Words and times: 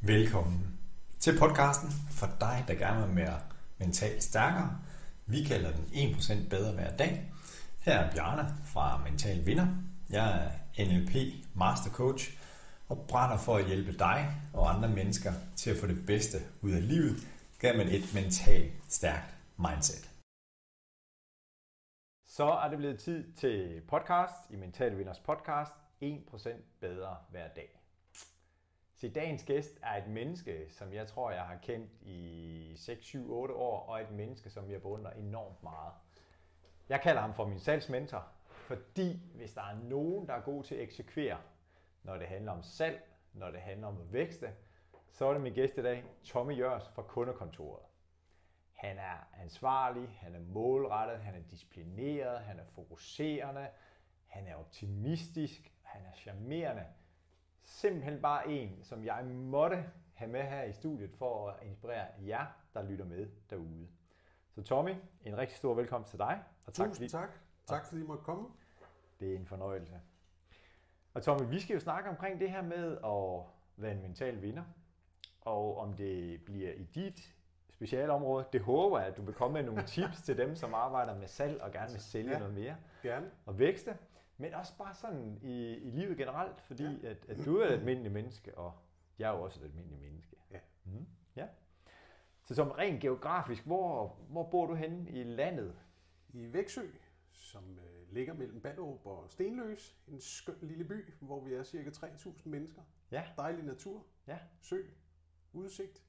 Velkommen 0.00 0.78
til 1.20 1.38
podcasten 1.38 1.92
for 2.10 2.30
dig, 2.40 2.64
der 2.68 2.74
gerne 2.74 3.06
vil 3.06 3.16
være 3.16 3.40
mentalt 3.78 4.22
stærkere. 4.22 4.78
Vi 5.26 5.44
kalder 5.44 5.70
den 5.72 6.14
1% 6.14 6.48
bedre 6.48 6.72
hver 6.72 6.96
dag. 6.96 7.32
Her 7.78 7.92
er 7.98 8.10
Bjarne 8.12 8.54
fra 8.64 9.00
Mental 9.04 9.46
Vinder. 9.46 9.66
Jeg 10.10 10.50
er 10.76 10.84
NLP 10.84 11.14
Master 11.54 11.90
Coach 11.90 12.30
og 12.88 13.04
brænder 13.08 13.38
for 13.38 13.56
at 13.56 13.66
hjælpe 13.66 13.92
dig 13.98 14.34
og 14.52 14.74
andre 14.74 14.88
mennesker 14.88 15.32
til 15.56 15.70
at 15.70 15.76
få 15.76 15.86
det 15.86 16.06
bedste 16.06 16.38
ud 16.62 16.70
af 16.70 16.88
livet 16.88 17.16
gennem 17.60 17.88
et 17.90 18.14
mentalt 18.14 18.72
stærkt 18.88 19.34
mindset. 19.58 20.07
Så 22.38 22.50
er 22.50 22.68
det 22.68 22.78
blevet 22.78 22.98
tid 22.98 23.32
til 23.32 23.82
podcast 23.88 24.50
i 24.50 24.56
Mental 24.56 24.98
Vinders 24.98 25.20
podcast 25.20 25.72
1% 26.02 26.48
bedre 26.80 27.16
hver 27.30 27.48
dag. 27.48 27.80
Så 28.94 29.08
dagens 29.08 29.44
gæst 29.44 29.78
er 29.82 30.02
et 30.02 30.08
menneske, 30.08 30.66
som 30.70 30.92
jeg 30.92 31.06
tror, 31.06 31.30
jeg 31.30 31.42
har 31.42 31.56
kendt 31.62 31.90
i 32.02 32.72
6, 32.76 33.04
7, 33.04 33.32
8 33.32 33.54
år, 33.54 33.86
og 33.88 34.00
et 34.00 34.10
menneske, 34.10 34.50
som 34.50 34.70
jeg 34.70 34.82
beundrer 34.82 35.10
enormt 35.10 35.62
meget. 35.62 35.92
Jeg 36.88 37.00
kalder 37.00 37.20
ham 37.20 37.34
for 37.34 37.46
min 37.46 37.60
salgsmentor, 37.60 38.26
fordi 38.46 39.20
hvis 39.34 39.52
der 39.52 39.62
er 39.62 39.76
nogen, 39.82 40.26
der 40.26 40.34
er 40.34 40.40
god 40.40 40.64
til 40.64 40.74
at 40.74 40.80
eksekvere, 40.80 41.38
når 42.02 42.16
det 42.16 42.26
handler 42.26 42.52
om 42.52 42.62
salg, 42.62 43.02
når 43.32 43.50
det 43.50 43.60
handler 43.60 43.86
om 43.86 44.00
at 44.00 44.12
vækste, 44.12 44.50
så 45.10 45.26
er 45.26 45.32
det 45.32 45.42
min 45.42 45.54
gæst 45.54 45.78
i 45.78 45.82
dag, 45.82 46.04
Tommy 46.24 46.58
Jørs 46.58 46.88
fra 46.88 47.02
kundekontoret. 47.02 47.87
Han 48.78 48.98
er 48.98 49.28
ansvarlig, 49.42 50.18
han 50.20 50.34
er 50.34 50.40
målrettet, 50.40 51.18
han 51.18 51.34
er 51.34 51.42
disciplineret, 51.50 52.40
han 52.40 52.58
er 52.58 52.64
fokuserende, 52.64 53.68
han 54.26 54.46
er 54.46 54.54
optimistisk, 54.54 55.72
han 55.82 56.02
er 56.06 56.12
charmerende. 56.16 56.86
Simpelthen 57.64 58.22
bare 58.22 58.48
en, 58.48 58.84
som 58.84 59.04
jeg 59.04 59.24
måtte 59.24 59.90
have 60.14 60.30
med 60.30 60.42
her 60.42 60.62
i 60.62 60.72
studiet 60.72 61.10
for 61.10 61.50
at 61.50 61.66
inspirere 61.66 62.06
jer, 62.26 62.46
der 62.74 62.82
lytter 62.82 63.04
med 63.04 63.28
derude. 63.50 63.88
Så 64.50 64.62
Tommy, 64.62 64.94
en 65.22 65.38
rigtig 65.38 65.56
stor 65.56 65.74
velkomst 65.74 66.10
til 66.10 66.18
dig. 66.18 66.42
Og 66.66 66.74
tak, 66.74 66.86
Tusind 66.86 66.94
fordi, 66.94 67.08
tak. 67.08 67.30
Tak 67.66 67.86
fordi 67.86 68.00
I 68.00 68.04
måtte 68.04 68.24
komme. 68.24 68.48
Det 69.20 69.32
er 69.32 69.36
en 69.36 69.46
fornøjelse. 69.46 70.00
Og 71.14 71.22
Tommy, 71.22 71.48
vi 71.48 71.60
skal 71.60 71.74
jo 71.74 71.80
snakke 71.80 72.10
omkring 72.10 72.40
det 72.40 72.50
her 72.50 72.62
med 72.62 72.98
at 73.04 73.52
være 73.76 73.92
en 73.92 74.02
mental 74.02 74.42
vinder. 74.42 74.64
Og 75.40 75.78
om 75.78 75.92
det 75.96 76.44
bliver 76.44 76.72
i 76.72 76.84
dit 76.84 77.34
specialområde, 77.78 78.46
det 78.52 78.60
håber 78.60 78.98
jeg, 78.98 79.08
at 79.08 79.16
du 79.16 79.22
vil 79.22 79.34
komme 79.34 79.54
med 79.54 79.62
nogle 79.62 79.86
tips 79.96 80.22
til 80.22 80.38
dem, 80.38 80.56
som 80.56 80.74
arbejder 80.74 81.18
med 81.18 81.28
salg 81.28 81.62
og 81.62 81.72
gerne 81.72 81.92
vil 81.92 82.00
sælge 82.00 82.30
ja, 82.30 82.38
noget 82.38 82.54
mere. 82.54 82.76
Gerne. 83.02 83.30
Og 83.46 83.58
vækste. 83.58 83.96
Men 84.36 84.54
også 84.54 84.72
bare 84.78 84.94
sådan 84.94 85.38
i, 85.42 85.76
i 85.76 85.90
livet 85.90 86.16
generelt, 86.16 86.60
fordi 86.60 86.84
ja. 86.84 87.10
at, 87.10 87.16
at 87.28 87.44
du 87.44 87.56
er 87.58 87.66
et 87.66 87.72
almindeligt 87.72 88.14
menneske, 88.14 88.58
og 88.58 88.72
jeg 89.18 89.30
er 89.30 89.36
jo 89.36 89.42
også 89.42 89.60
et 89.60 89.64
almindeligt 89.64 90.00
menneske. 90.00 90.36
Ja. 90.50 90.58
Mm, 90.84 91.06
ja. 91.36 91.46
Så 92.44 92.54
som 92.54 92.70
rent 92.70 93.00
geografisk, 93.00 93.66
hvor, 93.66 94.16
hvor 94.28 94.50
bor 94.50 94.66
du 94.66 94.74
henne 94.74 95.10
i 95.10 95.22
landet? 95.22 95.74
I 96.28 96.52
Væksø, 96.52 96.86
som 97.32 97.78
øh, 97.78 98.12
ligger 98.12 98.34
mellem 98.34 98.60
Ballerup 98.60 99.06
og 99.06 99.30
Stenløs. 99.30 99.96
En 100.08 100.20
skøn 100.20 100.58
lille 100.62 100.84
by, 100.84 101.14
hvor 101.20 101.40
vi 101.40 101.54
er 101.54 101.62
cirka 101.62 101.90
3.000 101.90 102.48
mennesker. 102.48 102.82
Ja. 103.10 103.24
Dejlig 103.36 103.64
natur. 103.64 104.06
Ja. 104.26 104.38
Sø. 104.60 104.76
Udsigt. 105.52 106.02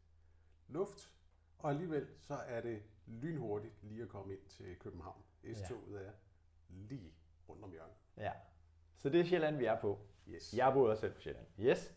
Luft. 0.68 1.14
Og 1.60 1.70
alligevel 1.70 2.08
så 2.20 2.34
er 2.34 2.62
det 2.62 2.82
lynhurtigt 3.06 3.74
lige 3.84 4.04
at 4.04 4.10
komme 4.10 4.34
ind 4.34 4.42
til 4.50 4.76
København. 4.80 5.24
S-toget 5.54 6.02
ja. 6.02 6.08
er 6.08 6.12
lige 6.70 7.14
rundt 7.50 7.64
om 7.64 7.72
hjørnet. 7.72 7.96
Ja. 8.18 8.32
Så 8.98 9.10
det 9.10 9.20
er 9.20 9.26
Sjælland, 9.26 9.58
vi 9.58 9.66
er 9.66 9.82
på. 9.82 10.00
Yes. 10.28 10.54
Jeg 10.54 10.74
bor 10.74 10.90
også 10.90 11.02
selv 11.02 11.14
på 11.14 11.22
Sjælland. 11.22 11.46
Yes. 11.60 11.94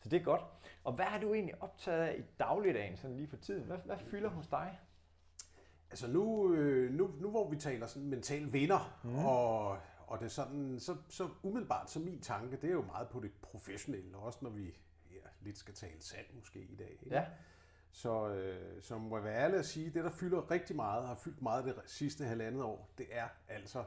Så 0.00 0.08
det 0.08 0.20
er 0.20 0.24
godt. 0.24 0.42
Og 0.84 0.92
hvad 0.92 1.06
er 1.06 1.20
du 1.20 1.34
egentlig 1.34 1.62
optaget 1.62 2.02
af 2.02 2.18
i 2.18 2.22
dagligdagen, 2.38 2.96
sådan 2.96 3.16
lige 3.16 3.28
for 3.28 3.36
tiden? 3.36 3.64
Hvad, 3.64 3.78
hvad 3.78 3.98
fylder 3.98 4.28
hos 4.28 4.46
dig? 4.46 4.80
Altså 5.90 6.08
nu, 6.08 6.54
øh, 6.54 6.92
nu, 6.92 7.10
nu 7.20 7.30
hvor 7.30 7.50
vi 7.50 7.56
taler 7.56 7.86
sådan 7.86 8.08
mental 8.08 8.52
vinder, 8.52 9.00
mm. 9.04 9.24
og, 9.24 9.70
og 10.06 10.18
det 10.18 10.24
er 10.24 10.28
sådan, 10.30 10.80
så, 10.80 10.96
så 11.08 11.28
umiddelbart 11.42 11.90
så 11.90 12.00
min 12.00 12.20
tanke, 12.20 12.56
det 12.56 12.68
er 12.68 12.74
jo 12.74 12.82
meget 12.82 13.08
på 13.08 13.20
det 13.20 13.32
professionelle, 13.42 14.16
også 14.16 14.38
når 14.42 14.50
vi 14.50 14.78
ja, 15.10 15.28
lidt 15.40 15.58
skal 15.58 15.74
tale 15.74 16.00
salg 16.02 16.30
måske 16.34 16.60
i 16.60 16.76
dag. 16.76 16.90
Ikke? 16.90 17.14
Ja. 17.14 17.26
Så, 17.90 18.28
øh, 18.28 18.82
så 18.82 18.98
må 18.98 19.20
være 19.20 19.36
ærlig 19.36 19.58
at 19.58 19.66
sige, 19.66 19.90
det 19.90 20.04
der 20.04 20.10
fylder 20.10 20.50
rigtig 20.50 20.76
meget, 20.76 21.06
har 21.06 21.14
fyldt 21.14 21.42
meget 21.42 21.64
det 21.64 21.74
sidste 21.86 22.24
halvandet 22.24 22.62
år, 22.62 22.90
det 22.98 23.06
er 23.10 23.28
altså 23.48 23.84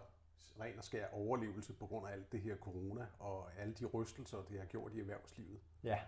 ren 0.60 0.78
og 0.78 0.84
skær 0.84 1.08
overlevelse 1.08 1.74
på 1.74 1.88
grund 1.88 2.08
af 2.08 2.12
alt 2.12 2.32
det 2.32 2.42
her 2.42 2.58
corona 2.58 3.08
og 3.20 3.54
alle 3.58 3.74
de 3.74 3.86
rystelser, 3.86 4.38
det 4.50 4.60
har 4.60 4.66
gjort 4.66 4.94
i 4.94 5.00
erhvervslivet. 5.00 5.60
Ja. 5.84 6.00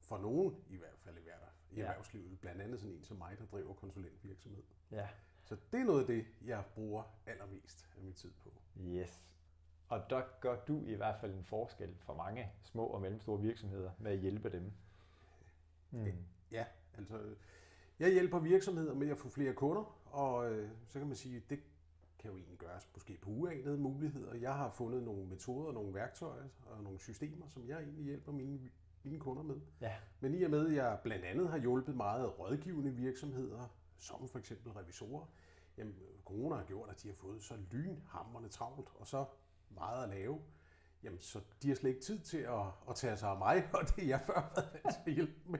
For 0.00 0.18
nogen 0.18 0.64
i 0.68 0.76
hvert 0.76 0.98
fald 0.98 1.18
i, 1.18 1.22
hvert, 1.22 1.52
i 1.70 1.74
ja. 1.76 1.82
erhvervslivet, 1.82 2.40
blandt 2.40 2.62
andet 2.62 2.80
sådan 2.80 2.96
en 2.96 3.04
som 3.04 3.16
mig, 3.16 3.38
der 3.38 3.46
driver 3.46 3.74
konsulentvirksomhed. 3.74 4.62
Ja. 4.90 5.08
Så 5.44 5.56
det 5.72 5.80
er 5.80 5.84
noget 5.84 6.00
af 6.00 6.06
det, 6.06 6.26
jeg 6.44 6.64
bruger 6.74 7.02
allermest 7.26 7.88
af 7.96 8.02
min 8.02 8.12
tid 8.12 8.30
på. 8.42 8.52
Yes. 8.80 9.22
Og 9.88 10.10
der 10.10 10.22
gør 10.40 10.64
du 10.64 10.84
i 10.86 10.94
hvert 10.94 11.16
fald 11.20 11.34
en 11.34 11.44
forskel 11.44 11.96
for 11.98 12.14
mange 12.14 12.52
små 12.62 12.86
og 12.86 13.00
mellemstore 13.00 13.40
virksomheder 13.40 13.90
med 13.98 14.12
at 14.12 14.18
hjælpe 14.18 14.50
dem. 14.50 14.72
Mm. 15.90 16.24
Altså 16.98 17.34
jeg 17.98 18.12
hjælper 18.12 18.38
virksomheder 18.38 18.94
med 18.94 19.08
at 19.08 19.18
få 19.18 19.28
flere 19.28 19.52
kunder, 19.52 19.98
og 20.06 20.52
øh, 20.52 20.70
så 20.86 20.98
kan 20.98 21.08
man 21.08 21.16
sige, 21.16 21.36
at 21.36 21.50
det 21.50 21.60
kan 22.18 22.30
jo 22.30 22.36
egentlig 22.36 22.58
gøres 22.58 22.88
måske 22.94 23.18
på 23.22 23.30
uanede 23.30 23.78
muligheder. 23.78 24.34
Jeg 24.34 24.54
har 24.54 24.70
fundet 24.70 25.02
nogle 25.02 25.26
metoder, 25.26 25.72
nogle 25.72 25.94
værktøjer 25.94 26.44
og 26.66 26.82
nogle 26.82 26.98
systemer, 26.98 27.46
som 27.48 27.68
jeg 27.68 27.78
egentlig 27.78 28.04
hjælper 28.04 28.32
mine, 28.32 28.70
mine 29.02 29.18
kunder 29.18 29.42
med. 29.42 29.60
Ja. 29.80 29.92
Men 30.20 30.34
i 30.34 30.42
og 30.42 30.50
med, 30.50 30.66
at 30.66 30.74
jeg 30.74 30.98
blandt 31.02 31.24
andet 31.24 31.48
har 31.48 31.58
hjulpet 31.58 31.96
meget 31.96 32.38
rådgivende 32.38 32.90
virksomheder, 32.90 33.68
som 33.98 34.28
for 34.28 34.38
eksempel 34.38 34.72
revisorer, 34.72 35.26
jamen 35.78 35.94
corona 36.24 36.56
har 36.56 36.64
gjort, 36.64 36.90
at 36.90 37.02
de 37.02 37.08
har 37.08 37.14
fået 37.14 37.42
så 37.42 37.54
lynhammerne 37.70 38.48
travlt, 38.48 38.88
og 38.94 39.06
så 39.06 39.24
meget 39.70 40.02
at 40.02 40.08
lave, 40.08 40.40
jamen 41.02 41.18
så 41.20 41.40
de 41.62 41.68
har 41.68 41.74
slet 41.74 41.90
ikke 41.90 42.02
tid 42.02 42.18
til 42.18 42.38
at, 42.38 42.66
at 42.88 42.96
tage 42.96 43.16
sig 43.16 43.28
af 43.28 43.38
mig, 43.38 43.68
og 43.80 43.80
det 43.96 44.04
er 44.04 44.08
jeg 44.08 44.20
før 44.20 44.52
været 44.54 44.94
til 44.94 45.10
at 45.10 45.12
hjælpe 45.12 45.40
med. 45.46 45.58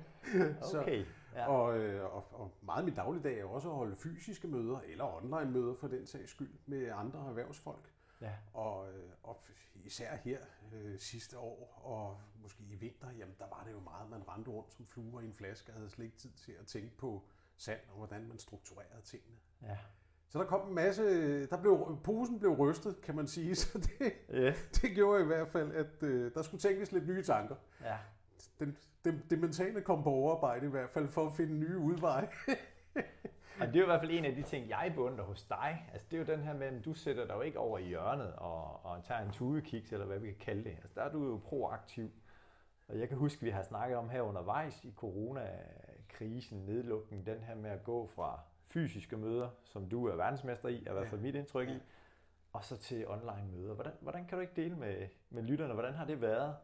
Okay. 0.63 1.05
Så, 1.05 1.07
ja. 1.35 1.47
og, 1.47 1.79
øh, 1.79 2.05
og, 2.05 2.41
og 2.41 2.55
meget 2.63 2.79
af 2.79 2.85
min 2.85 2.95
dagligdag 2.95 3.41
er 3.41 3.45
også 3.45 3.71
at 3.71 3.77
holde 3.77 3.97
fysiske 3.97 4.49
møder, 4.49 4.81
eller 4.81 5.05
online 5.05 5.51
møder 5.51 5.75
for 5.75 5.89
den 5.89 6.07
sags 6.07 6.31
skyld, 6.31 6.55
med 6.67 6.91
andre 6.95 7.27
erhvervsfolk. 7.29 7.93
Ja. 8.21 8.33
Og, 8.53 8.93
øh, 8.93 9.11
og 9.23 9.43
især 9.75 10.17
her 10.17 10.39
øh, 10.73 10.99
sidste 10.99 11.39
år, 11.39 11.81
og 11.85 12.21
måske 12.43 12.65
i 12.65 12.75
vinter, 12.75 13.11
jamen 13.11 13.35
der 13.39 13.47
var 13.49 13.65
det 13.67 13.73
jo 13.73 13.81
meget, 13.81 14.11
man 14.11 14.29
rendte 14.29 14.51
rundt 14.51 14.73
som 14.73 14.87
fluer 14.87 15.21
i 15.21 15.25
en 15.25 15.35
flaske, 15.35 15.73
og 15.73 15.77
havde 15.77 15.91
slet 15.91 16.05
ikke 16.05 16.17
tid 16.17 16.31
til 16.33 16.53
at 16.53 16.67
tænke 16.67 16.97
på 16.97 17.25
salg 17.57 17.89
og 17.91 17.97
hvordan 17.97 18.29
man 18.29 18.39
strukturerede 18.39 19.03
tingene. 19.05 19.37
Ja. 19.63 19.79
Så 20.29 20.39
der 20.39 20.45
kom 20.45 20.69
en 20.69 20.75
masse, 20.75 21.03
der 21.47 21.61
blev, 21.61 21.99
posen 22.05 22.39
blev 22.39 22.53
rystet, 22.53 23.01
kan 23.01 23.17
man 23.17 23.27
sige, 23.27 23.55
så 23.63 23.79
det, 23.79 24.13
yeah. 24.35 24.55
det 24.75 24.91
gjorde 24.95 25.23
i 25.23 25.27
hvert 25.27 25.49
fald, 25.49 25.73
at 25.73 26.03
øh, 26.03 26.35
der 26.35 26.43
skulle 26.43 26.61
tænkes 26.61 26.93
lidt 26.93 27.07
nye 27.07 27.23
tanker. 27.23 27.55
Ja. 27.85 27.97
Den, 28.61 28.77
det, 29.05 29.23
det 29.31 29.39
mentale 29.39 29.81
kom 29.81 30.03
på 30.03 30.11
overarbejde 30.11 30.67
i 30.67 30.71
hvert 30.71 30.91
fald, 30.91 31.09
for 31.09 31.27
at 31.27 31.33
finde 31.33 31.55
nye 31.55 31.79
udveje. 31.79 32.29
og 33.61 33.67
det 33.67 33.77
er 33.77 33.81
jo 33.81 33.83
i 33.83 33.87
hvert 33.87 34.01
fald 34.01 34.11
en 34.11 34.25
af 34.25 34.35
de 34.35 34.43
ting, 34.43 34.69
jeg 34.69 34.93
beundrer 34.95 35.25
hos 35.25 35.43
dig. 35.43 35.89
Altså, 35.93 36.07
det 36.11 36.17
er 36.17 36.21
jo 36.21 36.37
den 36.37 36.45
her 36.45 36.55
med, 36.55 36.67
at 36.67 36.85
du 36.85 36.95
sætter 36.95 37.27
dig 37.27 37.35
jo 37.35 37.41
ikke 37.41 37.59
over 37.59 37.79
i 37.79 37.85
hjørnet 37.85 38.33
og, 38.33 38.85
og 38.85 39.05
tager 39.05 39.21
en 39.21 39.31
tudekiks, 39.31 39.93
eller 39.93 40.07
hvad 40.07 40.19
vi 40.19 40.27
kan 40.27 40.39
kalde 40.41 40.65
det. 40.65 40.71
Altså, 40.71 40.93
der 40.95 41.03
er 41.03 41.13
du 41.13 41.25
jo 41.25 41.41
proaktiv. 41.45 42.11
Og 42.89 42.99
jeg 42.99 43.09
kan 43.09 43.17
huske, 43.17 43.43
vi 43.43 43.51
har 43.51 43.63
snakket 43.63 43.99
om 43.99 44.09
her 44.09 44.23
undervejs 44.23 44.85
i 44.85 44.93
coronakrisen, 44.97 46.59
nedlukningen, 46.59 47.27
den 47.27 47.43
her 47.43 47.55
med 47.55 47.71
at 47.71 47.85
gå 47.85 48.07
fra 48.07 48.41
fysiske 48.69 49.17
møder, 49.17 49.49
som 49.65 49.89
du 49.89 50.07
er 50.07 50.17
verdensmester 50.17 50.69
i, 50.69 50.85
er 50.87 50.91
i 50.91 50.95
hvert 50.95 51.09
fald 51.09 51.21
mit 51.21 51.35
indtryk 51.35 51.69
i, 51.69 51.79
og 52.53 52.65
så 52.65 52.77
til 52.77 53.09
online 53.09 53.49
møder. 53.53 53.75
Hvordan, 53.75 53.93
hvordan 54.01 54.27
kan 54.27 54.39
du 54.39 54.43
ikke 54.43 54.57
dele 54.57 54.77
med, 54.77 55.09
med 55.31 55.43
lytterne, 55.43 55.73
hvordan 55.75 55.95
har 55.95 56.05
det 56.05 56.21
været? 56.21 56.57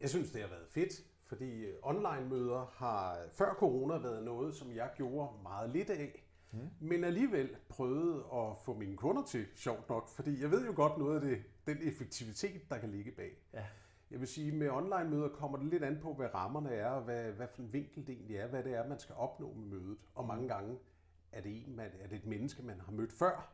Jeg 0.00 0.10
synes, 0.10 0.30
det 0.30 0.40
har 0.40 0.48
været 0.48 0.66
fedt, 0.68 0.92
fordi 1.26 1.64
online 1.82 2.28
møder 2.28 2.72
har 2.76 3.18
før 3.32 3.54
corona 3.54 3.98
været 3.98 4.24
noget, 4.24 4.54
som 4.54 4.72
jeg 4.72 4.90
gjorde 4.96 5.42
meget 5.42 5.70
lidt 5.70 5.90
af. 5.90 6.24
Mm. 6.50 6.68
Men 6.80 7.04
alligevel 7.04 7.56
prøvede 7.68 8.24
at 8.32 8.58
få 8.64 8.74
mine 8.74 8.96
kunder 8.96 9.24
til, 9.24 9.46
sjovt 9.56 9.88
nok, 9.88 10.08
fordi 10.08 10.42
jeg 10.42 10.50
ved 10.50 10.66
jo 10.66 10.72
godt 10.76 10.98
noget 10.98 11.14
af 11.14 11.20
det, 11.20 11.42
den 11.66 11.78
effektivitet, 11.82 12.70
der 12.70 12.78
kan 12.78 12.90
ligge 12.90 13.10
bag. 13.10 13.30
Ja. 13.54 13.64
Jeg 14.10 14.20
vil 14.20 14.28
sige, 14.28 14.52
med 14.52 14.70
online 14.70 15.10
møder 15.10 15.28
kommer 15.28 15.58
det 15.58 15.66
lidt 15.66 15.84
an 15.84 15.98
på, 16.02 16.14
hvad 16.14 16.34
rammerne 16.34 16.70
er, 16.70 16.88
og 16.88 17.02
hvad, 17.02 17.32
hvad 17.32 17.46
for 17.54 17.62
en 17.62 17.72
vinkel 17.72 18.06
det 18.06 18.12
egentlig 18.12 18.36
er, 18.36 18.46
hvad 18.46 18.62
det 18.62 18.74
er, 18.74 18.88
man 18.88 18.98
skal 18.98 19.14
opnå 19.14 19.52
med 19.52 19.66
mødet. 19.66 19.98
Og 20.14 20.26
mange 20.26 20.42
mm. 20.42 20.48
gange 20.48 20.78
er 21.32 21.40
det, 21.40 21.66
en, 21.66 21.76
man, 21.76 21.90
er 22.00 22.08
det 22.08 22.18
et 22.18 22.26
menneske, 22.26 22.62
man 22.62 22.80
har 22.80 22.92
mødt 22.92 23.12
før, 23.12 23.52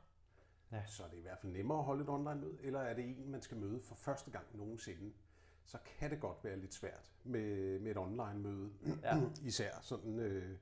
ja. 0.72 0.82
så 0.86 1.04
er 1.04 1.08
det 1.08 1.16
i 1.16 1.22
hvert 1.22 1.38
fald 1.38 1.52
nemmere 1.52 1.78
at 1.78 1.84
holde 1.84 2.02
et 2.02 2.08
online 2.08 2.40
møde, 2.40 2.58
eller 2.62 2.80
er 2.80 2.94
det 2.94 3.04
en, 3.04 3.30
man 3.30 3.42
skal 3.42 3.56
møde 3.56 3.80
for 3.80 3.94
første 3.94 4.30
gang 4.30 4.44
nogensinde, 4.54 5.12
så 5.64 5.78
kan 5.98 6.10
det 6.10 6.20
godt 6.20 6.44
være 6.44 6.56
lidt 6.58 6.74
svært 6.74 7.12
med, 7.24 7.78
med 7.78 7.90
et 7.90 7.98
online 7.98 8.38
møde. 8.38 8.70
Ja. 9.02 9.20
Især 9.48 9.72
sådan, 9.80 10.18
øh, 10.18 10.56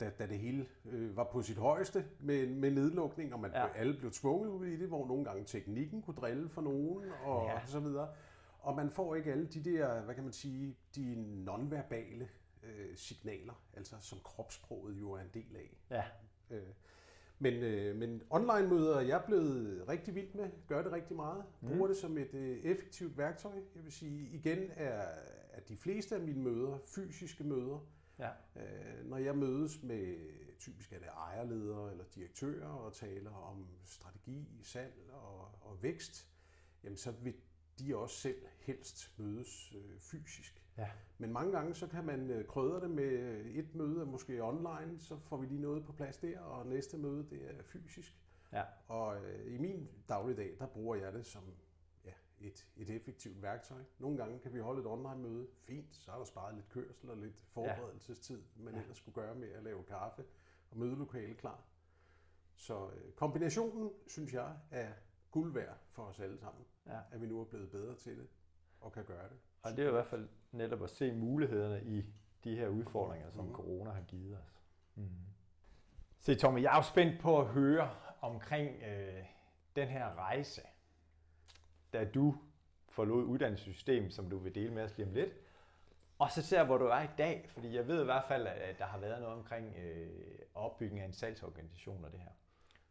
da, 0.00 0.10
da 0.18 0.26
det 0.26 0.38
hele 0.38 0.66
øh, 0.84 1.16
var 1.16 1.24
på 1.24 1.42
sit 1.42 1.56
højeste 1.56 2.04
med, 2.20 2.46
med 2.46 2.70
nedlukning, 2.70 3.34
og 3.34 3.40
man 3.40 3.50
ja. 3.50 3.68
alle 3.74 3.98
blev 3.98 4.10
tvunget 4.10 4.48
ud 4.48 4.66
i 4.66 4.76
det, 4.76 4.88
hvor 4.88 5.06
nogle 5.06 5.24
gange 5.24 5.44
teknikken 5.44 6.02
kunne 6.02 6.16
drille 6.16 6.48
for 6.48 6.60
nogen, 6.62 7.12
og 7.24 7.46
ja. 7.46 7.66
så 7.66 7.80
videre. 7.80 8.08
Og 8.60 8.76
man 8.76 8.90
får 8.90 9.14
ikke 9.14 9.32
alle 9.32 9.46
de 9.46 9.64
der, 9.64 10.00
hvad 10.00 10.14
kan 10.14 10.24
man 10.24 10.32
sige, 10.32 10.76
de 10.94 11.14
nonverbale 11.44 12.28
øh, 12.62 12.96
signaler, 12.96 13.62
altså 13.76 13.96
som 14.00 14.18
kropssproget 14.24 15.00
jo 15.00 15.12
er 15.12 15.20
en 15.20 15.30
del 15.34 15.56
af. 15.56 15.78
Ja. 15.90 16.04
Øh, 16.50 16.62
men, 17.38 17.54
øh, 17.54 17.96
men 17.96 18.22
online-møder 18.30 18.96
er 18.96 19.00
jeg 19.00 19.22
blevet 19.26 19.88
rigtig 19.88 20.14
vild 20.14 20.34
med, 20.34 20.50
gør 20.68 20.82
det 20.82 20.92
rigtig 20.92 21.16
meget, 21.16 21.44
bruger 21.60 21.86
mm. 21.86 21.88
det 21.88 21.96
som 21.96 22.18
et 22.18 22.34
øh, 22.34 22.58
effektivt 22.58 23.18
værktøj. 23.18 23.54
Jeg 23.74 23.84
vil 23.84 23.92
sige, 23.92 24.28
igen 24.32 24.70
er, 24.76 25.04
er 25.50 25.60
de 25.68 25.76
fleste 25.76 26.14
af 26.14 26.20
mine 26.20 26.42
møder 26.42 26.78
fysiske 26.86 27.44
møder. 27.44 27.86
Ja. 28.18 28.30
Øh, 28.56 29.10
når 29.10 29.16
jeg 29.16 29.36
mødes 29.36 29.82
med, 29.82 30.16
typisk 30.58 30.92
er 30.92 30.98
det 30.98 31.08
ejerledere 31.08 31.90
eller 31.90 32.04
direktører 32.14 32.68
og 32.68 32.92
taler 32.92 33.30
om 33.30 33.66
strategi, 33.84 34.48
salg 34.62 34.94
og, 35.12 35.40
og 35.60 35.82
vækst, 35.82 36.28
jamen 36.84 36.96
så 36.96 37.10
vil 37.10 37.34
de 37.78 37.96
også 37.96 38.16
selv 38.16 38.42
helst 38.58 39.12
mødes 39.18 39.72
øh, 39.76 39.98
fysisk. 39.98 40.59
Ja. 40.78 40.90
Men 41.18 41.32
mange 41.32 41.52
gange 41.52 41.74
så 41.74 41.86
kan 41.86 42.04
man 42.04 42.30
øh, 42.30 42.46
krydre 42.46 42.80
det 42.80 42.90
med 42.90 43.40
et 43.46 43.74
møde, 43.74 44.06
måske 44.06 44.42
online, 44.42 44.98
så 44.98 45.18
får 45.18 45.36
vi 45.36 45.46
lige 45.46 45.60
noget 45.60 45.84
på 45.84 45.92
plads 45.92 46.16
der, 46.16 46.40
og 46.40 46.66
næste 46.66 46.98
møde 46.98 47.26
det 47.30 47.50
er 47.50 47.62
fysisk. 47.62 48.16
Ja. 48.52 48.62
Og 48.88 49.24
øh, 49.24 49.54
i 49.54 49.58
min 49.58 49.88
dagligdag, 50.08 50.56
der 50.58 50.66
bruger 50.66 50.96
jeg 50.96 51.12
det 51.12 51.26
som 51.26 51.42
ja, 52.04 52.12
et, 52.38 52.66
et 52.76 52.90
effektivt 52.90 53.42
værktøj. 53.42 53.82
Nogle 53.98 54.16
gange 54.16 54.38
kan 54.38 54.54
vi 54.54 54.58
holde 54.58 54.80
et 54.80 54.86
online-møde. 54.86 55.46
Fint, 55.62 55.96
så 55.96 56.12
er 56.12 56.16
der 56.16 56.24
sparet 56.24 56.54
lidt 56.54 56.68
kørsel 56.68 57.10
og 57.10 57.16
lidt 57.16 57.40
forberedelsestid, 57.40 58.42
man 58.56 58.74
ja. 58.74 58.80
ellers 58.80 58.96
skulle 58.96 59.14
gøre 59.14 59.34
med 59.34 59.48
at 59.48 59.62
lave 59.62 59.82
kaffe 59.82 60.24
og 60.70 60.78
mødelokale 60.78 61.34
klar. 61.34 61.64
Så 62.54 62.90
øh, 62.90 63.12
kombinationen, 63.12 63.90
synes 64.06 64.32
jeg, 64.34 64.56
er 64.70 64.92
guld 65.30 65.52
værd 65.52 65.78
for 65.88 66.02
os 66.02 66.20
alle 66.20 66.38
sammen. 66.38 66.64
Ja. 66.86 67.00
At 67.10 67.20
vi 67.20 67.26
nu 67.26 67.40
er 67.40 67.44
blevet 67.44 67.70
bedre 67.70 67.94
til 67.94 68.18
det 68.18 68.28
og 68.80 68.92
kan 68.92 69.04
gøre 69.04 69.28
det. 69.28 69.36
Og 69.62 69.76
det 69.76 69.84
er 69.84 69.88
i 69.88 69.92
hvert 69.92 70.06
fald 70.06 70.28
netop 70.52 70.82
at 70.82 70.90
se 70.90 71.12
mulighederne 71.12 71.82
i 71.84 72.04
de 72.44 72.56
her 72.56 72.68
udfordringer, 72.68 73.30
som 73.30 73.44
mm. 73.44 73.52
corona 73.52 73.90
har 73.90 74.02
givet 74.02 74.38
os. 74.38 74.62
Mm. 74.94 75.08
Se 76.18 76.34
Tommy, 76.34 76.62
jeg 76.62 76.72
er 76.72 76.76
jo 76.76 76.82
spændt 76.82 77.20
på 77.20 77.40
at 77.40 77.46
høre 77.46 77.90
omkring 78.20 78.82
øh, 78.82 79.24
den 79.76 79.88
her 79.88 80.14
rejse, 80.14 80.62
da 81.92 82.04
du 82.04 82.34
forlod 82.88 83.24
uddannelsessystemet, 83.24 84.14
som 84.14 84.30
du 84.30 84.38
vil 84.38 84.54
dele 84.54 84.74
med 84.74 84.82
os 84.82 84.96
lige 84.96 85.06
om 85.06 85.14
lidt, 85.14 85.32
og 86.18 86.30
så 86.30 86.42
ser 86.42 86.64
hvor 86.64 86.78
du 86.78 86.84
er 86.84 87.02
i 87.02 87.08
dag, 87.18 87.48
fordi 87.48 87.76
jeg 87.76 87.88
ved 87.88 88.02
i 88.02 88.04
hvert 88.04 88.24
fald, 88.28 88.46
at 88.46 88.78
der 88.78 88.84
har 88.84 88.98
været 88.98 89.20
noget 89.20 89.36
omkring 89.36 89.76
øh, 89.76 90.38
opbygning 90.54 91.00
af 91.00 91.04
en 91.04 91.12
salgsorganisation 91.12 92.04
og 92.04 92.12
det 92.12 92.20
her. 92.20 92.30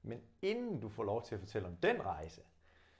Men 0.02 0.22
inden 0.42 0.80
du 0.80 0.90
får 0.90 1.04
lov 1.04 1.26
til 1.26 1.36
at 1.36 1.40
fortælle 1.40 1.68
om 1.68 1.76
den 1.76 2.06
rejse, 2.06 2.42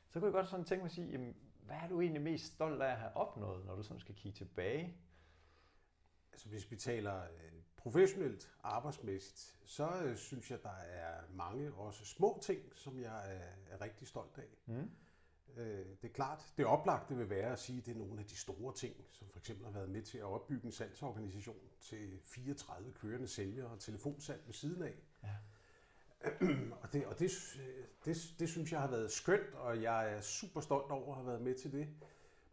så 0.10 0.20
kunne 0.20 0.26
jeg 0.26 0.34
godt 0.34 0.48
sådan 0.48 0.66
tænke 0.66 0.82
mig 0.82 0.90
at 0.90 0.92
sige, 0.92 1.12
jamen, 1.12 1.36
hvad 1.70 1.78
er 1.84 1.88
du 1.88 2.02
egentlig 2.02 2.22
mest 2.22 2.46
stolt 2.46 2.82
af 2.82 2.92
at 2.92 2.98
have 2.98 3.18
opnået, 3.18 3.66
når 3.66 3.76
du 3.76 3.84
sådan 3.84 4.00
skal 4.00 4.16
kigge 4.16 4.38
tilbage? 4.38 4.98
Altså 6.32 6.50
hvis 6.50 6.72
vi 6.72 6.76
taler 6.76 7.24
øh, 7.24 7.52
professionelt, 7.78 8.52
arbejdsmæssigt, 8.64 9.58
så 9.66 10.04
øh, 10.04 10.18
synes 10.18 10.52
jeg, 10.52 10.64
der 10.64 10.76
er 10.76 11.22
mange 11.34 11.74
også 11.74 12.06
små 12.06 12.40
ting, 12.42 12.60
som 12.76 13.00
jeg 13.00 13.34
er, 13.36 13.50
er 13.70 13.82
rigtig 13.82 14.08
stolt 14.08 14.38
af. 14.38 14.58
Mm. 14.66 14.92
Øh, 15.58 15.86
det 16.02 16.10
er 16.10 16.14
klart, 16.14 16.54
det 16.58 16.66
oplagte 16.66 17.18
vil 17.18 17.30
være 17.30 17.52
at 17.52 17.60
sige, 17.60 17.80
at 17.80 17.86
det 17.86 17.92
er 17.92 17.98
nogle 17.98 18.20
af 18.20 18.26
de 18.26 18.36
store 18.36 18.74
ting, 18.74 18.96
som 19.12 19.30
for 19.30 19.40
eksempel 19.40 19.66
har 19.66 19.74
været 19.74 19.90
med 19.90 20.02
til 20.02 20.18
at 20.18 20.24
opbygge 20.24 20.66
en 20.66 20.72
salgsorganisation 20.72 21.70
til 21.80 22.20
34 22.24 22.92
kørende 22.92 23.28
sælgere 23.28 23.68
og 23.68 23.80
telefonsalg 23.80 24.42
ved 24.46 24.54
siden 24.54 24.84
af. 24.84 24.96
Ja. 25.24 25.36
og 26.82 26.94
det, 26.94 27.06
og 27.06 27.20
det, 27.20 27.32
det, 28.06 28.18
det 28.40 28.50
synes 28.50 28.72
jeg 28.72 28.80
har 28.80 28.88
været 28.88 29.12
skønt, 29.12 29.54
og 29.54 29.82
jeg 29.82 30.14
er 30.14 30.22
super 30.22 30.62
stolt 30.62 30.92
over 30.92 31.10
at 31.10 31.16
have 31.16 31.28
været 31.28 31.42
med 31.42 31.56
til 31.56 31.72
det. 31.72 31.88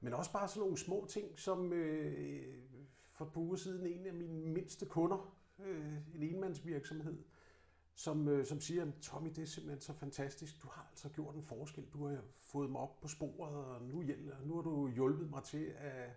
Men 0.01 0.15
også 0.15 0.33
bare 0.33 0.49
sådan 0.49 0.61
nogle 0.61 0.79
små 0.79 1.07
ting, 1.09 1.39
som 1.39 1.73
øh, 1.73 2.55
for 3.11 3.25
et 3.25 3.33
par 3.33 3.41
uger 3.41 3.57
siden 3.57 3.87
en 3.87 4.07
af 4.07 4.15
mine 4.15 4.47
mindste 4.47 4.87
kunder, 4.87 5.37
øh, 5.59 5.93
en 6.15 6.23
enmandsvirksomhed, 6.23 7.25
som, 7.95 8.29
øh, 8.29 8.47
som 8.47 8.61
siger, 8.61 8.93
Tommy, 9.03 9.29
det 9.29 9.39
er 9.39 9.47
simpelthen 9.47 9.81
så 9.81 9.93
fantastisk, 9.93 10.63
du 10.63 10.69
har 10.69 10.89
altså 10.91 11.09
gjort 11.09 11.35
en 11.35 11.43
forskel, 11.43 11.87
du 11.93 12.07
har 12.07 12.23
fået 12.37 12.71
mig 12.71 12.81
op 12.81 13.01
på 13.01 13.09
sporet, 13.09 13.57
og 13.57 13.83
nu, 13.83 14.05
nu 14.45 14.55
har 14.55 14.63
du 14.63 14.89
hjulpet 14.89 15.31
mig 15.31 15.43
til, 15.43 15.75
at, 15.79 16.11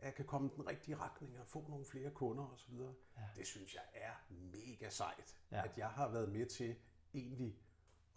at 0.00 0.06
jeg 0.06 0.14
kan 0.14 0.24
komme 0.24 0.50
den 0.56 0.66
rigtige 0.66 0.96
retning 0.96 1.40
og 1.40 1.46
få 1.46 1.68
nogle 1.68 1.84
flere 1.84 2.10
kunder 2.10 2.44
osv. 2.44 2.74
Ja. 2.74 3.22
Det 3.36 3.46
synes 3.46 3.74
jeg 3.74 3.82
er 3.94 4.12
mega 4.28 4.88
sejt, 4.88 5.36
ja. 5.52 5.64
at 5.64 5.78
jeg 5.78 5.88
har 5.88 6.08
været 6.08 6.28
med 6.28 6.46
til 6.46 6.76
egentlig 7.14 7.58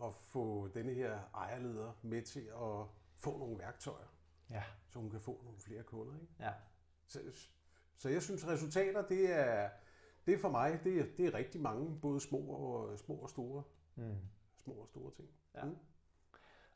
at 0.03 0.13
få 0.13 0.67
denne 0.67 0.93
her 0.93 1.19
ejerleder 1.33 1.93
med 2.01 2.21
til 2.21 2.45
at 2.45 2.87
få 3.15 3.37
nogle 3.37 3.59
værktøjer, 3.59 4.07
ja. 4.49 4.63
så 4.89 4.99
hun 4.99 5.09
kan 5.09 5.19
få 5.19 5.41
nogle 5.43 5.59
flere 5.59 5.83
kunder. 5.83 6.13
Ikke? 6.13 6.33
Ja. 6.39 6.53
Så, 7.07 7.21
så 7.97 8.09
jeg 8.09 8.21
synes, 8.21 8.47
resultater, 8.47 9.07
det 9.07 9.31
er, 9.31 9.69
det 10.25 10.33
er 10.33 10.37
for 10.37 10.49
mig, 10.49 10.79
det 10.83 10.99
er, 10.99 11.05
det 11.17 11.25
er 11.25 11.33
rigtig 11.33 11.61
mange, 11.61 11.99
både 12.01 12.19
små 12.19 12.39
og, 12.39 12.99
små 12.99 13.15
og 13.15 13.29
store. 13.29 13.63
Mm. 13.95 14.17
Små 14.57 14.73
og 14.73 14.87
store 14.87 15.11
ting. 15.11 15.29
Ja. 15.55 15.63
Mm. 15.63 15.77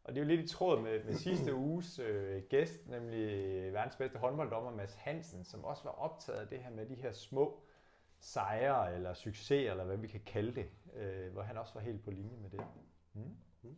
Og 0.08 0.16
det 0.16 0.22
er 0.22 0.26
jo 0.26 0.28
lidt 0.28 0.52
i 0.52 0.54
tråd 0.54 0.82
med, 0.82 1.04
med 1.04 1.14
sidste 1.14 1.56
uges 1.56 2.00
øh, 2.00 2.44
gæst, 2.44 2.88
nemlig 2.88 3.28
verdens 3.74 3.96
bedste 3.96 4.20
håndbolddommer 4.20 4.72
Mads 4.72 4.94
Hansen, 4.94 5.44
som 5.44 5.66
også 5.66 5.84
var 5.84 5.92
optaget 5.92 6.40
af 6.40 6.48
det 6.48 6.60
her 6.60 6.70
med 6.70 6.86
de 6.86 6.96
her 6.96 7.12
små 7.12 7.60
sejre 8.20 8.96
eller 8.96 9.14
succeser, 9.14 9.72
eller 9.72 9.84
hvad 9.84 9.98
vi 9.98 10.08
kan 10.08 10.22
kalde 10.26 10.56
det, 10.56 10.70
øh, 10.96 11.34
hvor 11.34 11.42
han 11.42 11.58
også 11.58 11.74
var 11.74 11.82
helt 11.82 12.04
på 12.04 12.12
linje 12.12 12.38
med 12.38 12.50
det. 12.50 12.60
Mm. 13.14 13.22
Mm. 13.62 13.76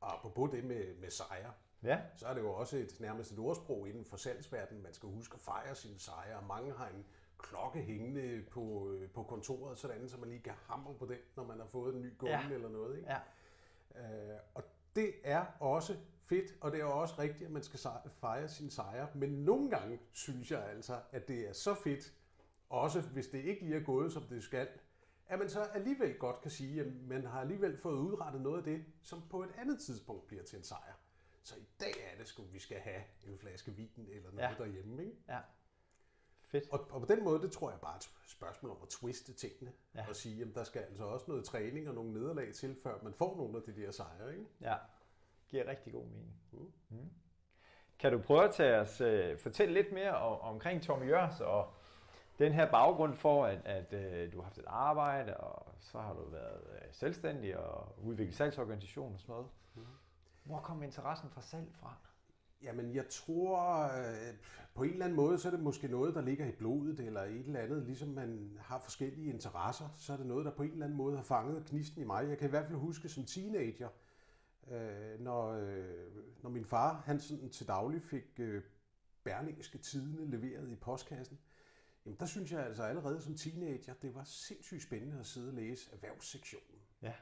Og 0.00 0.14
apropos 0.14 0.50
det 0.50 0.64
med, 0.64 0.94
med 0.94 1.10
sejre, 1.10 1.52
ja. 1.82 2.00
så 2.14 2.26
er 2.26 2.34
det 2.34 2.40
jo 2.40 2.52
også 2.52 2.76
et, 2.76 3.00
nærmest 3.00 3.32
et 3.32 3.38
ordsprog 3.38 3.88
inden 3.88 4.04
for 4.04 4.16
salgsverdenen. 4.16 4.82
Man 4.82 4.92
skal 4.92 5.08
huske 5.08 5.34
at 5.34 5.40
fejre 5.40 5.74
sine 5.74 5.98
sejre. 5.98 6.42
Mange 6.48 6.72
har 6.72 6.88
en 6.88 7.04
klokke 7.38 7.82
hængende 7.82 8.42
på, 8.50 8.90
øh, 8.90 9.10
på 9.10 9.22
kontoret, 9.22 9.78
sådan, 9.78 10.08
så 10.08 10.16
man 10.16 10.28
lige 10.28 10.42
kan 10.42 10.54
hamre 10.66 10.94
på 10.94 11.06
den, 11.06 11.18
når 11.36 11.44
man 11.44 11.58
har 11.58 11.66
fået 11.66 11.94
en 11.94 12.02
ny 12.02 12.18
gummi 12.18 12.32
ja. 12.32 12.48
eller 12.50 12.68
noget. 12.68 12.96
Ikke? 12.96 13.10
Ja. 13.10 13.18
Øh, 13.96 14.38
og 14.54 14.62
det 14.96 15.14
er 15.24 15.44
også 15.60 15.96
fedt, 16.24 16.54
og 16.60 16.72
det 16.72 16.80
er 16.80 16.84
også 16.84 17.14
rigtigt, 17.18 17.46
at 17.46 17.50
man 17.50 17.62
skal 17.62 17.80
fejre 18.20 18.48
sin 18.48 18.70
sejre. 18.70 19.08
Men 19.14 19.30
nogle 19.30 19.70
gange 19.70 20.00
synes 20.12 20.50
jeg 20.50 20.64
altså, 20.64 21.00
at 21.12 21.28
det 21.28 21.48
er 21.48 21.52
så 21.52 21.74
fedt, 21.74 22.14
også 22.68 23.00
hvis 23.00 23.26
det 23.26 23.44
ikke 23.44 23.64
lige 23.64 23.76
er 23.76 23.84
gået, 23.84 24.12
som 24.12 24.22
det 24.22 24.42
skal, 24.42 24.68
at 25.26 25.38
man 25.38 25.48
så 25.48 25.62
alligevel 25.62 26.18
godt 26.18 26.40
kan 26.40 26.50
sige, 26.50 26.80
at 26.80 26.86
man 27.02 27.26
har 27.26 27.40
alligevel 27.40 27.76
fået 27.78 27.98
udrettet 27.98 28.40
noget 28.40 28.58
af 28.58 28.64
det, 28.64 28.84
som 29.02 29.22
på 29.30 29.42
et 29.42 29.50
andet 29.58 29.80
tidspunkt 29.80 30.26
bliver 30.26 30.42
til 30.42 30.56
en 30.56 30.64
sejr. 30.64 30.94
Så 31.42 31.56
i 31.56 31.66
dag 31.80 31.94
er 32.12 32.18
det 32.18 32.28
sgu, 32.28 32.42
vi 32.42 32.58
skal 32.58 32.78
have 32.78 33.02
en 33.26 33.38
flaske 33.38 33.72
vin 33.72 34.08
eller 34.10 34.30
noget 34.30 34.48
ja. 34.58 34.64
derhjemme. 34.64 35.04
Ikke? 35.04 35.16
Ja. 35.28 35.38
Fedt. 36.50 36.72
Og, 36.72 36.86
og 36.90 37.00
på 37.00 37.06
den 37.06 37.24
måde, 37.24 37.42
det 37.42 37.52
tror 37.52 37.70
jeg 37.70 37.80
bare 37.80 37.92
er 37.92 37.96
et 37.96 38.10
spørgsmål 38.26 38.70
om 38.70 38.76
at 38.82 38.88
twiste 38.88 39.32
tingene. 39.32 39.72
Ja. 39.94 40.08
Og 40.08 40.16
sige, 40.16 40.42
at 40.42 40.54
der 40.54 40.64
skal 40.64 40.80
altså 40.80 41.04
også 41.04 41.24
noget 41.28 41.44
træning 41.44 41.88
og 41.88 41.94
nogle 41.94 42.12
nederlag 42.12 42.54
til, 42.54 42.76
før 42.82 42.98
man 43.02 43.14
får 43.14 43.36
nogle 43.36 43.56
af 43.56 43.62
de 43.62 43.82
der 43.82 43.90
sejre. 43.90 44.32
Ikke? 44.32 44.46
Ja, 44.60 44.76
giver 45.48 45.66
rigtig 45.66 45.92
god 45.92 46.04
mening. 46.04 46.34
Mm. 46.52 46.72
Mm. 46.88 47.10
Kan 47.98 48.12
du 48.12 48.18
prøve 48.18 48.44
at 48.44 48.54
tage 48.54 48.80
os, 48.80 49.00
uh, 49.00 49.38
fortælle 49.38 49.74
lidt 49.74 49.92
mere 49.92 50.16
om, 50.16 50.40
omkring 50.40 50.82
Tom 50.82 51.02
Jørs 51.02 51.40
og 51.40 51.74
den 52.38 52.52
her 52.52 52.70
baggrund 52.70 53.14
for, 53.14 53.46
at, 53.46 53.66
at 53.66 53.92
uh, 53.92 54.32
du 54.32 54.36
har 54.38 54.44
haft 54.44 54.58
et 54.58 54.64
arbejde, 54.66 55.36
og 55.36 55.74
så 55.78 55.98
har 55.98 56.14
du 56.14 56.24
været 56.30 56.62
uh, 56.62 56.92
selvstændig 56.92 57.58
og 57.58 57.98
udviklet 58.04 58.36
salgsorganisation 58.36 59.14
og 59.14 59.20
sådan 59.20 59.32
noget. 59.32 59.48
Mm. 59.74 59.86
Hvor 60.44 60.60
kom 60.60 60.82
interessen 60.82 61.30
for 61.30 61.40
salg 61.40 61.68
fra? 61.74 61.94
Jamen, 62.62 62.94
jeg 62.94 63.08
tror, 63.08 63.82
øh, 63.82 64.34
på 64.74 64.82
en 64.82 64.90
eller 64.90 65.04
anden 65.04 65.16
måde, 65.16 65.38
så 65.38 65.48
er 65.48 65.52
det 65.52 65.60
måske 65.60 65.88
noget, 65.88 66.14
der 66.14 66.20
ligger 66.20 66.46
i 66.46 66.52
blodet, 66.52 67.00
eller 67.00 67.22
et 67.22 67.46
eller 67.46 67.60
andet, 67.60 67.82
ligesom 67.82 68.08
man 68.08 68.58
har 68.60 68.78
forskellige 68.78 69.32
interesser, 69.32 69.94
så 69.96 70.12
er 70.12 70.16
det 70.16 70.26
noget, 70.26 70.44
der 70.44 70.50
på 70.50 70.62
en 70.62 70.70
eller 70.70 70.84
anden 70.84 70.96
måde 70.96 71.16
har 71.16 71.22
fanget 71.22 71.66
knisten 71.66 72.02
i 72.02 72.04
mig. 72.04 72.28
Jeg 72.28 72.38
kan 72.38 72.48
i 72.48 72.50
hvert 72.50 72.66
fald 72.66 72.78
huske 72.78 73.08
som 73.08 73.24
teenager, 73.24 73.88
øh, 74.70 75.20
når, 75.20 75.48
øh, 75.52 76.42
når 76.42 76.50
min 76.50 76.64
far, 76.64 77.02
han 77.04 77.20
sådan 77.20 77.50
til 77.50 77.68
daglig 77.68 78.02
fik 78.02 78.40
øh, 78.40 78.62
Berlingske 79.24 79.78
Tidene 79.78 80.30
leveret 80.30 80.70
i 80.70 80.76
postkassen, 80.76 81.38
jamen 82.06 82.16
der 82.20 82.26
synes 82.26 82.52
jeg 82.52 82.66
altså 82.66 82.82
allerede 82.82 83.22
som 83.22 83.34
teenager, 83.34 83.94
det 83.94 84.14
var 84.14 84.24
sindssygt 84.24 84.82
spændende 84.82 85.20
at 85.20 85.26
sidde 85.26 85.48
og 85.48 85.54
læse 85.54 85.90
erhvervssektionen. 85.92 86.80
Ja. 87.02 87.12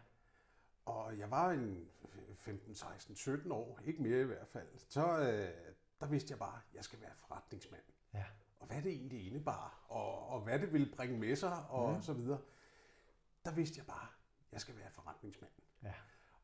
Og 0.88 1.18
jeg 1.18 1.30
var 1.30 1.50
en 1.50 1.88
15, 2.36 2.74
16, 2.74 3.16
17 3.16 3.52
år, 3.52 3.80
ikke 3.84 4.02
mere 4.02 4.20
i 4.20 4.24
hvert 4.24 4.48
fald. 4.48 4.68
Så 4.88 5.18
øh, 5.18 5.48
der 6.00 6.06
vidste 6.06 6.30
jeg 6.30 6.38
bare, 6.38 6.60
at 6.68 6.74
jeg 6.74 6.84
skal 6.84 7.00
være 7.00 7.10
forretningsmand. 7.14 7.82
Ja. 8.14 8.24
Og 8.60 8.66
hvad 8.66 8.82
det 8.82 8.92
egentlig 8.92 9.26
indebar, 9.26 9.84
og, 9.88 10.28
og 10.28 10.40
hvad 10.40 10.58
det 10.58 10.72
ville 10.72 10.92
bringe 10.96 11.18
med 11.18 11.36
sig, 11.36 11.66
og 11.68 11.94
mm. 11.94 12.02
så 12.02 12.12
videre. 12.12 12.38
Der 13.44 13.52
vidste 13.52 13.78
jeg 13.78 13.86
bare, 13.86 14.08
at 14.46 14.52
jeg 14.52 14.60
skal 14.60 14.76
være 14.76 14.90
forretningsmand. 14.90 15.52
Ja. 15.82 15.92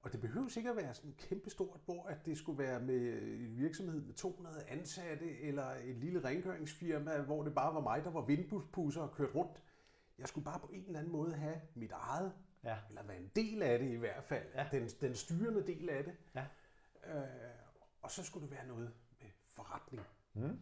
Og 0.03 0.13
det 0.13 0.21
behøves 0.21 0.57
ikke 0.57 0.71
at 0.71 0.77
være 0.77 0.95
sådan 0.95 1.15
kæmpestort, 1.19 1.81
hvor 1.85 2.07
at 2.07 2.27
det 2.27 2.39
skulle 2.39 2.59
være 2.59 2.81
med 2.81 3.23
en 3.23 3.57
virksomhed 3.57 4.01
med 4.01 4.15
200 4.15 4.65
ansatte, 4.69 5.41
eller 5.41 5.71
et 5.71 5.97
lille 5.97 6.25
rengøringsfirma, 6.25 7.21
hvor 7.21 7.43
det 7.43 7.55
bare 7.55 7.75
var 7.75 7.81
mig, 7.81 8.05
der 8.05 8.11
var 8.11 8.21
vindbuspusser 8.21 9.03
og 9.03 9.13
kørt 9.13 9.35
rundt. 9.35 9.63
jeg 10.19 10.29
skulle 10.29 10.45
bare 10.45 10.61
på 10.61 10.67
en 10.73 10.85
eller 10.87 10.99
anden 10.99 11.13
måde 11.13 11.35
have 11.35 11.61
mit 11.75 11.93
eget, 11.93 12.33
Ja. 12.65 12.77
eller 12.89 13.03
være 13.03 13.17
en 13.19 13.31
del 13.37 13.63
af 13.63 13.79
det 13.79 13.91
i 13.91 13.97
hvert 13.97 14.25
fald, 14.25 14.47
Ja. 14.55 14.69
den, 14.73 14.89
den 15.01 15.15
styrende 15.15 15.67
del 15.67 15.89
af 15.91 16.05
det. 16.05 16.17
Ja. 16.35 16.45
Øh, 17.15 17.25
og 18.03 18.11
så 18.11 18.23
skulle 18.25 18.43
det 18.49 18.57
være 18.57 18.67
noget 18.67 18.93
med 19.21 19.29
forretning. 19.47 20.03
Mm. 20.35 20.61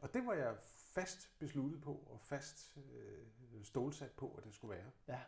Og 0.00 0.14
det 0.14 0.26
var 0.26 0.32
jeg 0.34 0.54
fast 0.94 1.30
besluttet 1.38 1.80
på, 1.82 1.92
og 1.92 2.20
fast 2.20 2.76
øh, 2.76 3.64
stålsat 3.64 4.10
på, 4.10 4.34
at 4.38 4.44
det 4.44 4.54
skulle 4.54 4.76
være. 4.76 4.90
Ja. 5.08 5.20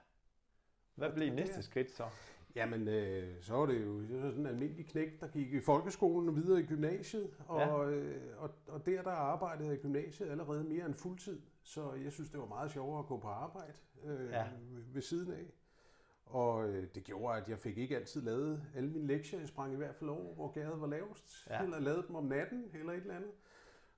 Hvad 0.94 1.12
blev 1.12 1.34
næste 1.34 1.62
skridt 1.62 1.90
så? 1.90 2.08
Jamen, 2.54 2.88
øh, 2.88 3.42
så 3.42 3.54
var 3.54 3.66
det 3.66 3.84
jo 3.84 4.00
det 4.02 4.22
var 4.22 4.28
sådan 4.30 4.40
en 4.40 4.46
almindelig 4.46 4.86
knæk, 4.86 5.20
der 5.20 5.28
gik 5.28 5.52
i 5.52 5.60
folkeskolen 5.60 6.28
og 6.28 6.36
videre 6.36 6.60
i 6.60 6.66
gymnasiet. 6.66 7.34
Og, 7.48 7.60
Ja. 7.60 7.90
øh, 7.90 8.42
og, 8.42 8.50
og 8.66 8.86
der, 8.86 9.02
der 9.02 9.10
arbejdede 9.10 9.68
jeg 9.68 9.78
i 9.78 9.82
gymnasiet 9.82 10.28
allerede 10.30 10.64
mere 10.64 10.86
end 10.86 10.94
fuldtid. 10.94 11.40
Så 11.68 11.92
jeg 11.92 12.12
synes, 12.12 12.30
det 12.30 12.40
var 12.40 12.46
meget 12.46 12.70
sjovere 12.70 12.98
at 12.98 13.06
gå 13.06 13.18
på 13.18 13.28
arbejde 13.28 13.72
øh, 14.04 14.30
Ja. 14.30 14.46
ved, 14.92 15.02
siden 15.02 15.32
af. 15.32 15.52
Og 16.26 16.68
øh, 16.68 16.88
det 16.94 17.04
gjorde, 17.04 17.36
at 17.40 17.48
jeg 17.48 17.58
fik 17.58 17.78
ikke 17.78 17.96
altid 17.96 18.22
lavet 18.22 18.62
alle 18.74 18.90
mine 18.90 19.06
lektier. 19.06 19.38
Jeg 19.38 19.48
sprang 19.48 19.72
i 19.72 19.76
hvert 19.76 19.94
fald 19.94 20.10
over, 20.10 20.34
hvor 20.34 20.52
gæret 20.52 20.80
var 20.80 20.86
lavest. 20.86 21.46
Ja. 21.50 21.62
Eller 21.62 21.78
lavede 21.80 22.04
dem 22.08 22.16
om 22.16 22.24
natten, 22.24 22.64
eller 22.74 22.92
et 22.92 22.96
eller 23.00 23.14
andet. 23.16 23.30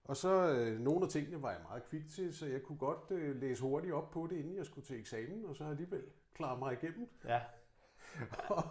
Og 0.04 0.16
så 0.16 0.52
øh, 0.54 0.80
nogle 0.80 1.02
af 1.04 1.08
tingene 1.08 1.42
var 1.42 1.50
jeg 1.50 1.60
meget 1.62 1.84
kvik 1.84 2.08
til, 2.08 2.34
så 2.34 2.46
jeg 2.46 2.62
kunne 2.62 2.78
godt 2.78 3.10
øh, 3.10 3.36
læse 3.40 3.62
hurtigt 3.62 3.92
op 3.92 4.10
på 4.10 4.26
det, 4.30 4.36
inden 4.36 4.56
jeg 4.56 4.66
skulle 4.66 4.84
til 4.86 4.98
eksamen, 5.00 5.44
og 5.44 5.56
så 5.56 5.64
alligevel 5.64 6.02
klare 6.34 6.58
mig 6.58 6.72
igennem. 6.82 7.08
Ja. 7.24 7.40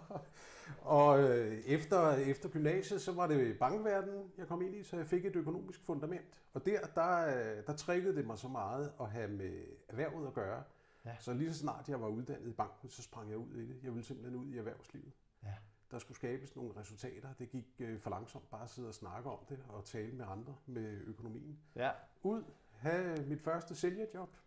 og 0.99 1.23
øh, 1.23 1.59
efter, 1.65 2.11
efter 2.11 2.49
gymnasiet, 2.49 3.01
så 3.01 3.11
var 3.11 3.27
det 3.27 3.59
bankverdenen, 3.59 4.31
jeg 4.37 4.47
kom 4.47 4.61
ind 4.61 4.75
i, 4.75 4.83
så 4.83 4.97
jeg 4.97 5.07
fik 5.07 5.25
et 5.25 5.35
økonomisk 5.35 5.85
fundament. 5.85 6.41
Og 6.53 6.65
der, 6.65 6.79
der, 6.95 7.27
øh, 7.27 7.63
der 7.67 7.73
triggede 7.73 8.15
det 8.15 8.27
mig 8.27 8.37
så 8.37 8.47
meget 8.47 8.93
at 9.01 9.09
have 9.09 9.27
med 9.27 9.63
erhvervet 9.87 10.27
at 10.27 10.33
gøre. 10.33 10.63
Ja. 11.05 11.15
Så 11.19 11.33
lige 11.33 11.53
så 11.53 11.59
snart 11.59 11.89
jeg 11.89 12.01
var 12.01 12.07
uddannet 12.07 12.49
i 12.49 12.53
banken, 12.53 12.89
så 12.89 13.01
sprang 13.01 13.29
jeg 13.29 13.37
ud 13.37 13.55
i 13.55 13.65
det. 13.65 13.83
Jeg 13.83 13.91
ville 13.91 14.05
simpelthen 14.05 14.39
ud 14.39 14.47
i 14.47 14.57
erhvervslivet. 14.57 15.11
Ja. 15.43 15.53
Der 15.91 15.99
skulle 15.99 16.15
skabes 16.15 16.55
nogle 16.55 16.75
resultater. 16.75 17.33
Det 17.33 17.49
gik 17.49 17.65
øh, 17.79 17.99
for 17.99 18.09
langsomt 18.09 18.49
bare 18.49 18.63
at 18.63 18.69
sidde 18.69 18.87
og 18.87 18.93
snakke 18.93 19.29
om 19.29 19.39
det 19.49 19.59
og 19.69 19.85
tale 19.85 20.11
med 20.11 20.25
andre 20.29 20.55
med 20.65 21.01
økonomien. 21.01 21.59
Ja. 21.75 21.91
Ud, 22.23 22.43
have 22.71 23.25
mit 23.25 23.41
første 23.41 23.75
sælgerjob. 23.75 24.37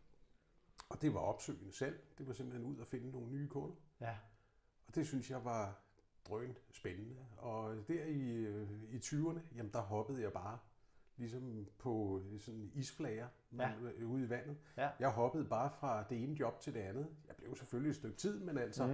Og 0.88 1.02
det 1.02 1.14
var 1.14 1.20
opsøgende 1.20 1.72
salg. 1.72 2.04
Det 2.18 2.26
var 2.26 2.32
simpelthen 2.32 2.72
ud 2.72 2.78
og 2.78 2.86
finde 2.86 3.10
nogle 3.10 3.30
nye 3.30 3.48
kunder. 3.48 3.76
Ja. 4.00 4.16
Og 4.92 4.96
det 4.96 5.06
synes 5.06 5.30
jeg 5.30 5.44
var 5.44 5.78
drøn 6.28 6.56
spændende. 6.70 7.16
Og 7.36 7.76
der 7.88 8.04
i, 8.04 8.30
øh, 8.30 8.68
i 8.90 8.96
20'erne, 8.98 9.38
jamen 9.56 9.72
der 9.72 9.80
hoppede 9.80 10.22
jeg 10.22 10.32
bare 10.32 10.58
ligesom 11.16 11.66
på 11.78 12.22
sådan 12.38 12.70
isflager 12.74 13.28
Ja. 13.58 13.68
ja. 13.98 14.04
ude 14.04 14.24
i 14.24 14.28
vandet. 14.30 14.56
Ja. 14.76 14.90
Jeg 14.98 15.08
hoppede 15.10 15.44
bare 15.44 15.70
fra 15.70 16.02
det 16.10 16.22
ene 16.22 16.34
job 16.40 16.60
til 16.60 16.74
det 16.74 16.80
andet. 16.80 17.08
Jeg 17.28 17.36
blev 17.36 17.56
selvfølgelig 17.56 17.90
et 17.90 17.96
stykke 17.96 18.16
tid, 18.16 18.40
men 18.40 18.58
altså, 18.58 18.86
mm. 18.86 18.92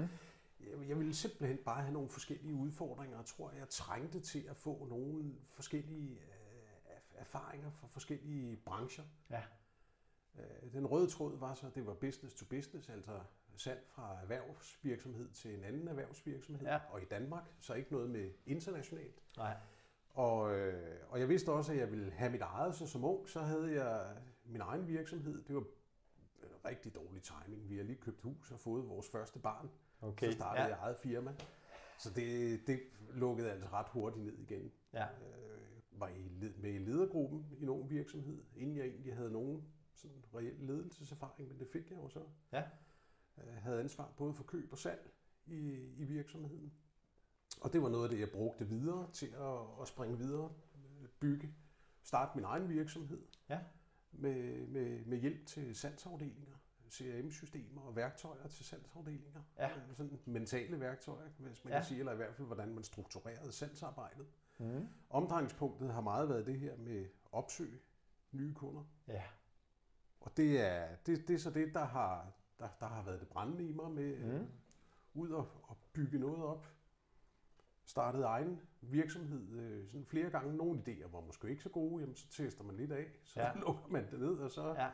jeg, 0.60 0.88
jeg 0.88 0.98
ville 0.98 1.14
simpelthen 1.14 1.58
bare 1.64 1.82
have 1.82 1.92
nogle 1.92 2.08
forskellige 2.08 2.54
udfordringer, 2.54 3.18
og 3.18 3.26
tror, 3.26 3.50
jeg 3.50 3.68
trængte 3.68 4.20
til 4.20 4.46
at 4.50 4.56
få 4.56 4.86
nogle 4.90 5.34
forskellige 5.50 6.10
øh, 6.14 6.92
erf- 6.96 7.20
erfaringer 7.20 7.70
fra 7.70 7.86
forskellige 7.86 8.56
brancher. 8.56 9.04
Ja. 9.30 9.42
Øh, 10.38 10.72
Den 10.72 10.86
røde 10.86 11.10
tråd 11.10 11.38
var 11.38 11.54
så, 11.54 11.66
at 11.66 11.74
det 11.74 11.86
var 11.86 11.94
business 11.94 12.34
to 12.34 12.46
business, 12.50 12.88
altså 12.88 13.20
salg 13.58 13.84
fra 13.86 14.18
erhvervsvirksomhed 14.22 15.28
til 15.32 15.54
en 15.54 15.64
anden 15.64 15.88
erhvervsvirksomhed, 15.88 16.66
Ja. 16.66 16.80
og 16.90 17.02
i 17.02 17.04
Danmark, 17.04 17.44
så 17.60 17.74
ikke 17.74 17.92
noget 17.92 18.10
med 18.10 18.30
internationalt. 18.46 19.22
Nej. 19.36 19.56
Og, 20.10 20.56
øh, 20.56 20.96
og 21.08 21.20
jeg 21.20 21.28
vidste 21.28 21.52
også, 21.52 21.72
at 21.72 21.78
jeg 21.78 21.90
ville 21.90 22.10
have 22.10 22.30
mit 22.32 22.40
eget, 22.40 22.74
så 22.74 22.86
som 22.86 23.04
ung, 23.04 23.28
så 23.28 23.40
havde 23.40 23.84
jeg 23.84 24.16
min 24.44 24.60
egen 24.60 24.86
virksomhed. 24.88 25.42
Det 25.44 25.54
var 25.54 25.60
øh, 26.42 26.50
rigtig 26.64 26.94
dårlig 26.94 27.22
timing. 27.22 27.68
Vi 27.68 27.76
har 27.76 27.84
lige 27.84 27.98
købt 27.98 28.22
hus 28.22 28.50
og 28.50 28.60
fået 28.60 28.88
vores 28.88 29.08
første 29.10 29.38
barn. 29.38 29.70
Okay. 30.00 30.26
Så 30.26 30.32
startede 30.32 30.64
ja. 30.66 30.68
jeg 30.70 30.78
eget 30.78 30.96
firma. 30.96 31.34
Så 31.98 32.10
det, 32.10 32.60
det 32.66 32.80
lukkede 33.14 33.50
altså 33.50 33.68
ret 33.72 33.88
hurtigt 33.88 34.24
ned 34.24 34.38
igen. 34.38 34.72
Ja. 34.92 35.04
Øh, 35.04 36.00
var 36.00 36.08
i, 36.08 36.28
med 36.56 36.74
i 36.74 36.78
ledergruppen 36.78 37.46
i 37.58 37.64
nogen 37.64 37.90
virksomhed, 37.90 38.42
inden 38.56 38.76
jeg 38.76 38.86
egentlig 38.86 39.14
havde 39.14 39.30
nogen 39.32 39.64
sådan 39.94 40.24
reel 40.34 40.54
ledelseserfaring, 40.58 41.48
men 41.48 41.58
det 41.58 41.68
fik 41.68 41.90
jeg 41.90 41.98
jo 41.98 42.08
så. 42.08 42.20
Ja. 42.52 42.64
Jeg 43.46 43.62
havde 43.62 43.80
ansvar 43.80 44.12
både 44.16 44.34
for 44.34 44.44
køb 44.44 44.72
og 44.72 44.78
salg 44.78 45.10
i, 45.46 45.58
i 45.96 46.04
virksomheden. 46.04 46.72
Og 47.60 47.72
det 47.72 47.82
var 47.82 47.88
noget 47.88 48.04
af 48.04 48.10
det, 48.10 48.20
jeg 48.20 48.30
brugte 48.32 48.68
videre 48.68 49.10
til 49.12 49.26
at, 49.26 49.80
at 49.82 49.88
springe 49.88 50.18
videre, 50.18 50.52
øh, 50.74 51.08
bygge, 51.20 51.54
starte 52.02 52.32
min 52.34 52.44
egen 52.44 52.68
virksomhed 52.68 53.26
Ja. 53.48 53.58
med, 54.12 54.66
med, 54.66 55.04
med 55.04 55.18
hjælp 55.18 55.46
til 55.46 55.74
salgsafdelinger, 55.76 56.56
CRM-systemer 56.90 57.80
og 57.82 57.96
værktøjer 57.96 58.46
til 58.48 58.64
salgsafdelinger. 58.64 59.42
Ja. 59.58 59.76
Øh, 59.76 59.96
Sådan 59.96 60.20
mentale 60.26 60.80
værktøjer, 60.80 61.28
hvis 61.38 61.64
man 61.64 61.72
ja. 61.72 61.78
kan 61.78 61.86
sige, 61.88 61.98
eller 61.98 62.12
i 62.12 62.16
hvert 62.16 62.34
fald, 62.34 62.46
hvordan 62.46 62.74
man 62.74 62.84
strukturerede 62.84 63.52
salgsarbejdet. 63.52 64.26
Mm. 64.58 64.88
Omdrejningspunktet 65.10 65.92
har 65.92 66.00
meget 66.00 66.28
været 66.28 66.46
det 66.46 66.60
her 66.60 66.76
med 66.76 67.06
opsøg 67.32 67.82
nye 68.32 68.54
kunder. 68.54 68.84
Ja. 69.08 69.22
Og 70.20 70.36
det 70.36 70.60
er, 70.60 70.96
det, 70.96 71.28
det 71.28 71.34
er 71.34 71.38
så 71.38 71.50
det, 71.50 71.74
der 71.74 71.84
har, 71.84 72.32
der, 72.58 72.68
der 72.80 72.86
har 72.86 73.02
været 73.04 73.20
det 73.20 73.28
brændende 73.28 73.64
i 73.68 73.72
mig 73.72 73.90
med 73.90 74.16
Mm. 74.18 74.30
mm. 74.32 74.46
ud 75.14 75.30
og, 75.30 75.48
og 75.62 75.76
bygge 75.92 76.18
noget 76.18 76.44
op. 76.44 76.66
Startede 77.84 78.24
egen 78.24 78.60
virksomhed 78.80 79.58
øh, 79.60 79.88
sådan 79.88 80.06
flere 80.06 80.30
gange. 80.30 80.56
Nogle 80.56 80.80
idéer 80.88 81.08
var 81.12 81.20
måske 81.20 81.48
ikke 81.50 81.62
så 81.62 81.68
gode, 81.68 82.00
jamen, 82.00 82.14
så 82.14 82.28
tester 82.30 82.64
man 82.64 82.76
lidt 82.76 82.92
af, 82.92 83.06
så 83.24 83.40
Ja. 83.40 83.52
lukker 83.66 83.88
man 83.90 84.10
det 84.10 84.20
ned, 84.20 84.34
og 84.38 84.50
så, 84.50 84.68
Ja. 84.68 84.88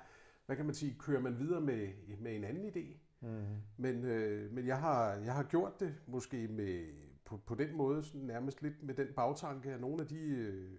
hvad 0.47 0.57
kan 0.57 0.65
man 0.65 0.75
sige, 0.75 0.97
kører 0.99 1.21
man 1.21 1.39
videre 1.39 1.61
med, 1.61 1.89
med 2.19 2.37
en 2.37 2.45
anden 2.45 2.65
idé. 2.67 2.97
Mm. 3.21 3.45
Men, 3.77 4.05
øh, 4.05 4.53
men 4.53 4.67
jeg, 4.67 4.81
har, 4.81 5.13
jeg 5.15 5.35
har 5.35 5.43
gjort 5.43 5.81
det 5.81 5.95
måske 6.07 6.49
med, 6.49 6.87
på, 7.25 7.37
på 7.37 7.55
den 7.55 7.77
måde, 7.77 8.03
sådan 8.03 8.21
nærmest 8.21 8.63
lidt 8.63 8.83
med 8.83 8.95
den 8.95 9.09
bagtanke, 9.17 9.73
at 9.73 9.81
nogle 9.81 10.03
af 10.03 10.09
de 10.09 10.19
øh, 10.21 10.73
øh, 10.73 10.79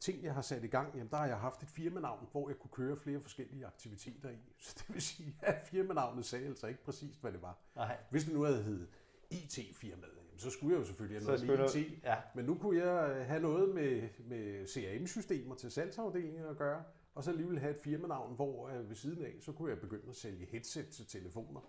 ting, 0.00 0.24
jeg 0.24 0.34
har 0.34 0.42
sat 0.42 0.64
i 0.64 0.66
gang, 0.66 0.94
jamen 0.94 1.10
der 1.10 1.16
har 1.16 1.26
jeg 1.26 1.38
haft 1.38 1.62
et 1.62 1.68
firmanavn, 1.68 2.28
hvor 2.32 2.48
jeg 2.48 2.58
kunne 2.58 2.70
køre 2.70 2.96
flere 2.96 3.20
forskellige 3.20 3.66
aktiviteter 3.66 4.30
i. 4.30 4.38
Så 4.58 4.74
det 4.78 4.94
vil 4.94 5.02
sige, 5.02 5.36
at 5.42 5.66
firmanavnet 5.66 6.24
sagde 6.26 6.46
altså 6.46 6.66
ikke 6.66 6.82
præcis, 6.84 7.16
hvad 7.16 7.32
det 7.32 7.42
var. 7.42 7.58
Nej. 7.76 7.96
Hvis 8.10 8.24
det 8.24 8.34
nu 8.34 8.42
havde 8.42 8.62
heddet 8.62 8.88
IT-firmaet, 9.30 10.12
jamen, 10.16 10.38
så 10.38 10.50
skulle 10.50 10.74
jeg 10.74 10.80
jo 10.80 10.86
selvfølgelig 10.86 11.20
have 11.20 11.38
Så 11.38 11.46
noget 11.46 11.60
med 11.74 11.82
IT. 11.82 12.04
Ja. 12.04 12.16
Men 12.34 12.44
nu 12.44 12.54
kunne 12.54 12.84
jeg 12.84 13.10
øh, 13.16 13.26
have 13.26 13.40
noget 13.42 13.74
med, 13.74 14.08
med 14.18 14.66
CRM-systemer 14.66 15.54
til 15.54 15.70
salgsafdelingen 15.70 16.44
at 16.44 16.56
gøre, 16.56 16.82
og 17.14 17.24
så 17.24 17.30
alligevel 17.30 17.58
have 17.58 17.74
et 17.74 17.80
firmanavn, 17.80 18.34
hvor 18.36 18.68
øh, 18.68 18.88
ved 18.88 18.96
siden 18.96 19.24
af, 19.24 19.34
så 19.40 19.52
kunne 19.52 19.70
jeg 19.70 19.80
begynde 19.80 20.08
at 20.08 20.16
sælge 20.16 20.46
headset 20.46 20.88
til 20.88 21.06
telefoner. 21.06 21.60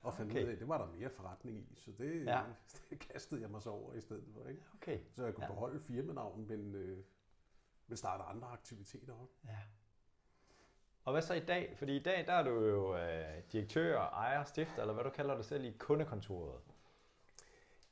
Og 0.00 0.14
fandt 0.14 0.32
Okay. 0.32 0.42
ud 0.42 0.48
af, 0.48 0.52
at 0.52 0.58
det 0.60 0.68
var 0.68 0.78
der 0.86 0.92
mere 0.98 1.10
forretning 1.10 1.58
i, 1.58 1.74
så 1.76 1.90
det, 1.98 2.24
Ja. 2.26 2.40
det 2.90 2.98
kastede 2.98 3.40
jeg 3.40 3.50
mig 3.50 3.62
så 3.62 3.70
over 3.70 3.94
i 3.94 4.00
stedet 4.00 4.24
for. 4.34 4.48
Ikke? 4.48 4.62
Okay. 4.74 4.98
Så 5.16 5.24
jeg 5.24 5.34
kunne 5.34 5.44
ja. 5.44 5.50
beholde 5.52 5.80
firmanavnet, 5.80 6.48
men, 6.48 6.74
øh, 6.74 6.98
men 7.92 7.96
starte 7.96 8.22
andre 8.22 8.48
aktiviteter 8.48 9.12
op. 9.12 9.30
Ja. 9.44 9.58
Og 11.04 11.12
hvad 11.12 11.22
så 11.22 11.34
i 11.34 11.40
dag? 11.40 11.74
Fordi 11.78 11.96
i 11.96 12.02
dag 12.02 12.26
der 12.26 12.32
er 12.32 12.42
du 12.42 12.50
jo 12.50 12.96
øh, 12.96 13.42
direktør, 13.52 13.98
ejer, 13.98 14.44
stifter, 14.44 14.80
eller 14.80 14.94
hvad 14.94 15.04
du 15.04 15.10
kalder 15.10 15.34
dig 15.34 15.44
selv 15.44 15.64
i 15.64 15.70
kundekontoret. 15.78 16.60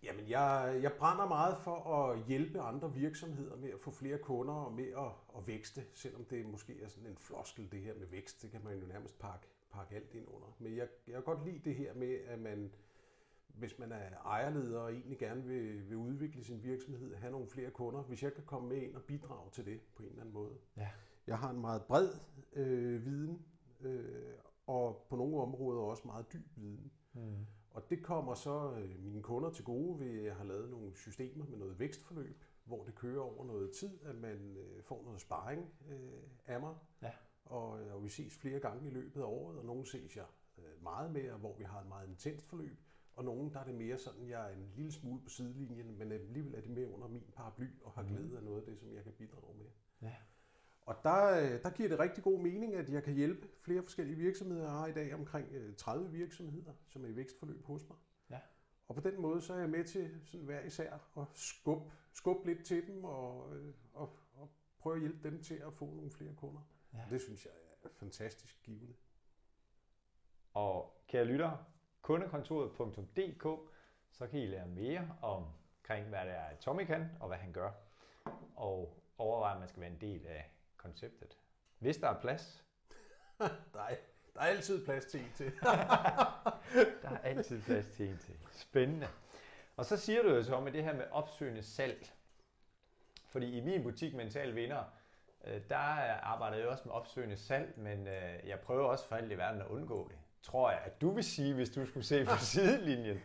Jamen, 0.02 0.28
jeg, 0.28 0.78
jeg 0.82 0.92
brænder 0.92 1.26
meget 1.26 1.58
for 1.58 1.94
at 1.96 2.24
hjælpe 2.24 2.60
andre 2.60 2.94
virksomheder 2.94 3.56
med 3.56 3.70
at 3.70 3.80
få 3.80 3.90
flere 3.90 4.18
kunder 4.18 4.54
og 4.54 4.72
med 4.72 4.88
at, 4.88 5.38
at 5.38 5.46
vækste, 5.46 5.84
selvom 5.94 6.24
det 6.24 6.46
måske 6.46 6.82
er 6.82 6.88
sådan 6.88 7.08
en 7.08 7.16
floskel, 7.18 7.72
det 7.72 7.80
her 7.80 7.94
med 7.94 8.06
vækst. 8.06 8.42
Det 8.42 8.50
kan 8.50 8.60
man 8.64 8.78
jo 8.78 8.86
nærmest 8.86 9.18
pakke, 9.18 9.46
pakke 9.70 9.96
alt 9.96 10.14
ind 10.14 10.28
under. 10.28 10.56
Men 10.58 10.76
jeg, 10.76 10.88
jeg 11.06 11.14
kan 11.14 11.22
godt 11.22 11.44
lide 11.44 11.58
det 11.64 11.74
her 11.74 11.94
med, 11.94 12.14
at 12.26 12.38
man, 12.38 12.72
hvis 13.54 13.78
man 13.78 13.92
er 13.92 14.16
ejerleder 14.24 14.80
og 14.80 14.92
egentlig 14.92 15.18
gerne 15.18 15.44
vil, 15.44 15.88
vil 15.88 15.96
udvikle 15.96 16.44
sin 16.44 16.62
virksomhed, 16.62 17.14
have 17.14 17.32
nogle 17.32 17.46
flere 17.46 17.70
kunder, 17.70 18.02
hvis 18.02 18.22
jeg 18.22 18.34
kan 18.34 18.44
komme 18.44 18.68
med 18.68 18.76
ind 18.76 18.94
og 18.94 19.02
bidrage 19.02 19.50
til 19.50 19.64
det 19.64 19.80
på 19.94 20.02
en 20.02 20.08
eller 20.08 20.20
anden 20.20 20.34
måde. 20.34 20.54
Ja. 20.76 20.88
Jeg 21.26 21.38
har 21.38 21.50
en 21.50 21.60
meget 21.60 21.82
bred 21.82 22.08
øh, 22.52 23.04
viden, 23.04 23.46
øh, 23.80 24.34
og 24.66 25.06
på 25.08 25.16
nogle 25.16 25.40
områder 25.40 25.80
også 25.80 26.02
meget 26.06 26.32
dyb 26.32 26.46
viden. 26.56 26.92
Mm. 27.12 27.46
Og 27.70 27.90
det 27.90 28.02
kommer 28.02 28.34
så 28.34 28.72
øh, 28.72 29.00
mine 29.04 29.22
kunder 29.22 29.50
til 29.50 29.64
gode 29.64 30.00
ved, 30.00 30.18
at 30.18 30.24
jeg 30.24 30.36
har 30.36 30.44
lavet 30.44 30.70
nogle 30.70 30.96
systemer 30.96 31.44
med 31.46 31.58
noget 31.58 31.78
vækstforløb, 31.78 32.44
hvor 32.64 32.84
det 32.84 32.94
kører 32.94 33.20
over 33.20 33.44
noget 33.44 33.70
tid, 33.70 33.98
at 34.04 34.14
man 34.14 34.56
øh, 34.56 34.82
får 34.82 35.02
noget 35.04 35.20
sparring 35.20 35.72
øh, 35.88 36.22
af 36.46 36.60
mig. 36.60 36.74
Ja. 37.02 37.10
Og, 37.44 37.80
øh, 37.80 37.94
og 37.94 38.04
vi 38.04 38.08
ses 38.08 38.36
flere 38.36 38.60
gange 38.60 38.86
i 38.86 38.90
løbet 38.90 39.20
af 39.20 39.24
året, 39.24 39.58
og 39.58 39.64
nogle 39.64 39.86
ses 39.86 40.16
jeg 40.16 40.26
øh, 40.58 40.82
meget 40.82 41.12
mere, 41.12 41.36
hvor 41.36 41.56
vi 41.56 41.64
har 41.64 41.80
et 41.80 41.88
meget 41.88 42.08
intenst 42.08 42.46
forløb. 42.48 42.78
Og 43.20 43.26
nogle, 43.26 43.52
der 43.52 43.60
er 43.60 43.64
det 43.64 43.74
mere 43.74 43.98
sådan, 43.98 44.28
jeg 44.28 44.50
er 44.50 44.54
en 44.56 44.72
lille 44.76 44.92
smule 44.92 45.20
på 45.22 45.28
sidelinjen, 45.28 45.98
men 45.98 46.12
alligevel 46.12 46.54
er 46.54 46.60
de 46.60 46.68
med 46.68 46.86
under 46.86 47.08
min 47.08 47.22
paraply 47.36 47.66
og 47.82 47.92
har 47.92 48.02
Mhm. 48.02 48.10
glæde 48.10 48.36
af 48.36 48.42
noget 48.44 48.60
af 48.60 48.66
det, 48.66 48.78
som 48.78 48.94
jeg 48.94 49.02
kan 49.04 49.12
bidrage 49.12 49.56
med. 49.58 49.66
Ja. 50.02 50.14
Og 50.82 50.96
der, 51.04 51.24
øh, 51.30 51.62
der 51.62 51.70
giver 51.70 51.88
det 51.88 51.98
rigtig 51.98 52.24
god 52.24 52.40
mening, 52.40 52.74
at 52.74 52.90
jeg 52.90 53.02
kan 53.02 53.14
hjælpe 53.14 53.48
flere 53.62 53.82
forskellige 53.82 54.16
virksomheder. 54.16 54.62
Jeg 54.62 54.70
har 54.72 54.86
i 54.86 54.92
dag 54.92 55.14
omkring 55.14 55.48
øh, 55.52 55.76
30 55.76 56.10
virksomheder, 56.10 56.72
som 56.88 57.04
er 57.04 57.08
i 57.08 57.16
vækstforløb 57.16 57.64
hos 57.64 57.88
mig. 57.88 57.98
Ja. 58.30 58.40
Og 58.88 58.94
på 58.94 59.00
den 59.00 59.20
måde 59.20 59.40
så 59.40 59.54
er 59.54 59.58
jeg 59.58 59.70
med 59.70 59.84
til 59.84 60.20
sådan 60.26 60.46
hver 60.46 60.60
især 60.60 60.94
at 61.16 61.26
skubbe 61.34 61.92
skub 62.12 62.46
lidt 62.46 62.64
til 62.64 62.86
dem 62.86 63.04
og, 63.04 63.56
øh, 63.56 63.74
og, 63.92 64.18
og 64.34 64.50
prøve 64.78 64.94
at 64.94 65.00
hjælpe 65.00 65.30
dem 65.30 65.42
til 65.42 65.54
at 65.54 65.74
få 65.74 65.84
nogle 65.94 66.10
flere 66.10 66.34
kunder. 66.34 66.60
Ja. 66.94 67.04
Det 67.10 67.20
synes 67.20 67.44
jeg 67.44 67.52
er 67.84 67.88
fantastisk 67.88 68.62
givende. 68.62 68.94
Og 70.52 71.02
kære 71.08 71.24
lyttere, 71.24 71.64
kundekontoret.dk, 72.02 73.72
så 74.12 74.26
kan 74.26 74.40
I 74.40 74.46
lære 74.46 74.66
mere 74.66 75.16
omkring, 75.22 76.08
hvad 76.08 76.20
det 76.20 76.32
er, 76.32 76.56
Tommy 76.60 76.84
kan, 76.84 77.10
og 77.20 77.28
hvad 77.28 77.38
han 77.38 77.52
gør. 77.52 77.70
Og 78.56 78.96
overveje, 79.18 79.54
at 79.54 79.60
man 79.60 79.68
skal 79.68 79.80
være 79.80 79.90
en 79.90 80.00
del 80.00 80.26
af 80.26 80.50
konceptet. 80.76 81.36
Hvis 81.78 81.96
der 81.96 82.08
er 82.08 82.20
plads. 82.20 82.64
der, 83.74 83.80
er, 83.80 83.96
der 84.34 84.40
er 84.40 84.44
altid 84.44 84.84
plads 84.84 85.04
til 85.04 85.20
en 85.20 85.32
til. 85.34 85.52
der 87.02 87.10
er 87.10 87.18
altid 87.22 87.62
plads 87.62 87.86
til 87.86 88.08
en 88.08 88.18
til. 88.18 88.34
Spændende. 88.52 89.08
Og 89.76 89.84
så 89.84 89.96
siger 89.96 90.22
du 90.22 90.28
jo 90.28 90.42
så 90.42 90.60
med 90.60 90.72
det 90.72 90.84
her 90.84 90.94
med 90.94 91.04
opsøgende 91.10 91.62
salg. 91.62 92.12
Fordi 93.26 93.58
i 93.58 93.60
min 93.60 93.82
butik 93.82 94.14
Mental 94.14 94.54
Vinder, 94.54 94.84
øh, 95.44 95.60
der 95.68 95.76
arbejder 95.76 96.56
jeg 96.56 96.68
også 96.68 96.82
med 96.86 96.92
opsøgende 96.94 97.36
salg, 97.36 97.78
men 97.78 98.06
øh, 98.06 98.48
jeg 98.48 98.60
prøver 98.60 98.88
også 98.88 99.06
for 99.06 99.16
alt 99.16 99.32
i 99.32 99.38
verden 99.38 99.60
at 99.60 99.66
undgå 99.66 100.08
det. 100.08 100.18
Tror 100.42 100.70
jeg, 100.70 100.80
at 100.84 101.00
du 101.00 101.10
vil 101.10 101.24
sige, 101.24 101.54
hvis 101.54 101.70
du 101.70 101.86
skulle 101.86 102.06
se 102.06 102.24
på 102.24 102.36
sidelinjen. 102.52 103.18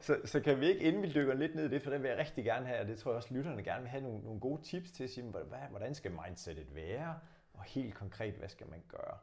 Så, 0.00 0.20
så 0.24 0.40
kan 0.40 0.60
vi 0.60 0.66
ikke, 0.66 0.80
inden 0.80 1.02
vi 1.02 1.12
dykker 1.14 1.34
lidt 1.34 1.54
ned 1.54 1.64
i 1.64 1.68
det, 1.68 1.82
for 1.82 1.90
det 1.90 2.02
vil 2.02 2.08
jeg 2.08 2.18
rigtig 2.18 2.44
gerne 2.44 2.66
have, 2.66 2.80
og 2.80 2.86
det 2.86 2.98
tror 2.98 3.10
jeg 3.10 3.16
også, 3.16 3.34
lytterne 3.34 3.62
gerne 3.62 3.80
vil 3.80 3.90
have 3.90 4.02
nogle, 4.02 4.20
nogle 4.24 4.40
gode 4.40 4.62
tips 4.62 4.90
til 4.90 5.04
at 5.04 5.10
sige, 5.10 5.34
hvordan 5.70 5.94
skal 5.94 6.12
mindsetet 6.26 6.74
være, 6.74 7.18
og 7.54 7.62
helt 7.62 7.94
konkret, 7.94 8.34
hvad 8.34 8.48
skal 8.48 8.70
man 8.70 8.82
gøre. 8.88 9.18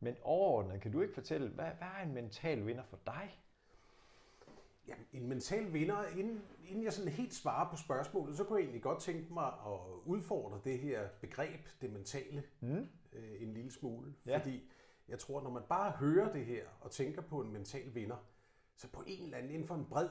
Men 0.00 0.16
overordnet, 0.22 0.80
kan 0.80 0.92
du 0.92 1.00
ikke 1.00 1.14
fortælle, 1.14 1.48
hvad, 1.48 1.64
hvad 1.64 1.88
er 1.98 2.02
en 2.02 2.14
mental 2.14 2.66
vinder 2.66 2.82
for 2.82 2.98
dig? 3.06 3.40
Jamen, 4.88 5.06
en 5.12 5.28
mental 5.28 5.72
vinder, 5.72 6.04
inden, 6.18 6.42
inden 6.68 6.84
jeg 6.84 6.92
sådan 6.92 7.12
helt 7.12 7.34
svarer 7.34 7.70
på 7.70 7.76
spørgsmålet, 7.76 8.36
så 8.36 8.44
kunne 8.44 8.58
jeg 8.58 8.64
egentlig 8.64 8.82
godt 8.82 9.00
tænke 9.00 9.34
mig 9.34 9.46
at 9.46 9.78
udfordre 10.04 10.60
det 10.64 10.78
her 10.78 11.08
begreb, 11.20 11.60
det 11.80 11.92
mentale, 11.92 12.42
mm. 12.60 12.88
øh, 13.12 13.42
en 13.42 13.54
lille 13.54 13.70
smule. 13.70 14.14
Ja. 14.26 14.38
Fordi 14.38 14.62
jeg 15.08 15.18
tror, 15.18 15.42
når 15.42 15.50
man 15.50 15.62
bare 15.68 15.90
hører 15.90 16.32
det 16.32 16.46
her 16.46 16.68
og 16.80 16.90
tænker 16.90 17.22
på 17.22 17.40
en 17.40 17.52
mental 17.52 17.94
vinder, 17.94 18.16
så 18.76 18.88
på 18.88 19.04
en 19.06 19.24
eller 19.24 19.38
anden, 19.38 19.52
inden 19.52 19.68
for 19.68 19.74
en 19.74 19.86
bred 19.86 20.10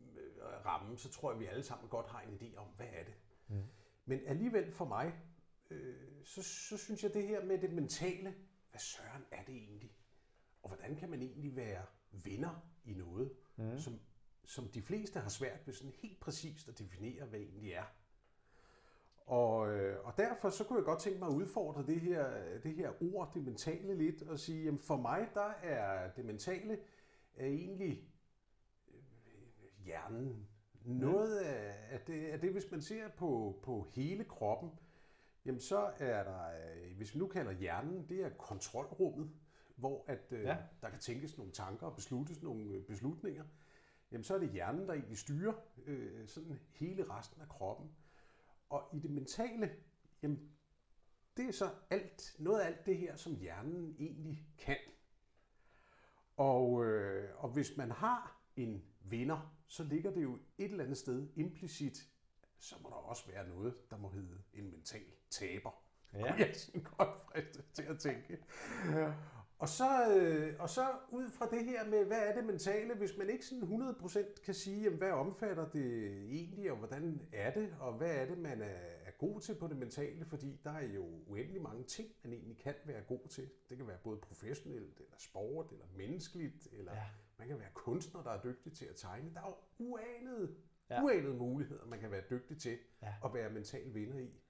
øh, 0.00 0.66
ramme, 0.66 0.98
så 0.98 1.10
tror 1.10 1.32
jeg, 1.32 1.40
vi 1.40 1.46
alle 1.46 1.62
sammen 1.62 1.88
godt 1.88 2.06
har 2.06 2.20
en 2.20 2.34
idé 2.34 2.56
om, 2.56 2.66
hvad 2.76 2.86
er 2.92 3.04
det. 3.04 3.14
Mm. 3.48 3.62
Men 4.04 4.20
alligevel 4.26 4.72
for 4.72 4.84
mig, 4.84 5.14
øh, 5.70 6.24
så, 6.24 6.42
så 6.42 6.76
synes 6.76 7.02
jeg 7.02 7.14
det 7.14 7.28
her 7.28 7.44
med 7.44 7.58
det 7.58 7.72
mentale, 7.72 8.34
hvad 8.70 8.80
søren 8.80 9.24
er 9.30 9.44
det 9.44 9.54
egentlig? 9.54 9.96
Og 10.62 10.68
hvordan 10.68 10.96
kan 10.96 11.10
man 11.10 11.22
egentlig 11.22 11.56
være 11.56 11.84
vinder 12.10 12.68
i 12.84 12.94
noget, 12.94 13.32
mm. 13.56 13.78
som, 13.78 14.00
som 14.44 14.68
de 14.68 14.82
fleste 14.82 15.20
har 15.20 15.28
svært 15.28 15.66
ved 15.66 15.74
sådan 15.74 15.92
helt 15.92 16.20
præcist 16.20 16.68
at 16.68 16.78
definere, 16.78 17.26
hvad 17.26 17.40
egentlig 17.40 17.72
er. 17.72 17.84
Og, 19.26 19.74
øh, 19.74 20.06
og 20.06 20.12
derfor 20.16 20.50
så 20.50 20.64
kunne 20.64 20.76
jeg 20.76 20.84
godt 20.84 21.00
tænke 21.00 21.18
mig 21.18 21.28
at 21.28 21.34
udfordre 21.34 21.86
det 21.86 22.00
her, 22.00 22.26
det 22.62 22.74
her 22.74 22.90
ord, 23.14 23.30
det 23.34 23.44
mentale 23.44 23.94
lidt, 23.94 24.22
og 24.22 24.38
sige, 24.38 24.64
jamen 24.64 24.78
for 24.78 24.96
mig 24.96 25.28
der 25.34 25.50
er 25.62 26.10
det 26.10 26.24
mentale 26.24 26.78
er 27.36 27.46
egentlig 27.46 28.08
øh, 28.88 29.84
hjernen. 29.84 30.48
Noget 30.84 31.38
af, 31.38 31.74
af, 31.90 32.00
det, 32.00 32.26
af 32.26 32.40
det, 32.40 32.52
hvis 32.52 32.70
man 32.70 32.82
ser 32.82 33.08
på, 33.08 33.60
på 33.62 33.86
hele 33.90 34.24
kroppen, 34.24 34.70
jamen 35.44 35.60
så 35.60 35.90
er 35.98 36.24
der, 36.24 36.46
øh, 36.48 36.96
hvis 36.96 37.14
vi 37.14 37.18
nu 37.18 37.26
kalder 37.26 37.52
hjernen, 37.52 38.06
det 38.08 38.24
er 38.24 38.30
kontrolrummet, 38.30 39.30
hvor 39.76 40.04
at, 40.06 40.32
øh, 40.32 40.42
ja. 40.42 40.56
der 40.82 40.88
kan 40.90 40.98
tænkes 40.98 41.38
nogle 41.38 41.52
tanker 41.52 41.86
og 41.86 41.94
besluttes 41.94 42.42
nogle 42.42 42.80
beslutninger. 42.82 43.44
Jamen 44.12 44.24
så 44.24 44.34
er 44.34 44.38
det 44.38 44.50
hjernen, 44.50 44.86
der 44.86 44.92
egentlig 44.92 45.18
styrer 45.18 45.52
øh, 45.86 46.28
sådan 46.28 46.58
hele 46.72 47.04
resten 47.10 47.42
af 47.42 47.48
kroppen. 47.48 47.90
Og 48.72 48.88
i 48.92 48.98
det 48.98 49.10
mentale, 49.10 49.76
jamen 50.22 50.50
det 51.36 51.48
er 51.48 51.52
så 51.52 51.70
alt, 51.90 52.36
noget 52.38 52.60
af 52.60 52.66
alt 52.66 52.86
det 52.86 52.96
her, 52.96 53.16
som 53.16 53.36
hjernen 53.36 53.96
egentlig 53.98 54.46
kan. 54.58 54.76
Og, 56.36 56.84
øh, 56.84 57.44
og 57.44 57.48
hvis 57.48 57.76
man 57.76 57.90
har 57.90 58.40
en 58.56 58.84
vinder, 59.00 59.56
så 59.66 59.84
ligger 59.84 60.10
det 60.10 60.22
jo 60.22 60.38
et 60.58 60.70
eller 60.70 60.84
andet 60.84 60.98
sted 60.98 61.28
implicit, 61.36 62.08
så 62.58 62.74
må 62.82 62.88
der 62.88 62.96
også 62.96 63.26
være 63.26 63.48
noget, 63.48 63.90
der 63.90 63.96
må 63.96 64.08
hedde 64.08 64.42
en 64.54 64.70
mental 64.70 65.04
taber. 65.30 65.70
Ja. 66.12 66.18
Kunne 66.18 66.46
jeg 66.46 66.56
sådan 66.56 66.82
godt 66.98 67.20
friste 67.32 67.62
til 67.72 67.82
at 67.82 67.98
tænke. 67.98 68.44
Ja. 68.90 69.12
Og 69.62 69.68
så, 69.68 70.16
øh, 70.16 70.54
og 70.58 70.70
så 70.70 70.88
ud 71.10 71.30
fra 71.30 71.48
det 71.50 71.64
her 71.64 71.86
med, 71.86 72.04
hvad 72.04 72.18
er 72.18 72.34
det 72.34 72.44
mentale, 72.44 72.94
hvis 72.94 73.16
man 73.18 73.30
ikke 73.30 73.46
sådan 73.46 73.62
100% 73.62 74.42
kan 74.44 74.54
sige, 74.54 74.82
jamen, 74.82 74.98
hvad 74.98 75.10
omfatter 75.10 75.68
det 75.68 76.16
egentlig, 76.22 76.70
og 76.70 76.76
hvordan 76.76 77.28
er 77.32 77.54
det, 77.54 77.76
og 77.80 77.92
hvad 77.92 78.16
er 78.16 78.26
det, 78.26 78.38
man 78.38 78.62
er, 78.62 78.78
er 79.06 79.10
god 79.18 79.40
til 79.40 79.54
på 79.54 79.68
det 79.68 79.76
mentale, 79.76 80.24
fordi 80.24 80.60
der 80.64 80.70
er 80.70 80.86
jo 80.86 81.06
uendelig 81.26 81.62
mange 81.62 81.84
ting, 81.84 82.08
man 82.22 82.32
egentlig 82.32 82.56
kan 82.58 82.74
være 82.84 83.02
god 83.02 83.28
til. 83.28 83.50
Det 83.68 83.76
kan 83.76 83.86
være 83.86 83.98
både 84.04 84.18
professionelt, 84.18 85.00
eller 85.00 85.18
sport, 85.18 85.72
eller 85.72 85.86
menneskeligt, 85.96 86.68
eller 86.72 86.94
ja. 86.94 87.04
man 87.38 87.48
kan 87.48 87.58
være 87.58 87.70
kunstner, 87.74 88.22
der 88.22 88.30
er 88.30 88.42
dygtig 88.42 88.72
til 88.72 88.84
at 88.84 88.96
tegne. 88.96 89.34
Der 89.34 89.40
er 89.40 89.46
jo 89.46 89.54
uanede, 89.78 90.54
ja. 90.90 91.02
uanede 91.02 91.34
muligheder, 91.34 91.84
man 91.86 92.00
kan 92.00 92.10
være 92.10 92.24
dygtig 92.30 92.60
til 92.60 92.78
ja. 93.02 93.14
at 93.24 93.34
være 93.34 93.50
mental 93.50 93.94
vinder 93.94 94.18
i. 94.18 94.40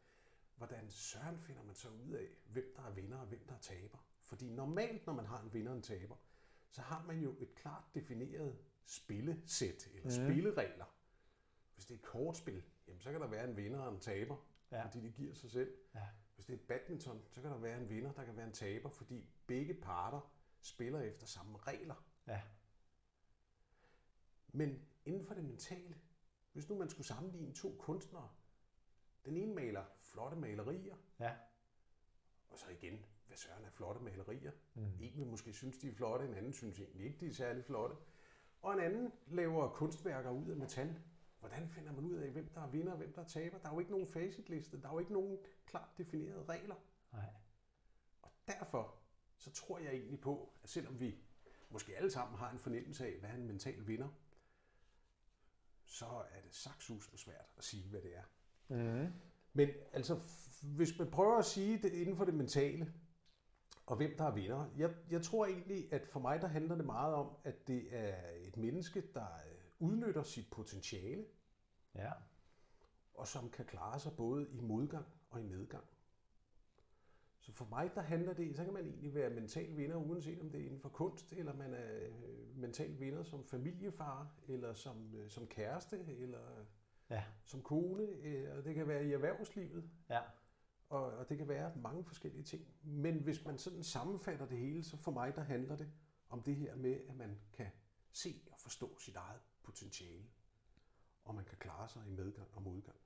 Hvordan 0.57 0.91
søren 0.91 1.39
finder 1.39 1.63
man 1.63 1.75
så 1.75 1.89
ud 2.07 2.13
af, 2.13 2.27
hvem 2.47 2.73
der 2.77 2.83
er 2.83 2.91
vinder 2.91 3.19
og 3.19 3.27
hvem 3.27 3.41
der 3.49 3.55
er 3.55 3.61
taber? 3.61 3.99
Fordi 4.33 4.49
normalt, 4.49 5.07
når 5.07 5.13
man 5.13 5.27
har 5.27 5.41
en 5.41 5.55
vinder 5.55 5.71
og 5.71 5.77
en 5.77 5.83
taber, 5.83 6.17
så 6.71 6.83
har 6.83 7.05
man 7.07 7.21
jo 7.21 7.37
et 7.41 7.55
klart 7.55 7.85
defineret 7.95 8.59
spillesæt 8.85 9.89
eller 9.95 10.05
mm. 10.05 10.27
spilleregler. 10.27 10.85
Hvis 11.75 11.85
det 11.85 11.95
er 11.95 11.99
et 11.99 12.05
kortspil, 12.05 12.65
jamen, 12.87 13.01
så 13.01 13.13
kan 13.13 13.21
der 13.21 13.27
være 13.27 13.49
en 13.49 13.57
vinder 13.57 13.81
og 13.81 13.95
en 13.95 14.01
taber, 14.01 14.37
ja. 14.71 14.85
fordi 14.85 15.01
det 15.01 15.15
giver 15.15 15.35
sig 15.35 15.51
selv. 15.51 15.75
Ja. 15.95 16.09
Hvis 16.35 16.47
det 16.47 16.55
er 16.55 16.67
badminton, 16.69 17.23
så 17.29 17.41
kan 17.41 17.51
der 17.51 17.59
være 17.59 17.81
en 17.81 17.89
vinder, 17.89 18.13
der 18.13 18.25
kan 18.25 18.37
være 18.37 18.47
en 18.47 18.53
taber, 18.53 18.89
fordi 18.89 19.31
begge 19.47 19.75
parter 19.75 20.33
spiller 20.61 21.01
efter 21.01 21.27
samme 21.27 21.59
regler. 21.59 22.05
Ja. 22.27 22.43
Men 24.49 24.87
inden 25.05 25.27
for 25.27 25.35
det 25.35 25.45
mentale, 25.45 25.97
hvis 26.53 26.69
nu 26.69 26.79
man 26.79 26.91
skulle 26.91 27.07
sammenligne 27.07 27.53
to 27.55 27.77
kunstnere, 27.79 28.31
den 29.25 29.37
ene 29.37 29.55
maler 29.55 29.85
flotte 30.01 30.37
malerier, 30.37 30.97
ja. 31.21 31.37
og 32.51 32.59
så 32.59 32.69
igen 32.69 33.05
hvad 33.33 33.39
søren 33.39 33.65
er 33.65 33.71
flotte 33.71 34.01
malerier. 34.01 34.53
Mm. 34.75 34.83
En 35.01 35.13
vil 35.17 35.27
måske 35.27 35.53
synes, 35.53 35.79
de 35.79 35.89
er 35.89 35.95
flotte, 35.95 36.27
en 36.27 36.35
anden 36.35 36.53
synes 36.53 36.81
egentlig 36.81 37.07
ikke, 37.07 37.19
de 37.21 37.27
er 37.27 37.35
særlig 37.35 37.65
flotte. 37.65 37.97
Og 38.63 38.73
en 38.73 38.81
anden 38.81 39.13
laver 39.27 39.69
kunstværker 39.69 40.31
ud 40.31 40.49
af 40.49 40.57
metal. 40.57 40.99
Hvordan 41.41 41.69
finder 41.69 41.93
man 41.93 42.05
ud 42.05 42.15
af, 42.15 42.31
hvem 42.31 42.49
der 42.55 42.61
er 42.61 42.71
vinder 42.71 42.93
og 42.93 42.99
hvem 42.99 43.13
der 43.13 43.23
er 43.23 43.27
taber? 43.27 43.59
Der 43.59 43.69
er 43.69 43.73
jo 43.73 43.79
ikke 43.79 43.91
nogen 43.91 44.07
facitliste, 44.07 44.83
der 44.83 44.89
er 44.89 44.93
jo 44.93 44.99
ikke 44.99 45.13
nogen 45.13 45.39
klart 45.67 45.89
definerede 45.99 46.45
regler. 46.45 46.75
Nej. 47.13 47.29
Og 48.23 48.31
derfor 48.47 48.95
så 49.37 49.53
tror 49.53 49.79
jeg 49.79 49.93
egentlig 49.93 50.21
på, 50.21 50.53
at 50.63 50.69
selvom 50.69 51.01
vi 51.01 51.19
måske 51.71 51.97
alle 51.97 52.11
sammen 52.11 52.39
har 52.39 52.51
en 52.51 52.59
fornemmelse 52.59 53.07
af, 53.07 53.19
hvad 53.21 53.31
en 53.31 53.47
mental 53.47 53.87
vinder, 53.87 54.09
så 55.85 56.07
er 56.07 56.41
det 56.45 56.55
saksusende 56.55 57.19
svært 57.19 57.47
at 57.57 57.65
sige, 57.65 57.89
hvad 57.89 58.01
det 58.03 58.17
er. 58.17 58.25
Mm. 58.69 59.13
Men 59.53 59.69
altså, 59.93 60.21
hvis 60.63 60.99
man 60.99 61.11
prøver 61.11 61.39
at 61.39 61.45
sige 61.45 61.79
det 61.83 61.93
inden 61.93 62.17
for 62.17 62.25
det 62.25 62.35
mentale, 62.35 62.93
og 63.87 63.97
hvem 63.97 64.17
der 64.19 64.25
er 64.25 64.35
vinder. 64.35 64.71
Jeg, 64.77 64.95
jeg 65.11 65.23
tror 65.23 65.47
egentlig, 65.47 65.93
at 65.93 66.07
for 66.07 66.21
mig 66.21 66.43
der 66.43 66.49
handler 66.49 66.77
det 66.77 66.85
meget 66.85 67.15
om, 67.15 67.31
at 67.45 67.69
det 67.69 67.87
er 67.91 68.17
et 68.41 68.57
menneske, 68.57 69.03
der 69.15 69.27
udnytter 69.79 70.23
sit 70.23 70.51
potentiale, 70.51 71.25
ja. 71.95 72.13
og 73.15 73.29
som 73.29 73.51
kan 73.51 73.65
klare 73.65 74.01
sig 74.01 74.13
både 74.17 74.49
i 74.51 74.61
modgang 74.61 75.07
og 75.31 75.41
i 75.41 75.45
medgang. 75.45 75.85
Så 77.41 77.53
for 77.53 77.65
mig, 77.65 77.91
der 77.95 78.01
handler 78.01 78.33
det, 78.33 78.57
så 78.57 78.65
kan 78.65 78.73
man 78.73 78.87
egentlig 78.87 79.15
være 79.15 79.31
mental 79.31 79.77
vinder, 79.77 79.97
uanset 79.97 80.41
om 80.41 80.51
det 80.51 80.61
er 80.61 80.65
inden 80.65 80.81
for 80.81 80.89
kunst, 80.89 81.33
eller 81.33 81.55
man 81.55 81.75
er 81.75 81.97
øh, 81.97 82.57
mental 82.57 83.01
vinder 83.01 83.23
som 83.23 83.45
familiefar, 83.45 84.35
eller 84.49 84.75
som, 84.75 85.15
øh, 85.15 85.31
som 85.31 85.47
kæreste, 85.47 86.05
eller 86.09 86.67
ja. 87.11 87.25
som 87.45 87.63
kone, 87.63 88.09
eller 88.09 88.63
det 88.63 88.75
kan 88.75 88.89
være 88.89 89.05
i 89.05 89.13
erhvervslivet. 89.13 89.91
Ja 90.11 90.21
og, 90.93 91.05
og 91.05 91.29
det 91.29 91.39
kan 91.39 91.49
være 91.49 91.73
mange 91.77 92.05
forskellige 92.05 92.43
ting. 92.43 92.67
Men 92.83 93.23
hvis 93.23 93.45
man 93.45 93.59
sådan 93.59 93.83
sammenfatter 93.83 94.47
det 94.47 94.59
hele, 94.59 94.85
så 94.85 94.97
for 94.97 95.11
mig 95.11 95.35
der 95.35 95.43
handler 95.43 95.77
det 95.77 95.93
om 96.29 96.43
det 96.43 96.57
her 96.57 96.77
med, 96.77 97.01
at 97.09 97.17
man 97.17 97.39
kan 97.53 97.67
se 98.13 98.43
og 98.53 98.61
forstå 98.61 98.99
sit 98.99 99.17
eget 99.17 99.41
potentiale, 99.63 100.25
og 101.25 101.35
man 101.35 101.45
kan 101.45 101.59
klare 101.59 101.89
sig 101.89 102.03
i 102.07 102.11
medgang 102.11 102.49
og 102.53 102.63
modgang. 102.63 102.99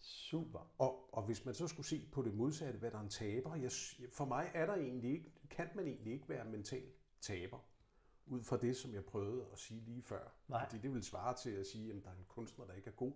Super. 0.00 0.72
Og, 0.78 1.14
og 1.14 1.22
hvis 1.26 1.44
man 1.44 1.54
så 1.54 1.68
skulle 1.68 1.86
se 1.86 2.08
på 2.12 2.22
det 2.22 2.34
modsatte, 2.34 2.78
hvad 2.78 2.90
der 2.90 2.98
er 2.98 3.02
en 3.02 3.08
taber, 3.08 3.54
jeg, 3.56 3.70
for 4.12 4.24
mig 4.24 4.50
er 4.54 4.66
der 4.66 4.74
egentlig 4.74 5.10
ikke, 5.10 5.32
kan 5.50 5.68
man 5.74 5.86
egentlig 5.86 6.12
ikke 6.12 6.28
være 6.28 6.44
mental 6.44 6.92
taber, 7.20 7.58
ud 8.26 8.42
fra 8.42 8.56
det, 8.56 8.76
som 8.76 8.94
jeg 8.94 9.04
prøvede 9.04 9.46
at 9.52 9.58
sige 9.58 9.80
lige 9.80 10.02
før. 10.02 10.28
Nej. 10.48 10.68
Fordi 10.68 10.82
det 10.82 10.92
vil 10.92 11.02
svare 11.02 11.36
til 11.36 11.50
at 11.50 11.66
sige, 11.66 11.92
at 11.92 12.04
der 12.04 12.10
er 12.10 12.14
en 12.14 12.24
kunstner, 12.28 12.66
der 12.66 12.74
ikke 12.74 12.90
er 12.90 12.94
god, 12.94 13.12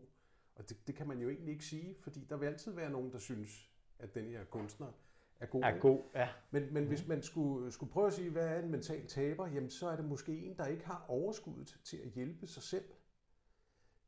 og 0.57 0.69
det, 0.69 0.87
det 0.87 0.95
kan 0.95 1.07
man 1.07 1.19
jo 1.19 1.29
egentlig 1.29 1.53
ikke 1.53 1.65
sige, 1.65 1.97
fordi 2.01 2.25
der 2.29 2.37
vil 2.37 2.47
altid 2.47 2.73
være 2.73 2.91
nogen, 2.91 3.13
der 3.13 3.19
synes, 3.19 3.71
at 3.99 4.15
den 4.15 4.29
her 4.29 4.45
kunstner 4.45 4.93
er 5.41 5.47
god. 5.47 5.63
Er 5.63 5.79
god, 5.79 6.03
ja. 6.15 6.29
Men, 6.51 6.75
men 6.75 6.83
mm. 6.83 6.89
hvis 6.89 7.07
man 7.07 7.23
skulle, 7.23 7.73
skulle 7.73 7.93
prøve 7.93 8.07
at 8.07 8.13
sige, 8.13 8.31
hvad 8.31 8.49
er 8.49 8.59
en 8.59 8.71
mental 8.71 9.07
taber, 9.07 9.47
jamen 9.47 9.71
så 9.71 9.89
er 9.89 9.97
det 9.97 10.05
måske 10.05 10.39
en, 10.39 10.57
der 10.57 10.67
ikke 10.67 10.87
har 10.87 11.05
overskuddet 11.09 11.81
til 11.85 11.97
at 11.97 12.09
hjælpe 12.09 12.47
sig 12.47 12.63
selv. 12.63 12.85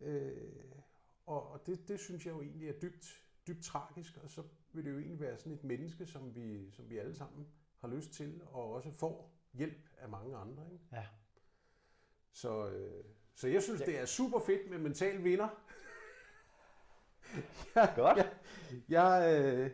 Øh, 0.00 0.32
og 1.26 1.50
og 1.50 1.66
det, 1.66 1.88
det 1.88 2.00
synes 2.00 2.26
jeg 2.26 2.32
jo 2.32 2.42
egentlig 2.42 2.68
er 2.68 2.80
dybt, 2.82 3.22
dybt 3.46 3.64
tragisk, 3.64 4.16
og 4.22 4.30
så 4.30 4.42
vil 4.72 4.84
det 4.84 4.90
jo 4.90 4.98
egentlig 4.98 5.20
være 5.20 5.38
sådan 5.38 5.52
et 5.52 5.64
menneske, 5.64 6.06
som 6.06 6.34
vi, 6.34 6.70
som 6.70 6.90
vi 6.90 6.98
alle 6.98 7.14
sammen 7.14 7.48
har 7.78 7.88
lyst 7.88 8.12
til, 8.12 8.42
og 8.50 8.72
også 8.72 8.90
får 8.90 9.34
hjælp 9.52 9.88
af 9.98 10.08
mange 10.08 10.36
andre. 10.36 10.72
Ikke? 10.72 10.84
Ja. 10.92 11.06
Så, 12.32 12.70
øh, 12.70 13.04
så 13.34 13.48
jeg 13.48 13.62
synes, 13.62 13.80
ja. 13.80 13.86
det 13.86 13.98
er 13.98 14.04
super 14.04 14.40
fedt 14.40 14.70
med 14.70 14.78
mental 14.78 15.24
vinder. 15.24 15.48
Ja, 17.76 17.94
Godt. 17.94 18.16
Jeg, 18.18 18.30
jeg, 18.88 19.42
øh, 19.44 19.70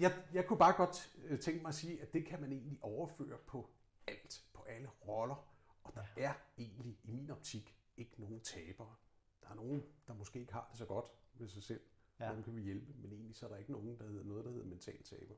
jeg, 0.00 0.12
jeg 0.32 0.46
kunne 0.46 0.58
bare 0.58 0.72
godt 0.72 1.10
øh, 1.24 1.40
tænke 1.40 1.62
mig 1.62 1.68
at 1.68 1.74
sige, 1.74 2.02
at 2.02 2.12
det 2.12 2.26
kan 2.26 2.40
man 2.40 2.52
egentlig 2.52 2.78
overføre 2.82 3.38
på 3.46 3.70
alt, 4.06 4.42
på 4.52 4.62
alle 4.62 4.88
roller. 5.08 5.46
Og 5.84 5.94
der 5.94 6.04
er 6.16 6.32
egentlig 6.58 6.98
i 7.04 7.10
min 7.10 7.30
optik 7.30 7.76
ikke 7.96 8.12
nogen 8.18 8.40
tabere. 8.40 8.94
Der 9.42 9.48
er 9.50 9.54
nogen, 9.54 9.82
der 10.06 10.14
måske 10.14 10.40
ikke 10.40 10.52
har 10.52 10.68
det 10.70 10.78
så 10.78 10.84
godt 10.84 11.06
ved 11.34 11.48
sig 11.48 11.62
selv. 11.62 11.80
Ja. 12.20 12.32
Dem 12.32 12.42
kan 12.42 12.56
vi 12.56 12.62
hjælpe, 12.62 12.92
men 13.02 13.12
egentlig 13.12 13.36
så 13.36 13.46
er 13.46 13.50
der 13.50 13.56
ikke 13.56 13.72
nogen, 13.72 13.98
der 13.98 14.08
hedder 14.08 14.24
noget, 14.24 14.44
der 14.44 14.50
hedder 14.50 14.66
mental 14.66 15.02
taber. 15.02 15.34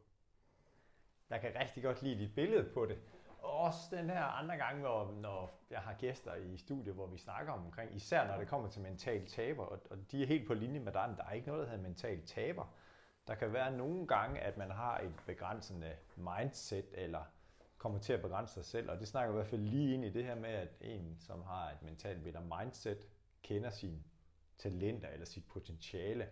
Jeg 1.30 1.40
kan 1.40 1.54
rigtig 1.54 1.82
godt 1.82 2.02
lide 2.02 2.18
dit 2.18 2.34
billede 2.34 2.70
på 2.74 2.86
det. 2.86 2.98
Og 3.42 3.58
også 3.58 3.96
den 3.96 4.10
her 4.10 4.24
andre 4.24 4.56
gang, 4.56 4.80
hvor, 4.80 5.12
når 5.12 5.60
jeg 5.70 5.80
har 5.80 5.94
gæster 5.94 6.34
i 6.34 6.56
studiet, 6.56 6.94
hvor 6.94 7.06
vi 7.06 7.18
snakker 7.18 7.52
om 7.52 7.64
omkring, 7.64 7.94
især 7.96 8.26
når 8.26 8.36
det 8.36 8.48
kommer 8.48 8.68
til 8.68 8.82
mental 8.82 9.26
taber, 9.26 9.64
og, 9.64 9.80
og 9.90 9.98
de 10.10 10.22
er 10.22 10.26
helt 10.26 10.46
på 10.46 10.54
linje 10.54 10.80
med 10.80 10.92
dig, 10.92 11.14
der 11.16 11.24
er 11.24 11.32
ikke 11.32 11.46
noget, 11.46 11.62
der 11.62 11.70
hedder 11.70 11.88
mental 11.88 12.26
taber. 12.26 12.74
Der 13.26 13.34
kan 13.34 13.52
være 13.52 13.76
nogle 13.76 14.06
gange, 14.06 14.40
at 14.40 14.56
man 14.56 14.70
har 14.70 14.98
et 14.98 15.14
begrænsende 15.26 15.96
mindset, 16.16 16.86
eller 16.92 17.24
kommer 17.78 17.98
til 17.98 18.12
at 18.12 18.22
begrænse 18.22 18.54
sig 18.54 18.64
selv, 18.64 18.90
og 18.90 19.00
det 19.00 19.08
snakker 19.08 19.32
i 19.32 19.36
hvert 19.36 19.46
fald 19.46 19.60
lige 19.60 19.94
ind 19.94 20.04
i 20.04 20.12
det 20.12 20.24
her 20.24 20.34
med, 20.34 20.50
at 20.50 20.68
en, 20.80 21.16
som 21.20 21.42
har 21.42 21.70
et 21.70 21.82
mentalt 21.82 22.22
bedre 22.22 22.40
mindset, 22.40 23.08
kender 23.42 23.70
sine 23.70 24.02
talenter 24.58 25.08
eller 25.08 25.26
sit 25.26 25.48
potentiale, 25.48 26.30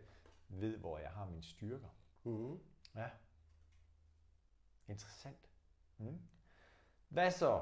ved, 0.48 0.76
hvor 0.76 0.98
jeg 0.98 1.10
har 1.10 1.24
mine 1.24 1.42
styrker. 1.42 1.88
Mm. 2.24 2.58
Ja. 2.94 3.08
Interessant. 4.88 5.50
Mm. 5.98 6.20
Hvad 7.10 7.30
så? 7.30 7.60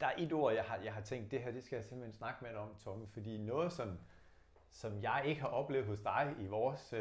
Der 0.00 0.06
er 0.06 0.14
et 0.18 0.32
ord, 0.32 0.54
jeg 0.54 0.64
har, 0.64 0.76
jeg 0.76 0.94
har 0.94 1.00
tænkt, 1.00 1.30
det 1.30 1.42
her 1.42 1.52
det 1.52 1.64
skal 1.64 1.76
jeg 1.76 1.84
simpelthen 1.84 2.12
snakke 2.12 2.44
med 2.44 2.50
dig 2.50 2.58
om, 2.58 2.74
Tommy, 2.84 3.06
fordi 3.12 3.38
noget, 3.38 3.72
som, 3.72 3.98
som 4.70 5.02
jeg 5.02 5.22
ikke 5.26 5.40
har 5.40 5.48
oplevet 5.48 5.86
hos 5.86 6.00
dig 6.00 6.34
i 6.38 6.46
vores 6.46 6.92
øh, 6.92 7.00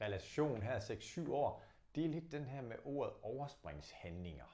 relation 0.00 0.62
her 0.62 0.80
6-7 0.80 1.32
år, 1.32 1.62
det 1.94 2.04
er 2.04 2.08
lidt 2.08 2.32
den 2.32 2.44
her 2.44 2.62
med 2.62 2.76
ordet 2.84 3.12
overspringshandlinger. 3.22 4.44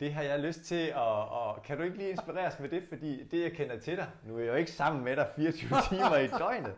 Det 0.00 0.12
har 0.14 0.22
jeg 0.22 0.40
lyst 0.40 0.60
til, 0.60 0.86
at, 0.86 0.96
og 0.96 1.62
kan 1.62 1.78
du 1.78 1.82
ikke 1.82 1.96
lige 1.96 2.10
inspireres 2.10 2.58
med 2.58 2.68
det, 2.68 2.88
fordi 2.88 3.24
det 3.24 3.42
jeg 3.42 3.52
kender 3.52 3.80
til 3.80 3.96
dig, 3.96 4.10
nu 4.24 4.36
er 4.36 4.40
jeg 4.40 4.48
jo 4.48 4.54
ikke 4.54 4.72
sammen 4.72 5.04
med 5.04 5.16
dig 5.16 5.32
24 5.36 5.68
timer 5.88 6.16
i 6.16 6.26
døgnet, 6.26 6.76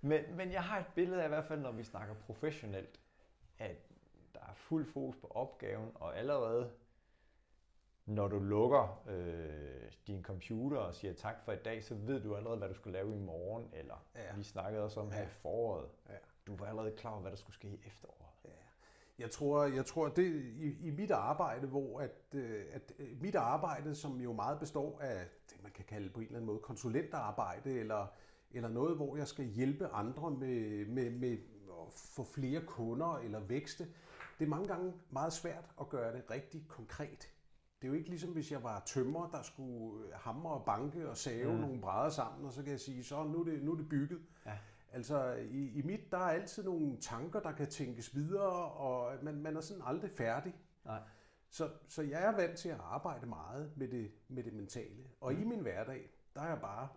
men, 0.00 0.36
men 0.36 0.52
jeg 0.52 0.62
har 0.62 0.78
et 0.78 0.86
billede 0.94 1.22
af 1.22 1.26
i 1.26 1.28
hvert 1.28 1.44
fald, 1.44 1.60
når 1.60 1.72
vi 1.72 1.82
snakker 1.84 2.14
professionelt, 2.14 3.00
at 3.58 3.76
fuld 4.56 4.86
fokus 4.86 5.16
på 5.16 5.26
opgaven, 5.26 5.90
og 5.94 6.18
allerede 6.18 6.70
når 8.06 8.28
du 8.28 8.38
lukker 8.38 9.02
øh, 9.08 9.92
din 10.06 10.22
computer 10.22 10.78
og 10.78 10.94
siger 10.94 11.14
tak 11.14 11.44
for 11.44 11.52
i 11.52 11.56
dag, 11.64 11.84
så 11.84 11.94
ved 11.94 12.20
du 12.20 12.36
allerede, 12.36 12.58
hvad 12.58 12.68
du 12.68 12.74
skal 12.74 12.92
lave 12.92 13.14
i 13.14 13.18
morgen, 13.18 13.70
eller 13.72 14.06
ja. 14.14 14.36
vi 14.36 14.42
snakkede 14.42 14.84
også 14.84 15.00
om 15.00 15.08
ja. 15.08 15.14
her 15.14 15.22
i 15.22 15.26
foråret. 15.26 15.88
Ja. 16.08 16.14
Du 16.46 16.56
var 16.56 16.66
allerede 16.66 16.96
klar 16.96 17.10
over, 17.10 17.20
hvad 17.20 17.30
der 17.30 17.36
skulle 17.36 17.54
ske 17.54 17.68
i 17.68 17.80
efteråret. 17.86 18.26
Ja. 18.44 18.50
Jeg 19.18 19.30
tror, 19.30 19.64
jeg 19.64 19.86
tror 19.86 20.08
det 20.08 20.24
i, 20.58 20.88
i 20.88 20.90
mit 20.90 21.10
arbejde, 21.10 21.66
hvor 21.66 22.00
at, 22.00 22.34
øh, 22.34 22.64
at 22.72 22.92
øh, 22.98 23.22
mit 23.22 23.34
arbejde, 23.34 23.94
som 23.94 24.20
jo 24.20 24.32
meget 24.32 24.58
består 24.58 25.00
af 25.00 25.26
det, 25.50 25.62
man 25.62 25.72
kan 25.72 25.84
kalde 25.84 26.10
på 26.10 26.20
en 26.20 26.26
eller 26.26 26.36
anden 26.36 26.46
måde 26.46 26.58
konsulentarbejde, 26.58 27.70
eller, 27.80 28.06
eller 28.50 28.68
noget, 28.68 28.96
hvor 28.96 29.16
jeg 29.16 29.28
skal 29.28 29.44
hjælpe 29.44 29.86
andre 29.86 30.30
med, 30.30 30.86
med, 30.86 31.10
med 31.10 31.38
at 31.68 31.92
få 31.92 32.24
flere 32.24 32.60
kunder 32.60 33.16
eller 33.16 33.40
vækste, 33.40 33.86
det 34.38 34.44
er 34.44 34.48
mange 34.48 34.68
gange 34.68 34.92
meget 35.10 35.32
svært 35.32 35.70
at 35.80 35.88
gøre 35.88 36.16
det 36.16 36.30
rigtig 36.30 36.64
konkret. 36.68 37.32
Det 37.80 37.84
er 37.84 37.88
jo 37.88 37.94
ikke 37.94 38.08
ligesom, 38.08 38.30
hvis 38.30 38.52
jeg 38.52 38.62
var 38.62 38.82
tømmer, 38.86 39.30
der 39.30 39.42
skulle 39.42 40.14
hamre 40.14 40.50
og 40.50 40.64
banke 40.64 41.08
og 41.08 41.16
save 41.16 41.52
mm. 41.52 41.60
nogle 41.60 41.80
brædder 41.80 42.10
sammen, 42.10 42.46
og 42.46 42.52
så 42.52 42.62
kan 42.62 42.72
jeg 42.72 42.80
sige, 42.80 43.04
så 43.04 43.24
nu 43.24 43.40
er 43.40 43.44
det, 43.44 43.62
nu 43.62 43.72
er 43.72 43.76
det 43.76 43.88
bygget. 43.88 44.20
Ja. 44.46 44.58
Altså 44.92 45.32
i, 45.32 45.70
i 45.70 45.82
mit, 45.82 46.12
der 46.12 46.18
er 46.18 46.30
altid 46.30 46.64
nogle 46.64 46.96
tanker, 47.00 47.40
der 47.40 47.52
kan 47.52 47.70
tænkes 47.70 48.14
videre, 48.14 48.72
og 48.72 49.24
man, 49.24 49.42
man 49.42 49.56
er 49.56 49.60
sådan 49.60 49.82
aldrig 49.86 50.10
færdig. 50.10 50.54
Nej. 50.84 51.00
Så, 51.50 51.70
så 51.88 52.02
jeg 52.02 52.22
er 52.22 52.36
vant 52.36 52.58
til 52.58 52.68
at 52.68 52.80
arbejde 52.80 53.26
meget 53.26 53.72
med 53.76 53.88
det, 53.88 54.10
med 54.28 54.44
det 54.44 54.52
mentale. 54.52 55.04
Og 55.20 55.32
mm. 55.32 55.40
i 55.40 55.44
min 55.44 55.60
hverdag, 55.60 56.10
der 56.34 56.40
er 56.40 56.48
jeg 56.48 56.60
bare, 56.60 56.88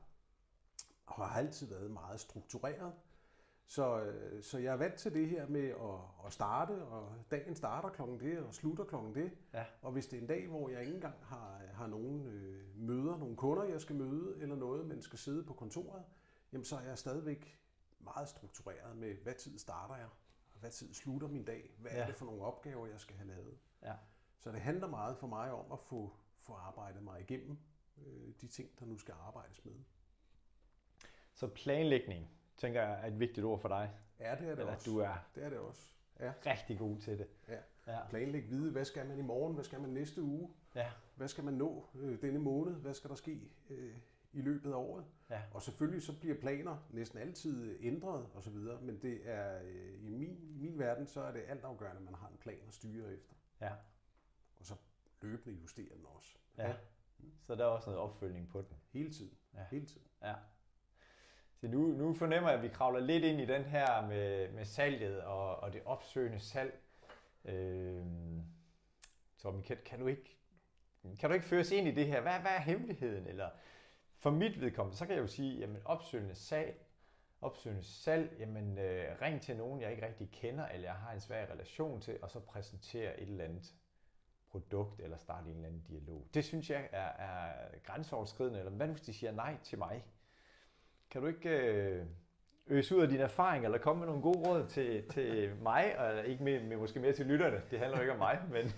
og 1.05 1.27
har 1.27 1.39
altid 1.39 1.67
været 1.67 1.91
meget 1.91 2.19
struktureret. 2.19 2.93
Så, 3.69 4.01
øh, 4.03 4.43
så 4.43 4.57
jeg 4.57 4.73
er 4.73 4.77
vant 4.77 4.95
til 4.95 5.13
det 5.13 5.29
her 5.29 5.47
med 5.47 5.69
at, 5.69 6.25
at 6.25 6.33
starte, 6.33 6.83
og 6.85 7.15
dagen 7.31 7.55
starter 7.55 7.89
klokken 7.89 8.19
det, 8.19 8.39
og 8.39 8.53
slutter 8.53 8.83
klokken 8.83 9.15
det. 9.15 9.31
Ja. 9.53 9.65
Og 9.81 9.91
hvis 9.91 10.07
det 10.07 10.17
er 10.17 10.21
en 10.21 10.27
dag, 10.27 10.47
hvor 10.47 10.69
jeg 10.69 10.81
ikke 10.81 10.93
engang 10.93 11.15
har, 11.21 11.61
har 11.73 11.87
nogen 11.87 12.27
øh, 12.27 12.77
møder, 12.77 13.17
nogle 13.17 13.35
kunder, 13.35 13.63
jeg 13.63 13.81
skal 13.81 13.95
møde, 13.95 14.41
eller 14.41 14.55
noget, 14.55 14.85
men 14.85 15.01
skal 15.01 15.19
sidde 15.19 15.43
på 15.43 15.53
kontoret, 15.53 16.03
jamen 16.53 16.65
så 16.65 16.75
er 16.75 16.81
jeg 16.81 16.97
stadigvæk 16.97 17.59
meget 17.99 18.29
struktureret 18.29 18.97
med, 18.97 19.15
hvad 19.15 19.33
tid 19.33 19.59
starter 19.59 19.95
jeg, 19.95 20.07
og 20.53 20.59
hvad 20.59 20.71
tid 20.71 20.93
slutter 20.93 21.27
min 21.27 21.45
dag, 21.45 21.75
hvad 21.79 21.91
ja. 21.91 22.01
er 22.01 22.05
det 22.05 22.15
for 22.15 22.25
nogle 22.25 22.41
opgaver, 22.41 22.87
jeg 22.87 22.99
skal 22.99 23.15
have 23.15 23.27
lavet. 23.27 23.57
Ja. 23.83 23.93
Så 24.37 24.51
det 24.51 24.61
handler 24.61 24.87
meget 24.87 25.17
for 25.17 25.27
mig 25.27 25.51
om 25.51 25.71
at 25.71 25.79
få, 25.79 26.13
få 26.39 26.53
arbejdet 26.53 27.03
mig 27.03 27.21
igennem 27.21 27.57
øh, 27.97 28.33
de 28.41 28.47
ting, 28.47 28.79
der 28.79 28.85
nu 28.85 28.97
skal 28.97 29.13
arbejdes 29.27 29.65
med. 29.65 29.73
Så 31.33 31.47
planlægning, 31.47 32.38
tænker 32.59 32.81
jeg, 32.81 32.99
er 33.03 33.07
et 33.07 33.19
vigtigt 33.19 33.45
ord 33.45 33.59
for 33.59 33.69
dig. 33.69 33.91
Ja, 34.19 34.31
det 34.31 34.31
er 34.31 34.35
det 34.35 34.59
Eller 34.59 34.73
også. 34.73 34.91
du 34.91 34.97
er 34.97 35.27
det 35.35 35.43
er 35.43 35.49
det 35.49 35.57
også. 35.57 35.81
Ja. 36.19 36.33
rigtig 36.45 36.79
god 36.79 36.97
til 36.97 37.17
det. 37.17 37.27
Ja. 37.47 37.57
ja. 37.87 38.07
Planlæg 38.09 38.49
vide, 38.49 38.71
hvad 38.71 38.85
skal 38.85 39.07
man 39.07 39.19
i 39.19 39.21
morgen, 39.21 39.53
hvad 39.53 39.63
skal 39.63 39.81
man 39.81 39.89
næste 39.89 40.21
uge, 40.21 40.49
ja. 40.75 40.91
hvad 41.15 41.27
skal 41.27 41.43
man 41.43 41.53
nå 41.53 41.85
øh, 41.95 42.21
denne 42.21 42.39
måned, 42.39 42.75
hvad 42.75 42.93
skal 42.93 43.09
der 43.09 43.15
ske 43.15 43.51
øh, 43.69 43.95
i 44.33 44.41
løbet 44.41 44.71
af 44.71 44.75
året. 44.75 45.05
Ja. 45.29 45.41
Og 45.53 45.61
selvfølgelig 45.61 46.03
så 46.03 46.19
bliver 46.19 46.35
planer 46.35 46.77
næsten 46.89 47.19
altid 47.19 47.77
ændret 47.81 48.27
osv., 48.35 48.55
men 48.81 49.01
det 49.01 49.29
er 49.29 49.61
øh, 49.63 50.03
i, 50.03 50.09
min, 50.09 50.37
i 50.41 50.57
min 50.57 50.79
verden, 50.79 51.07
så 51.07 51.21
er 51.21 51.31
det 51.31 51.43
altafgørende, 51.47 51.97
at 51.97 52.03
man 52.05 52.15
har 52.15 52.27
en 52.27 52.37
plan 52.37 52.59
at 52.67 52.73
styre 52.73 53.13
efter. 53.13 53.33
Ja. 53.61 53.71
Og 54.59 54.65
så 54.65 54.75
løbende 55.21 55.55
justere 55.55 55.95
den 55.95 56.05
også. 56.15 56.35
Ja. 56.57 56.67
ja. 56.67 56.75
Så 57.43 57.55
der 57.55 57.63
er 57.63 57.67
også 57.67 57.89
noget 57.89 58.01
opfølgning 58.01 58.49
på 58.49 58.61
den. 58.61 58.77
Hele 58.91 59.11
tiden. 59.11 59.37
Ja. 59.53 59.65
Hele 59.71 59.85
tiden. 59.85 60.07
Ja. 60.21 60.35
Så 61.61 61.67
nu, 61.67 61.79
nu 61.79 62.13
fornemmer 62.13 62.49
jeg, 62.49 62.57
at 62.57 62.63
vi 62.63 62.67
kravler 62.67 62.99
lidt 62.99 63.23
ind 63.23 63.41
i 63.41 63.45
den 63.45 63.63
her 63.63 64.07
med, 64.07 64.51
med 64.51 64.65
salget 64.65 65.21
og, 65.21 65.55
og 65.55 65.73
det 65.73 65.81
opsøgende 65.85 66.39
salg. 66.39 66.79
Øh, 67.45 68.05
Tommy, 69.37 69.61
kan, 69.61 69.77
kan, 69.85 69.99
du 69.99 70.07
ikke, 70.07 70.37
kan 71.19 71.29
du 71.29 71.33
ikke 71.33 71.45
føre 71.45 71.59
os 71.59 71.71
ind 71.71 71.87
i 71.87 71.91
det 71.91 72.07
her? 72.07 72.21
Hvad, 72.21 72.39
hvad 72.39 72.51
er 72.51 72.59
hemmeligheden? 72.59 73.27
Eller 73.27 73.49
for 74.17 74.31
mit 74.31 74.61
vedkommende, 74.61 74.97
så 74.97 75.05
kan 75.05 75.15
jeg 75.15 75.21
jo 75.21 75.27
sige, 75.27 75.59
jamen 75.59 75.81
opsøgende 75.85 76.35
salg, 76.35 76.85
opsøgende 77.41 77.83
salg, 77.83 78.35
jamen 78.39 78.77
øh, 78.77 79.21
ring 79.21 79.41
til 79.41 79.57
nogen, 79.57 79.81
jeg 79.81 79.91
ikke 79.91 80.05
rigtig 80.05 80.29
kender, 80.31 80.67
eller 80.67 80.87
jeg 80.87 80.95
har 80.95 81.11
en 81.13 81.19
svær 81.19 81.45
relation 81.45 82.01
til, 82.01 82.19
og 82.21 82.31
så 82.31 82.39
præsentere 82.39 83.19
et 83.19 83.29
eller 83.29 83.43
andet 83.43 83.75
produkt, 84.49 85.01
eller 85.01 85.17
starte 85.17 85.49
en 85.49 85.55
eller 85.55 85.67
anden 85.67 85.83
dialog. 85.87 86.27
Det 86.33 86.45
synes 86.45 86.69
jeg 86.69 86.89
er, 86.91 87.07
er 87.07 87.53
grænseoverskridende, 87.83 88.59
eller 88.59 88.71
hvad 88.71 88.87
hvis 88.87 89.01
de 89.01 89.13
siger 89.13 89.31
nej 89.31 89.57
til 89.63 89.77
mig? 89.77 90.05
Kan 91.11 91.21
du 91.21 91.27
ikke 91.27 91.49
øh, 91.49 92.05
øse 92.67 92.95
ud 92.95 93.01
af 93.01 93.09
din 93.09 93.19
erfaring, 93.19 93.65
eller 93.65 93.77
komme 93.77 93.99
med 93.99 94.07
nogle 94.07 94.21
gode 94.21 94.39
råd 94.47 94.67
til, 94.67 95.03
til 95.09 95.55
mig, 95.61 95.99
og 95.99 96.25
ikke 96.25 96.43
med, 96.43 96.63
med, 96.63 96.77
måske 96.77 96.99
mere 96.99 97.13
til 97.13 97.25
lytterne? 97.25 97.61
Det 97.71 97.79
handler 97.79 97.97
jo 97.97 98.01
ikke 98.01 98.13
om 98.13 98.19
mig, 98.19 98.41
men... 98.51 98.71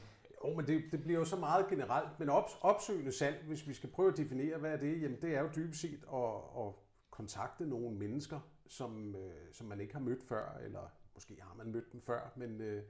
Jo, 0.45 0.53
men 0.55 0.67
det, 0.67 0.83
det 0.91 1.01
bliver 1.03 1.19
jo 1.19 1.25
så 1.25 1.35
meget 1.35 1.67
generelt. 1.67 2.19
Men 2.19 2.29
op, 2.29 2.49
opsøgende 2.61 3.11
salg, 3.11 3.43
hvis 3.47 3.67
vi 3.67 3.73
skal 3.73 3.89
prøve 3.89 4.11
at 4.11 4.17
definere, 4.17 4.57
hvad 4.57 4.71
er 4.71 4.77
det? 4.77 5.01
Jamen, 5.01 5.21
det 5.21 5.35
er 5.35 5.41
jo 5.41 5.49
dybest 5.55 5.81
set 5.81 6.03
at, 6.13 6.35
at 6.57 6.73
kontakte 7.11 7.65
nogle 7.65 7.97
mennesker, 7.97 8.39
som, 8.67 9.15
øh, 9.15 9.53
som 9.53 9.67
man 9.67 9.79
ikke 9.79 9.93
har 9.93 9.99
mødt 10.01 10.23
før, 10.23 10.57
eller 10.63 10.91
måske 11.13 11.37
har 11.41 11.55
man 11.55 11.71
mødt 11.71 11.91
dem 11.93 12.01
før, 12.01 12.33
men, 12.35 12.61
øh, 12.61 12.83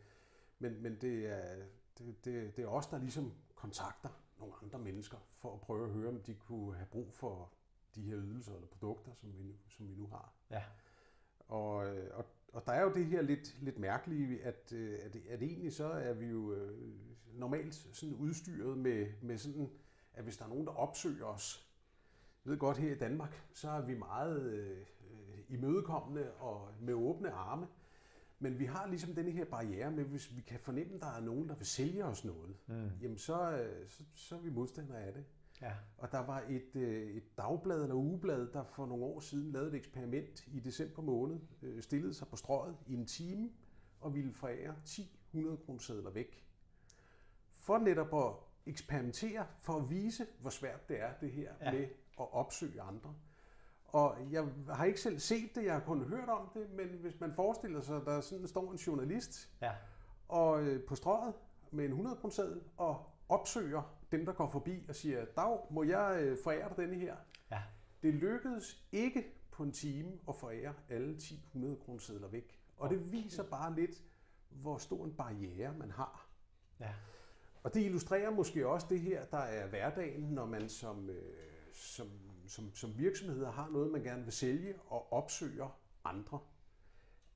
men, 0.60 0.84
men 0.84 0.96
det, 0.96 1.30
er, 1.30 1.56
det, 1.98 2.26
det, 2.26 2.56
det 2.56 2.64
er 2.64 2.68
os, 2.68 2.88
der 2.88 3.00
ligesom 3.00 3.34
kontakter 3.56 4.10
nogle 4.40 4.54
andre 4.64 4.80
mennesker, 4.80 5.18
for 5.30 5.54
at 5.54 5.62
prøve 5.62 5.86
at 5.86 5.92
høre, 5.92 6.10
om 6.10 6.22
de 6.22 6.34
kunne 6.34 6.76
have 6.76 6.88
brug 6.92 7.14
for 7.14 7.52
de 7.96 8.02
her 8.02 8.18
ydelser 8.18 8.54
eller 8.54 8.68
produkter, 8.68 9.12
som 9.14 9.34
vi 9.38 9.44
nu, 9.44 9.54
som 9.70 9.90
vi 9.90 9.96
nu 9.96 10.08
har. 10.08 10.34
Ja. 10.52 10.64
Og, 11.48 11.86
øh, 11.86 12.18
og, 12.18 12.26
og 12.54 12.66
der 12.66 12.72
er 12.72 12.82
jo 12.82 12.94
det 12.94 13.06
her 13.06 13.22
lidt, 13.22 13.62
lidt 13.62 13.80
mærkelige, 13.80 14.44
at, 14.44 14.74
øh, 14.74 15.00
at, 15.04 15.16
at 15.16 15.42
egentlig 15.42 15.74
så 15.74 15.86
er 15.86 16.14
vi 16.14 16.26
jo 16.26 16.54
øh, 16.54 16.94
normalt 17.34 17.74
sådan 17.74 18.16
udstyret 18.16 18.78
med, 18.78 19.08
med 19.22 19.38
sådan, 19.38 19.70
at 20.14 20.24
hvis 20.24 20.38
der 20.38 20.46
er 20.46 20.50
nogen, 20.50 20.66
der 20.66 20.72
opsøger 20.72 21.26
os, 21.26 21.68
jeg 22.46 22.52
ved 22.52 22.60
godt, 22.60 22.78
her 22.78 22.96
i 22.96 22.98
Danmark, 22.98 23.44
så 23.54 23.70
er 23.70 23.82
vi 23.82 23.96
meget 23.98 24.42
øh, 24.42 24.86
imødekommende 25.50 26.32
og 26.32 26.70
med 26.82 26.94
åbne 26.94 27.32
arme. 27.32 27.68
Men 28.40 28.60
vi 28.60 28.66
har 28.66 28.88
ligesom 28.88 29.16
denne 29.16 29.32
her 29.32 29.46
barriere 29.46 29.92
med, 29.92 30.04
hvis 30.04 30.36
vi 30.36 30.42
kan 30.42 30.60
fornemme, 30.60 30.96
at 30.96 31.02
der 31.02 31.08
er 31.08 31.22
nogen, 31.22 31.50
der 31.50 31.56
vil 31.56 31.66
sælge 31.66 32.06
os 32.06 32.26
noget, 32.26 32.56
mm. 32.68 32.90
jamen 33.02 33.18
så, 33.18 33.68
så, 33.88 34.04
så 34.14 34.36
er 34.36 34.40
vi 34.40 34.50
modstandere 34.50 35.00
af 35.02 35.14
det. 35.14 35.26
Ja. 35.62 35.72
Og 35.98 36.12
der 36.12 36.20
var 36.20 36.44
et, 36.50 36.76
øh, 36.76 37.16
et 37.16 37.38
dagblad 37.38 37.82
eller 37.82 37.96
ugeblad, 37.96 38.48
der 38.54 38.64
for 38.64 38.86
nogle 38.86 39.06
år 39.06 39.20
siden 39.20 39.52
lavede 39.52 39.70
et 39.70 39.76
eksperiment 39.76 40.48
i 40.48 40.60
december 40.60 41.02
måned, 41.02 41.40
øh, 41.62 41.82
stillede 41.84 42.14
sig 42.14 42.28
på 42.28 42.36
strøget 42.36 42.78
i 42.88 42.94
en 42.94 43.06
time 43.06 43.50
og 44.00 44.16
ville 44.16 44.34
forære 44.34 44.76
10 44.86 45.20
100 45.34 45.58
kroner 45.58 46.10
væk. 46.10 46.48
for 47.50 47.78
netop 47.78 48.14
at 48.14 48.36
eksperimentere, 48.66 49.46
for 49.60 49.74
at 49.74 49.90
vise, 49.90 50.28
hvor 50.40 50.50
svært 50.50 50.90
det 50.90 51.02
er, 51.02 51.14
det 51.22 51.32
her 51.32 51.54
ja. 51.62 51.72
med 51.72 51.84
at 52.20 52.34
opsøge 52.34 52.82
andre. 52.82 53.16
Og 53.86 54.18
jeg 54.32 54.48
har 54.70 54.86
ikke 54.86 55.02
selv 55.02 55.20
set 55.20 55.56
det, 55.56 55.66
jeg 55.66 55.74
har 55.74 55.80
kun 55.80 56.04
hørt 56.04 56.30
om 56.30 56.50
det, 56.54 56.70
men 56.70 56.88
hvis 56.88 57.20
man 57.20 57.34
forestiller 57.34 57.82
sig, 57.82 57.98
at 57.98 58.06
der 58.06 58.22
sådan 58.22 58.48
står 58.48 58.72
en 58.72 58.78
journalist 58.78 59.50
ja. 59.62 59.72
og 60.28 60.64
øh, 60.64 60.86
på 60.86 60.96
strøget 60.96 61.34
med 61.72 61.86
en 61.86 61.92
100 61.92 62.32
seddel 62.32 62.62
og 62.78 63.06
opsøger 63.30 64.01
dem, 64.12 64.26
der 64.26 64.34
går 64.34 64.50
forbi 64.50 64.86
og 64.90 64.96
siger, 64.96 65.26
Dag, 65.26 65.60
må 65.72 65.84
jeg 65.84 66.18
øh, 66.22 66.38
forære 66.44 66.70
dig 66.70 66.78
denne 66.78 66.96
her? 66.96 67.16
Ja. 67.52 67.62
Det 68.04 68.14
lykkedes 68.14 68.84
ikke 68.92 69.26
på 69.52 69.64
en 69.64 69.72
time 69.72 70.12
at 70.30 70.36
forære 70.36 70.74
alle 70.90 71.20
10 71.20 71.44
100 71.48 71.76
kroner 71.76 72.28
væk. 72.28 72.60
Og 72.78 72.90
det 72.90 73.12
viser 73.12 73.44
bare 73.44 73.76
lidt, 73.76 74.04
hvor 74.50 74.78
stor 74.78 75.06
en 75.06 75.14
barriere 75.14 75.74
man 75.78 75.92
har. 75.92 76.28
Ja. 76.80 76.94
Og 77.64 77.74
det 77.74 77.86
illustrerer 77.86 78.30
måske 78.30 78.68
også 78.68 78.88
det 78.90 79.00
her, 79.00 79.26
der 79.26 79.38
er 79.38 79.68
hverdagen, 79.68 80.24
når 80.24 80.46
man 80.46 80.70
som, 80.70 81.10
øh, 81.10 81.24
som, 81.74 82.10
som, 82.48 82.76
som 82.76 82.98
virksomheder 82.98 83.52
har 83.52 83.70
noget, 83.70 83.92
man 83.92 84.04
gerne 84.04 84.24
vil 84.24 84.34
sælge 84.34 84.76
og 84.88 85.14
opsøger 85.14 85.80
andre. 86.04 86.40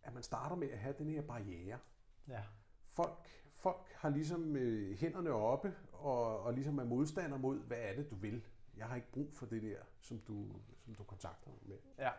At 0.04 0.14
man 0.14 0.24
starter 0.24 0.56
med 0.56 0.70
at 0.70 0.78
have 0.78 0.96
den 0.98 1.10
her 1.10 1.22
barriere. 1.22 1.80
Ja. 2.28 2.44
Folk, 2.86 3.30
folk 3.66 3.94
har 3.96 4.10
ligesom 4.10 4.56
øh, 4.56 4.98
hænderne 4.98 5.30
oppe 5.30 5.74
og, 5.92 6.40
og 6.40 6.54
ligesom 6.54 6.78
er 6.78 6.84
modstander 6.84 7.38
mod, 7.38 7.60
hvad 7.60 7.78
er 7.78 7.96
det, 7.96 8.10
du 8.10 8.16
vil. 8.16 8.42
Jeg 8.78 8.86
har 8.86 8.96
ikke 8.96 9.12
brug 9.12 9.30
for 9.34 9.46
det 9.46 9.62
der, 9.62 9.78
som 10.02 10.20
du, 10.20 10.46
som 10.80 10.96
du 10.96 11.04
kontakter 11.04 11.50
mig 11.50 11.60
med. 11.66 11.78
Ja. 12.00 12.10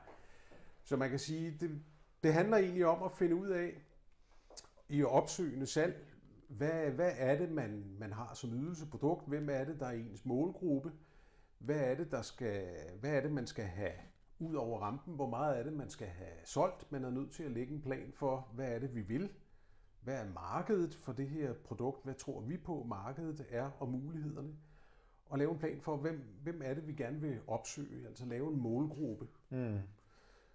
Så 0.82 0.96
man 0.96 1.11
kan 1.11 1.18
sige, 1.18 1.56
det, 1.61 1.82
det 2.22 2.32
handler 2.32 2.56
egentlig 2.56 2.87
om 2.87 3.02
at 3.02 3.12
finde 3.12 3.37
ud 3.37 3.48
af, 3.48 3.82
i 4.88 5.02
opsøgende 5.02 5.66
salg, 5.66 6.06
hvad, 6.48 6.90
hvad 6.90 7.12
er 7.16 7.38
det, 7.38 7.50
man, 7.50 7.96
man 7.98 8.12
har 8.12 8.35
som 8.35 8.52
ydelseprodukt? 8.52 9.28
Hvem 9.28 9.48
er 9.50 9.64
det, 9.64 9.80
der 9.80 9.87
er 9.87 9.92
ens 9.92 10.24
målgruppe? 10.24 10.92
Hvad 11.59 11.80
er 11.80 11.94
det, 11.94 12.11
der 12.11 12.22
skal, 12.22 12.66
hvad 13.00 13.11
er 13.11 13.20
det, 13.20 13.32
man 13.32 13.46
skal 13.46 13.64
have 13.64 13.92
ud 14.38 14.54
over 14.54 14.80
rampen? 14.80 15.14
Hvor 15.14 15.28
meget 15.28 15.59
er 15.59 15.62
det, 15.62 15.72
man 15.72 15.90
skal 15.90 16.09
have 16.09 16.37
solgt? 16.44 16.92
Man 16.92 17.04
er 17.04 17.11
nødt 17.11 17.30
til 17.30 17.42
at 17.42 17.50
lægge 17.50 17.74
en 17.74 17.82
plan 17.82 18.12
for, 18.12 18.48
hvad 18.54 18.72
er 18.72 18.78
det, 18.78 18.94
vi 18.94 19.00
vil? 19.00 19.30
Hvad 20.07 20.21
er 20.21 20.33
markedet 20.35 20.95
for 20.95 21.12
det 21.12 21.29
her 21.29 21.53
produkt? 21.53 22.05
Hvad 22.05 22.14
tror 22.14 22.40
vi 22.40 22.57
på, 22.57 22.85
markedet 22.88 23.47
er 23.51 23.71
og 23.79 23.88
mulighederne? 23.88 24.57
Og 25.27 25.38
lave 25.38 25.51
en 25.53 25.59
plan 25.59 25.81
for, 25.81 25.97
hvem, 25.97 26.25
hvem 26.42 26.62
er 26.64 26.75
det, 26.75 26.87
vi 26.87 26.92
gerne 26.92 27.21
vil 27.21 27.40
opsøge? 27.47 28.07
Altså 28.07 28.27
lave 28.27 28.53
en 28.53 28.61
målgruppe. 28.61 29.29
Mm. 29.51 29.79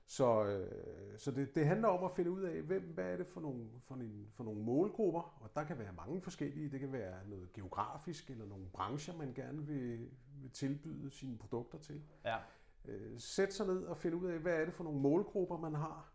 Så, 0.06 0.46
øh, 0.46 1.18
så 1.18 1.32
det, 1.32 1.56
det 1.56 1.66
handler 1.66 1.88
om 1.88 2.04
at 2.04 2.12
finde 2.12 2.32
ud 2.32 2.42
af, 2.42 2.62
hvem, 2.62 2.82
hvad 2.94 3.14
er 3.14 3.18
det 3.18 3.28
for 3.28 3.42
nogle, 3.42 3.66
for, 3.80 3.96
en, 3.96 4.28
for 4.34 4.44
nogle 4.44 4.62
målgrupper, 4.62 5.40
og 5.42 5.56
der 5.56 5.64
kan 5.64 5.80
være 5.80 5.94
mange 5.94 6.22
forskellige. 6.22 6.70
Det 6.70 6.80
kan 6.80 6.92
være 6.92 7.28
noget 7.30 7.54
geografisk, 7.54 8.30
eller 8.30 8.46
nogle 8.46 8.66
brancher, 8.74 9.18
man 9.18 9.34
gerne 9.34 9.66
vil, 9.68 10.10
vil 10.42 10.52
tilbyde 10.52 11.12
sine 11.12 11.38
produkter 11.38 11.78
til. 11.78 12.02
Ja. 12.26 12.38
Øh, 12.86 13.20
sæt 13.20 13.54
sig 13.54 13.68
ned 13.68 13.84
og 13.84 13.98
finde 13.98 14.18
ud 14.18 14.26
af, 14.26 14.40
hvad 14.40 14.54
er 14.62 14.66
det 14.66 14.74
for 14.74 14.84
nogle 14.84 15.00
målgrupper, 15.00 15.58
man 15.58 15.76
har. 15.76 16.11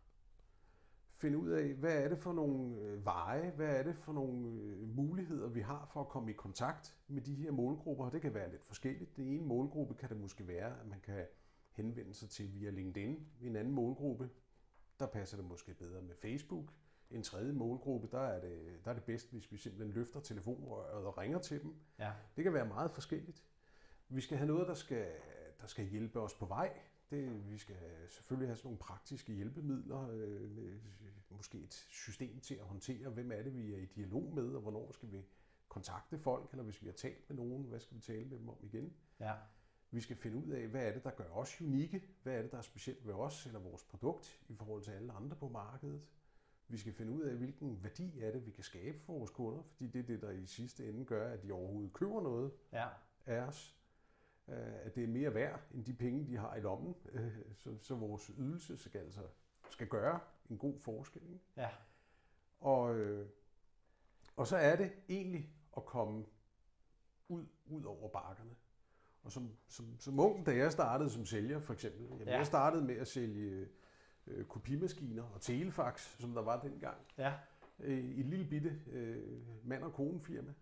Finde 1.19 1.39
ud 1.39 1.51
af, 1.51 1.75
hvad 1.75 2.03
er 2.03 2.09
det 2.09 2.19
for 2.19 2.33
nogle 2.33 2.81
øh, 2.81 3.05
veje, 3.05 3.51
hvad 3.51 3.77
er 3.77 3.83
det 3.83 3.97
for 3.97 4.13
nogle 4.13 4.49
øh, 4.63 4.97
muligheder, 4.97 5.49
vi 5.49 5.61
har 5.61 5.89
for 5.93 6.01
at 6.01 6.09
komme 6.09 6.31
i 6.31 6.35
kontakt 6.35 6.97
med 7.09 7.23
de 7.23 7.35
her 7.35 7.51
målgrupper. 7.51 8.11
Det 8.11 8.23
kan 8.23 8.35
være 8.35 8.51
lidt 8.51 8.65
forskelligt. 8.65 9.17
Det 9.17 9.35
ene 9.35 9.47
målgruppe 9.47 9.95
kan 9.95 10.09
det 10.09 10.17
måske 10.17 10.49
være, 10.49 10.81
at 10.81 10.87
man 10.87 11.01
kan 11.01 11.27
henvende 11.71 12.15
sig 12.15 12.31
til 12.31 12.55
via 12.55 12.71
LinkedIn. 12.71 13.27
En 13.41 13.57
anden 13.57 13.75
målgruppe, 13.75 14.31
der 15.01 15.07
passer 15.07 15.37
det 15.37 15.47
måske 15.47 15.75
bedre 15.75 16.03
med 16.03 16.15
Facebook. 16.15 16.73
En 17.11 17.23
tredje 17.23 17.53
målgruppe, 17.53 18.09
der 18.13 18.21
er 18.21 18.41
det, 18.41 18.85
der 18.85 18.91
er 18.91 18.95
det 18.95 19.05
bedst, 19.05 19.33
hvis 19.33 19.53
vi 19.53 19.57
simpelthen 19.57 19.95
løfter 19.95 20.21
telefonrøret 20.21 21.07
og 21.07 21.19
ringer 21.19 21.39
til 21.39 21.63
dem. 21.63 21.75
Ja. 21.99 22.13
Det 22.37 22.45
kan 22.45 22.53
være 22.53 22.67
meget 22.67 22.91
forskelligt. 22.91 23.43
Vi 24.09 24.21
skal 24.21 24.37
have 24.39 24.49
noget, 24.49 24.69
der 24.69 24.75
skal, 24.75 25.07
der 25.61 25.67
skal 25.67 25.85
hjælpe 25.85 26.21
os 26.21 26.35
på 26.35 26.47
vej. 26.47 26.73
Det, 27.11 27.51
vi 27.51 27.59
skal 27.59 27.77
selvfølgelig 28.09 28.49
have 28.49 28.57
sådan 28.57 28.67
nogle 28.67 28.79
praktiske 28.79 29.33
hjælpemidler, 29.33 30.09
øh, 30.11 30.57
med 30.57 30.81
måske 31.31 31.59
et 31.59 31.75
system 31.91 32.41
til 32.41 32.55
at 32.55 32.65
håndtere, 32.65 33.09
hvem 33.11 33.33
er 33.33 33.43
det, 33.43 33.55
vi 33.55 33.75
er 33.75 33.79
i 33.79 33.85
dialog 33.87 34.35
med, 34.35 34.55
og 34.55 34.61
hvornår 34.61 34.93
skal 34.93 35.13
vi 35.13 35.27
kontakte 35.69 36.19
folk, 36.19 36.51
eller 36.51 36.65
hvis 36.65 36.83
vi 36.83 36.87
har 36.87 36.95
talt 36.95 37.31
med 37.31 37.37
nogen, 37.37 37.65
hvad 37.65 37.81
skal 37.81 37.97
vi 37.97 38.01
tale 38.01 38.25
med 38.25 38.39
dem 38.39 38.49
om 38.49 38.57
igen. 38.63 38.93
Ja. 39.21 39.35
Vi 39.91 40.01
skal 40.01 40.17
finde 40.17 40.37
ud 40.37 40.51
af, 40.51 40.69
hvad 40.69 40.87
er 40.87 40.93
det, 40.93 41.05
der 41.05 41.11
gør 41.11 41.31
os 41.31 41.61
unikke? 41.61 42.03
Hvad 42.23 42.35
er 42.35 42.43
det, 42.43 42.51
der 42.51 42.59
er 42.59 42.63
specielt 42.63 43.07
ved 43.07 43.15
os 43.15 43.47
eller 43.47 43.61
vores 43.61 43.83
produkt 43.83 44.41
i 44.49 44.55
forhold 44.55 44.83
til 44.83 44.91
alle 44.91 45.13
andre 45.13 45.37
på 45.37 45.49
markedet? 45.49 46.03
Vi 46.69 46.79
skal 46.79 46.93
finde 46.93 47.13
ud 47.13 47.23
af, 47.23 47.37
hvilken 47.37 47.83
værdi 47.83 48.21
er 48.21 48.33
det, 48.33 48.47
vi 48.47 48.51
kan 48.51 48.65
skabe 48.65 48.99
for 49.01 49.13
vores 49.13 49.31
kunder, 49.31 49.63
fordi 49.63 49.87
det 49.87 49.99
er 49.99 50.07
det, 50.07 50.23
der 50.23 50.31
i 50.31 50.47
sidste 50.47 50.89
ende 50.89 51.05
gør, 51.05 51.33
at 51.33 51.43
de 51.43 51.53
overhovedet 51.53 51.93
køber 51.93 52.23
noget 52.23 52.53
ja. 52.73 52.89
af 53.27 53.41
os. 53.41 53.77
Øh, 54.49 54.85
at 54.85 54.95
det 54.95 55.05
er 55.05 55.09
mere 55.09 55.35
værd 55.35 55.61
end 55.75 55.85
de 55.85 55.95
penge, 55.95 56.27
de 56.27 56.37
har 56.37 56.55
i 56.55 56.61
lommen. 56.61 56.95
Øh, 57.13 57.33
så, 57.57 57.77
så 57.83 57.95
vores 57.95 58.31
ydelse 58.39 58.77
skal 58.77 58.99
altså 58.99 59.21
skal 59.71 59.87
gøre 59.87 60.21
en 60.51 60.59
god 60.59 60.79
forskel. 60.79 61.23
Ikke? 61.23 61.45
Ja. 61.57 61.69
Og, 62.61 62.97
øh, 62.97 63.29
og 64.37 64.47
så 64.47 64.57
er 64.57 64.77
det 64.77 64.93
egentlig 65.09 65.51
at 65.77 65.87
komme 65.87 66.25
ud, 67.29 67.47
ud 67.67 67.85
over 67.85 68.09
bakkerne. 68.09 68.51
Og 69.23 69.33
som, 69.33 69.51
som, 69.69 69.99
som 69.99 70.21
ung, 70.21 70.47
da 70.47 70.57
jeg 70.57 70.73
startede 70.73 71.11
som 71.11 71.27
sælger 71.27 71.61
for 71.61 71.73
eksempel, 71.73 72.07
jamen, 72.11 72.29
ja. 72.29 72.37
jeg 72.37 72.47
startede 72.47 72.85
med 72.85 72.97
at 72.97 73.09
sælge 73.09 73.69
øh, 74.27 74.45
kopimaskiner 74.45 75.23
og 75.23 75.41
telefax, 75.41 76.21
som 76.21 76.35
der 76.35 76.43
var 76.43 76.61
dengang, 76.61 76.97
ja. 77.19 77.33
øh, 77.79 77.99
i 77.99 78.21
et 78.21 78.27
lille 78.27 78.45
bitte 78.45 78.81
øh, 78.91 79.67
mand- 79.67 79.83
og 79.83 79.93
konefirma. 79.93 80.55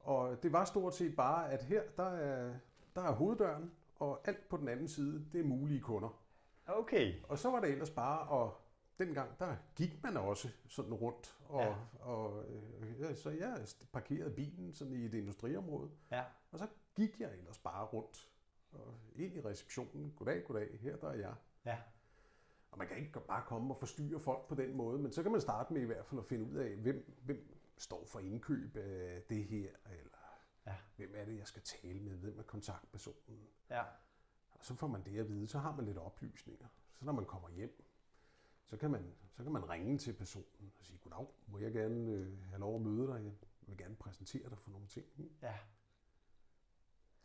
Og 0.00 0.42
det 0.42 0.52
var 0.52 0.64
stort 0.64 0.94
set 0.94 1.16
bare, 1.16 1.50
at 1.50 1.64
her 1.64 1.82
der 1.96 2.10
er, 2.10 2.54
der 2.96 3.02
er 3.02 3.12
hoveddøren, 3.12 3.72
og 3.96 4.28
alt 4.28 4.48
på 4.48 4.56
den 4.56 4.68
anden 4.68 4.88
side, 4.88 5.26
det 5.32 5.40
er 5.40 5.44
mulige 5.44 5.80
kunder. 5.80 6.22
Okay. 6.66 7.14
Og 7.22 7.38
så 7.38 7.50
var 7.50 7.60
det 7.60 7.70
ellers 7.70 7.90
bare, 7.90 8.28
og 8.28 8.56
dengang, 8.98 9.38
der 9.38 9.56
gik 9.74 10.02
man 10.02 10.16
også 10.16 10.48
sådan 10.68 10.94
rundt. 10.94 11.38
Og, 11.48 11.62
ja. 11.62 11.74
og, 12.00 12.44
øh, 12.48 13.16
så 13.16 13.30
jeg 13.30 13.66
parkerede 13.92 14.30
bilen 14.30 14.72
sådan 14.72 14.92
i 14.92 15.04
et 15.04 15.14
industriområde. 15.14 15.90
Ja. 16.10 16.24
Og 16.52 16.58
så 16.58 16.66
gik 16.94 17.20
jeg 17.20 17.32
ellers 17.38 17.58
bare 17.58 17.84
rundt 17.84 18.28
og 18.72 18.94
ind 19.14 19.36
i 19.36 19.40
receptionen. 19.40 20.12
Goddag, 20.16 20.44
goddag, 20.44 20.78
her 20.80 20.96
der 20.96 21.08
er 21.08 21.14
jeg. 21.14 21.34
Ja. 21.66 21.76
Og 22.70 22.78
man 22.78 22.88
kan 22.88 22.96
ikke 22.96 23.20
bare 23.20 23.42
komme 23.46 23.74
og 23.74 23.80
forstyrre 23.80 24.20
folk 24.20 24.48
på 24.48 24.54
den 24.54 24.76
måde, 24.76 24.98
men 24.98 25.12
så 25.12 25.22
kan 25.22 25.32
man 25.32 25.40
starte 25.40 25.72
med 25.72 25.82
i 25.82 25.84
hvert 25.84 26.06
fald 26.06 26.20
at 26.20 26.26
finde 26.26 26.44
ud 26.44 26.56
af, 26.56 26.76
hvem, 26.76 27.14
hvem 27.24 27.56
står 27.78 28.04
for 28.06 28.20
indkøb 28.20 28.76
af 28.76 29.22
det 29.28 29.44
her, 29.44 29.68
eller 29.86 30.15
ja. 30.66 30.74
hvem 30.96 31.14
er 31.14 31.24
det, 31.24 31.38
jeg 31.38 31.46
skal 31.46 31.62
tale 31.62 32.00
med, 32.00 32.16
hvem 32.16 32.38
er 32.38 32.42
kontaktpersonen. 32.42 33.48
Ja. 33.70 33.82
Og 34.50 34.64
så 34.64 34.74
får 34.74 34.86
man 34.86 35.04
det 35.04 35.18
at 35.18 35.28
vide, 35.28 35.48
så 35.48 35.58
har 35.58 35.76
man 35.76 35.84
lidt 35.84 35.98
oplysninger. 35.98 36.66
Så 36.92 37.04
når 37.04 37.12
man 37.12 37.24
kommer 37.24 37.48
hjem, 37.50 37.84
så 38.64 38.76
kan 38.76 38.90
man, 38.90 39.14
så 39.36 39.42
kan 39.42 39.52
man 39.52 39.68
ringe 39.68 39.98
til 39.98 40.12
personen 40.12 40.72
og 40.78 40.84
sige, 40.84 40.98
goddag, 40.98 41.26
må 41.46 41.58
jeg 41.58 41.72
gerne 41.72 42.10
øh, 42.10 42.48
have 42.48 42.60
lov 42.60 42.74
at 42.74 42.82
møde 42.82 43.06
dig? 43.06 43.24
Jeg 43.24 43.68
vil 43.68 43.78
gerne 43.78 43.96
præsentere 43.96 44.50
dig 44.50 44.58
for 44.58 44.70
nogle 44.70 44.86
ting. 44.86 45.06
Ja 45.42 45.54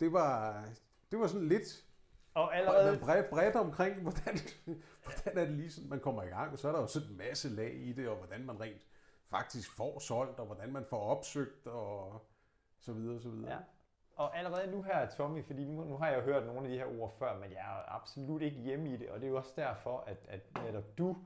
det 0.01 0.13
var, 0.13 0.63
det 1.11 1.19
var 1.19 1.27
sådan 1.27 1.47
lidt 1.47 1.85
og 2.33 2.57
allerede... 2.57 2.99
bredt, 2.99 3.29
bredt 3.29 3.55
omkring, 3.55 4.01
hvordan, 4.01 4.37
hvordan 5.03 5.37
er 5.37 5.45
det 5.45 5.53
lige 5.53 5.71
sådan, 5.71 5.89
man 5.89 5.99
kommer 5.99 6.23
i 6.23 6.27
gang. 6.27 6.51
Og 6.51 6.59
så 6.59 6.67
er 6.67 6.71
der 6.71 6.79
jo 6.79 6.87
sådan 6.87 7.09
en 7.09 7.17
masse 7.17 7.49
lag 7.49 7.73
i 7.73 7.93
det, 7.93 8.07
og 8.07 8.17
hvordan 8.17 8.45
man 8.45 8.59
rent 8.59 8.87
faktisk 9.25 9.71
får 9.71 9.99
solgt, 9.99 10.39
og 10.39 10.45
hvordan 10.45 10.71
man 10.71 10.85
får 10.85 10.99
opsøgt, 10.99 11.67
og 11.67 12.25
så 12.81 12.93
videre, 12.93 13.15
og 13.15 13.21
så 13.21 13.29
videre. 13.29 13.51
Ja. 13.51 13.57
Og 14.15 14.37
allerede 14.37 14.71
nu 14.71 14.81
her, 14.81 15.09
Tommy, 15.09 15.45
fordi 15.45 15.65
nu, 15.65 15.83
nu 15.83 15.97
har 15.97 16.09
jeg 16.09 16.21
hørt 16.21 16.45
nogle 16.45 16.61
af 16.61 16.69
de 16.69 16.77
her 16.77 17.01
ord 17.01 17.11
før, 17.19 17.39
men 17.39 17.51
jeg 17.51 17.59
er 17.59 17.95
absolut 17.95 18.41
ikke 18.41 18.57
hjemme 18.57 18.93
i 18.93 18.97
det, 18.97 19.09
og 19.09 19.19
det 19.19 19.25
er 19.25 19.29
jo 19.29 19.37
også 19.37 19.53
derfor, 19.55 20.03
at, 20.07 20.17
at 20.27 20.41
netop 20.63 20.97
du 20.97 21.17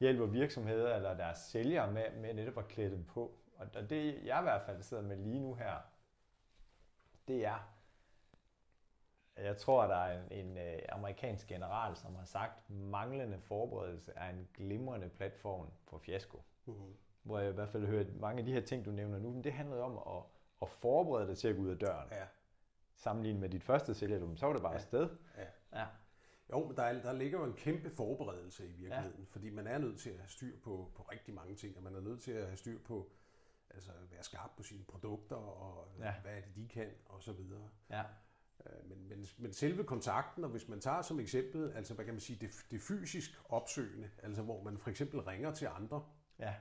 hjælper 0.00 0.26
virksomheder 0.26 0.96
eller 0.96 1.16
deres 1.16 1.38
sælgere 1.38 1.92
med, 1.92 2.04
med 2.16 2.34
netop 2.34 2.58
at 2.58 2.68
klæde 2.68 2.90
dem 2.90 3.04
på. 3.04 3.34
Og 3.58 3.90
det 3.90 4.24
jeg 4.24 4.40
i 4.40 4.42
hvert 4.42 4.62
fald 4.62 4.82
sidder 4.82 5.02
med 5.02 5.16
lige 5.16 5.40
nu 5.40 5.54
her, 5.54 5.76
det 7.28 7.46
er, 7.46 7.70
jeg 9.36 9.56
tror, 9.56 9.86
der 9.86 9.96
er 9.96 10.22
en, 10.22 10.32
en 10.32 10.56
uh, 10.56 10.82
amerikansk 10.88 11.46
general, 11.46 11.96
som 11.96 12.14
har 12.14 12.24
sagt, 12.24 12.70
manglende 12.70 13.40
forberedelse 13.40 14.12
er 14.16 14.30
en 14.30 14.48
glimrende 14.54 15.08
platform 15.08 15.70
for 15.84 15.98
fiasko. 15.98 16.42
Mm-hmm. 16.66 16.96
Hvor 17.22 17.38
jeg 17.38 17.50
i 17.50 17.54
hvert 17.54 17.68
fald 17.68 17.86
hørt 17.86 18.14
mange 18.14 18.38
af 18.38 18.44
de 18.44 18.52
her 18.52 18.60
ting, 18.60 18.84
du 18.84 18.90
nævner 18.90 19.18
nu, 19.18 19.30
men 19.30 19.44
det 19.44 19.52
handlede 19.52 19.82
om 19.82 19.98
at, 19.98 20.22
at 20.62 20.68
forberede 20.68 21.28
dig 21.28 21.38
til 21.38 21.48
at 21.48 21.56
gå 21.56 21.62
ud 21.62 21.68
af 21.68 21.78
døren. 21.78 22.08
Ja. 22.12 22.26
Sammenlignet 22.96 23.40
med 23.40 23.48
dit 23.48 23.62
første 23.62 23.94
sælgerdom, 23.94 24.36
så 24.36 24.46
var 24.46 24.52
det 24.52 24.62
bare 24.62 24.72
ja. 24.72 24.78
afsted. 24.78 25.08
Ja. 25.36 25.80
ja. 25.80 25.86
Jo, 26.52 26.66
men 26.66 26.76
der, 26.76 27.02
der 27.02 27.12
ligger 27.12 27.38
jo 27.38 27.44
en 27.44 27.52
kæmpe 27.52 27.90
forberedelse 27.90 28.66
i 28.66 28.72
virkeligheden, 28.72 29.20
ja. 29.20 29.24
fordi 29.30 29.50
man 29.50 29.66
er 29.66 29.78
nødt 29.78 30.00
til 30.00 30.10
at 30.10 30.16
have 30.16 30.28
styr 30.28 30.58
på, 30.62 30.92
på 30.94 31.02
rigtig 31.02 31.34
mange 31.34 31.54
ting, 31.54 31.76
og 31.76 31.82
man 31.82 31.94
er 31.94 32.00
nødt 32.00 32.22
til 32.22 32.32
at 32.32 32.46
have 32.46 32.56
styr 32.56 32.78
på, 32.78 33.12
altså 33.70 33.90
være 34.10 34.22
skarp 34.22 34.50
på 34.56 34.62
sine 34.62 34.84
produkter, 34.84 35.36
og 35.36 35.88
ja. 35.98 36.14
hvad 36.22 36.32
er 36.32 36.40
det, 36.40 36.56
de 36.56 36.68
kan, 36.68 36.88
og 37.06 37.22
så 37.22 37.32
videre. 37.32 37.68
Ja. 37.90 38.02
Øh, 38.66 38.88
men, 38.88 39.08
men, 39.08 39.26
men 39.38 39.52
selve 39.52 39.84
kontakten, 39.84 40.44
og 40.44 40.50
hvis 40.50 40.68
man 40.68 40.80
tager 40.80 41.02
som 41.02 41.20
eksempel, 41.20 41.72
altså 41.72 41.94
hvad 41.94 42.04
kan 42.04 42.14
man 42.14 42.20
sige, 42.20 42.38
det, 42.46 42.50
det 42.70 42.80
fysisk 42.80 43.30
opsøgende, 43.48 44.10
altså 44.22 44.42
hvor 44.42 44.62
man 44.62 44.78
for 44.78 44.90
eksempel 44.90 45.20
ringer 45.20 45.52
til 45.52 45.66
andre, 45.66 46.04
ja. 46.38 46.54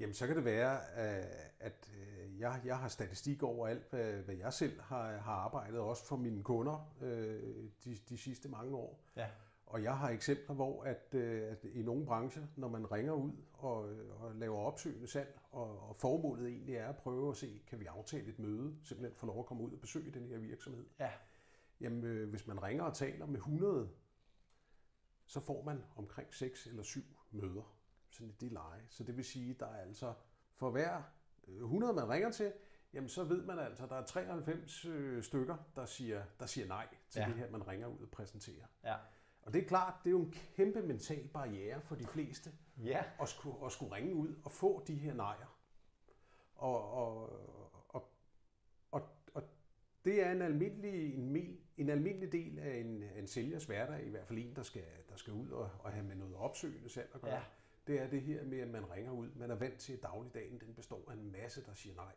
Jamen, 0.00 0.14
så 0.14 0.26
kan 0.26 0.36
det 0.36 0.44
være, 0.44 0.74
øh, 0.76 1.24
at 1.60 1.90
øh, 1.96 2.40
jeg, 2.40 2.60
jeg 2.64 2.78
har 2.78 2.88
statistik 2.88 3.42
over 3.42 3.68
alt, 3.68 3.90
hvad, 3.90 4.34
jeg 4.34 4.52
selv 4.52 4.80
har, 4.80 5.16
har 5.16 5.32
arbejdet, 5.32 5.80
også 5.80 6.06
for 6.06 6.16
mine 6.16 6.42
kunder 6.42 6.94
øh, 7.00 7.42
de, 7.84 7.96
de 8.08 8.18
sidste 8.18 8.48
mange 8.48 8.76
år. 8.76 9.00
Ja. 9.16 9.28
Og 9.66 9.82
jeg 9.82 9.98
har 9.98 10.10
eksempler, 10.10 10.54
hvor 10.54 10.82
at, 10.82 11.14
at 11.14 11.64
i 11.64 11.82
nogle 11.82 12.06
brancher, 12.06 12.42
når 12.56 12.68
man 12.68 12.92
ringer 12.92 13.12
ud 13.12 13.32
og, 13.52 13.76
og 14.20 14.34
laver 14.34 14.58
opsøgende 14.58 15.06
salg, 15.06 15.38
og, 15.52 15.88
og 15.88 15.96
formålet 15.96 16.48
egentlig 16.48 16.76
er 16.76 16.88
at 16.88 16.96
prøve 16.96 17.30
at 17.30 17.36
se, 17.36 17.62
kan 17.66 17.80
vi 17.80 17.86
aftale 17.86 18.28
et 18.28 18.38
møde, 18.38 18.76
simpelthen 18.84 19.16
få 19.16 19.26
lov 19.26 19.38
at 19.38 19.46
komme 19.46 19.62
ud 19.62 19.72
og 19.72 19.80
besøge 19.80 20.10
den 20.10 20.28
her 20.28 20.38
virksomhed. 20.38 20.86
Ja. 21.00 21.10
Jamen, 21.80 22.28
hvis 22.28 22.46
man 22.46 22.62
ringer 22.62 22.84
og 22.84 22.94
taler 22.94 23.26
med 23.26 23.36
100, 23.36 23.90
så 25.26 25.40
får 25.40 25.62
man 25.62 25.82
omkring 25.96 26.34
6 26.34 26.66
eller 26.66 26.82
7 26.82 27.00
møder, 27.30 27.75
sådan 28.10 28.34
det 28.40 28.52
leje. 28.52 28.82
Så 28.88 29.04
det 29.04 29.16
vil 29.16 29.24
sige, 29.24 29.54
der 29.54 29.66
er 29.66 29.80
altså 29.82 30.14
for 30.52 30.70
hver 30.70 31.02
øh, 31.48 31.56
100, 31.62 31.92
man 31.92 32.08
ringer 32.08 32.30
til, 32.30 32.52
jamen 32.92 33.08
så 33.08 33.24
ved 33.24 33.42
man 33.44 33.58
altså, 33.58 33.84
at 33.84 33.90
der 33.90 33.96
er 33.96 34.04
93 34.04 34.84
øh, 34.84 35.22
stykker, 35.22 35.56
der 35.76 35.84
siger, 35.86 36.24
der 36.40 36.46
siger 36.46 36.66
nej 36.66 36.88
til 37.10 37.20
Ja. 37.20 37.26
det 37.26 37.34
her, 37.34 37.50
man 37.50 37.68
ringer 37.68 37.86
ud 37.86 37.98
og 37.98 38.08
præsenterer. 38.10 38.66
Ja. 38.84 38.96
Og 39.42 39.52
det 39.52 39.62
er 39.62 39.66
klart, 39.68 39.94
det 40.04 40.10
er 40.10 40.12
jo 40.12 40.20
en 40.22 40.34
kæmpe 40.54 40.82
mental 40.82 41.28
barriere 41.28 41.80
for 41.80 41.94
de 41.94 42.06
fleste 42.06 42.52
Ja. 42.84 43.04
at 43.20 43.28
skulle, 43.28 43.66
at 43.66 43.72
skulle 43.72 43.94
ringe 43.94 44.14
ud 44.14 44.34
og 44.44 44.52
få 44.52 44.84
de 44.86 44.94
her 44.94 45.14
nejer. 45.14 45.58
Og, 46.54 46.90
og, 46.92 47.30
og, 47.88 48.10
og, 48.90 49.02
og 49.34 49.42
det 50.04 50.26
er 50.26 50.32
en 50.32 50.42
almindelig, 50.42 51.14
en, 51.14 51.58
en 51.76 51.88
almindelig 51.90 52.32
del 52.32 52.58
af 52.58 52.76
en, 52.76 53.02
en 53.02 53.26
sælgers 53.26 53.64
hverdag, 53.64 54.06
i 54.06 54.10
hvert 54.10 54.26
fald 54.26 54.38
en, 54.38 54.56
der 54.56 54.62
skal, 54.62 54.84
der 55.08 55.16
skal 55.16 55.32
ud 55.32 55.50
og, 55.50 55.70
og 55.78 55.92
have 55.92 56.04
med 56.04 56.16
noget 56.16 56.34
opsøgende 56.36 56.88
salg 56.88 57.10
at 57.14 57.20
gøre. 57.20 57.34
Ja. 57.34 57.42
Det 57.86 58.02
er 58.02 58.10
det 58.10 58.22
her 58.22 58.44
med, 58.44 58.58
at 58.58 58.68
man 58.68 58.90
ringer 58.90 59.12
ud. 59.12 59.28
Man 59.36 59.50
er 59.50 59.54
vant 59.54 59.78
til, 59.78 59.92
at 59.92 60.02
dagligdagen 60.02 60.60
den 60.60 60.74
består 60.74 61.10
af 61.10 61.14
en 61.14 61.32
masse, 61.32 61.64
der 61.64 61.74
siger 61.74 61.94
nej. 61.94 62.14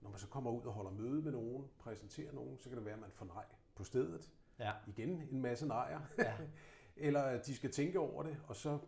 Når 0.00 0.10
man 0.10 0.18
så 0.18 0.26
kommer 0.26 0.50
ud 0.50 0.62
og 0.62 0.72
holder 0.72 0.90
møde 0.90 1.22
med 1.22 1.32
nogen, 1.32 1.68
præsenterer 1.78 2.32
nogen, 2.32 2.58
så 2.58 2.68
kan 2.68 2.78
det 2.78 2.84
være, 2.84 2.94
at 2.94 3.00
man 3.00 3.10
får 3.10 3.26
nej 3.26 3.44
på 3.74 3.84
stedet. 3.84 4.30
Ja. 4.58 4.72
Igen 4.86 5.08
en 5.08 5.42
masse 5.42 5.66
nejer. 5.66 6.00
Ja. 6.18 6.36
Eller 6.96 7.22
at 7.22 7.46
de 7.46 7.56
skal 7.56 7.72
tænke 7.72 7.98
over 7.98 8.22
det, 8.22 8.36
og 8.46 8.56
så, 8.56 8.78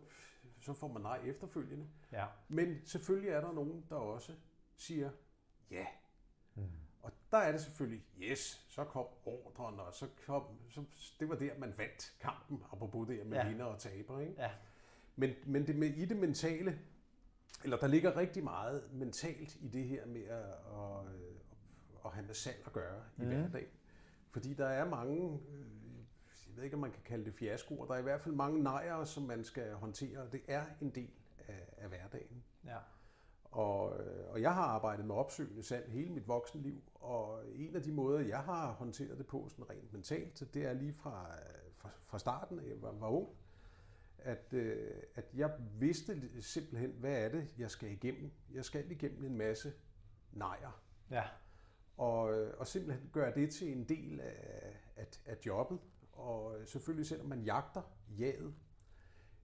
så 0.61 0.73
får 0.73 0.87
man 0.87 1.01
nej 1.01 1.19
efterfølgende. 1.25 1.87
Ja. 2.11 2.25
Men 2.47 2.81
selvfølgelig 2.85 3.29
er 3.29 3.41
der 3.41 3.51
nogen, 3.51 3.85
der 3.89 3.95
også 3.95 4.35
siger 4.75 5.09
ja. 5.71 5.85
Mm. 6.55 6.63
Og 7.01 7.11
der 7.31 7.37
er 7.37 7.51
det 7.51 7.61
selvfølgelig, 7.61 8.05
yes, 8.21 8.65
så 8.69 8.83
kom 8.83 9.05
ordren, 9.25 9.79
og 9.79 9.93
så 9.93 10.07
kom, 10.25 10.43
så, 10.69 10.83
det 11.19 11.29
var 11.29 11.35
der, 11.35 11.57
man 11.57 11.77
vandt 11.77 12.15
kampen, 12.19 12.63
apropos 12.71 13.07
det 13.07 13.25
med 13.25 13.37
ja. 13.37 13.47
vinder 13.47 13.65
og 13.65 13.79
taber. 13.79 14.19
Ikke? 14.19 14.33
Ja. 14.37 14.51
Men, 15.15 15.29
men 15.45 15.67
det 15.67 15.75
med, 15.75 15.87
i 15.87 16.05
det 16.05 16.17
mentale, 16.17 16.79
eller 17.63 17.77
der 17.77 17.87
ligger 17.87 18.17
rigtig 18.17 18.43
meget 18.43 18.83
mentalt 18.93 19.55
i 19.55 19.67
det 19.67 19.83
her 19.83 20.05
med 20.05 20.23
at, 20.23 20.39
at, 20.39 21.05
at 22.05 22.11
have 22.11 22.25
med 22.25 22.35
salg 22.35 22.63
at 22.65 22.73
gøre 22.73 23.03
i 23.17 23.21
mm. 23.21 23.27
hverdagen. 23.27 23.69
Fordi 24.31 24.53
der 24.53 24.67
er 24.67 24.89
mange, 24.89 25.39
øh, 25.49 25.65
jeg 26.47 26.55
ved 26.57 26.63
ikke, 26.63 26.75
om 26.75 26.81
man 26.81 26.91
kan 26.91 27.03
kalde 27.05 27.25
det 27.25 27.33
fiaskoer, 27.33 27.85
der 27.85 27.93
er 27.93 27.99
i 27.99 28.03
hvert 28.03 28.21
fald 28.21 28.35
mange 28.35 28.63
nejer, 28.63 29.03
som 29.03 29.23
man 29.23 29.43
skal 29.43 29.73
håndtere, 29.73 30.29
det 30.31 30.41
er 30.47 30.65
en 30.81 30.89
del 30.89 31.11
af, 31.47 31.73
af 31.77 31.89
hverdagen. 31.89 32.43
Ja. 32.65 32.77
Og, 33.43 33.99
øh, 33.99 34.33
og 34.33 34.41
jeg 34.41 34.53
har 34.53 34.63
arbejdet 34.63 35.05
med 35.05 35.15
opsøgende 35.15 35.63
salg 35.63 35.91
hele 35.91 36.09
mit 36.13 36.27
voksenliv, 36.27 36.81
og 36.95 37.41
en 37.55 37.75
af 37.75 37.81
de 37.81 37.91
måder, 37.91 38.19
jeg 38.19 38.39
har 38.39 38.71
håndteret 38.71 39.17
det 39.17 39.27
på 39.27 39.47
sådan 39.49 39.69
rent 39.69 39.93
mentalt, 39.93 40.53
det 40.53 40.65
er 40.65 40.73
lige 40.73 40.93
fra, 40.93 41.27
øh, 41.31 41.71
fra, 41.77 41.89
fra 42.05 42.19
starten, 42.19 42.59
jeg 42.67 42.81
var, 42.81 42.91
var 42.91 43.09
ung, 43.09 43.29
at, 44.21 44.53
øh, 44.53 44.91
at 45.15 45.25
jeg 45.33 45.51
vidste 45.79 46.41
simpelthen, 46.41 46.91
hvad 46.91 47.25
er 47.25 47.29
det, 47.29 47.55
jeg 47.57 47.71
skal 47.71 47.91
igennem. 47.91 48.31
Jeg 48.53 48.65
skal 48.65 48.91
igennem 48.91 49.25
en 49.25 49.37
masse 49.37 49.73
nejer, 50.31 50.81
Ja. 51.11 51.23
og, 51.97 52.33
øh, 52.33 52.53
og 52.57 52.67
simpelthen 52.67 53.09
gøre 53.13 53.35
det 53.35 53.49
til 53.53 53.71
en 53.71 53.89
del 53.89 54.19
af, 54.21 54.77
af, 54.95 55.07
af 55.25 55.37
jobbet. 55.45 55.79
Og 56.11 56.57
selvfølgelig, 56.65 57.07
selvom 57.07 57.27
man 57.27 57.41
jagter 57.43 57.81
jaget, 58.17 58.53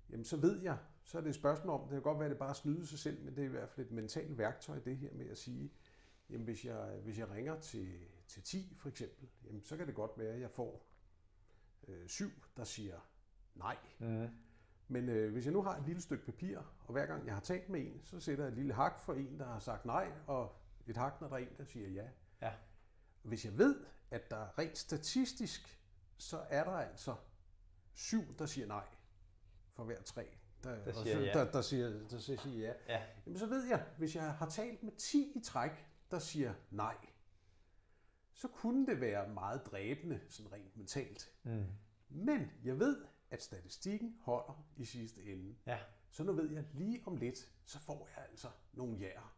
jamen 0.09 0.25
så 0.25 0.37
ved 0.37 0.61
jeg, 0.61 0.77
så 1.03 1.17
er 1.17 1.21
det 1.21 1.29
et 1.29 1.35
spørgsmål 1.35 1.73
om, 1.73 1.81
det 1.81 1.89
kan 1.91 2.01
godt 2.01 2.19
være, 2.19 2.25
at 2.25 2.31
det 2.31 2.39
bare 2.39 2.55
snyder 2.55 2.85
sig 2.85 2.99
selv, 2.99 3.21
men 3.23 3.35
det 3.35 3.41
er 3.41 3.45
i 3.45 3.51
hvert 3.51 3.69
fald 3.69 3.85
et 3.87 3.91
mentalt 3.91 4.37
værktøj, 4.37 4.79
det 4.79 4.97
her 4.97 5.13
med 5.13 5.29
at 5.29 5.37
sige, 5.37 5.71
jamen 6.29 6.43
hvis 6.45 6.65
jeg, 6.65 6.99
hvis 7.03 7.19
jeg 7.19 7.29
ringer 7.29 7.59
til, 7.59 7.99
til 8.27 8.43
10 8.43 8.75
for 8.79 8.89
eksempel, 8.89 9.29
jamen 9.45 9.61
så 9.61 9.77
kan 9.77 9.87
det 9.87 9.95
godt 9.95 10.11
være, 10.17 10.33
at 10.33 10.41
jeg 10.41 10.51
får 10.51 10.85
øh, 11.87 12.07
syv, 12.07 12.31
der 12.57 12.63
siger 12.63 12.99
nej. 13.55 13.77
Mm. 13.99 14.27
Men 14.87 15.09
øh, 15.09 15.31
hvis 15.31 15.45
jeg 15.45 15.53
nu 15.53 15.61
har 15.61 15.77
et 15.77 15.85
lille 15.85 16.01
stykke 16.01 16.25
papir, 16.25 16.59
og 16.85 16.91
hver 16.91 17.05
gang 17.05 17.25
jeg 17.25 17.33
har 17.33 17.41
talt 17.41 17.69
med 17.69 17.79
en, 17.81 18.01
så 18.03 18.19
sætter 18.19 18.43
jeg 18.43 18.51
et 18.51 18.57
lille 18.57 18.73
hak 18.73 18.99
for 18.99 19.13
en, 19.13 19.39
der 19.39 19.45
har 19.45 19.59
sagt 19.59 19.85
nej, 19.85 20.11
og 20.27 20.55
et 20.87 20.97
hak, 20.97 21.21
når 21.21 21.27
der 21.27 21.35
er 21.35 21.39
en, 21.39 21.57
der 21.57 21.63
siger 21.63 21.89
ja. 21.89 22.07
Ja. 22.41 22.53
Hvis 23.21 23.45
jeg 23.45 23.57
ved, 23.57 23.85
at 24.11 24.31
der 24.31 24.59
rent 24.59 24.77
statistisk, 24.77 25.81
så 26.17 26.45
er 26.49 26.63
der 26.63 26.71
altså 26.71 27.15
syv, 27.93 28.37
der 28.39 28.45
siger 28.45 28.67
nej, 28.67 28.85
for 29.73 29.83
hver 29.83 30.01
tre, 30.01 30.27
der, 30.63 30.83
Der 30.83 30.93
siger 30.93 31.19
ja. 31.19 31.33
der, 31.33 31.51
der, 31.51 31.61
siger, 31.61 32.07
der 32.09 32.19
siger, 32.19 32.39
siger 32.39 32.67
ja. 32.67 32.73
Ja. 32.93 33.03
Jamen 33.25 33.39
så 33.39 33.45
ved 33.45 33.63
jeg, 33.63 33.85
hvis 33.97 34.15
jeg 34.15 34.33
har 34.33 34.49
talt 34.49 34.83
med 34.83 34.91
10 34.91 35.31
i 35.35 35.43
træk, 35.43 35.71
der 36.11 36.19
siger 36.19 36.53
nej, 36.71 36.95
så 38.33 38.47
kunne 38.47 38.87
det 38.87 39.01
være 39.01 39.29
meget 39.29 39.65
dræbende, 39.65 40.19
sådan 40.29 40.51
rent 40.51 40.77
mentalt. 40.77 41.31
Mm. 41.43 41.65
Men 42.09 42.51
jeg 42.63 42.79
ved, 42.79 43.05
at 43.29 43.43
statistikken 43.43 44.15
holder 44.21 44.65
i 44.77 44.85
sidste 44.85 45.23
ende. 45.23 45.55
Ja. 45.65 45.77
Så 46.11 46.23
nu 46.23 46.33
ved 46.33 46.51
jeg, 46.51 46.65
lige 46.73 47.03
om 47.05 47.15
lidt, 47.15 47.51
så 47.65 47.79
får 47.79 48.09
jeg 48.15 48.25
altså 48.29 48.47
nogle 48.73 48.97
jæger. 48.97 49.33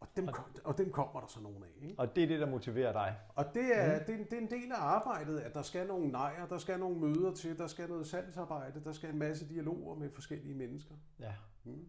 Og 0.00 0.08
dem, 0.16 0.26
kom, 0.26 0.44
og 0.64 0.78
dem 0.78 0.92
kommer 0.92 1.20
der 1.20 1.26
så 1.26 1.40
nogle 1.40 1.66
af. 1.66 1.70
Ikke? 1.82 1.94
Og 1.98 2.16
det 2.16 2.24
er 2.24 2.28
det, 2.28 2.40
der 2.40 2.46
motiverer 2.46 2.92
dig. 2.92 3.18
Og 3.34 3.44
det 3.54 3.78
er, 3.78 3.98
mm. 3.98 4.04
det, 4.06 4.14
er, 4.14 4.18
en- 4.18 4.24
det 4.24 4.32
er 4.32 4.38
en 4.38 4.50
del 4.50 4.72
af 4.72 4.76
arbejdet, 4.78 5.38
at 5.40 5.54
der 5.54 5.62
skal 5.62 5.86
nogle 5.86 6.08
nejer, 6.08 6.46
der 6.46 6.58
skal 6.58 6.78
nogle 6.78 6.98
møder 6.98 7.34
til, 7.34 7.58
der 7.58 7.66
skal 7.66 7.88
noget 7.88 8.06
salgsarbejde, 8.06 8.84
der 8.84 8.92
skal 8.92 9.10
en 9.10 9.18
masse 9.18 9.48
dialoger 9.48 9.94
med 9.94 10.10
forskellige 10.10 10.54
mennesker. 10.54 10.94
Ja. 11.18 11.34
Mm. 11.64 11.88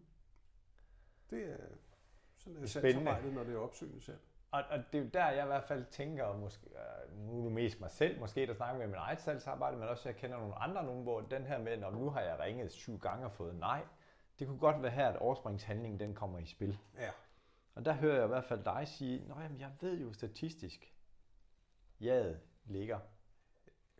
Det 1.30 1.50
er 1.52 1.56
sådan 2.38 2.62
er 2.62 2.66
salgsarbejdet, 2.66 3.32
når 3.34 3.44
det 3.44 3.54
er 3.54 3.58
opsøgende 3.58 4.00
salg. 4.02 4.20
Og, 4.52 4.64
og 4.70 4.78
det 4.92 4.98
er 4.98 5.02
jo 5.02 5.08
der, 5.14 5.30
jeg 5.30 5.44
i 5.44 5.46
hvert 5.46 5.64
fald 5.64 5.84
tænker, 5.84 6.36
måske, 6.36 6.66
øh, 6.66 7.18
nu 7.18 7.38
er 7.38 7.42
det 7.42 7.52
mest 7.52 7.80
mig 7.80 7.90
selv, 7.90 8.20
måske 8.20 8.46
der 8.46 8.54
snakker 8.54 8.78
med 8.78 8.86
min 8.86 8.96
eget 8.96 9.20
salgsarbejde, 9.20 9.76
men 9.76 9.88
også 9.88 10.08
jeg 10.08 10.16
kender 10.16 10.38
nogle 10.38 10.54
andre, 10.54 10.84
nogen, 10.84 11.02
hvor 11.02 11.20
den 11.20 11.44
her 11.44 11.58
med, 11.58 11.82
om 11.82 11.94
nu 11.94 12.10
har 12.10 12.20
jeg 12.20 12.38
ringet 12.38 12.72
syv 12.72 12.98
gange 12.98 13.26
og 13.26 13.32
fået 13.32 13.54
nej, 13.54 13.84
det 14.38 14.46
kunne 14.46 14.58
godt 14.58 14.82
være 14.82 14.90
her, 14.90 15.08
at 15.08 15.16
overspringshandlingen 15.16 16.00
den 16.00 16.14
kommer 16.14 16.38
i 16.38 16.46
spil. 16.46 16.78
Ja. 16.98 17.10
Og 17.74 17.84
der 17.84 17.92
hører 17.92 18.14
jeg 18.14 18.24
i 18.24 18.28
hvert 18.28 18.44
fald 18.44 18.64
dig 18.64 18.88
sige, 18.88 19.28
Nå, 19.28 19.40
jamen, 19.40 19.60
jeg 19.60 19.70
ved 19.80 20.00
jo 20.00 20.12
statistisk, 20.12 20.94
jaget 22.00 22.40
ligger 22.64 22.98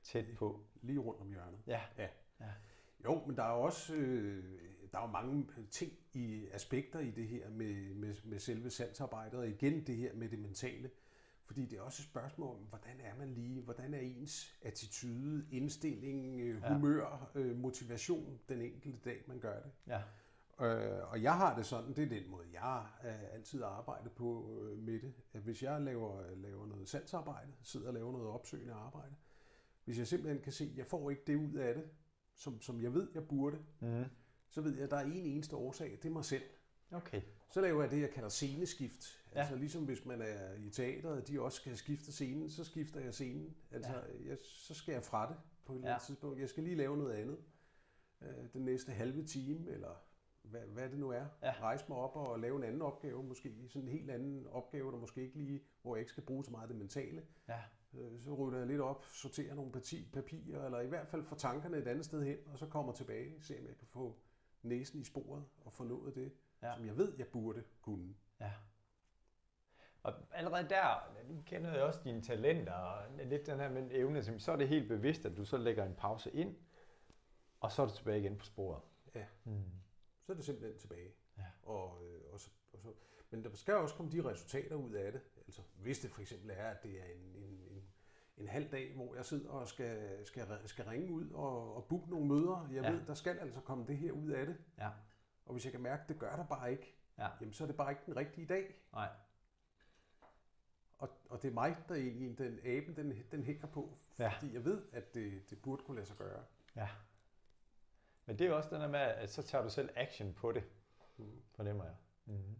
tæt 0.02 0.24
på. 0.38 0.64
Lige 0.82 0.98
rundt 0.98 1.20
om 1.20 1.30
hjørnet. 1.30 1.60
Ja. 1.66 1.80
Ja. 1.98 2.08
Ja. 2.40 2.52
Jo, 3.04 3.24
men 3.26 3.36
der 3.36 3.42
er 3.42 3.54
jo 3.56 3.62
også 3.62 3.94
øh, 3.94 4.44
der 4.92 4.98
er 4.98 5.02
jo 5.02 5.10
mange 5.10 5.46
ting 5.70 5.92
i 6.12 6.46
aspekter 6.52 6.98
i 6.98 7.10
det 7.10 7.28
her 7.28 7.50
med, 7.50 7.94
med, 7.94 8.14
med 8.24 8.38
selve 8.38 8.70
salgsarbejdet, 8.70 9.38
og 9.38 9.48
igen 9.48 9.86
det 9.86 9.96
her 9.96 10.14
med 10.14 10.28
det 10.28 10.38
mentale. 10.38 10.90
Fordi 11.44 11.66
det 11.66 11.78
er 11.78 11.82
også 11.82 12.02
et 12.02 12.04
spørgsmål 12.04 12.56
om, 12.56 12.62
hvordan 12.62 13.00
er 13.00 13.16
man 13.18 13.34
lige, 13.34 13.62
hvordan 13.62 13.94
er 13.94 13.98
ens 13.98 14.54
attitude, 14.62 15.46
indstilling, 15.50 16.40
øh, 16.40 16.60
Ja. 16.62 16.72
humør, 16.74 17.30
øh, 17.34 17.56
motivation 17.56 18.38
den 18.48 18.62
enkelte 18.62 18.98
dag, 19.04 19.24
man 19.26 19.38
gør 19.38 19.60
det. 19.62 19.70
Ja. 19.86 20.02
Øh, 20.66 21.10
og 21.10 21.22
jeg 21.22 21.34
har 21.36 21.56
det 21.56 21.66
sådan, 21.66 21.94
det 21.94 22.04
er 22.04 22.08
den 22.08 22.30
måde, 22.30 22.46
jeg 22.52 22.86
øh, 23.04 23.34
altid 23.34 23.62
arbejder 23.62 24.10
på 24.10 24.58
øh, 24.62 24.78
med 24.78 25.00
det. 25.00 25.14
At 25.32 25.40
hvis 25.40 25.62
jeg 25.62 25.80
laver, 25.80 26.34
laver 26.36 26.66
noget 26.66 26.88
salgsarbejde, 26.88 27.52
sidder 27.62 27.88
og 27.88 27.94
laver 27.94 28.12
noget 28.12 28.28
opsøgende 28.28 28.72
arbejde, 28.72 29.14
hvis 29.84 29.98
jeg 29.98 30.06
simpelthen 30.06 30.42
kan 30.42 30.52
se, 30.52 30.64
at 30.64 30.76
jeg 30.78 30.86
får 30.86 31.10
ikke 31.10 31.22
det 31.26 31.36
ud 31.36 31.54
af 31.54 31.74
det, 31.74 31.84
som, 32.34 32.60
som 32.60 32.82
jeg 32.82 32.94
ved, 32.94 33.08
jeg 33.14 33.28
burde, 33.28 33.58
Mm. 33.80 34.04
så 34.48 34.60
ved 34.60 34.74
jeg, 34.74 34.84
at 34.84 34.90
der 34.90 34.96
er 34.96 35.04
en 35.04 35.12
eneste 35.26 35.56
årsag, 35.56 35.98
det 36.02 36.08
er 36.08 36.12
mig 36.12 36.24
selv. 36.24 36.42
Okay. 36.90 37.22
Så 37.50 37.60
laver 37.60 37.82
jeg 37.82 37.90
det, 37.90 38.00
jeg 38.00 38.10
kalder 38.10 38.28
sceneskift. 38.28 39.04
Ja. 39.32 39.36
Ja. 39.36 39.40
Altså 39.40 39.56
ligesom 39.56 39.84
hvis 39.84 40.04
man 40.04 40.22
er 40.22 40.54
i 40.54 40.70
teateret, 40.70 41.28
de 41.28 41.40
også 41.40 41.56
skal 41.56 41.76
skifte 41.76 42.12
scenen, 42.12 42.50
så 42.50 42.64
skifter 42.64 43.00
jeg 43.00 43.14
scenen. 43.14 43.56
Altså 43.70 43.92
ja. 43.92 44.28
jeg, 44.28 44.38
så 44.42 44.74
skal 44.74 44.92
jeg 44.92 45.02
fra 45.02 45.28
det 45.28 45.36
på 45.64 45.72
et 45.72 45.76
eller 45.76 45.88
andet 45.88 46.02
Ja. 46.02 46.06
tidspunkt. 46.06 46.40
Jeg 46.40 46.48
skal 46.48 46.62
lige 46.64 46.76
lave 46.76 46.96
noget 46.96 47.12
andet. 47.12 47.38
Øh, 48.20 48.52
den 48.52 48.64
næste 48.64 48.92
halve 48.92 49.24
time, 49.24 49.70
eller 49.70 49.94
hvad, 50.42 50.60
hvad 50.60 50.88
det 50.90 50.98
nu 50.98 51.10
er. 51.10 51.26
Ja. 51.42 51.54
Rejse 51.60 51.84
mig 51.88 51.98
op 51.98 52.16
og 52.16 52.40
lave 52.40 52.56
en 52.56 52.62
anden 52.64 52.82
opgave 52.82 53.22
måske. 53.24 53.54
Sådan 53.68 53.82
en 53.82 53.92
helt 53.92 54.10
anden 54.10 54.46
opgave, 54.46 54.92
der 54.92 54.98
måske 54.98 55.22
ikke 55.22 55.36
lige, 55.38 55.62
hvor 55.82 55.96
jeg 55.96 56.00
ikke 56.00 56.10
skal 56.12 56.22
bruge 56.24 56.44
så 56.44 56.50
meget 56.50 56.68
det 56.68 56.76
mentale. 56.76 57.22
Ja. 57.48 57.60
Øh, 57.94 58.24
Så 58.24 58.34
rydder 58.34 58.58
jeg 58.58 58.66
lidt 58.66 58.80
op, 58.80 59.04
sorterer 59.04 59.54
nogle 59.54 59.72
parti, 59.72 60.08
papirer, 60.12 60.64
eller 60.64 60.80
i 60.80 60.86
hvert 60.86 61.08
fald 61.08 61.24
får 61.24 61.36
tankerne 61.36 61.76
et 61.76 61.88
andet 61.88 62.04
sted 62.04 62.24
hen, 62.24 62.38
og 62.46 62.58
så 62.58 62.66
kommer 62.66 62.92
tilbage, 62.92 63.42
se 63.42 63.58
om 63.60 63.66
jeg 63.66 63.76
kan 63.76 63.86
få 63.86 64.16
næsen 64.62 65.00
i 65.00 65.04
sporet 65.04 65.44
og 65.64 65.72
få 65.72 65.84
nået 65.84 66.14
det, 66.14 66.32
Ja. 66.62 66.74
som 66.76 66.86
jeg 66.86 66.96
ved, 66.96 67.12
jeg 67.18 67.26
burde 67.28 67.64
kunne. 67.82 68.14
Ja. 68.40 68.52
Og 70.02 70.12
allerede 70.30 70.68
der, 70.68 71.14
nu 71.28 71.42
kender 71.46 71.72
jeg 71.72 71.82
også 71.82 72.00
dine 72.04 72.22
talenter, 72.22 72.72
og 72.72 73.04
lidt 73.24 73.46
den 73.46 73.58
her 73.60 73.68
med 73.70 73.88
evne, 73.90 74.40
så 74.40 74.52
er 74.52 74.56
det 74.56 74.68
helt 74.68 74.88
bevidst, 74.88 75.24
at 75.26 75.36
du 75.36 75.44
så 75.44 75.56
lægger 75.56 75.84
en 75.84 75.94
pause 75.94 76.30
ind, 76.30 76.56
og 77.60 77.72
så 77.72 77.82
er 77.82 77.86
du 77.86 77.92
tilbage 77.94 78.20
igen 78.20 78.38
på 78.38 78.44
sporet. 78.44 78.82
Ja. 79.14 79.24
Mm. 79.44 79.62
Så 80.22 80.32
er 80.32 80.36
det 80.36 80.44
simpelthen 80.44 80.78
tilbage. 80.78 81.10
Ja. 81.36 81.42
Ja. 81.42 81.48
Og, 81.70 82.04
øh, 82.04 82.20
og, 82.32 82.40
så, 82.40 82.50
og 82.72 82.78
så, 82.80 82.92
men 83.30 83.44
der 83.44 83.50
skal 83.54 83.74
også 83.74 83.94
komme 83.94 84.12
de 84.12 84.24
resultater 84.24 84.76
ud 84.76 84.92
af 84.92 85.12
det. 85.12 85.20
Altså, 85.46 85.62
hvis 85.76 85.98
det 86.00 86.10
for 86.10 86.20
eksempel 86.20 86.50
er, 86.50 86.64
at 86.68 86.82
det 86.82 87.00
er 87.00 87.04
en, 87.04 87.34
en, 87.36 87.61
en, 88.36 88.48
halv 88.48 88.70
dag, 88.70 88.94
hvor 88.94 89.14
jeg 89.14 89.24
sidder 89.24 89.50
og 89.50 89.68
skal, 89.68 90.18
skal, 90.26 90.46
skal 90.68 90.84
ringe 90.84 91.12
ud 91.12 91.30
og, 91.30 91.76
og 91.76 91.84
booke 91.84 92.10
nogle 92.10 92.26
møder. 92.26 92.68
Jeg 92.72 92.82
ja. 92.82 92.90
ved, 92.90 93.06
der 93.06 93.14
skal 93.14 93.38
altså 93.38 93.60
komme 93.60 93.86
det 93.86 93.96
her 93.96 94.12
ud 94.12 94.30
af 94.30 94.46
det. 94.46 94.56
Ja. 94.78 94.90
Og 95.46 95.52
hvis 95.52 95.64
jeg 95.64 95.72
kan 95.72 95.80
mærke, 95.82 96.02
at 96.02 96.08
det 96.08 96.18
gør 96.18 96.36
der 96.36 96.46
bare 96.46 96.72
ikke, 96.72 96.94
Ja. 97.18 97.28
jamen 97.40 97.52
så 97.52 97.64
er 97.64 97.66
det 97.66 97.76
bare 97.76 97.90
ikke 97.90 98.02
den 98.06 98.16
rigtige 98.16 98.46
dag. 98.46 98.74
Nej. 98.92 99.08
Og, 100.98 101.10
og 101.30 101.42
det 101.42 101.48
er 101.48 101.52
mig, 101.52 101.76
der 101.88 101.94
egentlig, 101.94 102.38
den 102.38 102.58
aben, 102.64 102.96
den, 102.96 103.22
den 103.32 103.42
hænger 103.42 103.66
på, 103.66 103.98
Ja. 104.18 104.28
fordi 104.28 104.54
jeg 104.54 104.64
ved, 104.64 104.82
at 104.92 105.14
det, 105.14 105.50
det 105.50 105.62
burde 105.62 105.82
kunne 105.82 105.94
lade 105.94 106.06
sig 106.06 106.16
gøre. 106.16 106.44
Ja. 106.76 106.88
Men 108.26 108.38
det 108.38 108.44
er 108.44 108.48
jo 108.48 108.56
også 108.56 108.70
den 108.70 108.80
der 108.80 108.88
med, 108.88 109.00
at 109.00 109.32
så 109.32 109.42
tager 109.42 109.64
du 109.64 109.70
selv 109.70 109.90
action 109.96 110.32
på 110.34 110.52
det, 110.52 110.64
Mm. 111.16 111.42
fornemmer 111.54 111.84
jeg. 111.84 111.94
Mm-hmm. 112.24 112.56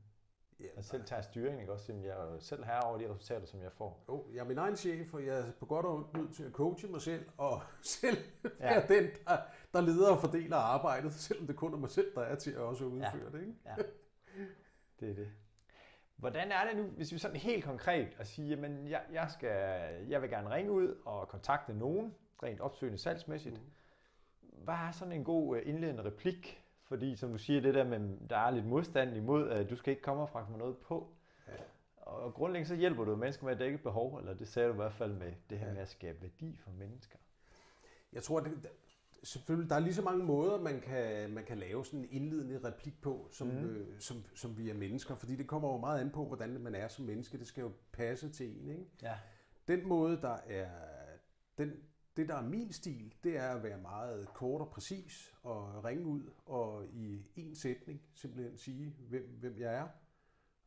Ja, 0.63 0.69
Jeg 0.77 0.85
selv 0.85 1.05
tager 1.05 1.23
styringen, 1.23 1.61
ikke 1.61 1.73
også? 1.73 1.93
Jeg 1.93 2.09
er 2.11 2.39
selv 2.39 2.65
her 2.65 2.81
over 2.81 2.99
de 2.99 3.11
resultater, 3.11 3.47
som 3.47 3.63
jeg 3.63 3.73
får. 3.73 4.05
Jo, 4.09 4.27
jeg 4.35 4.41
er 4.41 4.45
min 4.45 4.59
egen 4.59 4.77
chef, 4.77 5.15
og 5.15 5.27
jeg 5.27 5.39
er 5.39 5.53
på 5.61 5.67
godt 5.67 5.87
og 5.87 5.95
ondt 5.95 6.17
nødt 6.17 6.35
til 6.35 6.45
at 6.45 6.53
coache 6.53 6.89
mig 6.89 7.01
selv, 7.03 7.25
og 7.37 7.61
selv 8.01 8.17
Ja. 8.45 8.49
være 8.61 8.89
den, 8.89 9.11
der, 9.27 9.37
der 9.75 9.81
leder 9.81 10.11
og 10.11 10.19
fordeler 10.19 10.57
arbejdet, 10.57 11.13
selvom 11.15 11.47
det 11.47 11.57
kun 11.57 11.73
er 11.75 11.79
mig 11.79 11.91
selv, 11.91 12.15
der 12.15 12.21
er 12.21 12.35
til 12.35 12.51
at 12.51 12.59
også 12.59 12.85
udføre 12.85 13.33
det. 13.33 13.41
Ikke? 13.41 13.55
Ja. 13.67 13.75
Det 15.01 15.11
er 15.11 15.15
det. 15.15 15.29
Hvordan 16.17 16.53
er 16.53 16.65
det 16.69 16.77
nu, 16.77 16.83
hvis 16.83 17.13
vi 17.13 17.19
sådan 17.19 17.37
helt 17.37 17.65
konkret 17.65 18.09
at 18.19 18.27
sige, 18.27 18.49
jamen 18.49 18.89
jeg, 18.89 19.03
jeg, 19.13 19.31
skal, 19.31 19.51
jeg 20.09 20.23
vil 20.23 20.31
gerne 20.31 20.51
ringe 20.51 20.73
ud 20.73 20.97
og 21.05 21.29
kontakte 21.29 21.75
nogen, 21.75 22.15
rent 22.43 22.61
opsøgende 22.61 22.99
salgsmæssigt. 22.99 23.55
Mm. 23.55 24.53
Hvad 24.65 24.75
er 24.75 24.91
sådan 24.91 25.13
en 25.13 25.25
god 25.25 25.57
øh, 25.57 25.63
indledende 25.69 26.05
replik? 26.05 26.62
Fordi 26.93 27.17
som 27.17 27.31
du 27.31 27.39
siger, 27.39 27.61
det 27.61 27.75
der 27.75 27.85
med, 27.85 28.29
der 28.31 28.37
er 28.37 28.51
lidt 28.51 28.67
modstand 28.67 29.17
imod, 29.17 29.51
at 29.51 29.71
du 29.71 29.77
skal 29.77 29.91
ikke 29.91 30.03
komme 30.03 30.23
og 30.23 30.29
fragte 30.29 30.51
mig 30.51 30.59
noget 30.59 30.77
på. 30.77 31.13
Ja. 31.49 31.53
Og 31.97 32.35
grundlæggende 32.35 32.69
så 32.69 32.75
hjælper 32.75 33.05
du 33.05 33.17
mennesker 33.17 33.45
med 33.45 33.53
at 33.53 33.59
dække 33.59 33.79
behov, 33.79 34.19
eller 34.19 34.35
det 34.35 34.49
sagde 34.49 34.69
du 34.69 34.73
i 34.73 34.77
hvert 34.77 34.93
fald 34.93 35.13
med 35.13 35.33
det 35.51 35.59
her 35.59 35.67
Ja. 35.67 35.73
med 35.73 35.83
at 35.83 35.89
skabe 35.89 36.23
værdi 36.23 36.57
for 36.57 36.71
mennesker. 36.71 37.19
Jeg 38.13 38.23
tror, 38.23 38.41
det, 38.41 38.69
selvfølgelig, 39.23 39.71
der 39.71 39.77
er 39.77 39.81
lige 39.81 39.95
så 39.95 40.03
mange 40.03 40.25
måder, 40.25 40.61
man 40.61 40.81
kan, 40.81 41.31
man 41.31 41.45
kan 41.45 41.59
lave 41.59 41.85
sådan 41.85 42.01
en 42.01 42.09
indledende 42.11 42.61
replik 42.65 43.03
på, 43.03 43.29
som, 43.31 43.47
mm. 43.47 43.65
øh, 43.65 44.01
som, 44.01 44.25
som 44.35 44.59
vi 44.59 44.71
er 44.71 44.75
mennesker, 44.75 45.15
fordi 45.15 45.37
det 45.37 45.47
kommer 45.47 45.73
jo 45.73 45.77
meget 45.77 46.01
an 46.01 46.11
på, 46.11 46.25
hvordan 46.25 46.61
man 46.61 46.75
er 46.75 46.89
som 46.89 47.05
menneske. 47.05 47.39
Det 47.39 47.47
skal 47.47 47.63
jo 47.63 47.73
passe 47.93 48.31
til 48.31 48.63
en. 48.63 48.69
Ikke? 48.69 48.87
Ja. 49.03 49.15
Den 49.69 49.89
måde, 49.89 50.17
der 50.23 50.37
er... 50.47 50.69
Den, 51.59 51.73
det, 52.17 52.29
der 52.29 52.35
er 52.35 52.43
min 52.43 52.73
stil, 52.73 53.15
det 53.25 53.37
er 53.37 53.49
at 53.49 53.63
være 53.63 53.79
meget 53.79 54.29
kort 54.35 54.61
og 54.61 54.71
præcis 54.71 55.35
og 55.43 55.85
ringe 55.85 56.07
ud 56.07 56.31
og 56.47 56.87
i 56.87 57.27
en 57.37 57.55
sætning 57.55 58.03
simpelthen 58.15 58.57
sige, 58.57 58.97
hvem, 59.09 59.37
hvem 59.41 59.59
jeg 59.59 59.75
er 59.75 59.89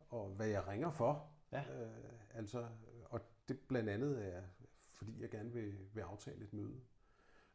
og 0.10 0.30
hvad 0.30 0.48
jeg 0.48 0.68
ringer 0.68 0.92
for. 0.92 1.30
Ja. 1.52 1.64
Øh, 1.82 1.90
altså, 2.34 2.68
og 3.06 3.22
det 3.48 3.60
blandt 3.60 3.90
andet 3.90 4.36
er, 4.36 4.42
fordi 4.92 5.22
jeg 5.22 5.30
gerne 5.30 5.52
vil, 5.54 5.74
vil 5.94 6.02
aftale 6.02 6.44
et 6.44 6.54
møde. 6.54 6.82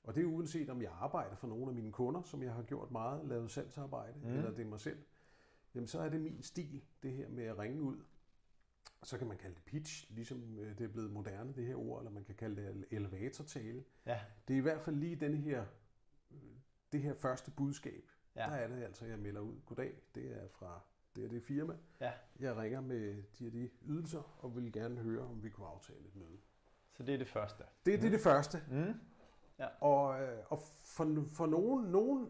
Og 0.03 0.15
det 0.15 0.23
er 0.23 0.27
uanset 0.27 0.71
om 0.71 0.83
jeg 0.83 0.91
arbejder 0.93 1.37
for 1.37 1.47
nogle 1.47 1.69
af 1.69 1.75
mine 1.75 1.93
kunder, 1.93 2.23
som 2.23 2.43
jeg 2.43 2.53
har 2.55 2.63
gjort 2.63 2.91
meget, 2.91 3.27
lavet 3.27 3.51
salgsarbejde, 3.51 4.19
Mm. 4.19 4.27
eller 4.29 4.51
det 4.51 4.61
er 4.61 4.69
mig 4.69 4.81
selv, 4.81 4.99
jamen 5.75 5.87
så 5.87 6.01
er 6.01 6.09
det 6.09 6.21
min 6.21 6.43
stil, 6.43 6.85
det 7.03 7.13
her 7.13 7.29
med 7.29 7.45
at 7.45 7.59
ringe 7.59 7.83
ud. 7.83 7.97
Så 9.03 9.19
kan 9.19 9.27
man 9.27 9.37
kalde 9.37 9.55
det 9.55 9.65
pitch, 9.65 10.11
ligesom 10.11 10.59
øh, 10.59 10.79
det 10.79 10.85
er 10.85 10.89
blevet 10.89 11.11
moderne, 11.11 11.55
det 11.55 11.67
her 11.67 11.75
ord, 11.75 12.01
eller 12.01 12.11
man 12.11 12.25
kan 12.25 12.35
kalde 12.35 12.63
det 12.63 12.85
elevatortale. 12.91 13.85
Ja. 14.07 14.21
Det 14.49 14.55
er 14.55 14.59
i 14.59 14.63
hvert 14.63 14.81
fald 14.81 14.97
lige 14.97 15.17
den 15.17 15.37
her, 15.37 15.65
øh, 16.31 16.39
det 16.93 17.03
her 17.03 17.15
første 17.15 17.51
budskab. 17.51 18.05
Ja. 18.37 18.43
Ja. 18.43 18.51
Der 18.51 18.57
er 18.57 18.69
det 18.69 18.83
altså, 18.83 19.07
jeg 19.07 19.19
melder 19.19 19.41
ud. 19.41 19.61
Goddag, 19.67 19.93
det 20.15 20.43
er 20.43 20.49
fra 20.49 20.81
det 21.17 21.25
er 21.25 21.29
det 21.29 21.43
firma. 21.43 21.75
Ja. 22.01 22.13
Jeg 22.41 22.57
ringer 22.57 22.81
med 22.81 23.23
de 23.39 23.47
og 23.47 23.53
de 23.53 23.71
ydelser, 23.83 24.39
og 24.39 24.57
vil 24.57 24.73
gerne 24.73 25.01
høre, 25.01 25.23
om 25.23 25.43
vi 25.43 25.49
kunne 25.49 25.67
aftale 25.67 25.99
et 25.99 26.17
møde. 26.17 26.39
Så 26.93 27.03
det 27.03 27.15
er 27.15 27.19
det 27.19 27.29
første. 27.29 27.65
Det, 27.87 28.01
det 28.01 28.07
er 28.07 28.11
det 28.11 28.21
første. 28.21 28.63
Mm. 28.71 28.95
Og, 29.81 30.23
øh, 30.23 30.39
og 30.49 30.63
for, 30.85 31.25
for 31.33 31.47
nogle, 31.47 31.91
nogle 31.91 32.29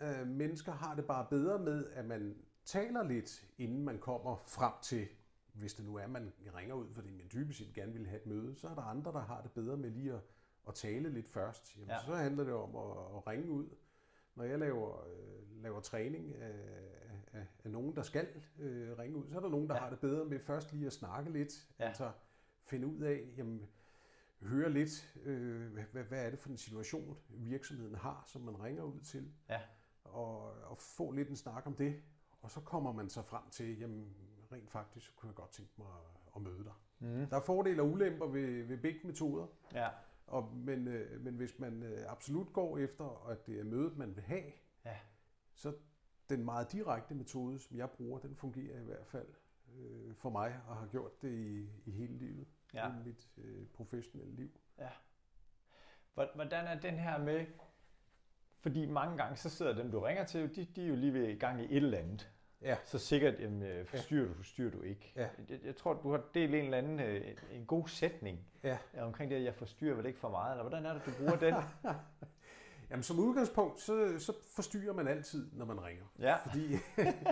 øh, 0.00 0.26
mennesker 0.26 0.72
har 0.72 0.94
det 0.94 1.04
bare 1.04 1.26
bedre 1.30 1.58
med, 1.58 1.86
at 1.92 2.04
man 2.04 2.36
taler 2.64 3.02
lidt, 3.02 3.46
inden 3.58 3.84
man 3.84 3.98
kommer 3.98 4.36
frem 4.36 4.72
til, 4.82 5.08
hvis 5.58 5.74
det 5.74 5.84
nu 5.84 5.96
er, 5.96 6.06
man 6.06 6.32
ringer 6.54 6.74
ud, 6.74 6.88
fordi 6.94 7.10
man 7.10 7.28
typisk 7.28 7.58
set 7.58 7.74
gerne 7.74 7.92
vil 7.92 8.06
have 8.06 8.20
et 8.20 8.26
møde, 8.26 8.56
så 8.56 8.68
er 8.68 8.74
der 8.74 8.82
andre, 8.82 9.12
der 9.12 9.20
har 9.20 9.42
det 9.42 9.50
bedre 9.52 9.76
med 9.76 9.90
lige 9.90 10.12
at, 10.12 10.20
at 10.68 10.74
tale 10.74 11.10
lidt 11.10 11.28
først. 11.28 11.76
Jamen, 11.76 11.88
Ja. 11.90 12.04
Så 12.04 12.14
handler 12.14 12.44
det 12.44 12.52
om 12.52 12.76
at, 12.76 13.16
at 13.16 13.26
ringe 13.26 13.50
ud. 13.50 13.68
Når 14.34 14.44
jeg 14.44 14.58
laver, 14.58 15.06
øh, 15.06 15.62
laver 15.62 15.80
træning 15.80 16.34
af, 16.34 16.54
af, 17.32 17.46
af 17.64 17.70
nogen, 17.70 17.96
der 17.96 18.02
skal 18.02 18.28
øh, 18.58 18.98
ringe 18.98 19.16
ud, 19.16 19.28
så 19.30 19.36
er 19.36 19.40
der 19.40 19.48
nogen, 19.48 19.68
der 19.68 19.74
Ja. 19.74 19.80
har 19.80 19.90
det 19.90 20.00
bedre 20.00 20.24
med 20.24 20.38
først 20.40 20.72
lige 20.72 20.86
at 20.86 20.92
snakke 20.92 21.32
lidt, 21.32 21.68
Ja. 21.78 21.84
altså 21.84 22.12
finde 22.62 22.86
ud 22.86 23.00
af, 23.00 23.28
jamen, 23.36 23.66
høre 24.42 24.70
lidt, 24.70 25.14
øh, 25.24 25.72
hvad, 25.72 25.82
hvad- 25.92 26.04
hvad 26.04 26.26
er 26.26 26.30
det 26.30 26.38
for 26.38 26.50
en 26.50 26.56
situation, 26.56 27.16
virksomheden 27.28 27.94
har, 27.94 28.24
som 28.26 28.42
man 28.42 28.62
ringer 28.62 28.82
ud 28.82 29.00
til, 29.00 29.32
Ja. 29.48 29.60
og, 30.04 30.42
og 30.62 30.78
få 30.78 31.10
lidt 31.10 31.28
en 31.28 31.36
snak 31.36 31.66
om 31.66 31.74
det, 31.74 32.02
og 32.42 32.50
så 32.50 32.60
kommer 32.60 32.92
man 32.92 33.08
så 33.10 33.22
frem 33.22 33.42
til, 33.50 33.78
jamen 33.78 34.16
rent 34.52 34.70
faktisk, 34.70 35.16
kunne 35.16 35.28
jeg 35.28 35.34
godt 35.34 35.50
tænke 35.50 35.72
mig 35.78 35.86
at- 36.36 36.42
møde 36.42 36.64
dig. 36.64 36.72
Mm. 36.98 37.26
Der 37.26 37.36
er 37.36 37.40
fordele 37.40 37.82
og 37.82 37.88
ulemper 37.88 38.26
ved, 38.26 38.64
ved 38.64 38.78
begge 38.78 39.00
metoder, 39.06 39.46
Ja. 39.74 39.88
og, 40.26 40.54
men, 40.54 40.88
øh, 40.88 41.20
men 41.20 41.34
hvis 41.34 41.58
man 41.58 41.82
øh, 41.82 42.04
absolut 42.12 42.52
går 42.52 42.78
efter, 42.78 43.26
at 43.28 43.46
det 43.46 43.60
er 43.60 43.64
mødet, 43.64 43.96
man 43.96 44.16
vil 44.16 44.24
have, 44.24 44.52
Ja. 44.84 44.96
så 45.54 45.74
den 46.28 46.44
meget 46.44 46.72
direkte 46.72 47.14
metode, 47.14 47.58
som 47.58 47.76
jeg 47.76 47.90
bruger, 47.90 48.18
den 48.18 48.36
fungerer 48.36 48.80
i 48.80 48.84
hvert 48.84 49.06
fald 49.06 49.26
øh, 49.76 50.14
for 50.14 50.30
mig, 50.30 50.60
og 50.68 50.76
har 50.76 50.86
gjort 50.86 51.22
det 51.22 51.32
i, 51.32 51.70
i 51.86 51.90
hele 51.90 52.18
livet, 52.18 52.46
Ja. 52.74 52.88
i 52.88 52.92
mit 53.04 53.28
øh, 53.38 53.66
professionelle 53.66 54.34
liv. 54.34 54.50
Ja. 54.78 54.90
Hvor- 56.14 56.34
Hvordan 56.34 56.66
er 56.66 56.80
den 56.80 56.94
her 56.98 57.18
med, 57.18 57.46
fordi 58.60 58.86
mange 58.86 59.16
gange 59.16 59.36
så 59.36 59.50
sidder 59.50 59.74
dem, 59.74 59.90
du 59.90 60.00
ringer 60.00 60.24
til, 60.24 60.56
de, 60.56 60.64
de 60.64 60.84
er 60.84 60.88
jo 60.88 60.94
lige 60.94 61.12
ved 61.14 61.28
i 61.28 61.38
gang 61.38 61.60
i 61.60 61.64
et 61.64 61.76
eller 61.76 61.98
andet. 61.98 62.32
Ja. 62.62 62.76
Så 62.84 62.98
sikkert, 62.98 63.34
jamen, 63.40 63.62
øh, 63.62 63.86
forstyrrer 63.86 64.28
du, 64.28 64.34
forstyrrer 64.34 64.70
du 64.70 64.82
ikke. 64.82 65.12
Ja. 65.16 65.26
Jeg, 65.48 65.58
jeg 65.64 65.76
tror, 65.76 65.94
du 65.94 66.10
har 66.10 66.20
delt 66.34 66.54
en 66.54 66.64
eller 66.64 66.78
anden 66.78 67.00
øh, 67.00 67.20
en 67.52 67.64
god 67.66 67.88
sætning 67.88 68.38
Ja. 68.64 68.78
omkring 69.00 69.30
det, 69.30 69.36
at 69.36 69.44
jeg 69.44 69.54
forstyrrer 69.54 69.94
vel 69.94 70.06
ikke 70.06 70.18
for 70.18 70.28
meget, 70.30 70.52
eller 70.52 70.62
hvordan 70.68 70.86
er 70.86 70.92
det, 70.92 71.02
du 71.06 71.10
bruger 71.18 71.36
den? 71.36 71.54
Jamen 72.90 73.02
som 73.02 73.18
udgangspunkt, 73.18 73.80
så, 73.80 74.14
så 74.18 74.32
forstyrrer 74.54 74.92
man 74.94 75.08
altid, 75.08 75.46
når 75.52 75.64
man 75.64 75.84
ringer. 75.84 76.04
Ja. 76.18 76.36
Fordi 76.36 76.72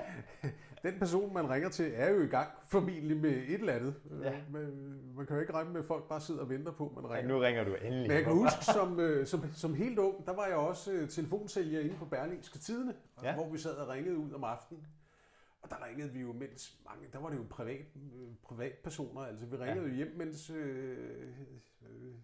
den 0.82 0.98
person, 0.98 1.34
man 1.34 1.50
ringer 1.50 1.68
til, 1.68 1.92
er 1.94 2.10
jo 2.10 2.22
i 2.22 2.26
gang 2.26 2.48
formentlig 2.64 3.16
med 3.16 3.30
et 3.30 3.54
eller 3.54 3.72
andet. 3.72 3.94
Ja. 4.22 4.32
Man, 4.50 4.62
man 5.16 5.26
kan 5.26 5.36
jo 5.36 5.40
ikke 5.40 5.52
regne 5.52 5.70
med, 5.70 5.80
at 5.80 5.86
folk 5.86 6.08
bare 6.08 6.20
sidder 6.20 6.40
og 6.40 6.48
venter 6.48 6.72
på, 6.72 6.86
at 6.86 7.02
man 7.02 7.10
Ja, 7.10 7.16
ringer. 7.16 7.28
nu 7.34 7.38
ringer 7.40 7.64
du 7.64 7.74
endelig. 7.74 8.08
Men 8.08 8.16
jeg 8.16 8.24
kan 8.24 8.32
huske, 8.32 8.64
som, 8.64 9.00
øh, 9.00 9.26
som, 9.26 9.52
som 9.54 9.74
helt 9.74 9.98
ung, 9.98 10.26
der 10.26 10.32
var 10.34 10.46
jeg 10.46 10.56
også 10.56 10.92
øh, 10.92 11.08
telefonsælger 11.08 11.80
inde 11.80 11.94
på 11.96 12.04
Berlingske 12.04 12.58
Tidene, 12.58 12.94
Ja. 13.22 13.28
ja. 13.28 13.34
hvor 13.34 13.48
vi 13.52 13.58
sad 13.58 13.74
og 13.76 13.88
ringede 13.88 14.16
ud 14.16 14.32
om 14.32 14.44
aftenen. 14.44 14.86
Og 15.64 15.70
der 15.70 15.86
ringede 15.86 16.12
vi 16.12 16.20
jo, 16.20 16.32
mens 16.32 16.78
mange, 16.84 17.08
der 17.12 17.18
var 17.18 17.30
det 17.30 17.36
jo 17.36 17.44
privat, 17.50 17.86
øh, 18.14 18.28
privatpersoner, 18.42 19.20
altså 19.20 19.46
vi 19.46 19.56
ringede 19.56 19.80
Ja. 19.86 19.88
jo 19.88 19.94
hjem, 19.94 20.16
mens 20.16 20.50
øh, 20.50 21.28
øh, 21.82 22.14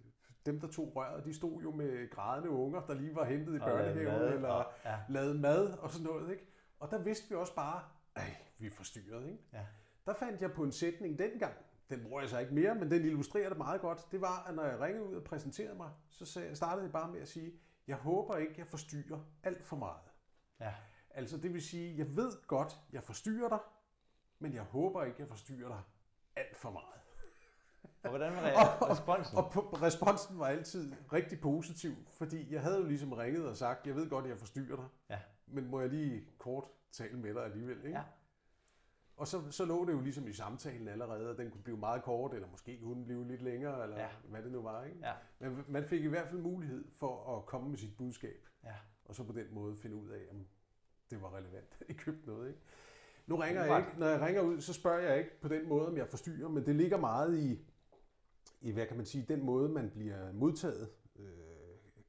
dem, 0.46 0.60
der 0.60 0.68
tog 0.68 0.92
røret, 0.96 1.24
de 1.24 1.34
stod 1.34 1.62
jo 1.62 1.70
med 1.70 2.10
grædende 2.10 2.50
unger, 2.50 2.80
der 2.86 2.94
lige 2.94 3.14
var 3.14 3.24
hentet 3.24 3.54
i 3.54 3.58
lavede 3.58 3.76
børnehaven, 3.94 4.32
eller 4.32 4.48
og- 4.48 4.72
ja. 4.84 4.98
lavet 5.08 5.40
mad 5.40 5.72
og 5.78 5.90
sådan 5.90 6.06
noget, 6.06 6.30
ikke? 6.32 6.46
Og 6.78 6.90
der 6.90 6.98
vidste 7.02 7.28
vi 7.28 7.34
også 7.34 7.54
bare, 7.54 7.82
ej, 8.16 8.36
vi 8.58 8.66
er 8.66 8.70
forstyrret, 8.70 9.26
ikke? 9.26 9.38
Ja. 9.52 9.66
Der 10.06 10.14
fandt 10.14 10.40
jeg 10.42 10.52
på 10.52 10.62
en 10.64 10.72
sætning 10.72 11.18
dengang, 11.18 11.54
den 11.90 12.02
bruger 12.02 12.20
jeg 12.20 12.28
så 12.30 12.38
ikke 12.38 12.54
mere, 12.54 12.74
men 12.74 12.90
den 12.90 13.04
illustrerer 13.04 13.48
det 13.48 13.58
meget 13.58 13.80
godt. 13.80 14.06
Det 14.12 14.20
var, 14.20 14.44
at 14.48 14.54
når 14.54 14.64
jeg 14.64 14.80
ringede 14.80 15.04
ud 15.04 15.14
og 15.14 15.24
præsenterede 15.24 15.74
mig, 15.76 15.90
så 16.08 16.40
startede 16.54 16.84
jeg 16.84 16.92
bare 16.92 17.12
med 17.12 17.20
at 17.20 17.28
sige, 17.28 17.52
jeg 17.86 17.96
håber 17.96 18.36
ikke, 18.36 18.54
jeg 18.58 18.66
forstyrrer 18.66 19.20
alt 19.42 19.64
for 19.64 19.76
meget. 19.76 20.00
Ja. 20.60 20.74
Altså 21.10 21.36
det 21.36 21.52
vil 21.54 21.62
sige, 21.62 21.98
jeg 21.98 22.16
ved 22.16 22.46
godt, 22.46 22.76
jeg 22.92 23.02
forstyrrer 23.02 23.48
dig, 23.48 23.58
men 24.38 24.54
jeg 24.54 24.62
håber 24.62 25.04
ikke, 25.04 25.16
jeg 25.20 25.28
forstyrrer 25.28 25.68
dig 25.68 25.80
alt 26.36 26.56
for 26.56 26.70
meget. 26.70 26.86
Og 28.02 28.10
hvordan 28.10 28.32
var 28.32 28.40
Og- 28.80 28.90
responsen? 28.90 29.36
Og 29.38 29.50
på, 29.52 29.60
responsen 29.60 30.38
var 30.38 30.46
altid 30.46 30.92
rigtig 31.12 31.40
positiv, 31.40 31.92
fordi 32.12 32.52
jeg 32.54 32.62
havde 32.62 32.76
jo 32.78 32.84
ligesom 32.86 33.12
ringet 33.12 33.48
og 33.48 33.56
sagt, 33.56 33.86
jeg 33.86 33.94
ved 33.96 34.10
godt, 34.10 34.26
jeg 34.26 34.38
forstyrrer 34.38 34.76
dig, 34.76 34.86
Ja. 35.10 35.18
men 35.46 35.66
må 35.66 35.80
jeg 35.80 35.88
lige 35.88 36.26
kort 36.38 36.64
tale 36.92 37.18
med 37.18 37.34
dig 37.34 37.44
alligevel, 37.44 37.76
ikke? 37.76 37.98
Ja. 37.98 38.04
Og 39.16 39.26
så, 39.28 39.50
så 39.50 39.64
lå 39.64 39.84
det 39.84 39.92
jo 39.92 40.00
ligesom 40.00 40.28
i 40.28 40.32
samtalen 40.32 40.88
allerede, 40.88 41.30
at 41.30 41.38
den 41.38 41.50
kunne 41.50 41.62
blive 41.62 41.76
meget 41.76 42.02
kort, 42.02 42.34
eller 42.34 42.48
måske 42.48 42.80
kunne 42.82 42.94
den 42.94 43.04
blive 43.04 43.28
lidt 43.28 43.42
længere, 43.42 43.82
eller 43.82 44.00
ja. 44.00 44.08
hvad 44.24 44.42
det 44.42 44.52
nu 44.52 44.62
var, 44.62 44.84
ikke? 44.84 44.98
Ja. 45.02 45.12
Men 45.38 45.64
man 45.68 45.84
fik 45.84 46.04
i 46.04 46.06
hvert 46.06 46.28
fald 46.28 46.40
mulighed 46.40 46.84
for 46.92 47.36
at 47.38 47.46
komme 47.46 47.68
med 47.68 47.78
sit 47.78 47.96
budskab, 47.96 48.48
Ja. 48.64 48.74
og 49.04 49.14
så 49.14 49.24
på 49.24 49.32
den 49.32 49.54
måde 49.54 49.76
finde 49.76 49.96
ud 49.96 50.08
af, 50.10 50.26
om 50.30 50.46
det 51.10 51.22
var 51.22 51.36
relevant, 51.36 51.76
at 51.80 51.90
I 51.90 51.92
købte 51.92 52.26
noget, 52.28 52.48
ikke? 52.48 52.60
Nu 53.26 53.36
ringer 53.36 53.64
jeg 53.64 53.78
ikke, 53.78 53.98
når 54.00 54.06
jeg 54.06 54.20
ringer 54.20 54.42
ud, 54.42 54.60
så 54.60 54.72
spørger 54.72 54.98
jeg 55.00 55.18
ikke 55.18 55.40
på 55.40 55.48
den 55.48 55.68
måde, 55.68 55.86
om 55.88 55.96
jeg 55.96 56.08
forstyrrer, 56.08 56.48
men 56.48 56.66
det 56.66 56.76
ligger 56.76 56.96
meget 56.96 57.38
i, 57.38 57.58
i 58.60 58.70
hvad 58.72 58.86
kan 58.86 58.96
man 58.96 59.06
sige, 59.06 59.24
den 59.28 59.42
måde, 59.44 59.68
man 59.68 59.90
bliver 59.90 60.32
modtaget, 60.32 60.88
øh, 61.16 61.26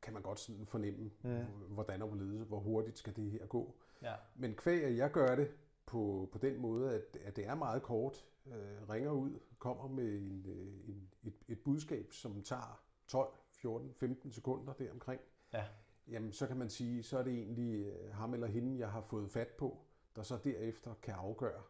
kan 0.02 0.14
man 0.14 0.22
godt 0.22 0.40
sådan 0.40 0.66
fornemme, 0.66 1.12
Mm. 1.24 1.30
mm. 1.30 1.74
hvordan 1.74 2.02
og 2.02 2.08
hvorledes, 2.08 2.48
hvor 2.48 2.60
hurtigt 2.60 2.98
skal 2.98 3.16
det 3.16 3.32
her 3.32 3.46
gå. 3.46 3.76
Ja. 4.02 4.14
Men 4.36 4.56
kvæg, 4.56 4.84
at 4.84 4.98
jeg 4.98 5.12
gør 5.12 5.36
det 5.36 5.52
på, 5.86 6.30
på 6.32 6.38
den 6.38 6.58
måde, 6.62 6.94
at, 6.94 7.18
at 7.24 7.36
det 7.36 7.46
er 7.48 7.56
meget 7.56 7.84
kort. 7.84 8.26
Øh, 8.48 8.90
ringer 8.90 9.12
ud, 9.12 9.40
kommer 9.60 9.88
med 9.88 10.18
en, 10.18 10.46
øh, 10.48 10.90
en, 10.90 11.10
et, 11.24 11.34
et 11.48 11.60
budskab, 11.60 12.14
som 12.14 12.44
tager 12.44 12.82
12, 13.08 13.28
14, 13.52 13.94
15 13.94 14.32
sekunder 14.32 14.74
deromkring. 14.74 15.22
Ja. 15.54 15.64
Jamen, 16.08 16.32
så 16.32 16.48
kan 16.48 16.58
man 16.58 16.70
sige, 16.70 17.04
så 17.04 17.18
er 17.18 17.24
det 17.24 17.34
egentlig 17.34 17.86
øh, 17.86 18.14
ham 18.14 18.34
eller 18.34 18.48
hende, 18.48 18.80
jeg 18.80 18.92
har 18.92 19.02
fået 19.02 19.30
fat 19.30 19.48
på, 19.48 19.78
der 20.16 20.24
så 20.24 20.38
derefter 20.44 20.94
kan 21.02 21.14
afgøre, 21.14 21.62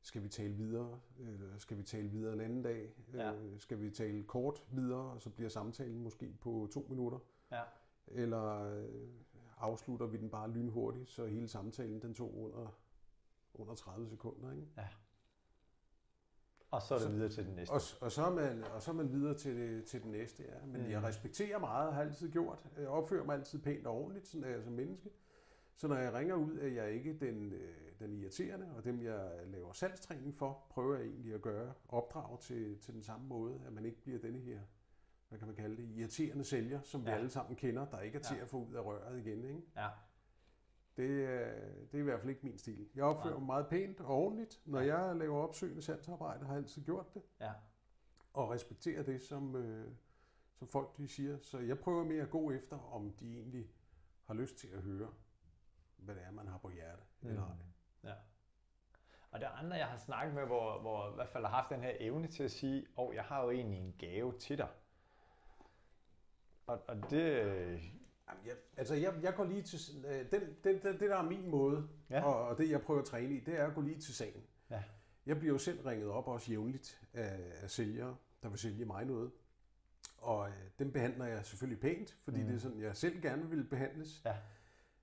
skal 0.00 0.22
vi 0.22 0.28
tale 0.28 0.54
videre, 0.54 1.00
eller 1.18 1.58
skal 1.58 1.76
vi 1.78 1.82
tale 1.82 2.08
videre 2.08 2.32
en 2.32 2.40
anden 2.40 2.62
dag, 2.62 2.90
Ja. 3.14 3.32
øh, 3.34 3.58
skal 3.60 3.80
vi 3.80 3.90
tale 3.90 4.22
kort 4.24 4.62
videre, 4.70 5.12
og 5.12 5.22
så 5.22 5.30
bliver 5.30 5.48
samtalen 5.50 6.02
måske 6.02 6.32
på 6.40 6.68
to 6.72 6.86
minutter, 6.90 7.18
Ja. 7.52 7.62
eller 8.06 8.62
øh, 8.62 9.08
afslutter 9.58 10.06
vi 10.06 10.16
den 10.16 10.30
bare 10.30 10.50
lynhurtigt, 10.50 11.08
så 11.10 11.26
hele 11.26 11.48
samtalen 11.48 12.02
den 12.02 12.14
tog 12.14 12.38
under, 12.38 12.78
under 13.54 13.74
30 13.74 14.08
sekunder. 14.08 14.52
Ikke? 14.52 14.66
Og 16.70 16.82
så 16.82 16.94
er 16.94 16.98
det 16.98 17.06
Så- 17.06 17.12
videre 17.12 17.28
til 17.28 17.46
den 17.46 17.54
næste. 17.54 17.72
Og, 17.72 17.80
og, 18.00 18.12
så 18.12 18.24
er 18.26 18.30
man, 18.30 18.64
og 18.64 18.82
så 18.82 18.90
er 18.90 18.94
man 18.94 19.12
videre 19.12 19.34
til, 19.34 19.84
til 19.84 20.02
den 20.02 20.10
næste, 20.10 20.42
ja. 20.42 20.66
Men 20.66 20.82
Mm. 20.82 20.90
jeg 20.90 21.02
respekterer 21.02 21.58
meget, 21.58 21.92
har 21.94 22.02
altid 22.02 22.30
gjort. 22.32 22.58
Jeg 22.78 22.88
opfører 22.88 23.24
mig 23.24 23.34
altid 23.34 23.58
pænt 23.58 23.86
og 23.86 23.94
ordentligt, 23.94 24.26
sådan 24.26 24.44
er 24.44 24.48
jeg 24.50 24.62
som 24.62 24.72
menneske. 24.72 25.10
Så 25.76 25.88
når 25.88 25.96
jeg 25.96 26.14
ringer 26.14 26.34
ud, 26.34 26.58
er 26.58 26.66
jeg 26.68 26.90
ikke 26.92 27.18
den, 27.20 27.52
øh, 27.52 27.74
den 27.98 28.12
irriterende, 28.12 28.66
og 28.76 28.84
dem 28.84 29.02
jeg 29.02 29.30
laver 29.46 29.72
salgstræning 29.72 30.34
for, 30.34 30.66
prøver 30.70 30.96
jeg 30.96 31.06
egentlig 31.06 31.34
at 31.34 31.42
gøre 31.42 31.72
opdrag 31.88 32.40
til, 32.40 32.78
til 32.78 32.94
den 32.94 33.02
samme 33.02 33.26
måde, 33.26 33.60
at 33.66 33.72
man 33.72 33.84
ikke 33.84 34.02
bliver 34.02 34.18
denne 34.18 34.38
her, 34.38 34.60
hvad 35.28 35.38
kan 35.38 35.46
man 35.48 35.56
kalde 35.56 35.76
det, 35.76 35.88
irriterende 35.96 36.44
sælger, 36.44 36.80
som 36.82 37.04
vi 37.04 37.10
Ja. 37.10 37.16
alle 37.16 37.30
sammen 37.30 37.56
kender, 37.56 37.84
der 37.84 38.00
ikke 38.00 38.18
er 38.18 38.22
til 38.22 38.36
Ja. 38.36 38.42
at 38.42 38.48
få 38.48 38.56
ud 38.56 38.74
af 38.74 38.84
røret 38.84 39.18
igen. 39.18 39.44
Ikke? 39.44 39.62
Ja. 39.76 39.88
Det, 40.96 41.24
er- 41.24 41.84
det 41.84 41.94
er 41.94 41.98
i 41.98 42.02
hvert 42.02 42.20
fald 42.20 42.30
ikke 42.30 42.46
min 42.46 42.58
stil. 42.58 42.88
Jeg 42.94 43.04
opfører 43.04 43.30
Nej. 43.30 43.38
mig 43.38 43.46
meget 43.46 43.66
pænt 43.66 44.00
og 44.00 44.06
ordentligt. 44.06 44.60
Når 44.64 44.80
Ja. 44.80 44.96
jeg 44.98 45.16
laver 45.16 45.38
opsøgende 45.42 45.82
salgsarbejde, 45.82 46.44
har 46.46 46.52
jeg 46.54 46.62
altid 46.62 46.82
gjort 46.82 47.14
det 47.14 47.22
Ja. 47.40 47.52
og 48.32 48.50
respektere 48.50 49.02
det, 49.02 49.22
som, 49.22 49.56
øh, 49.56 49.88
som 50.54 50.68
folk 50.68 50.96
de 50.96 51.08
siger. 51.08 51.38
Så 51.42 51.58
jeg 51.58 51.78
prøver 51.78 52.04
mere 52.04 52.22
at 52.22 52.30
gå 52.30 52.50
efter, 52.50 52.78
om 52.94 53.12
de 53.20 53.36
egentlig 53.38 53.70
har 54.24 54.34
lyst 54.34 54.56
til 54.56 54.68
at 54.68 54.82
høre, 54.82 55.08
hvad 55.96 56.14
det 56.14 56.22
er, 56.24 56.30
man 56.30 56.46
har 56.46 56.58
på 56.58 56.70
hjerte. 56.70 57.02
Mm. 57.20 57.28
Eller 57.28 57.42
ej. 57.42 57.56
Ja. 58.10 58.14
Og 59.30 59.40
der 59.40 59.46
er 59.46 59.52
andre, 59.52 59.76
jeg 59.76 59.86
har 59.86 59.98
snakket 59.98 60.34
med, 60.34 60.44
hvor, 60.46 60.80
hvor 60.80 61.10
i 61.10 61.14
hvert 61.14 61.28
fald 61.28 61.44
har 61.44 61.50
haft 61.50 61.70
den 61.70 61.80
her 61.80 61.92
evne 62.00 62.26
til 62.26 62.42
at 62.42 62.50
sige, 62.50 62.86
åh, 62.96 63.08
oh, 63.08 63.14
jeg 63.14 63.24
har 63.24 63.42
jo 63.44 63.50
egentlig 63.50 63.78
en 63.78 63.94
gave 63.98 64.38
til 64.38 64.58
dig. 64.58 64.68
Og, 66.66 66.82
og 66.88 67.10
det... 67.10 67.80
Jamen, 68.28 68.46
jeg, 68.46 68.54
altså, 68.76 68.94
jeg, 68.94 69.14
jeg 69.22 69.34
går 69.34 69.44
lige 69.44 69.62
til... 69.62 70.04
Øh, 70.08 70.30
den, 70.30 70.40
den, 70.64 70.82
den, 70.82 70.92
det, 70.92 71.00
der 71.10 71.16
er 71.16 71.22
min 71.28 71.48
måde, 71.50 71.88
Ja. 72.10 72.22
og, 72.24 72.48
og 72.48 72.58
det, 72.58 72.70
jeg 72.70 72.82
prøver 72.82 73.00
at 73.00 73.06
træne 73.06 73.34
i, 73.34 73.40
det 73.40 73.58
er 73.60 73.66
at 73.66 73.74
gå 73.74 73.80
lige 73.80 74.00
til 74.00 74.14
sagen. 74.14 74.42
Ja. 74.70 74.82
Jeg 75.26 75.38
bliver 75.38 75.52
jo 75.52 75.58
selv 75.58 75.80
ringet 75.80 76.08
op 76.08 76.28
også 76.28 76.50
jævnligt 76.50 77.00
af, 77.12 77.52
af 77.62 77.70
sælgere, 77.70 78.16
der 78.42 78.48
vil 78.48 78.58
sælge 78.58 78.84
mig 78.84 79.04
noget. 79.04 79.30
Og 80.18 80.48
øh, 80.48 80.54
dem 80.78 80.92
behandler 80.92 81.24
jeg 81.26 81.44
selvfølgelig 81.46 81.80
pænt, 81.80 82.16
fordi 82.24 82.40
Mm. 82.40 82.46
det 82.46 82.54
er 82.54 82.58
sådan, 82.58 82.80
jeg 82.80 82.96
selv 82.96 83.22
gerne 83.22 83.50
vil 83.50 83.64
behandles. 83.64 84.22
Ja. 84.24 84.36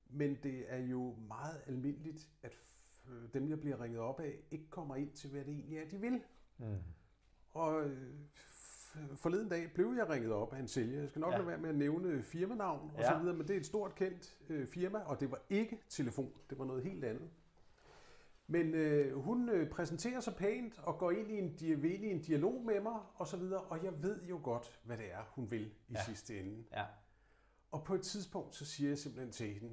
Men 0.10 0.38
det 0.44 0.66
er 0.68 0.78
jo 0.78 1.16
meget 1.28 1.62
almindeligt, 1.68 2.30
at 2.44 2.56
øh, 3.10 3.34
dem, 3.34 3.50
jeg 3.50 3.60
bliver 3.60 3.82
ringet 3.84 4.00
op 4.00 4.20
af, 4.20 4.40
ikke 4.52 4.70
kommer 4.70 4.96
ind 4.96 5.12
til, 5.12 5.30
hvad 5.30 5.42
det 5.46 5.54
egentlig 5.54 5.78
er, 5.78 5.90
de 5.90 5.98
vil. 5.98 6.22
Mm. 6.58 6.78
Og 7.54 7.84
øh, 7.90 8.14
forleden 9.16 9.50
dag 9.50 9.72
blev 9.74 9.94
jeg 9.98 10.10
ringet 10.10 10.32
op 10.32 10.54
af 10.54 10.60
en 10.60 10.68
sælger. 10.68 11.00
Jeg 11.00 11.10
skal 11.10 11.20
nok 11.20 11.32
Ja. 11.32 11.38
lade 11.38 11.48
være 11.48 11.58
med 11.58 11.70
at 11.70 11.76
nævne 11.76 12.24
firmanavn 12.24 12.92
og 12.96 13.00
Ja. 13.02 13.12
så 13.12 13.18
videre, 13.20 13.36
men 13.36 13.48
det 13.48 13.54
er 13.56 13.60
et 13.60 13.66
stort 13.66 13.96
kendt 13.96 14.38
øh, 14.50 14.68
firma, 14.68 15.00
og 15.00 15.20
det 15.20 15.32
var 15.32 15.42
ikke 15.50 15.80
telefon. 15.90 16.34
Det 16.50 16.60
var 16.60 16.66
noget 16.66 16.84
helt 16.84 17.04
andet. 17.06 17.30
Men 18.48 18.74
øh, 18.74 19.18
hun 19.20 19.50
øh, 19.50 19.70
præsenterer 19.70 20.20
sig 20.20 20.36
pænt 20.36 20.80
og 20.80 20.98
går 20.98 21.12
ind 21.12 21.32
i 21.32 21.38
en, 21.38 21.58
i 21.84 22.08
en 22.12 22.22
dialog 22.22 22.66
med 22.66 22.80
mig 22.82 23.00
og 23.16 23.28
så 23.28 23.38
videre, 23.38 23.62
og 23.62 23.84
jeg 23.84 24.04
ved 24.04 24.24
jo 24.24 24.40
godt, 24.44 24.80
hvad 24.84 24.98
det 24.98 25.12
er, 25.12 25.24
hun 25.30 25.52
vil 25.52 25.66
i 25.88 25.94
ja. 25.94 26.04
sidste 26.04 26.40
ende. 26.40 26.64
Ja. 26.72 26.86
Og 27.72 27.84
på 27.84 27.96
et 27.96 28.02
tidspunkt, 28.02 28.56
så 28.56 28.66
siger 28.66 28.90
jeg 28.90 28.98
simpelthen 28.98 29.32
til 29.32 29.54
hende, 29.54 29.70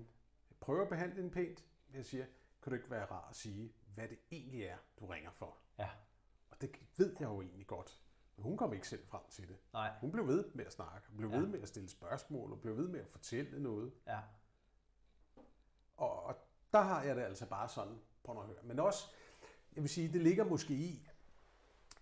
jeg 0.51 0.57
prøver 0.61 0.83
at 0.83 0.89
behandle 0.89 1.17
hende 1.17 1.31
pænt, 1.31 1.65
men 1.89 1.97
jeg 1.97 2.07
siger, 2.07 2.25
kan 2.63 2.71
du 2.71 2.77
ikke 2.77 2.91
være 2.91 3.05
rar 3.05 3.27
at 3.31 3.37
sige, 3.37 3.73
hvad 3.95 4.09
det 4.09 4.19
egentlig 4.31 4.63
er, 4.63 4.77
du 5.01 5.07
ringer 5.07 5.31
for? 5.31 5.57
Ja. 5.79 5.89
Og 6.51 6.61
det 6.61 6.71
ved 6.97 7.17
jeg 7.21 7.29
jo 7.29 7.41
egentlig 7.43 7.67
godt. 7.67 8.01
Men 8.41 8.45
hun 8.49 8.57
kom 8.57 8.73
ikke 8.73 8.89
selv 8.89 9.07
frem 9.07 9.21
til 9.31 9.49
det. 9.49 9.57
Nej. 9.73 9.91
Hun 10.01 10.13
blev 10.13 10.27
ved 10.27 10.45
med 10.55 10.65
at 10.67 10.73
snakke, 10.73 11.09
hun 11.09 11.17
blev 11.17 11.29
Ja. 11.31 11.35
ja. 11.37 11.41
ved 11.41 11.49
med 11.49 11.63
at 11.63 11.69
stille 11.69 11.89
spørgsmål, 11.89 12.53
og 12.53 12.61
blev 12.61 12.77
ved 12.77 12.89
med 12.89 13.01
at 13.01 13.09
fortælle 13.09 13.63
noget. 13.63 13.93
Ja. 14.07 14.19
Og, 15.97 16.23
og 16.25 16.35
der 16.73 16.81
har 16.81 17.03
jeg 17.03 17.17
det 17.17 17.23
altså 17.23 17.47
bare 17.49 17.69
sådan, 17.69 17.95
på 18.25 18.41
at 18.41 18.47
høre. 18.47 18.57
Men 18.65 18.79
også, 18.81 19.05
jeg 19.75 19.83
vil 19.83 19.91
sige, 19.91 20.13
det 20.13 20.21
ligger 20.21 20.45
måske 20.45 20.75
i, 20.75 21.09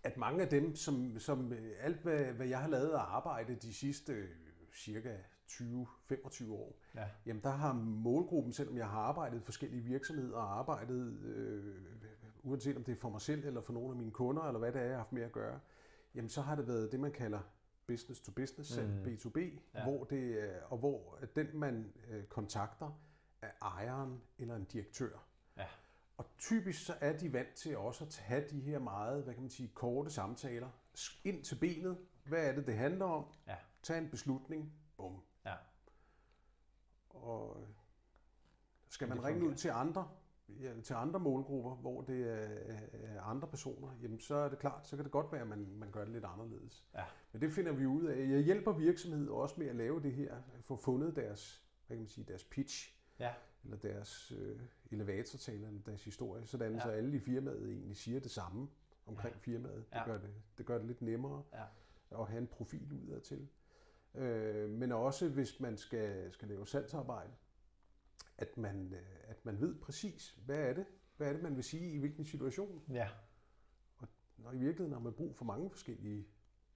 at 0.03 0.17
mange 0.17 0.43
af 0.43 0.49
dem, 0.49 0.77
som, 0.77 1.19
som 1.19 1.53
øh, 1.53 1.73
alt 1.81 1.97
hvad, 2.01 2.25
hvad 2.25 2.47
jeg 2.47 2.59
har 2.61 2.69
lavet 2.69 2.91
af 2.91 3.01
arbejde 3.17 3.55
de 3.55 3.75
sidste 3.75 4.13
øh, 4.13 4.29
cirka 4.75 5.17
20-25 5.51 6.51
år, 6.53 6.79
Ja. 6.95 7.09
jamen 7.27 7.43
der 7.43 7.51
har 7.51 7.73
målgruppen, 7.73 8.53
selvom 8.53 8.77
jeg 8.77 8.89
har 8.89 9.01
arbejdet 9.01 9.41
i 9.41 9.45
forskellige 9.45 9.83
virksomheder 9.83 10.37
og 10.37 10.59
arbejdet, 10.59 11.13
øh, 11.23 11.75
uanset 12.43 12.77
om 12.77 12.85
det 12.85 12.93
er 12.93 12.97
for 12.97 13.11
mig 13.11 13.21
selv 13.21 13.45
eller 13.47 13.61
for 13.61 13.73
nogle 13.73 13.91
af 13.91 13.97
mine 13.97 14.11
kunder, 14.11 14.43
eller 14.43 14.59
hvad 14.59 14.73
det 14.73 14.79
er, 14.81 14.85
jeg 14.85 14.93
har 14.93 14.97
haft 14.99 15.13
med 15.13 15.23
at 15.23 15.33
gøre, 15.33 15.61
jamen 16.15 16.29
så 16.29 16.43
har 16.43 16.55
det 16.55 16.67
været 16.67 16.93
det, 16.93 17.01
man 17.01 17.13
kalder 17.13 17.41
business 17.87 18.21
to 18.21 18.33
business 18.33 18.77
Mm. 18.79 18.85
mm. 18.85 19.03
B2B, 19.05 19.39
Ja. 19.75 19.83
hvor 19.83 20.05
det 20.05 20.43
er, 20.55 20.63
og 20.63 20.79
hvor 20.79 21.19
at 21.21 21.37
den 21.37 21.57
man 21.57 21.93
øh, 22.09 22.25
kontakter 22.27 23.01
er 23.43 23.51
ejeren 23.63 24.23
eller 24.39 24.57
en 24.57 24.65
direktør. 24.65 25.19
Ja. 25.57 25.67
Og 26.17 26.27
typisk 26.39 26.87
så 26.87 26.95
er 27.01 27.19
de 27.19 27.33
vant 27.33 27.55
til 27.55 27.77
også 27.77 28.05
at 28.05 28.17
have 28.19 28.49
de 28.51 28.61
her 28.61 28.79
meget, 28.79 29.25
hvad 29.25 29.35
kan 29.35 29.43
man 29.43 29.51
sige, 29.51 29.69
korte 29.75 30.11
samtaler 30.11 30.71
ind 31.25 31.45
til 31.45 31.55
benet. 31.59 31.99
Hvad 32.25 32.47
er 32.49 32.55
det, 32.55 32.67
det 32.67 32.75
handler 32.77 33.05
om? 33.05 33.25
Ja. 33.47 33.57
Tag 33.83 33.99
en 33.99 34.11
beslutning. 34.11 34.73
Bum. 34.97 35.23
Ja. 35.45 35.55
Og 37.11 37.67
skal 38.89 39.09
man 39.09 39.25
ringe 39.25 39.47
ud 39.49 39.55
til 39.55 39.69
andre, 39.69 40.11
ja, 40.49 40.81
til 40.81 40.95
andre 40.95 41.21
målgrupper, 41.21 41.75
hvor 41.75 42.03
det 42.03 42.29
er, 42.31 43.23
andre 43.23 43.49
personer, 43.49 43.89
jamen 44.03 44.21
så 44.21 44.35
er 44.35 44.49
det 44.49 44.59
klart, 44.59 44.87
så 44.87 44.97
kan 44.97 45.05
det 45.05 45.13
godt 45.13 45.33
være, 45.33 45.41
at 45.43 45.49
man, 45.49 45.67
man 45.77 45.91
gør 45.91 46.05
det 46.05 46.13
lidt 46.13 46.25
anderledes. 46.25 46.87
Ja. 46.95 47.05
Men 47.33 47.43
det 47.43 47.53
finder 47.53 47.73
vi 47.73 47.87
ud 47.87 48.05
af. 48.05 48.29
Jeg 48.29 48.41
hjælper 48.41 48.73
virksomheder 48.73 49.33
også 49.33 49.55
med 49.59 49.67
at 49.67 49.77
lave 49.77 50.03
det 50.03 50.13
her, 50.13 50.37
få 50.61 50.77
fundet 50.77 51.17
deres, 51.17 51.65
hvad 51.87 51.97
kan 51.97 52.03
man 52.03 52.09
sige, 52.09 52.25
deres 52.29 52.45
pitch, 52.45 52.95
Ja. 53.21 53.33
eller 53.65 53.77
deres 53.77 54.33
øh, 54.39 54.61
elevatortaler, 54.91 55.69
eller 55.69 55.81
deres 55.87 56.05
historie, 56.05 56.47
sådan 56.47 56.73
Ja. 56.75 56.81
så 56.81 56.89
alle 56.91 57.17
i 57.17 57.21
firmaet 57.21 57.71
egentlig 57.71 57.97
siger 57.97 58.21
det 58.21 58.31
samme 58.31 58.69
omkring 59.07 59.35
Ja. 59.35 59.41
firmaet. 59.41 59.85
Det, 59.91 59.97
Ja. 59.99 60.05
gør 60.05 60.19
det, 60.19 60.31
det 60.59 60.67
gør 60.67 60.79
det 60.79 60.87
lidt 60.87 61.03
nemmere 61.03 61.43
Ja. 61.53 61.65
at 62.21 62.27
have 62.27 62.39
en 62.41 62.47
profil 62.47 62.93
udad 62.93 63.21
til. 63.21 63.49
Øh, 64.15 64.71
men 64.71 64.93
også 64.93 65.29
hvis 65.29 65.61
man 65.61 65.77
skal, 65.77 66.33
skal 66.33 66.49
lave 66.49 66.67
salgsarbejde, 66.67 67.31
at 68.39 68.57
man, 68.57 68.93
øh, 68.95 69.31
at 69.31 69.45
man 69.45 69.61
ved 69.61 69.75
præcis, 69.75 70.39
hvad 70.47 70.59
er 70.59 70.75
det, 70.75 70.87
hvad 71.17 71.29
er 71.29 71.33
det, 71.33 71.43
man 71.43 71.57
vil 71.57 71.65
sige 71.65 71.93
i 71.93 71.99
hvilken 71.99 72.25
situation. 72.25 72.83
Ja. 72.93 73.09
Og 74.45 74.55
i 74.55 74.59
virkeligheden 74.59 74.93
har 74.93 75.01
man 75.01 75.13
brug 75.13 75.37
for 75.37 75.45
mange 75.45 75.71
forskellige 75.71 76.27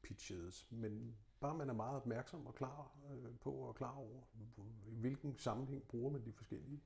pitches, 0.02 0.66
men 0.70 1.16
bare 1.40 1.54
man 1.54 1.68
er 1.68 1.74
meget 1.74 1.96
opmærksom 1.96 2.46
og 2.46 2.54
klar 2.54 2.90
øh, 3.10 3.38
på 3.40 3.50
og 3.50 3.74
klar 3.74 3.96
over, 3.96 4.22
i 4.86 4.94
hvilken 4.94 5.38
sammenhæng 5.38 5.82
bruger 5.82 6.12
man 6.12 6.24
de 6.24 6.32
forskellige. 6.32 6.80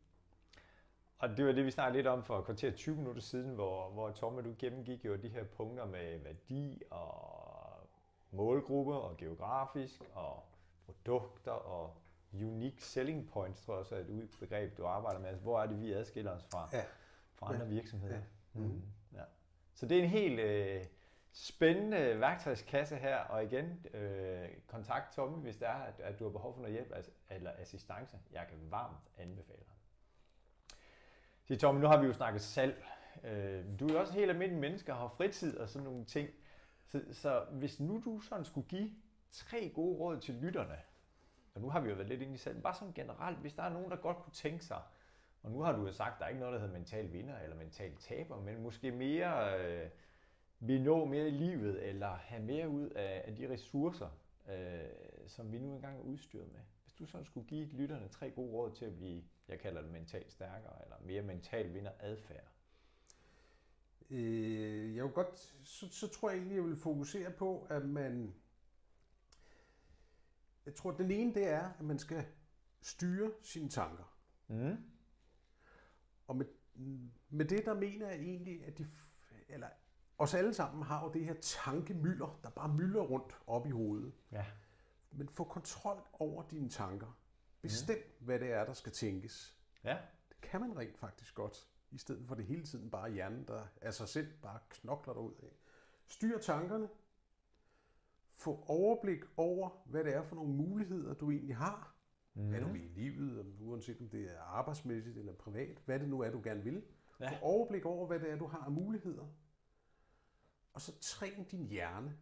Og 1.19 1.37
det 1.37 1.47
var 1.47 1.53
det, 1.53 1.65
vi 1.65 1.71
snakkede 1.71 1.99
lidt 1.99 2.07
om 2.07 2.25
for 2.25 2.43
kvarter 2.43 2.71
20 2.71 2.97
minutter 2.97 3.23
siden, 3.23 3.55
hvor, 3.55 3.91
hvor 3.91 4.11
Tom 4.11 4.35
og 4.35 4.45
du 4.45 4.55
gennemgik 4.59 5.05
jo 5.05 5.17
de 5.17 5.29
her 5.29 5.45
punkter 5.45 5.87
med 5.87 6.19
værdi 6.19 6.83
og 6.91 7.89
målgruppe 8.31 8.95
og 8.95 9.17
geografisk 9.17 10.03
og 10.13 10.43
produkter 10.87 11.53
og 11.53 11.95
unique 12.33 12.83
selling 12.85 13.29
points, 13.31 13.61
tror 13.65 13.75
jeg 13.75 13.81
også 13.81 13.95
er 13.95 13.99
et 14.01 14.31
begreb, 14.41 14.77
du 14.77 14.87
arbejder 14.87 15.21
med. 15.21 15.29
Altså, 15.29 15.43
hvor 15.43 15.61
er 15.63 15.67
det, 15.67 15.81
vi 15.81 15.93
adskiller 15.93 16.31
os 16.33 16.45
fra, 16.51 16.69
Ja. 16.73 16.85
fra 17.35 17.53
andre 17.53 17.65
Ja. 17.67 17.71
virksomheder? 17.71 18.15
Ja. 18.17 18.23
Mm. 18.61 18.83
Ja. 19.15 19.23
Så 19.75 19.87
det 19.87 19.99
er 19.99 20.03
en 20.03 20.09
helt 20.09 20.41
øh, 20.41 20.85
spændende 21.33 22.21
værktøjskasse 22.21 22.97
her, 22.97 23.17
og 23.19 23.45
igen, 23.45 23.87
øh, 23.95 24.49
kontakt 24.67 25.13
Tommy, 25.15 25.43
hvis 25.43 25.57
det 25.57 25.69
er, 25.69 25.73
at, 25.75 26.01
at 26.01 26.19
du 26.19 26.25
har 26.25 26.31
behov 26.31 26.55
for 26.55 26.61
noget 26.61 26.73
hjælp 26.75 26.93
altså, 26.95 27.11
eller 27.31 27.51
assistance. 27.59 28.19
Jeg 28.33 28.47
kan 28.49 28.59
varmt 28.71 29.09
anbefale 29.19 29.63
ham. 29.69 29.77
Så 31.45 31.57
Tommy, 31.59 31.81
nu 31.81 31.87
har 31.87 32.01
vi 32.01 32.07
jo 32.07 32.13
snakket 32.13 32.43
salg. 32.43 32.85
Øh, 33.25 33.65
du 33.81 33.87
er 33.89 33.93
jo 33.93 34.01
også 34.01 34.13
en 34.13 34.19
helt 34.19 34.31
almindelig 34.31 34.61
menneske 34.61 34.93
og 34.93 34.99
har 34.99 35.09
fritid 35.09 35.59
og 35.59 35.69
sådan 35.69 35.85
nogle 35.85 36.05
ting. 36.05 36.29
Så, 36.87 37.03
så 37.13 37.45
hvis 37.53 37.81
nu 37.81 38.03
du 38.05 38.21
sådan 38.21 38.45
skulle 38.45 38.69
give 38.69 38.91
tre 39.31 39.73
gode 39.75 39.99
råd 39.99 40.21
til 40.21 40.35
lytterne, 40.35 40.79
og 41.57 41.63
nu 41.63 41.71
har 41.71 41.81
vi 41.81 41.89
jo 41.89 41.95
været 41.95 42.09
lidt 42.09 42.23
inde 42.23 42.35
i 42.35 42.37
selv, 42.37 42.61
bare 42.61 42.75
sådan 42.75 42.95
generelt, 42.95 43.39
hvis 43.39 43.53
der 43.53 43.63
er 43.63 43.73
nogen, 43.73 43.91
der 43.91 43.97
godt 43.97 44.17
kunne 44.17 44.33
tænke 44.33 44.65
sig, 44.65 44.83
og 45.43 45.51
nu 45.51 45.61
har 45.61 45.73
du 45.73 45.87
jo 45.87 45.93
sagt, 45.93 46.13
at 46.13 46.19
der 46.19 46.25
er 46.25 46.29
ikke 46.29 46.41
noget, 46.41 46.53
der 46.53 46.61
hedder 46.61 46.73
mental 46.73 47.13
vinder 47.13 47.39
eller 47.39 47.57
mental 47.57 47.97
taber, 47.97 48.41
men 48.41 48.63
måske 48.63 48.91
mere 48.91 49.61
øh, 49.61 49.91
vil 50.61 50.83
nå 50.83 51.05
mere 51.05 51.29
i 51.29 51.31
livet, 51.31 51.89
eller 51.89 52.09
have 52.09 52.43
mere 52.43 52.69
ud 52.69 52.89
af, 52.89 53.23
af 53.27 53.37
de 53.37 53.53
ressourcer, 53.53 54.09
øh, 54.49 54.81
som 55.27 55.53
vi 55.53 55.59
nu 55.59 55.75
engang 55.75 55.99
er 55.99 56.03
udstyret 56.03 56.53
med. 56.53 56.61
Hvis 56.85 56.95
du 56.95 57.07
sådan 57.07 57.25
skulle 57.25 57.49
give 57.49 57.67
lytterne 57.67 58.09
tre 58.09 58.31
gode 58.31 58.53
råd 58.53 58.71
til 58.71 58.85
at 58.85 58.97
blive, 58.97 59.25
jeg 59.49 59.59
kalder 59.59 59.81
det 59.83 59.91
mentalt 59.91 60.33
stærkere, 60.33 60.83
eller 60.83 60.97
mere 61.01 61.23
mental 61.23 61.75
vinder 61.75 61.93
adfærd. 62.01 62.45
Øh, 64.11 64.97
jeg 64.97 65.05
vil 65.05 65.13
godt, 65.13 65.39
så, 65.65 65.89
så 65.91 66.09
tror 66.09 66.31
jeg 66.31 66.37
egentlig, 66.37 66.57
jeg 66.57 66.65
vil 66.65 66.77
fokusere 66.77 67.31
på, 67.31 67.67
at 67.71 67.85
man... 67.85 68.35
Jeg 70.67 70.75
tror, 70.75 70.93
at 70.93 70.99
den 70.99 71.11
ene, 71.11 71.35
det 71.35 71.49
er, 71.49 71.73
at 71.79 71.85
man 71.85 71.99
skal 71.99 72.27
styre 72.81 73.33
sine 73.43 73.69
tanker. 73.69 74.05
Mm. 74.49 74.77
Og 76.27 76.37
med, 76.37 76.47
med 77.31 77.45
det, 77.45 77.65
der 77.65 77.75
mener 77.75 78.09
jeg 78.09 78.21
egentlig, 78.21 78.65
at 78.65 78.79
de, 78.79 78.87
eller 79.49 79.69
os 80.19 80.35
alle 80.35 80.55
sammen 80.55 80.83
har 80.83 81.05
jo 81.05 81.13
det 81.13 81.25
her 81.25 81.35
tankemylder, 81.41 82.41
der 82.43 82.51
bare 82.51 82.75
mylder 82.75 83.01
rundt 83.01 83.37
op 83.47 83.67
i 83.67 83.71
hovedet. 83.71 84.13
Ja. 84.33 84.47
Men 85.11 85.29
få 85.29 85.45
kontrol 85.45 86.03
over 86.13 86.49
dine 86.49 86.69
tanker. 86.69 87.19
Bestem, 87.63 87.97
mm. 87.97 88.25
hvad 88.27 88.39
det 88.39 88.53
er, 88.53 88.65
der 88.65 88.73
skal 88.73 88.93
tænkes. 88.93 89.57
Ja. 89.85 89.99
Det 90.29 90.41
kan 90.41 90.61
man 90.61 90.79
rent 90.79 90.99
faktisk 90.99 91.35
godt, 91.35 91.69
i 91.91 91.99
stedet 91.99 92.27
for 92.27 92.35
det 92.35 92.45
hele 92.45 92.65
tiden 92.65 92.91
bare 92.91 93.11
hjernen, 93.13 93.49
der 93.49 93.67
af 93.81 93.95
sig 93.95 94.09
selv 94.09 94.33
bare 94.43 94.59
knokler 94.71 95.15
derud 95.15 95.35
af. 95.43 95.57
Styr 96.07 96.39
tankerne. 96.39 96.89
Få 98.37 98.65
overblik 98.67 99.25
over, 99.37 99.71
hvad 99.87 100.05
det 100.05 100.15
er 100.15 100.23
for 100.23 100.37
nogle 100.37 100.53
muligheder, 100.53 101.15
du 101.15 101.31
egentlig 101.31 101.57
har. 101.57 101.97
Mm. 102.35 102.49
Hvad 102.49 102.61
du 102.61 102.69
vil 102.69 102.85
i 102.85 103.01
livet, 103.01 103.55
uanset 103.61 104.01
om 104.01 104.09
det 104.09 104.21
er 104.21 104.41
arbejdsmæssigt 104.41 105.19
eller 105.19 105.33
privat. 105.33 105.83
Hvad 105.85 106.01
det 106.01 106.09
nu 106.09 106.21
er, 106.21 106.31
du 106.31 106.41
gerne 106.45 106.63
vil. 106.63 106.83
Ja. 107.21 107.31
Få 107.31 107.35
overblik 107.43 107.85
over, 107.85 108.07
hvad 108.07 108.21
det 108.21 108.31
er, 108.31 108.37
du 108.37 108.47
har 108.47 108.59
af 108.59 108.71
muligheder. 108.71 109.27
Og 110.73 110.81
så 110.81 111.01
træn 111.01 111.45
din 111.45 111.67
hjerne. 111.67 112.17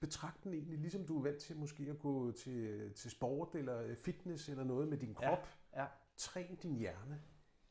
Betragt 0.00 0.44
den 0.44 0.54
egentlig, 0.54 0.78
ligesom 0.78 1.06
du 1.06 1.18
er 1.18 1.22
vant 1.22 1.38
til 1.38 1.56
måske 1.56 1.86
at 1.90 1.98
gå 1.98 2.32
til, 2.32 2.92
til 2.94 3.10
sport 3.10 3.54
eller 3.54 3.94
fitness 3.94 4.48
eller 4.48 4.64
noget 4.64 4.88
med 4.88 4.98
din 4.98 5.14
krop. 5.14 5.48
Ja. 5.72 5.82
ja. 5.82 5.88
Træn 6.16 6.56
din 6.56 6.76
hjerne. 6.76 7.22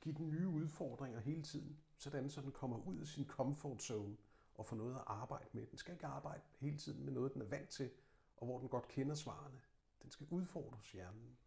Giv 0.02 0.14
den 0.14 0.30
nye 0.30 0.48
udfordringer 0.48 1.20
hele 1.20 1.42
tiden, 1.42 1.78
sådan 1.98 2.30
så 2.30 2.42
den 2.42 2.52
kommer 2.52 2.78
ud 2.78 3.00
af 3.00 3.08
sin 3.08 3.26
comfort 3.26 3.84
zone 3.84 4.16
og 4.56 4.66
får 4.66 4.76
noget 4.76 4.96
at 4.96 5.04
arbejde 5.06 5.50
med. 5.52 5.66
Den 5.68 5.78
skal 5.78 5.94
ikke 5.94 6.06
arbejde 6.06 6.42
hele 6.60 6.78
tiden 6.78 7.06
med 7.06 7.14
noget, 7.14 7.34
den 7.34 7.42
er 7.42 7.46
vant 7.46 7.70
til, 7.70 7.92
og 8.38 8.46
hvor 8.46 8.60
den 8.60 8.70
godt 8.70 8.88
kender 8.88 9.16
svarene. 9.16 9.62
Den 10.02 10.12
skal 10.12 10.28
udfordres 10.30 10.92
hjernen 10.92 11.38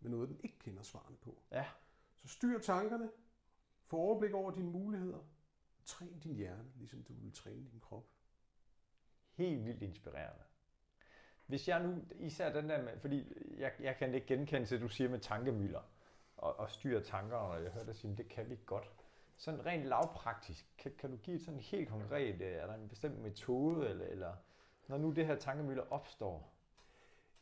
med 0.00 0.10
noget, 0.10 0.28
den 0.28 0.40
ikke 0.42 0.58
kender 0.58 0.82
svarene 0.82 1.16
på. 1.16 1.42
Ja. 1.50 1.66
Så 2.22 2.28
styr 2.28 2.58
tankerne, 2.58 3.10
få 3.84 3.96
overblik 3.96 4.32
over 4.32 4.50
dine 4.50 4.70
muligheder, 4.70 5.18
træn 5.84 6.18
din 6.18 6.34
hjerne, 6.34 6.72
ligesom 6.74 7.02
du 7.02 7.12
vil 7.12 7.32
træne 7.32 7.70
din 7.70 7.80
krop. 7.80 8.06
Helt 9.32 9.64
vildt 9.64 9.82
inspirerende. 9.82 10.44
Hvis 11.46 11.68
jeg 11.68 11.82
nu, 11.82 12.04
især 12.18 12.52
den 12.52 12.68
der 12.68 12.82
med, 12.82 12.98
fordi 12.98 13.32
jeg, 13.58 13.72
jeg 13.80 13.96
kan 13.96 14.14
ikke 14.14 14.26
genkende 14.26 14.66
til, 14.66 14.74
at 14.74 14.80
du 14.80 14.88
siger 14.88 15.10
med 15.10 15.18
tankemøller 15.18 15.82
og, 16.36 16.56
og 16.56 16.70
styre 16.70 17.02
tanker, 17.02 17.36
og 17.36 17.62
jeg 17.62 17.72
hørte 17.72 17.86
dig 17.86 17.96
sige, 17.96 18.16
det 18.16 18.28
kan 18.28 18.50
vi 18.50 18.58
godt. 18.66 18.92
Sådan 19.42 19.66
rent 19.66 19.84
lavpraktisk, 19.84 20.66
kan, 20.78 20.92
kan 20.98 21.10
du 21.10 21.16
give 21.16 21.36
et 21.36 21.42
sådan 21.42 21.60
helt 21.60 21.88
konkret, 21.88 22.34
øh, 22.40 22.52
er 22.52 22.66
der 22.66 22.74
en 22.74 22.88
bestemt 22.88 23.18
metode, 23.18 23.88
eller, 23.88 24.06
eller 24.06 24.32
når 24.88 24.98
nu 24.98 25.10
det 25.10 25.26
her 25.26 25.36
tankemøller 25.36 25.92
opstår? 25.92 26.52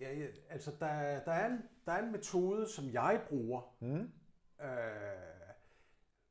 Ja, 0.01 0.13
ja 0.19 0.27
altså 0.51 0.71
der, 0.81 1.21
der, 1.25 1.33
er 1.33 1.47
en, 1.47 1.63
der 1.87 1.93
er 1.93 2.03
en 2.03 2.13
metode, 2.13 2.69
som 2.69 2.85
jeg 2.93 3.23
bruger, 3.29 3.75
Mm. 3.81 4.13
Øh, 4.61 4.71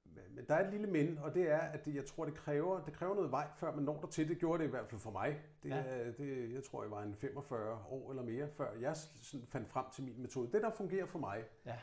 men- 0.05 0.45
der 0.47 0.55
er 0.55 0.65
et 0.65 0.71
lille 0.71 0.87
men, 0.87 1.17
og 1.17 1.33
det 1.33 1.51
er, 1.51 1.57
at 1.59 1.85
det, 1.85 1.95
jeg 1.95 2.05
tror, 2.05 2.25
det 2.25 2.33
kræver, 2.33 2.83
det 2.85 2.93
kræver 2.93 3.15
noget 3.15 3.31
vej, 3.31 3.47
før 3.57 3.75
man 3.75 3.83
når 3.83 4.01
der 4.01 4.07
til. 4.07 4.29
Det 4.29 4.37
gjorde 4.37 4.59
det 4.63 4.67
i 4.67 4.71
hvert 4.71 4.87
fald 4.89 5.01
for 5.01 5.11
mig. 5.11 5.41
Det, 5.63 5.69
Ja. 5.69 5.75
ja. 5.97 6.11
det, 6.11 6.53
jeg 6.53 6.63
tror, 6.63 6.83
jeg 6.83 6.91
var 6.91 7.01
en 7.03 7.15
45 7.15 7.85
år 7.89 8.09
eller 8.09 8.23
mere, 8.23 8.47
før 8.47 8.73
jeg 8.73 8.95
sådan 8.97 9.45
fandt 9.47 9.69
frem 9.69 9.85
til 9.93 10.03
min 10.03 10.21
metode. 10.21 10.51
Det, 10.51 10.61
der 10.61 10.69
fungerer 10.71 11.05
for 11.05 11.19
mig, 11.19 11.43
Ja. 11.65 11.79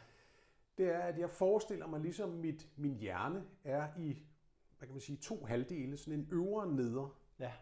Det 0.79 0.87
er, 0.95 0.99
at 0.99 1.18
jeg 1.18 1.31
forestiller 1.31 1.87
mig, 1.87 2.01
ligesom 2.01 2.29
mit, 2.29 2.68
min 2.77 2.97
hjerne 2.97 3.45
er 3.64 3.89
i, 3.99 4.27
hvad 4.79 4.89
kan 4.89 4.95
man 4.95 5.01
sige, 5.01 5.18
to 5.18 5.45
halvdele, 5.45 5.97
sådan 5.97 6.20
en 6.20 6.29
øvre 6.33 6.62
og 6.62 6.72
nedre. 6.72 7.11
Ja. 7.39 7.53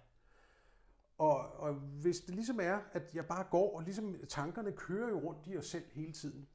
Og, 1.18 1.52
og 1.52 1.74
hvis 1.74 2.20
det 2.20 2.34
ligesom 2.34 2.60
er, 2.60 2.80
at 2.92 3.14
jeg 3.14 3.26
bare 3.26 3.44
går, 3.50 3.76
og 3.76 3.82
ligesom 3.82 4.26
tankerne 4.28 4.72
kører 4.72 5.08
jo 5.08 5.18
rundt 5.18 5.46
i 5.46 5.56
os 5.56 5.66
selv 5.66 5.84
hele 5.92 6.12
tiden. 6.12 6.48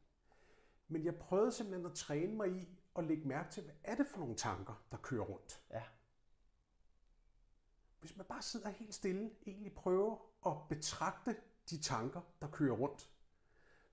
Men 0.88 1.06
jeg 1.06 1.16
prøvede 1.16 1.52
simpelthen 1.52 1.86
at 1.86 1.94
træne 1.94 2.36
mig 2.36 2.50
i 2.50 2.78
at 2.96 3.04
lægge 3.04 3.28
mærke 3.28 3.52
til, 3.52 3.64
hvad 3.64 3.76
er 3.84 3.96
det 3.96 4.08
for 4.08 4.20
nogle 4.20 4.36
tanker, 4.36 4.84
der 4.92 4.98
kører 4.98 5.26
rundt. 5.26 5.64
Ja. 5.72 5.84
Hvis 8.00 8.18
man 8.18 8.26
bare 8.26 8.42
sidder 8.42 8.70
helt 8.70 8.94
stille, 8.94 9.32
egentlig 9.48 9.74
prøver 9.74 10.18
at 10.46 10.54
betragte 10.70 11.36
de 11.70 11.82
tanker, 11.82 12.22
der 12.42 12.48
kører 12.48 12.76
rundt. 12.76 13.10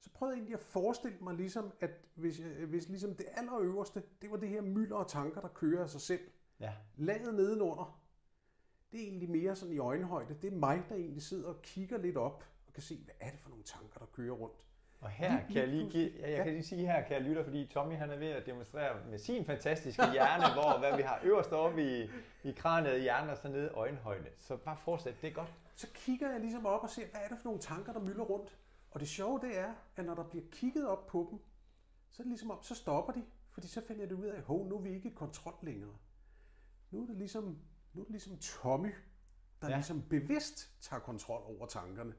Så 0.06 0.10
prøvede 0.14 0.34
jeg 0.34 0.38
egentlig 0.38 0.54
at 0.54 0.60
forestille 0.60 1.16
mig 1.20 1.34
ligesom, 1.34 1.72
at 1.80 1.90
hvis, 2.14 2.40
jeg, 2.40 2.46
hvis 2.66 2.88
ligesom 2.88 3.14
det 3.14 3.26
allerøverste, 3.36 4.02
det 4.22 4.30
var 4.30 4.36
det 4.36 4.48
her 4.48 4.60
mylder 4.60 4.96
af 4.96 5.06
tanker, 5.06 5.40
der 5.40 5.48
kører 5.48 5.82
af 5.82 5.90
sig 5.90 6.00
selv. 6.00 6.20
Ja. 6.60 6.72
Laget 6.96 7.34
nedenunder, 7.34 8.00
det 8.92 9.00
er 9.00 9.04
egentlig 9.04 9.30
mere 9.30 9.56
sådan 9.56 9.74
i 9.74 9.78
øjenhøjde. 9.78 10.36
Det 10.42 10.52
er 10.52 10.56
mig, 10.56 10.82
der 10.88 10.94
egentlig 10.94 11.22
sidder 11.22 11.48
og 11.48 11.62
kigger 11.62 11.98
lidt 11.98 12.16
op 12.16 12.44
og 12.66 12.72
kan 12.72 12.82
se, 12.82 13.00
hvad 13.04 13.14
er 13.20 13.30
det 13.30 13.40
for 13.40 13.48
nogle 13.48 13.64
tanker, 13.64 13.98
der 13.98 14.06
kører 14.06 14.32
rundt. 14.34 14.54
Og 15.00 15.10
her 15.10 15.30
Lige- 15.32 15.46
kan 15.46 15.56
jeg 15.56 15.68
lige 15.68 15.90
give, 15.90 16.12
jeg, 16.20 16.30
jeg 16.30 16.44
kan 16.44 16.52
lige 16.52 16.64
sige 16.64 16.86
her, 16.86 17.02
kan 17.06 17.12
jeg 17.16 17.22
lytte, 17.22 17.44
fordi 17.44 17.66
Tommy 17.66 17.94
han 17.96 18.10
er 18.10 18.16
ved 18.16 18.26
at 18.28 18.46
demonstrere 18.46 18.96
med 19.10 19.18
sin 19.18 19.44
fantastiske 19.44 20.12
hjerne, 20.12 20.44
hvor 20.54 20.78
hvad 20.78 20.96
vi 20.96 21.02
har 21.02 21.20
øverst 21.24 21.52
oppe 21.52 21.98
i, 22.02 22.10
i 22.44 22.52
kraniet, 22.52 23.00
hjernen 23.02 23.30
og 23.30 23.36
så 23.36 23.48
nede 23.48 23.66
i 23.66 23.74
øjenhøjde. 23.76 24.28
Så 24.36 24.56
bare 24.56 24.76
fortsæt, 24.76 25.14
det 25.22 25.30
er 25.30 25.34
godt. 25.34 25.52
Så 25.76 25.86
kigger 25.94 26.30
jeg 26.30 26.40
ligesom 26.40 26.66
op 26.66 26.82
og 26.82 26.90
ser, 26.90 27.02
hvad 27.10 27.20
er 27.24 27.28
det 27.28 27.38
for 27.38 27.44
nogle 27.44 27.60
tanker, 27.60 27.92
der 27.92 28.00
mylder 28.00 28.24
rundt. 28.24 28.56
Og 28.96 29.00
det 29.00 29.08
sjove 29.08 29.40
det 29.40 29.58
er, 29.58 29.74
at 29.96 30.04
når 30.04 30.14
der 30.14 30.24
bliver 30.24 30.44
kigget 30.50 30.88
op 30.88 31.06
på 31.06 31.28
dem, 31.30 31.38
så 32.10 32.22
er 32.22 32.24
det 32.24 32.30
ligesom 32.30 32.50
om, 32.50 32.62
så 32.62 32.74
stopper 32.74 33.12
de. 33.12 33.24
Fordi 33.50 33.66
så 33.66 33.80
finder 33.80 34.06
det 34.06 34.14
ud 34.14 34.24
af, 34.24 34.42
hov, 34.42 34.68
nu 34.68 34.76
er 34.76 34.80
vi 34.80 34.90
ikke 34.90 35.08
i 35.08 35.12
kontrol 35.12 35.54
længere. 35.62 35.96
Nu 36.90 37.02
er 37.02 37.06
det 37.06 37.16
ligesom, 37.16 37.58
nu 37.92 38.00
er 38.00 38.04
det 38.04 38.10
ligesom 38.10 38.38
Tommy, 38.38 38.92
der 39.62 39.68
Ja. 39.68 39.74
ligesom 39.74 40.02
bevidst 40.02 40.70
tager 40.80 41.00
kontrol 41.00 41.42
over 41.44 41.66
tankerne. 41.66 42.14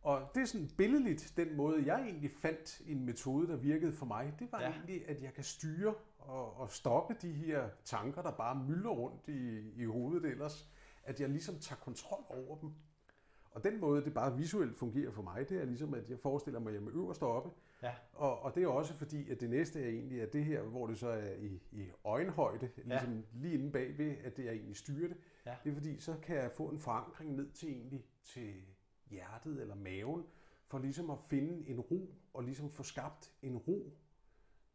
Og 0.00 0.30
det 0.34 0.40
er 0.40 0.46
sådan 0.46 0.70
billedligt, 0.76 1.32
den 1.36 1.56
måde, 1.56 1.86
jeg 1.86 2.02
egentlig 2.02 2.30
fandt 2.30 2.82
en 2.86 3.04
metode, 3.04 3.48
der 3.48 3.56
virkede 3.56 3.92
for 3.92 4.06
mig, 4.06 4.34
det 4.38 4.52
var 4.52 4.60
ja. 4.60 4.70
egentlig, 4.70 5.08
at 5.08 5.22
jeg 5.22 5.34
kan 5.34 5.44
styre 5.44 5.94
og, 6.18 6.56
og 6.56 6.70
stoppe 6.70 7.16
de 7.22 7.32
her 7.32 7.68
tanker, 7.84 8.22
der 8.22 8.30
bare 8.32 8.64
mylder 8.64 8.90
rundt 8.90 9.28
i, 9.28 9.70
i 9.70 9.84
hovedet 9.84 10.24
ellers. 10.30 10.68
At 11.02 11.20
jeg 11.20 11.28
ligesom 11.28 11.58
tager 11.58 11.80
kontrol 11.80 12.24
over 12.28 12.58
dem. 12.58 12.74
Og 13.58 13.64
den 13.64 13.80
måde, 13.80 14.04
det 14.04 14.14
bare 14.14 14.36
visuelt 14.36 14.76
fungerer 14.76 15.10
for 15.10 15.22
mig, 15.22 15.48
det 15.48 15.60
er 15.60 15.64
ligesom, 15.64 15.94
at 15.94 16.10
jeg 16.10 16.18
forestiller 16.18 16.60
mig, 16.60 16.74
at 16.74 16.80
jeg 16.80 16.88
er 16.88 16.94
øverst 16.94 17.22
oppe. 17.22 17.50
Ja. 17.82 17.94
Og, 18.12 18.42
og 18.42 18.54
det 18.54 18.62
er 18.62 18.68
også 18.68 18.94
fordi, 18.94 19.30
at 19.30 19.40
det 19.40 19.50
næste 19.50 19.82
er 19.82 19.88
egentlig, 19.88 20.22
at 20.22 20.32
det 20.32 20.44
her, 20.44 20.62
hvor 20.62 20.86
det 20.86 20.98
så 20.98 21.08
er 21.08 21.34
i, 21.34 21.62
i 21.72 21.90
øjenhøjde, 22.04 22.70
ligesom 22.84 23.14
ja. 23.14 23.22
lige 23.32 23.54
inde 23.54 23.72
bagved, 23.72 24.16
at 24.24 24.36
det 24.36 24.48
er 24.48 24.52
egentlig 24.52 24.76
styrer 24.76 25.08
det. 25.08 25.16
Ja. 25.46 25.54
Det 25.64 25.70
er 25.70 25.74
fordi, 25.74 25.98
så 25.98 26.14
kan 26.22 26.36
jeg 26.36 26.50
få 26.52 26.68
en 26.68 26.78
forankring 26.78 27.36
ned 27.36 27.50
til 27.50 27.68
egentlig 27.68 28.04
til 28.22 28.54
hjertet 29.10 29.60
eller 29.60 29.74
maven, 29.74 30.24
for 30.66 30.78
ligesom 30.78 31.10
at 31.10 31.18
finde 31.18 31.68
en 31.68 31.80
ro, 31.80 32.14
og 32.34 32.44
ligesom 32.44 32.70
få 32.70 32.82
skabt 32.82 33.32
en 33.42 33.56
ro. 33.56 33.92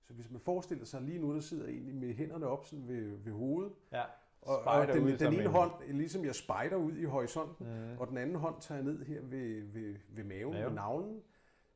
Så 0.02 0.14
hvis 0.14 0.32
man 0.32 0.42
forestiller 0.42 0.86
sig 0.86 1.02
lige 1.02 1.20
nu, 1.20 1.34
der 1.34 1.40
sidder 1.40 1.68
egentlig 1.68 1.96
med 1.96 2.14
hænderne 2.14 2.48
op 2.48 2.66
sådan 2.66 2.88
ved, 2.88 3.18
ved 3.18 3.32
hovedet, 3.32 3.74
Ja. 3.92 4.04
Og, 4.46 4.64
og 4.64 4.88
den, 4.88 5.04
ud 5.04 5.18
den 5.18 5.34
ene 5.34 5.44
en- 5.44 5.50
hånd, 5.50 5.72
ligesom 5.88 6.26
jeg 6.26 6.36
spejder 6.36 6.76
ud 6.76 6.92
i 6.98 7.04
horisonten, 7.04 7.68
Mm. 7.68 7.98
og 8.00 8.08
den 8.08 8.18
anden 8.18 8.36
hånd 8.36 8.56
tager 8.62 8.78
jeg 8.78 8.86
ned 8.86 9.06
her 9.06 9.22
ved, 9.22 9.62
ved, 9.64 9.96
ved 10.10 10.24
maven, 10.24 10.54
Maven. 10.54 10.66
ved 10.66 10.74
navlen, 10.76 11.22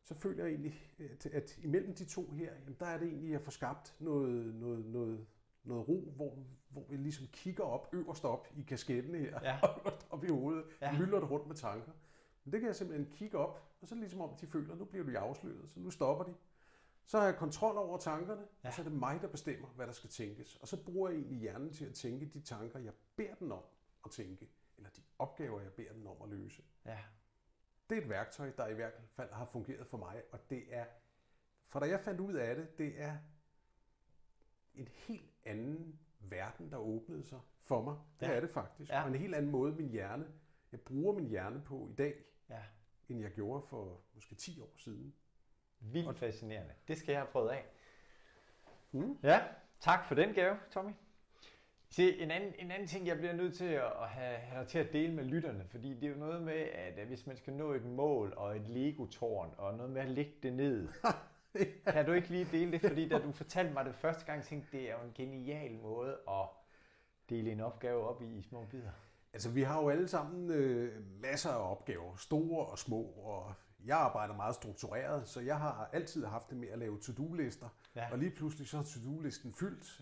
så 0.04 0.14
føler 0.16 0.44
jeg 0.44 0.52
egentlig, 0.52 0.74
at, 1.00 1.26
at 1.26 1.58
imellem 1.64 1.96
de 1.96 2.06
to 2.06 2.30
her, 2.32 2.52
jamen, 2.60 2.76
der 2.80 2.86
er 2.86 2.98
det 2.98 3.08
egentlig, 3.08 3.28
at 3.28 3.32
jeg 3.34 3.42
får 3.42 3.52
skabt 3.52 3.96
noget, 4.00 4.56
noget, 4.56 4.86
noget, 4.86 5.26
noget 5.64 5.88
ro, 5.90 6.14
hvor, 6.16 6.38
hvor 6.70 6.86
vi 6.90 6.98
ligesom 6.98 7.28
kigger 7.32 7.64
op, 7.64 7.90
øverst 7.94 8.26
op 8.26 8.48
i 8.58 8.62
kasketten 8.62 9.16
her, 9.16 9.40
Ja. 9.44 9.58
øverst 9.82 10.08
op 10.10 10.24
i 10.24 10.28
hovedet, 10.28 10.64
Ja. 10.82 10.94
ja. 10.94 11.00
mylder 11.00 11.20
det 11.20 11.32
rundt 11.32 11.48
med 11.48 11.56
tanker. 11.56 11.92
Men 12.44 12.52
det 12.52 12.60
kan 12.60 12.68
jeg 12.68 12.76
simpelthen 12.76 13.08
kigge 13.16 13.38
op, 13.38 13.62
og 13.82 13.88
så 13.88 13.96
er 13.96 13.98
det 13.98 14.02
ligesom 14.02 14.22
om, 14.22 14.30
de 14.42 14.48
føler, 14.48 14.76
nu 14.76 14.86
bliver 14.86 15.06
de 15.06 15.18
afsløret, 15.20 15.66
så 15.70 15.80
nu 15.80 15.90
stopper 15.90 16.24
de. 16.26 16.34
Så 17.10 17.18
har 17.20 17.26
jeg 17.26 17.36
kontrol 17.36 17.78
over 17.78 17.98
tankerne, 17.98 18.48
Ja. 18.64 18.68
og 18.68 18.74
så 18.74 18.82
er 18.82 18.84
det 18.84 18.94
mig, 18.94 19.22
der 19.22 19.28
bestemmer, 19.28 19.68
hvad 19.68 19.88
der 19.88 19.94
skal 19.94 20.10
tænkes. 20.10 20.56
Og 20.56 20.68
så 20.68 20.84
bruger 20.86 21.10
jeg 21.10 21.18
egentlig 21.18 21.40
hjernen 21.40 21.74
til 21.74 21.86
at 21.86 21.94
tænke 21.94 22.26
de 22.26 22.42
tanker, 22.42 22.80
jeg 22.80 22.94
beder 23.16 23.36
den 23.36 23.52
om 23.52 23.64
at 24.06 24.12
tænke, 24.12 24.50
eller 24.78 24.90
de 24.90 25.02
opgaver, 25.20 25.62
jeg 25.62 25.74
beder 25.74 25.94
den 25.94 26.08
om 26.08 26.22
at 26.22 26.30
løse. 26.30 26.64
Ja. 26.86 27.00
Det 27.90 27.98
er 27.98 28.02
et 28.02 28.10
værktøj, 28.10 28.52
der 28.58 28.68
i 28.68 28.74
hvert 28.74 28.94
fald 29.10 29.32
har 29.32 29.46
fungeret 29.46 29.88
for 29.88 29.98
mig, 29.98 30.24
og 30.32 30.50
det 30.50 30.64
er, 30.76 30.86
for 31.70 31.80
da 31.80 31.86
jeg 31.86 32.00
fandt 32.00 32.20
ud 32.20 32.34
af 32.34 32.56
det, 32.56 32.78
det 32.78 33.02
er 33.02 33.18
en 34.76 34.88
helt 34.88 35.32
anden 35.46 36.00
verden, 36.20 36.72
der 36.72 36.78
åbnede 36.78 37.24
sig 37.24 37.40
for 37.60 37.82
mig. 37.84 37.98
Det 38.20 38.26
Ja. 38.28 38.34
er 38.34 38.40
det 38.40 38.50
faktisk. 38.50 38.90
Ja. 38.92 39.02
Og 39.02 39.08
en 39.08 39.16
helt 39.16 39.36
anden 39.36 39.52
måde, 39.52 39.74
min 39.76 39.90
hjerne, 39.90 40.28
jeg 40.72 40.82
bruger 40.82 41.14
min 41.14 41.28
hjerne 41.28 41.62
på 41.66 41.88
i 41.92 41.94
dag, 41.94 42.24
Ja. 42.50 42.64
end 43.10 43.20
jeg 43.22 43.32
gjorde 43.32 43.62
for 43.62 44.02
måske 44.14 44.36
10 44.36 44.62
år 44.62 44.74
siden. 44.78 45.14
Vildt 45.80 46.18
fascinerende. 46.18 46.74
Det 46.88 46.98
skal 46.98 47.12
jeg 47.12 47.22
have 47.22 47.32
prøvet 47.32 47.50
af. 47.50 47.66
Mm. 48.92 49.18
Ja, 49.24 49.42
tak 49.80 50.06
for 50.06 50.16
den 50.16 50.34
gave, 50.34 50.56
Tommy. 50.72 50.92
Se, 51.90 52.20
en 52.20 52.32
anden, 52.32 52.54
en 52.60 52.72
anden 52.72 52.88
ting, 52.88 53.08
jeg 53.08 53.18
bliver 53.18 53.34
nødt 53.34 53.56
til 53.56 53.66
at 53.66 54.10
have, 54.10 54.38
have 54.38 54.66
til 54.66 54.80
at 54.80 54.94
dele 54.94 55.14
med 55.14 55.24
lytterne, 55.24 55.66
fordi 55.70 55.94
det 55.94 56.04
er 56.04 56.10
jo 56.10 56.18
noget 56.18 56.42
med, 56.42 56.54
at 56.54 57.08
hvis 57.08 57.28
man 57.28 57.38
skal 57.38 57.54
nå 57.54 57.74
et 57.74 57.86
mål 57.86 58.34
og 58.38 58.56
et 58.56 58.68
Lego-tårn, 58.68 59.54
og 59.58 59.74
noget 59.74 59.92
med 59.92 60.02
at 60.02 60.10
lægge 60.10 60.34
det 60.44 60.54
ned, 60.54 60.88
kan 61.94 62.06
du 62.06 62.12
ikke 62.12 62.30
lige 62.30 62.48
dele 62.52 62.72
det? 62.72 62.82
Fordi 62.82 63.10
da 63.10 63.20
du 63.20 63.32
fortalte 63.32 63.74
mig 63.74 63.86
det 63.86 63.96
første 63.96 64.26
gang, 64.26 64.44
tænkte 64.44 64.78
det 64.78 64.90
er 64.90 64.94
jo 64.94 65.04
en 65.04 65.14
genial 65.16 65.76
måde 65.76 66.18
at 66.30 66.48
dele 67.30 67.52
en 67.52 67.62
opgave 67.62 68.08
op 68.08 68.22
i, 68.22 68.38
i 68.38 68.42
små 68.42 68.66
bidder? 68.66 68.92
Altså, 69.34 69.50
vi 69.50 69.62
har 69.62 69.82
jo 69.82 69.90
alle 69.90 70.08
sammen 70.08 70.52
øh, 70.52 71.22
masser 71.22 71.50
af 71.50 71.72
opgaver, 71.72 72.16
store 72.16 72.66
og 72.66 72.80
små, 72.80 73.02
og 73.04 73.54
jeg 73.86 73.98
arbejder 73.98 74.36
meget 74.36 74.56
struktureret, 74.56 75.28
så 75.28 75.42
jeg 75.42 75.60
har 75.60 75.90
altid 75.94 76.26
haft 76.26 76.50
det 76.50 76.58
med 76.58 76.68
at 76.68 76.80
lave 76.80 77.00
to-do-lister, 77.00 77.70
ja. 77.96 78.12
og 78.12 78.18
lige 78.18 78.32
pludselig 78.32 78.68
så 78.68 78.78
er 78.78 78.84
to-do-listen 78.84 79.54
fyldt, 79.54 80.02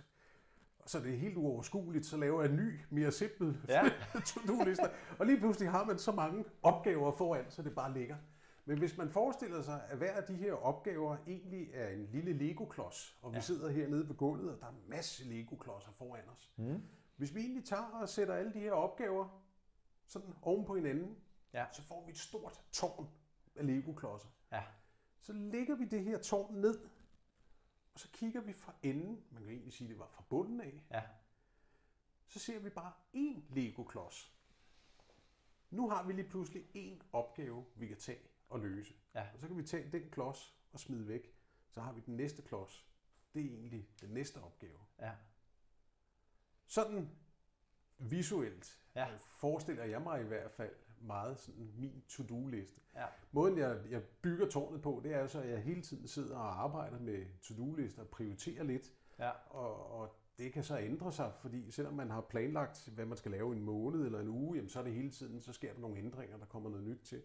så 0.86 0.99
det 0.99 1.13
er 1.13 1.17
helt 1.17 1.38
uoverskueligt, 1.38 2.05
så 2.05 2.17
laver 2.17 2.41
jeg 2.41 2.51
en 2.51 2.57
ny, 2.57 2.80
mere 2.89 3.11
simpel 3.11 3.57
ja. 3.67 3.84
to-do-liste, 4.34 4.89
og 5.19 5.26
lige 5.26 5.39
pludselig 5.39 5.71
har 5.71 5.86
man 5.86 5.97
så 5.97 6.11
mange 6.11 6.45
opgaver 6.63 7.11
foran, 7.11 7.45
så 7.49 7.61
det 7.61 7.76
bare 7.76 7.93
ligger. 7.93 8.15
Men 8.65 8.78
hvis 8.78 8.97
man 8.97 9.09
forestiller 9.09 9.61
sig, 9.61 9.82
at 9.89 9.97
hver 9.97 10.11
af 10.11 10.23
de 10.23 10.36
her 10.36 10.53
opgaver 10.53 11.17
egentlig 11.28 11.69
er 11.73 11.89
en 11.89 12.05
lille 12.11 12.34
Lego-klods, 12.34 13.17
og 13.21 13.32
vi 13.32 13.36
ja. 13.36 13.41
sidder 13.41 13.71
hernede 13.71 14.07
på 14.07 14.13
gulvet, 14.13 14.53
og 14.53 14.59
der 14.59 14.65
er 14.65 14.71
en 14.71 14.89
masse 14.89 15.23
Lego-klodser 15.23 15.91
foran 15.91 16.23
os. 16.34 16.51
Mm. 16.55 16.82
Hvis 17.17 17.36
vi 17.36 17.39
egentlig 17.39 17.65
tager 17.65 17.99
og 18.01 18.09
sætter 18.09 18.34
alle 18.34 18.53
de 18.53 18.59
her 18.59 18.71
opgaver 18.71 19.41
sådan 20.07 20.34
oven 20.41 20.65
på 20.65 20.76
hinanden, 20.76 21.17
ja. 21.53 21.65
så 21.71 21.82
får 21.82 22.03
vi 22.05 22.11
et 22.11 22.17
stort 22.17 22.61
tårn 22.71 23.07
af 23.56 23.68
Lego-klodser. 23.68 24.30
Ja. 24.51 24.64
Så 25.20 25.34
lægger 25.34 25.76
vi 25.76 25.86
det 25.86 26.03
her 26.03 26.22
tårn 26.22 26.56
ned, 26.56 26.89
og 27.93 27.99
så 27.99 28.12
kigger 28.12 28.41
vi 28.41 28.53
fra 28.53 28.74
enden, 28.84 29.24
man 29.32 29.43
kan 29.43 29.51
egentlig 29.51 29.74
sige, 29.74 29.88
det 29.88 29.99
var 29.99 30.08
fra 30.08 30.24
bunden 30.30 30.62
af, 30.62 30.84
ja. 30.91 31.03
så 32.28 32.39
ser 32.39 32.60
vi 32.60 32.70
bare 32.70 32.91
én 33.16 33.56
Lego-klods. 33.56 34.36
Nu 35.70 35.89
har 35.89 36.03
vi 36.03 36.14
lige 36.14 36.30
pludselig 36.30 36.66
én 36.76 37.06
opgave, 37.14 37.66
vi 37.76 37.88
kan 37.88 37.97
tage 37.97 38.20
og 38.49 38.60
løse. 38.60 38.93
Ja. 39.16 39.28
Og 39.34 39.39
så 39.39 39.47
kan 39.47 39.58
vi 39.58 39.64
tage 39.64 39.91
den 39.91 40.10
klods 40.10 40.58
og 40.72 40.80
smide 40.80 41.08
væk. 41.08 41.36
Så 41.70 41.82
har 41.82 41.93
vi 41.93 42.01
den 42.01 42.18
næste 42.18 42.41
klods. 42.41 42.88
Det 43.34 43.45
er 43.45 43.49
egentlig 43.49 43.89
den 44.01 44.10
næste 44.10 44.41
opgave. 44.41 44.80
Ja. 44.99 45.12
Sådan 46.66 47.10
visuelt 47.97 48.82
ja. 48.95 49.16
forestiller 49.16 49.84
jeg 49.84 50.01
mig 50.01 50.22
i 50.22 50.24
hvert 50.24 50.51
fald 50.51 50.76
meget 51.06 51.39
sådan 51.39 51.72
min 51.78 52.03
to-do-liste. 52.08 52.82
Ja. 52.95 53.06
Måden 53.32 53.58
jeg, 53.58 53.80
jeg 53.89 54.03
bygger 54.03 54.49
tårnet 54.49 54.82
på, 54.82 55.01
det 55.03 55.14
er 55.14 55.28
så, 55.28 55.41
at 55.41 55.49
jeg 55.49 55.60
hele 55.60 55.82
tiden 55.82 56.08
sidder 56.08 56.38
og 56.38 56.64
arbejder 56.64 56.99
med 56.99 57.26
to-do-lister 57.41 58.01
og 58.01 58.08
prioriterer 58.08 58.64
lidt. 58.64 58.91
Ja. 59.20 59.30
Og, 59.49 59.91
og 59.99 60.16
det 60.38 60.53
kan 60.53 60.64
så 60.64 60.80
ændre 60.80 61.12
sig, 61.12 61.34
fordi 61.41 61.72
selvom 61.72 61.93
man 61.93 62.10
har 62.10 62.22
planlagt, 62.22 62.89
hvad 62.95 63.06
man 63.06 63.18
skal 63.18 63.32
lave 63.32 63.56
en 63.56 63.62
måned 63.62 64.06
eller 64.06 64.20
en 64.20 64.28
uge, 64.28 64.56
jamen 64.56 64.70
så 64.70 64.80
er 64.80 64.84
det 64.84 64.93
hele 64.93 65.12
tiden, 65.12 65.41
så 65.41 65.53
sker 65.53 65.74
der 65.74 65.80
nogle 65.80 65.97
ændringer, 65.97 66.38
der 66.38 66.45
kommer 66.45 66.70
noget 66.70 66.86
nyt 66.86 66.99
til. 67.03 67.22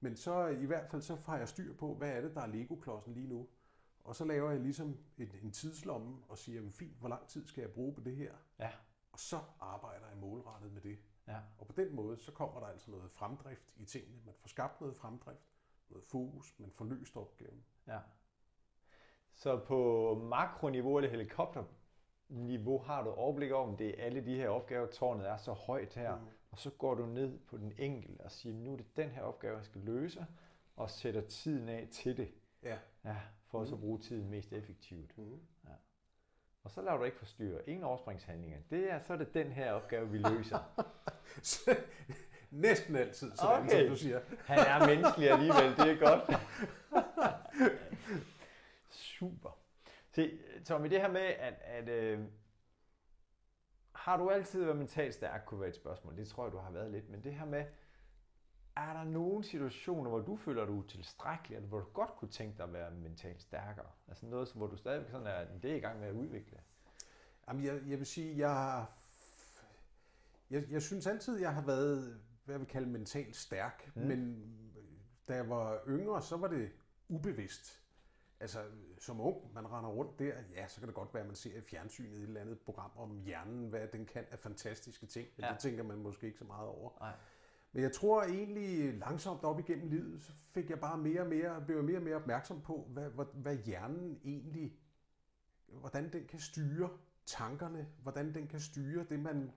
Men 0.00 0.16
så 0.16 0.46
i 0.46 0.64
hvert 0.64 0.90
fald, 0.90 1.02
så 1.02 1.16
har 1.26 1.38
jeg 1.38 1.48
styr 1.48 1.74
på, 1.74 1.94
hvad 1.94 2.10
er 2.10 2.20
det, 2.20 2.34
der 2.34 2.40
er 2.40 2.46
Lego-klodsen 2.46 3.14
lige 3.14 3.28
nu. 3.28 3.48
Og 4.04 4.16
så 4.16 4.24
laver 4.24 4.50
jeg 4.50 4.60
ligesom 4.60 4.98
en, 5.18 5.30
en 5.42 5.50
tidslomme 5.52 6.16
og 6.28 6.38
siger, 6.38 6.56
jamen, 6.56 6.72
fint, 6.72 6.98
hvor 6.98 7.08
lang 7.08 7.26
tid 7.26 7.46
skal 7.46 7.62
jeg 7.62 7.70
bruge 7.70 7.94
på 7.94 8.00
det 8.00 8.16
her? 8.16 8.32
Ja. 8.58 8.70
Og 9.12 9.20
så 9.20 9.40
arbejder 9.60 10.08
jeg 10.08 10.18
målrettet 10.18 10.72
med 10.72 10.82
det. 10.82 10.98
Ja. 11.28 11.38
Og 11.58 11.66
på 11.66 11.72
den 11.72 11.94
måde, 11.94 12.18
så 12.18 12.32
kommer 12.32 12.60
der 12.60 12.66
altså 12.66 12.90
noget 12.90 13.10
fremdrift 13.10 13.72
i 13.76 13.84
tingene. 13.84 14.16
Man 14.24 14.34
får 14.34 14.48
skabt 14.48 14.80
noget 14.80 14.96
fremdrift, 14.96 15.48
noget 15.90 16.04
fokus, 16.04 16.54
man 16.58 16.70
får 16.70 16.84
løst 16.84 17.16
opgaven. 17.16 17.64
Ja. 17.86 17.98
Så 19.32 19.58
på 19.58 20.14
makroniveau 20.28 20.96
eller 20.96 21.10
helikopterniveau 21.10 22.78
har 22.78 23.02
du 23.02 23.10
overblik 23.10 23.52
over, 23.52 23.68
om 23.68 23.76
det 23.76 24.00
er 24.00 24.04
alle 24.04 24.24
de 24.24 24.36
her 24.36 24.48
opgaver, 24.48 24.86
tårnet 24.86 25.28
er 25.28 25.36
så 25.36 25.52
højt 25.52 25.94
her, 25.94 26.16
mm. 26.16 26.26
og 26.50 26.58
så 26.58 26.70
går 26.70 26.94
du 26.94 27.06
ned 27.06 27.38
på 27.38 27.56
den 27.56 27.72
enkelte 27.78 28.20
og 28.20 28.30
siger, 28.30 28.54
nu 28.54 28.72
er 28.72 28.76
det 28.76 28.96
den 28.96 29.08
her 29.08 29.22
opgave, 29.22 29.56
jeg 29.56 29.64
skal 29.64 29.80
løse, 29.80 30.26
og 30.76 30.90
sætter 30.90 31.20
tiden 31.20 31.68
af 31.68 31.88
til 31.90 32.16
det. 32.16 32.34
Ja. 32.62 32.78
ja 33.04 33.16
for 33.46 33.60
mm. 33.60 33.66
så 33.66 33.74
at 33.74 33.80
bruge 33.80 33.98
tiden 33.98 34.30
mest 34.30 34.52
effektivt. 34.52 35.18
Mm. 35.18 35.40
Og 36.64 36.70
så 36.70 36.82
laver 36.82 36.98
du 36.98 37.04
ikke 37.04 37.18
forstyrre. 37.18 37.68
Ingen 37.68 37.84
overspringshandlinger. 37.84 38.58
Det 38.70 38.92
er, 38.92 38.98
så 38.98 39.12
er 39.12 39.16
det 39.16 39.34
den 39.34 39.52
her 39.52 39.72
opgave, 39.72 40.10
vi 40.10 40.18
løser. 40.18 40.84
Næsten 42.50 42.96
altid, 42.96 43.32
sådan, 43.36 43.64
okay. 43.64 43.80
som 43.80 43.88
du 43.88 43.96
siger. 43.96 44.20
Han 44.44 44.58
er 44.58 44.86
menneskelig 44.86 45.30
alligevel, 45.30 45.76
det 45.76 45.90
er 45.90 45.98
godt. 45.98 46.40
Super. 48.90 49.58
Se, 50.10 50.38
Tommy, 50.64 50.90
det 50.90 51.00
her 51.00 51.08
med, 51.08 51.20
at, 51.20 51.54
at 51.64 51.88
øh, 51.88 52.20
har 53.92 54.16
du 54.16 54.30
altid 54.30 54.64
været 54.64 54.76
mentalt 54.76 55.14
stærk, 55.14 55.42
kunne 55.46 55.60
være 55.60 55.68
et 55.68 55.76
spørgsmål. 55.76 56.16
Det 56.16 56.28
tror 56.28 56.44
jeg, 56.44 56.52
du 56.52 56.58
har 56.58 56.70
været 56.70 56.90
lidt. 56.90 57.10
Men 57.10 57.24
det 57.24 57.34
her 57.34 57.44
med, 57.44 57.64
er 58.76 58.92
der 58.92 59.04
nogle 59.04 59.44
situationer, 59.44 60.10
hvor 60.10 60.20
du 60.20 60.36
føler, 60.36 60.66
du 60.66 60.80
er 60.80 60.86
tilstrækkelig, 60.86 61.56
eller 61.56 61.68
hvor 61.68 61.78
du 61.78 61.86
godt 61.92 62.10
kunne 62.16 62.30
tænke 62.30 62.58
dig 62.58 62.64
at 62.64 62.72
være 62.72 62.90
mentalt 62.90 63.42
stærkere? 63.42 63.86
Altså 64.08 64.26
noget, 64.26 64.52
hvor 64.52 64.66
du 64.66 64.76
stadigvæk 64.76 65.10
sådan 65.10 65.26
er, 65.26 65.58
det 65.62 65.70
er 65.70 65.76
i 65.76 65.80
gang 65.80 66.00
med 66.00 66.08
at 66.08 66.14
udvikle? 66.14 66.58
Jamen, 67.48 67.64
jeg, 67.64 67.80
jeg 67.86 67.98
vil 67.98 68.06
sige, 68.06 68.38
jeg, 68.38 68.86
jeg, 70.50 70.70
jeg 70.70 70.82
synes 70.82 71.06
altid, 71.06 71.40
jeg 71.40 71.54
har 71.54 71.62
været, 71.62 72.20
hvad 72.44 72.54
jeg 72.54 72.60
vil 72.60 72.68
kalde 72.68 72.88
mentalt 72.88 73.36
stærk, 73.36 73.92
mm. 73.94 74.02
men 74.02 74.50
da 75.28 75.34
jeg 75.34 75.50
var 75.50 75.80
yngre, 75.88 76.22
så 76.22 76.36
var 76.36 76.48
det 76.48 76.70
ubevidst. 77.08 77.80
Altså, 78.40 78.64
som 78.98 79.20
ung, 79.20 79.54
man 79.54 79.70
render 79.70 79.90
rundt 79.90 80.18
der, 80.18 80.34
ja, 80.54 80.68
så 80.68 80.80
kan 80.80 80.88
det 80.88 80.94
godt 80.94 81.14
være, 81.14 81.20
at 81.20 81.26
man 81.26 81.36
ser 81.36 81.58
i 81.58 81.60
fjernsynet 81.60 82.16
et 82.16 82.22
eller 82.22 82.40
andet 82.40 82.60
program 82.60 82.90
om 82.96 83.18
hjernen, 83.18 83.68
hvad 83.68 83.88
den 83.88 84.06
kan 84.06 84.26
af 84.30 84.38
fantastiske 84.38 85.06
ting, 85.06 85.28
men 85.36 85.44
ja. 85.44 85.52
det 85.52 85.58
tænker 85.58 85.82
man 85.82 85.98
måske 85.98 86.26
ikke 86.26 86.38
så 86.38 86.44
meget 86.44 86.68
over. 86.68 86.90
Nej. 87.00 87.12
Men 87.74 87.82
jeg 87.82 87.92
tror 87.92 88.22
egentlig 88.22 88.98
langsomt 88.98 89.44
op 89.44 89.58
igennem 89.58 89.88
livet, 89.88 90.22
så 90.22 90.32
fik 90.32 90.70
jeg 90.70 90.80
bare 90.80 90.98
mere 90.98 91.20
og 91.20 91.26
mere, 91.26 91.62
blev 91.66 91.82
mere 91.82 91.96
og 91.96 92.02
mere 92.02 92.16
opmærksom 92.16 92.60
på, 92.60 92.88
hvad, 92.88 93.10
hvad, 93.10 93.24
hvad 93.34 93.56
hjernen 93.56 94.20
egentlig, 94.24 94.76
hvordan 95.66 96.12
den 96.12 96.26
kan 96.26 96.40
styre 96.40 96.90
tankerne, 97.26 97.88
hvordan 98.02 98.34
den 98.34 98.46
kan 98.46 98.60
styre 98.60 99.06
det, 99.08 99.20
man 99.20 99.52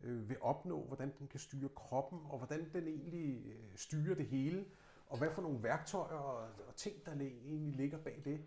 øh, 0.00 0.28
vil 0.28 0.36
opnå, 0.40 0.84
hvordan 0.84 1.12
den 1.18 1.28
kan 1.28 1.40
styre 1.40 1.68
kroppen, 1.68 2.18
og 2.24 2.38
hvordan 2.38 2.70
den 2.72 2.88
egentlig 2.88 3.46
øh, 3.46 3.76
styrer 3.76 4.14
det 4.14 4.26
hele, 4.26 4.64
og 5.06 5.18
hvad 5.18 5.30
for 5.30 5.42
nogle 5.42 5.62
værktøjer 5.62 6.16
og, 6.16 6.48
og 6.68 6.76
ting, 6.76 7.06
der 7.06 7.12
egentlig 7.12 7.76
ligger 7.76 7.98
bag 7.98 8.22
det. 8.24 8.44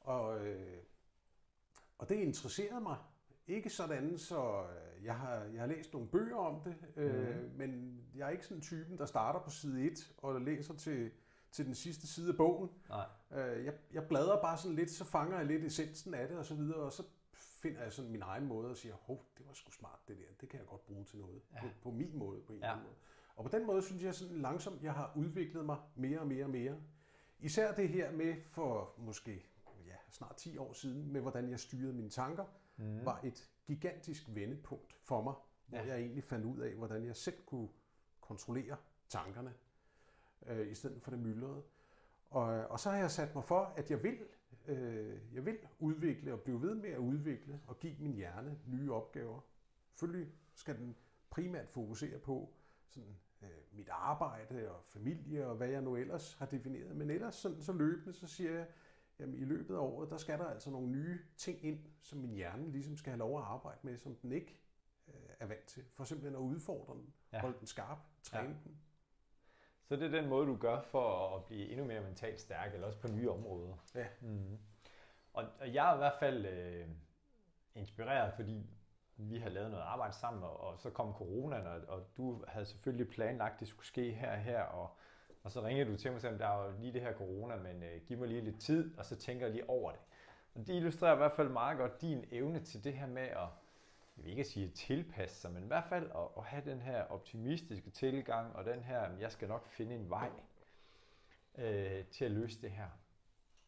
Og, 0.00 0.46
øh, 0.46 0.82
og 1.98 2.08
det 2.08 2.14
interesserede 2.14 2.80
mig 2.80 2.96
ikke 3.48 3.70
sådan, 3.70 4.18
så 4.18 4.62
øh, 4.62 5.04
jeg 5.04 5.14
har, 5.14 5.34
jeg 5.34 5.60
har 5.60 5.66
læst 5.66 5.92
nogle 5.92 6.08
bøger 6.08 6.36
om 6.36 6.60
det, 6.60 6.76
øh, 6.96 7.36
mm. 7.36 7.50
men 7.56 8.00
jeg 8.14 8.26
er 8.26 8.30
ikke 8.30 8.44
sådan 8.44 8.56
en 8.56 8.62
typen, 8.62 8.98
der 8.98 9.06
starter 9.06 9.40
på 9.40 9.50
side 9.50 9.82
1 9.86 10.12
og 10.18 10.40
læser 10.40 10.74
til, 10.74 11.10
til 11.50 11.66
den 11.66 11.74
sidste 11.74 12.06
side 12.06 12.28
af 12.30 12.36
bogen. 12.36 12.70
Nej. 12.88 13.06
Øh, 13.32 13.64
jeg, 13.64 13.74
jeg 13.92 14.08
bladrer 14.08 14.42
bare 14.42 14.58
sådan 14.58 14.76
lidt, 14.76 14.90
så 14.90 15.04
fanger 15.04 15.36
jeg 15.36 15.46
lidt 15.46 15.64
essensen 15.64 16.14
af 16.14 16.28
det 16.28 16.38
og 16.38 16.44
så 16.44 16.54
videre, 16.54 16.80
og 16.80 16.92
så 16.92 17.02
finder 17.32 17.82
jeg 17.82 17.92
sådan 17.92 18.10
min 18.10 18.22
egen 18.22 18.46
måde 18.46 18.70
og 18.70 18.76
siger, 18.76 18.94
hov, 18.94 19.24
det 19.38 19.46
var 19.46 19.52
sgu 19.52 19.70
smart 19.70 19.98
det 20.08 20.16
der, 20.18 20.34
det 20.40 20.48
kan 20.48 20.58
jeg 20.58 20.66
godt 20.66 20.86
bruge 20.86 21.04
til 21.04 21.18
noget, 21.18 21.42
ja. 21.54 21.60
på, 21.60 21.66
på 21.82 21.90
min 21.90 22.18
måde, 22.18 22.40
på 22.40 22.52
en 22.52 22.60
ja. 22.60 22.74
måde. 22.74 22.94
Og 23.36 23.44
på 23.44 23.50
den 23.50 23.66
måde 23.66 23.82
synes 23.82 24.02
jeg 24.02 24.14
sådan 24.14 24.38
langsomt, 24.38 24.82
jeg 24.82 24.92
har 24.92 25.12
udviklet 25.16 25.64
mig 25.64 25.76
mere 25.94 26.20
og 26.20 26.26
mere 26.26 26.44
og 26.44 26.50
mere. 26.50 26.76
Især 27.40 27.74
det 27.74 27.88
her 27.88 28.12
med 28.12 28.34
for 28.50 28.94
måske 28.98 29.46
ja, 29.86 29.94
snart 30.10 30.36
10 30.36 30.58
år 30.58 30.72
siden, 30.72 31.12
med 31.12 31.20
hvordan 31.20 31.50
jeg 31.50 31.60
styrede 31.60 31.92
mine 31.92 32.10
tanker, 32.10 32.44
mm. 32.78 33.04
var 33.04 33.20
et 33.24 33.50
gigantisk 33.66 34.24
vendepunkt 34.28 34.92
for 35.02 35.22
mig, 35.22 35.34
hvor 35.66 35.78
ja. 35.78 35.86
jeg 35.86 35.98
egentlig 35.98 36.24
fandt 36.24 36.44
ud 36.44 36.58
af, 36.58 36.74
hvordan 36.74 37.04
jeg 37.04 37.16
selv 37.16 37.36
kunne 37.46 37.68
kontrollere 38.20 38.76
tankerne, 39.08 39.54
øh, 40.46 40.70
i 40.70 40.74
stedet 40.74 41.02
for 41.02 41.10
det 41.10 41.20
myldrede. 41.20 41.62
Og, 42.30 42.44
og 42.44 42.80
så 42.80 42.90
har 42.90 42.98
jeg 42.98 43.10
sat 43.10 43.34
mig 43.34 43.44
for, 43.44 43.72
at 43.76 43.90
jeg 43.90 44.02
vil, 44.02 44.18
øh, 44.66 45.34
jeg 45.34 45.46
vil 45.46 45.58
udvikle 45.78 46.32
og 46.32 46.40
blive 46.40 46.62
ved 46.62 46.74
med 46.74 46.90
at 46.90 46.98
udvikle 46.98 47.60
og 47.66 47.78
give 47.78 47.96
min 47.98 48.14
hjerne 48.14 48.58
nye 48.66 48.92
opgaver. 48.92 49.40
Selvfølgelig 49.92 50.32
skal 50.54 50.78
den 50.78 50.96
primært 51.30 51.68
fokusere 51.68 52.18
på 52.18 52.52
sådan, 52.88 53.16
øh, 53.42 53.48
mit 53.72 53.88
arbejde 53.88 54.70
og 54.70 54.84
familie 54.84 55.46
og 55.46 55.56
hvad 55.56 55.68
jeg 55.68 55.82
nu 55.82 55.96
ellers 55.96 56.34
har 56.34 56.46
defineret. 56.46 56.96
Men 56.96 57.10
ellers 57.10 57.34
sådan, 57.34 57.62
så 57.62 57.72
løbende, 57.72 58.12
så 58.12 58.26
siger 58.26 58.52
jeg, 58.52 58.66
jamen 59.20 59.34
i 59.34 59.44
løbet 59.44 59.74
af 59.74 59.78
året, 59.78 60.10
der 60.10 60.16
skal 60.16 60.38
der 60.38 60.46
altså 60.46 60.70
nogle 60.70 60.88
nye 60.88 61.18
ting 61.36 61.64
ind, 61.64 61.80
som 62.02 62.18
min 62.18 62.34
hjerne 62.34 62.72
ligesom 62.72 62.96
skal 62.96 63.10
have 63.10 63.18
lov 63.18 63.38
at 63.38 63.44
arbejde 63.44 63.78
med, 63.82 63.98
som 63.98 64.14
den 64.14 64.32
ikke 64.32 64.60
øh, 65.08 65.14
er 65.40 65.46
vant 65.46 65.64
til. 65.64 65.84
For 65.90 66.04
simpelthen 66.04 66.34
at 66.34 66.40
udfordre 66.40 66.94
den, 66.94 67.14
ja. 67.32 67.40
holde 67.40 67.58
den 67.58 67.66
skarp, 67.66 67.98
træne 68.22 68.48
ja. 68.48 68.54
den. 68.64 68.78
Så 69.84 69.96
det 69.96 70.02
er 70.02 70.20
den 70.20 70.28
måde, 70.28 70.46
du 70.46 70.56
gør 70.56 70.80
for 70.80 71.36
at 71.36 71.44
blive 71.44 71.68
endnu 71.68 71.84
mere 71.86 72.00
mentalt 72.00 72.40
stærk, 72.40 72.74
eller 72.74 72.86
også 72.86 72.98
på 72.98 73.08
nye 73.08 73.30
områder. 73.30 73.74
Ja. 73.94 74.06
Mm. 74.20 74.58
Og, 75.32 75.44
og 75.60 75.74
jeg 75.74 75.90
er 75.90 75.94
i 75.94 75.98
hvert 75.98 76.18
fald 76.18 76.46
øh, 76.46 76.88
inspireret, 77.74 78.34
fordi 78.34 78.66
vi 79.16 79.38
har 79.38 79.48
lavet 79.48 79.70
noget 79.70 79.84
arbejde 79.84 80.14
sammen, 80.14 80.42
og, 80.42 80.60
og 80.60 80.78
så 80.78 80.90
kom 80.90 81.14
coronaen, 81.14 81.66
og, 81.66 81.80
og 81.88 82.06
du 82.16 82.44
havde 82.48 82.66
selvfølgelig 82.66 83.08
planlagt, 83.08 83.54
at 83.54 83.60
det 83.60 83.68
skulle 83.68 83.86
ske 83.86 84.12
her 84.12 84.32
og 84.32 84.38
her, 84.38 84.62
og 84.62 84.96
og 85.42 85.50
så 85.50 85.62
ringer 85.62 85.84
du 85.84 85.96
til 85.96 86.10
mig 86.10 86.16
og 86.16 86.20
siger, 86.20 86.38
der 86.38 86.46
er 86.46 86.64
jo 86.64 86.72
lige 86.80 86.92
det 86.92 87.00
her 87.00 87.12
corona, 87.12 87.56
men 87.56 87.82
øh, 87.82 88.00
giv 88.06 88.18
mig 88.18 88.28
lige 88.28 88.40
lidt 88.40 88.60
tid, 88.60 88.98
og 88.98 89.04
så 89.04 89.16
tænker 89.16 89.46
jeg 89.46 89.54
lige 89.54 89.70
over 89.70 89.90
det. 89.90 90.00
Og 90.54 90.66
det 90.66 90.74
illustrerer 90.74 91.12
i 91.12 91.16
hvert 91.16 91.32
fald 91.32 91.48
meget 91.48 91.78
godt 91.78 92.00
din 92.00 92.24
evne 92.30 92.60
til 92.60 92.84
det 92.84 92.92
her 92.92 93.06
med 93.06 93.22
at, 93.22 93.48
jeg 94.16 94.24
vil 94.24 94.30
ikke 94.30 94.44
sige 94.44 94.68
tilpasse 94.68 95.40
sig, 95.40 95.52
men 95.52 95.64
i 95.64 95.66
hvert 95.66 95.84
fald 95.84 96.10
at, 96.10 96.28
at 96.36 96.44
have 96.44 96.62
den 96.70 96.80
her 96.80 97.02
optimistiske 97.02 97.90
tilgang, 97.90 98.56
og 98.56 98.64
den 98.64 98.82
her, 98.82 99.16
jeg 99.20 99.32
skal 99.32 99.48
nok 99.48 99.66
finde 99.66 99.94
en 99.94 100.10
vej 100.10 100.30
øh, 101.58 102.04
til 102.04 102.24
at 102.24 102.30
løse 102.30 102.62
det 102.62 102.70
her. 102.70 102.88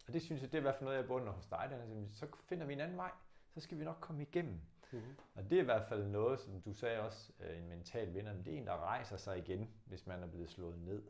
Og 0.07 0.13
det 0.13 0.23
synes 0.23 0.43
jeg, 0.43 0.53
det 0.53 0.59
er 0.59 0.61
i 0.61 0.63
hvert 0.63 0.75
fald 0.75 0.85
noget, 0.85 0.99
jeg 0.99 1.07
bunder 1.07 1.33
hos 1.33 1.47
dig. 1.47 1.69
Den, 1.71 2.09
så 2.13 2.27
finder 2.49 2.67
vi 2.67 2.73
en 2.73 2.81
anden 2.81 2.97
vej, 2.97 3.11
så 3.55 3.61
skal 3.61 3.79
vi 3.79 3.85
nok 3.85 3.97
komme 4.01 4.23
igennem. 4.23 4.61
Mm-hmm. 4.93 5.17
Og 5.35 5.51
det 5.51 5.59
er 5.59 5.63
i 5.63 5.65
hvert 5.65 5.89
fald 5.89 6.07
noget, 6.07 6.41
som 6.41 6.61
du 6.61 6.73
sagde 6.73 7.01
også, 7.01 7.33
øh, 7.41 7.59
en 7.59 7.69
mental 7.69 8.15
vinder, 8.15 8.33
det 8.33 8.55
er 8.55 8.59
en, 8.59 8.67
der 8.67 8.77
rejser 8.77 9.17
sig 9.17 9.39
igen, 9.39 9.71
hvis 9.85 10.07
man 10.07 10.23
er 10.23 10.27
blevet 10.27 10.51
slået 10.51 10.79
ned. 10.79 11.03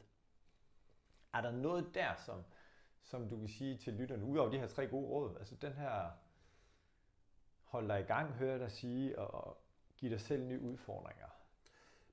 Er 1.34 1.40
der 1.40 1.50
noget 1.50 1.94
der, 1.94 2.14
som, 2.14 2.44
som 3.02 3.28
du 3.28 3.36
vil 3.36 3.48
sige 3.48 3.78
til 3.78 3.92
lytterne, 3.92 4.24
udover 4.24 4.50
de 4.50 4.58
her 4.58 4.66
tre 4.66 4.86
gode 4.88 5.06
råd, 5.06 5.36
altså 5.38 5.54
den 5.54 5.72
her, 5.72 6.10
hold 7.64 7.88
dig 7.88 8.00
i 8.00 8.04
gang, 8.04 8.32
hør 8.32 8.58
dig 8.58 8.72
sige, 8.72 9.18
og 9.18 9.56
give 9.96 10.12
dig 10.12 10.20
selv 10.20 10.44
nye 10.44 10.60
udfordringer? 10.60 11.26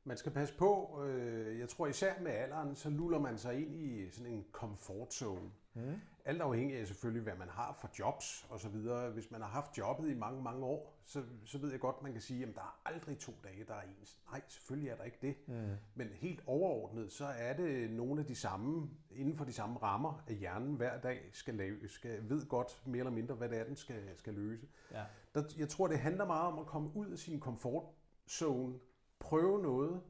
Man 0.03 0.17
skal 0.17 0.31
passe 0.31 0.53
på, 0.57 1.01
øh, 1.03 1.59
jeg 1.59 1.69
tror 1.69 1.87
især 1.87 2.19
med 2.21 2.31
alderen, 2.31 2.75
så 2.75 2.89
luller 2.89 3.19
man 3.19 3.37
sig 3.37 3.61
ind 3.61 3.75
i 3.75 4.09
sådan 4.09 4.33
en 4.33 4.45
comfort 4.51 5.13
zone. 5.13 5.51
Mm. 5.77 6.01
Alt 6.25 6.41
afhængig 6.41 6.77
af 6.77 6.87
selvfølgelig, 6.87 7.23
hvad 7.23 7.35
man 7.35 7.49
har 7.49 7.77
for 7.81 7.89
jobs 7.99 8.47
og 8.49 8.59
så 8.59 8.69
videre. 8.69 9.09
Hvis 9.09 9.31
man 9.31 9.41
har 9.41 9.47
haft 9.47 9.77
jobbet 9.77 10.09
i 10.09 10.13
mange, 10.13 10.41
mange 10.41 10.65
år, 10.65 10.93
så, 11.05 11.23
så 11.45 11.57
ved 11.57 11.71
jeg 11.71 11.79
godt, 11.79 12.03
man 12.03 12.11
kan 12.11 12.21
sige, 12.21 12.47
at 12.47 12.55
der 12.55 12.61
er 12.61 12.81
aldrig 12.85 13.19
to 13.19 13.33
dage, 13.43 13.65
der 13.67 13.73
er 13.73 13.81
ens. 13.81 14.19
Nej, 14.31 14.41
selvfølgelig 14.47 14.89
er 14.89 14.95
der 14.95 15.03
ikke 15.03 15.17
det. 15.21 15.35
Mm. 15.47 15.75
Men 15.95 16.07
helt 16.07 16.43
overordnet, 16.45 17.11
så 17.11 17.25
er 17.25 17.53
det 17.53 17.91
nogle 17.91 18.21
af 18.21 18.27
de 18.27 18.35
samme, 18.35 18.89
inden 19.11 19.35
for 19.35 19.45
de 19.45 19.53
samme 19.53 19.77
rammer, 19.77 20.23
at 20.27 20.35
hjernen 20.35 20.75
hver 20.75 21.01
dag 21.01 21.29
skal, 21.33 21.55
lave, 21.55 21.87
skal 21.87 22.29
ved 22.29 22.47
godt 22.47 22.81
mere 22.85 22.99
eller 22.99 23.11
mindre, 23.11 23.35
hvad 23.35 23.49
det 23.49 23.57
er, 23.59 23.63
den 23.63 23.75
skal, 23.75 24.17
skal 24.17 24.33
løse. 24.33 24.67
Ja. 24.91 25.03
Der, 25.35 25.43
jeg 25.57 25.69
tror, 25.69 25.87
det 25.87 25.99
handler 25.99 26.25
meget 26.25 26.47
om 26.53 26.59
at 26.59 26.65
komme 26.65 26.95
ud 26.95 27.07
af 27.07 27.17
sin 27.17 27.39
comfort 27.39 27.83
zone, 28.29 28.79
prøve 29.19 29.61
noget, 29.61 30.01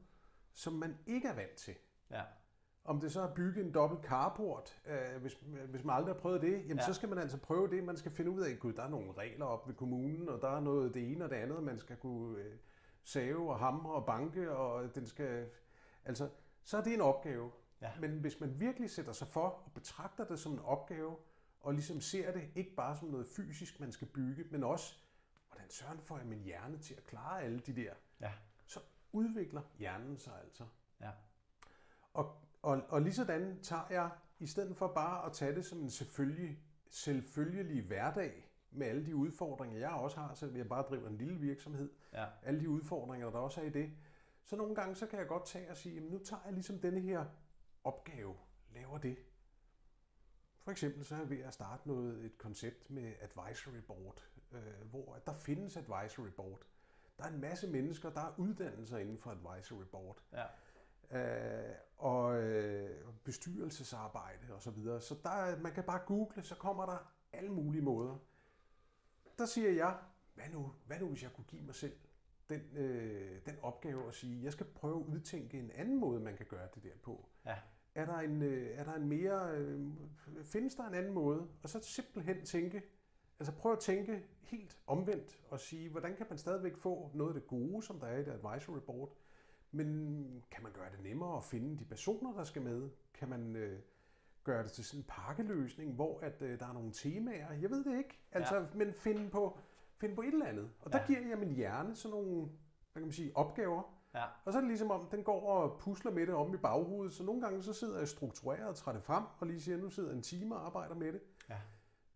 som 0.52 0.72
man 0.72 0.98
ikke 1.06 1.28
er 1.28 1.34
vant 1.34 1.54
til. 1.54 1.74
Ja. 2.10 2.22
Om 2.88 3.00
det 3.00 3.12
så 3.12 3.20
er 3.20 3.26
at 3.26 3.34
bygge 3.34 3.60
en 3.60 3.74
dobbelt 3.74 4.02
carport, 4.02 4.82
øh, 4.86 5.20
hvis, 5.20 5.38
hvis 5.68 5.84
man 5.84 5.96
aldrig 5.96 6.14
har 6.14 6.20
prøvet 6.20 6.42
det, 6.42 6.52
jamen 6.52 6.76
ja. 6.76 6.86
så 6.86 6.94
skal 6.94 7.08
man 7.08 7.18
altså 7.18 7.38
prøve 7.38 7.68
det. 7.70 7.84
Man 7.84 7.96
skal 7.96 8.12
finde 8.12 8.30
ud 8.30 8.40
af, 8.40 8.50
at 8.50 8.76
der 8.76 8.82
er 8.82 8.88
nogle 8.88 9.12
regler 9.12 9.44
op 9.44 9.68
ved 9.68 9.74
kommunen, 9.74 10.28
og 10.28 10.40
der 10.40 10.56
er 10.56 10.60
noget 10.60 10.94
det 10.94 11.12
ene 11.12 11.24
og 11.24 11.30
det 11.30 11.36
andet, 11.36 11.62
man 11.62 11.78
skal 11.78 11.96
kunne 11.96 12.38
øh, 12.38 12.56
save 13.04 13.50
og 13.50 13.58
hamre 13.58 13.92
og 13.92 14.06
banke, 14.06 14.50
og 14.50 14.94
den 14.94 15.06
skal... 15.06 15.48
Altså, 16.04 16.28
så 16.64 16.76
er 16.76 16.82
det 16.82 16.94
en 16.94 17.00
opgave. 17.00 17.50
Ja. 17.82 17.90
Men 18.00 18.10
hvis 18.10 18.40
man 18.40 18.60
virkelig 18.60 18.90
sætter 18.90 19.12
sig 19.12 19.28
for 19.28 19.48
og 19.48 19.72
betragter 19.74 20.24
det 20.24 20.38
som 20.38 20.52
en 20.52 20.60
opgave, 20.60 21.16
og 21.60 21.72
ligesom 21.74 22.00
ser 22.00 22.32
det 22.32 22.42
ikke 22.54 22.74
bare 22.74 22.96
som 22.96 23.08
noget 23.08 23.26
fysisk, 23.26 23.80
man 23.80 23.92
skal 23.92 24.08
bygge, 24.08 24.44
men 24.50 24.64
også, 24.64 24.94
hvordan 25.50 25.70
søren 25.70 26.00
får 26.00 26.18
jeg 26.18 26.26
min 26.26 26.42
hjerne 26.42 26.78
til 26.78 26.94
at 26.94 27.04
klare 27.04 27.42
alle 27.42 27.58
de 27.58 27.76
der, 27.76 27.92
ja. 28.20 28.32
så 28.66 28.80
udvikler 29.12 29.62
hjernen 29.78 30.18
sig 30.18 30.32
altså. 30.44 30.64
Ja. 31.00 31.10
Og 32.14 32.47
og, 32.62 32.82
og 32.88 33.02
lige 33.02 33.14
sådan 33.14 33.58
tager 33.62 33.86
jeg, 33.90 34.10
i 34.38 34.46
stedet 34.46 34.76
for 34.76 34.92
bare 34.94 35.26
at 35.26 35.32
tage 35.32 35.54
det 35.54 35.64
som 35.64 35.80
en 35.80 35.90
selvfølgelig, 35.90 36.58
selvfølgelig 36.90 37.84
hverdag, 37.84 38.44
med 38.70 38.86
alle 38.86 39.06
de 39.06 39.16
udfordringer, 39.16 39.78
jeg 39.78 39.90
også 39.90 40.20
har, 40.20 40.34
selvom 40.34 40.56
jeg 40.56 40.68
bare 40.68 40.82
driver 40.82 41.08
en 41.08 41.18
lille 41.18 41.38
virksomhed, 41.38 41.90
ja. 42.12 42.26
alle 42.42 42.60
de 42.60 42.68
udfordringer, 42.68 43.30
der 43.30 43.38
også 43.38 43.60
er 43.60 43.64
i 43.64 43.70
det, 43.70 43.92
så 44.44 44.56
nogle 44.56 44.74
gange 44.74 44.94
så 44.94 45.06
kan 45.06 45.18
jeg 45.18 45.28
godt 45.28 45.46
tage 45.46 45.70
og 45.70 45.76
sige, 45.76 45.94
jamen 45.94 46.10
nu 46.10 46.18
tager 46.18 46.42
jeg 46.44 46.52
ligesom 46.52 46.78
denne 46.78 47.00
her 47.00 47.24
opgave, 47.84 48.36
laver 48.74 48.98
det. 48.98 49.16
For 50.60 50.70
eksempel 50.70 51.04
så 51.04 51.14
er 51.14 51.18
jeg 51.18 51.30
ved 51.30 51.40
at 51.40 51.54
starte 51.54 51.88
noget, 51.88 52.24
et 52.24 52.38
koncept 52.38 52.90
med 52.90 53.12
advisory 53.20 53.80
board, 53.86 54.22
øh, 54.52 54.90
hvor 54.90 55.18
der 55.26 55.34
findes 55.34 55.76
advisory 55.76 56.30
board. 56.36 56.62
Der 57.18 57.24
er 57.24 57.28
en 57.28 57.40
masse 57.40 57.66
mennesker, 57.66 58.10
der 58.10 58.20
er 58.20 58.34
uddannelser 58.36 58.98
inden 58.98 59.18
for 59.18 59.30
advisory 59.30 59.84
board. 59.84 60.22
Ja 60.32 60.44
øh, 61.10 61.74
og 61.98 62.42
øh, 62.42 63.04
bestyrelsesarbejde 63.24 64.54
og 64.54 64.62
så 64.62 64.70
videre. 64.70 65.00
Så 65.00 65.14
der, 65.22 65.58
man 65.58 65.72
kan 65.72 65.84
bare 65.84 66.00
google, 66.06 66.42
så 66.42 66.54
kommer 66.54 66.86
der 66.86 67.12
alle 67.32 67.50
mulige 67.52 67.82
måder. 67.82 68.16
Der 69.38 69.46
siger 69.46 69.70
jeg, 69.70 69.96
hvad 70.34 70.44
nu, 70.52 70.72
hvad 70.86 71.00
nu 71.00 71.08
hvis 71.08 71.22
jeg 71.22 71.32
kunne 71.32 71.44
give 71.44 71.62
mig 71.62 71.74
selv 71.74 71.96
den, 72.48 72.60
øh, 72.76 73.40
den 73.46 73.56
opgave 73.62 74.08
at 74.08 74.14
sige, 74.14 74.44
jeg 74.44 74.52
skal 74.52 74.66
prøve 74.66 75.00
at 75.00 75.06
udtænke 75.06 75.58
en 75.58 75.70
anden 75.70 76.00
måde, 76.00 76.20
man 76.20 76.36
kan 76.36 76.46
gøre 76.46 76.68
det 76.74 76.82
der 76.82 76.96
på. 77.02 77.28
Ja. 77.46 77.56
Er 77.94 78.06
der 78.06 78.18
en, 78.18 78.42
øh, 78.42 78.78
er 78.78 78.84
der 78.84 78.94
en 78.94 79.08
mere, 79.08 79.56
øh, 79.56 79.90
findes 80.44 80.74
der 80.74 80.86
en 80.86 80.94
anden 80.94 81.12
måde? 81.12 81.48
Og 81.62 81.68
så 81.68 81.80
simpelthen 81.82 82.44
tænke, 82.44 82.82
altså 83.40 83.52
prøv 83.52 83.72
at 83.72 83.78
tænke 83.78 84.24
helt 84.40 84.78
omvendt 84.86 85.40
og 85.50 85.60
sige, 85.60 85.88
hvordan 85.88 86.16
kan 86.16 86.26
man 86.28 86.38
stadigvæk 86.38 86.76
få 86.76 87.10
noget 87.14 87.34
af 87.34 87.40
det 87.40 87.48
gode, 87.48 87.82
som 87.82 88.00
der 88.00 88.06
er 88.06 88.18
i 88.18 88.24
det 88.24 88.32
advisory 88.32 88.78
board, 88.86 89.16
men 89.70 90.42
kan 90.50 90.62
man 90.62 90.72
gøre 90.72 90.90
det 90.90 91.02
nemmere 91.02 91.36
at 91.36 91.44
finde 91.44 91.78
de 91.78 91.84
personer, 91.84 92.32
der 92.32 92.44
skal 92.44 92.62
med? 92.62 92.90
Kan 93.14 93.28
man 93.28 93.56
øh, 93.56 93.80
gøre 94.44 94.62
det 94.62 94.72
til 94.72 94.84
sådan 94.84 95.00
en 95.00 95.04
pakkeløsning, 95.08 95.94
hvor 95.94 96.20
at, 96.20 96.42
øh, 96.42 96.60
der 96.60 96.66
er 96.66 96.72
nogle 96.72 96.92
temaer? 96.92 97.52
Jeg 97.52 97.70
ved 97.70 97.84
det 97.84 97.98
ikke. 97.98 98.18
Altså, 98.32 98.56
ja. 98.56 98.64
men 98.74 98.92
finde 98.92 99.30
på, 99.30 99.58
finde 99.96 100.14
på 100.14 100.22
et 100.22 100.32
eller 100.32 100.46
andet. 100.46 100.70
Og 100.80 100.92
der 100.92 100.98
ja. 100.98 101.06
giver 101.06 101.28
jeg 101.28 101.38
min 101.38 101.54
hjerne 101.54 101.96
sådan 101.96 102.18
nogle 102.18 102.48
hvad 102.92 103.02
kan 103.02 103.06
man 103.06 103.12
sige, 103.12 103.36
opgaver. 103.36 103.82
Ja. 104.14 104.24
Og 104.44 104.52
så 104.52 104.58
er 104.58 104.60
det 104.60 104.68
ligesom 104.68 104.90
om, 104.90 105.08
den 105.10 105.24
går 105.24 105.50
og 105.50 105.80
pusler 105.80 106.12
med 106.12 106.26
det 106.26 106.34
om 106.34 106.54
i 106.54 106.56
baghovedet. 106.56 107.12
Så 107.12 107.24
nogle 107.24 107.40
gange 107.40 107.62
så 107.62 107.72
sidder 107.72 107.98
jeg 107.98 108.08
struktureret 108.08 108.68
og 108.68 108.76
træder 108.76 108.98
det 108.98 109.04
frem, 109.04 109.24
og 109.38 109.46
lige 109.46 109.60
siger, 109.60 109.78
nu 109.78 109.90
sidder 109.90 110.08
jeg 110.08 110.16
en 110.16 110.22
time 110.22 110.56
og 110.56 110.66
arbejder 110.66 110.94
med 110.94 111.12
det. 111.12 111.20
Ja. 111.48 111.58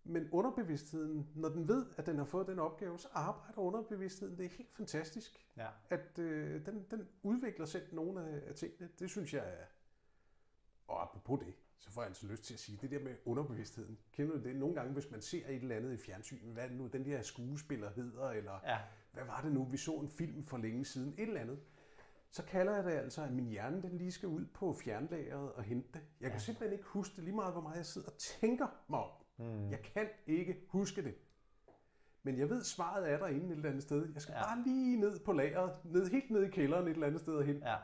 Men 0.05 0.28
underbevidstheden, 0.30 1.28
når 1.34 1.48
den 1.48 1.68
ved, 1.68 1.86
at 1.96 2.07
den 2.07 2.18
har 2.18 2.24
fået 2.24 2.46
den 2.46 2.59
opgave, 2.59 2.98
så 2.98 3.09
arbejder 3.12 3.59
underbevidstheden. 3.59 4.38
Det 4.38 4.44
er 4.44 4.50
helt 4.50 4.72
fantastisk, 4.72 5.46
ja. 5.57 5.66
at 5.90 6.18
øh, 6.18 6.66
den, 6.66 6.86
den 6.90 7.09
udvikler 7.22 7.66
selv 7.66 7.94
nogle 7.94 8.24
af, 8.24 8.48
af 8.48 8.55
tingene. 8.55 8.88
Det 8.98 9.11
synes 9.11 9.34
jeg 9.34 9.42
er... 9.48 9.64
Og 10.88 11.03
apropos 11.03 11.40
det, 11.40 11.55
så 11.78 11.90
får 11.90 12.03
jeg 12.03 12.09
altså 12.09 12.26
lyst 12.26 12.44
til 12.44 12.55
at 12.55 12.61
sige, 12.61 12.78
det 12.82 12.90
der 12.90 12.98
med 12.98 13.14
underbevidstheden. 13.24 13.98
Kender 14.12 14.36
du 14.36 14.42
det? 14.42 14.57
Nogle 14.57 14.74
gange, 14.74 14.92
hvis 14.92 15.11
man 15.11 15.22
ser 15.22 15.46
et 15.48 15.55
eller 15.55 15.76
andet 15.76 15.92
i 15.92 15.96
fjernsynet, 15.96 16.53
hvad 16.53 16.70
nu, 16.70 16.86
den 16.86 17.05
der 17.05 17.22
skuespiller 17.22 17.90
hedder, 17.90 18.30
eller 18.30 18.61
ja. 18.64 18.78
hvad 19.12 19.24
var 19.24 19.40
det 19.40 19.53
nu, 19.53 19.64
vi 19.64 19.76
så 19.76 19.92
en 19.92 20.09
film 20.09 20.42
for 20.42 20.59
længe 20.59 20.84
siden, 20.84 21.14
et 21.18 21.28
eller 21.28 21.40
andet. 21.40 21.61
Så 22.30 22.44
kalder 22.44 22.74
jeg 22.74 22.84
det 22.84 22.90
altså, 22.90 23.22
at 23.22 23.32
min 23.32 23.46
hjerne 23.46 23.82
den 23.82 23.98
lige 23.98 24.12
skal 24.12 24.28
ud 24.28 24.44
på 24.44 24.72
fjernlageret 24.72 25.53
og 25.53 25.62
hente 25.62 25.88
det. 25.92 26.00
Jeg 26.20 26.30
kan 26.30 26.38
ja. 26.38 26.44
simpelthen 26.44 26.72
ikke 26.72 26.84
huske 26.84 27.16
det 27.16 27.24
lige 27.24 27.34
meget, 27.34 27.53
hvor 27.53 27.62
meget 27.62 27.76
jeg 27.76 27.86
sidder 27.86 28.09
og 28.09 28.18
tænker 28.18 28.66
mig 28.88 29.00
om. 29.00 29.11
Mm. 29.43 29.70
Jeg 29.70 29.82
kan 29.82 30.09
ikke 30.26 30.66
huske 30.68 31.03
det. 31.05 31.14
Men 32.22 32.38
jeg 32.38 32.51
ved, 32.51 32.64
svaret 32.64 33.11
er 33.12 33.18
derinde 33.18 33.47
et 33.47 33.53
eller 33.53 33.68
andet 33.68 33.82
sted. 33.82 34.12
Jeg 34.12 34.22
skal 34.22 34.34
ja. 34.38 34.43
bare 34.45 34.62
lige 34.62 35.01
ned 35.01 35.20
på 35.24 35.32
lageret, 35.32 35.72
ned, 35.84 36.11
helt 36.11 36.30
ned 36.30 36.43
i 36.43 36.51
kælderen 36.51 36.86
et 36.86 36.90
eller 36.90 37.07
andet 37.07 37.20
sted 37.20 37.45
hen. 37.45 37.57
Ja. 37.57 37.76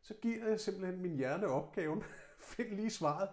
Så 0.00 0.14
giver 0.22 0.48
jeg 0.48 0.60
simpelthen 0.60 1.02
min 1.02 1.16
hjerne 1.16 1.46
opgaven. 1.46 2.02
Find 2.56 2.68
lige 2.68 2.90
svaret. 2.90 3.28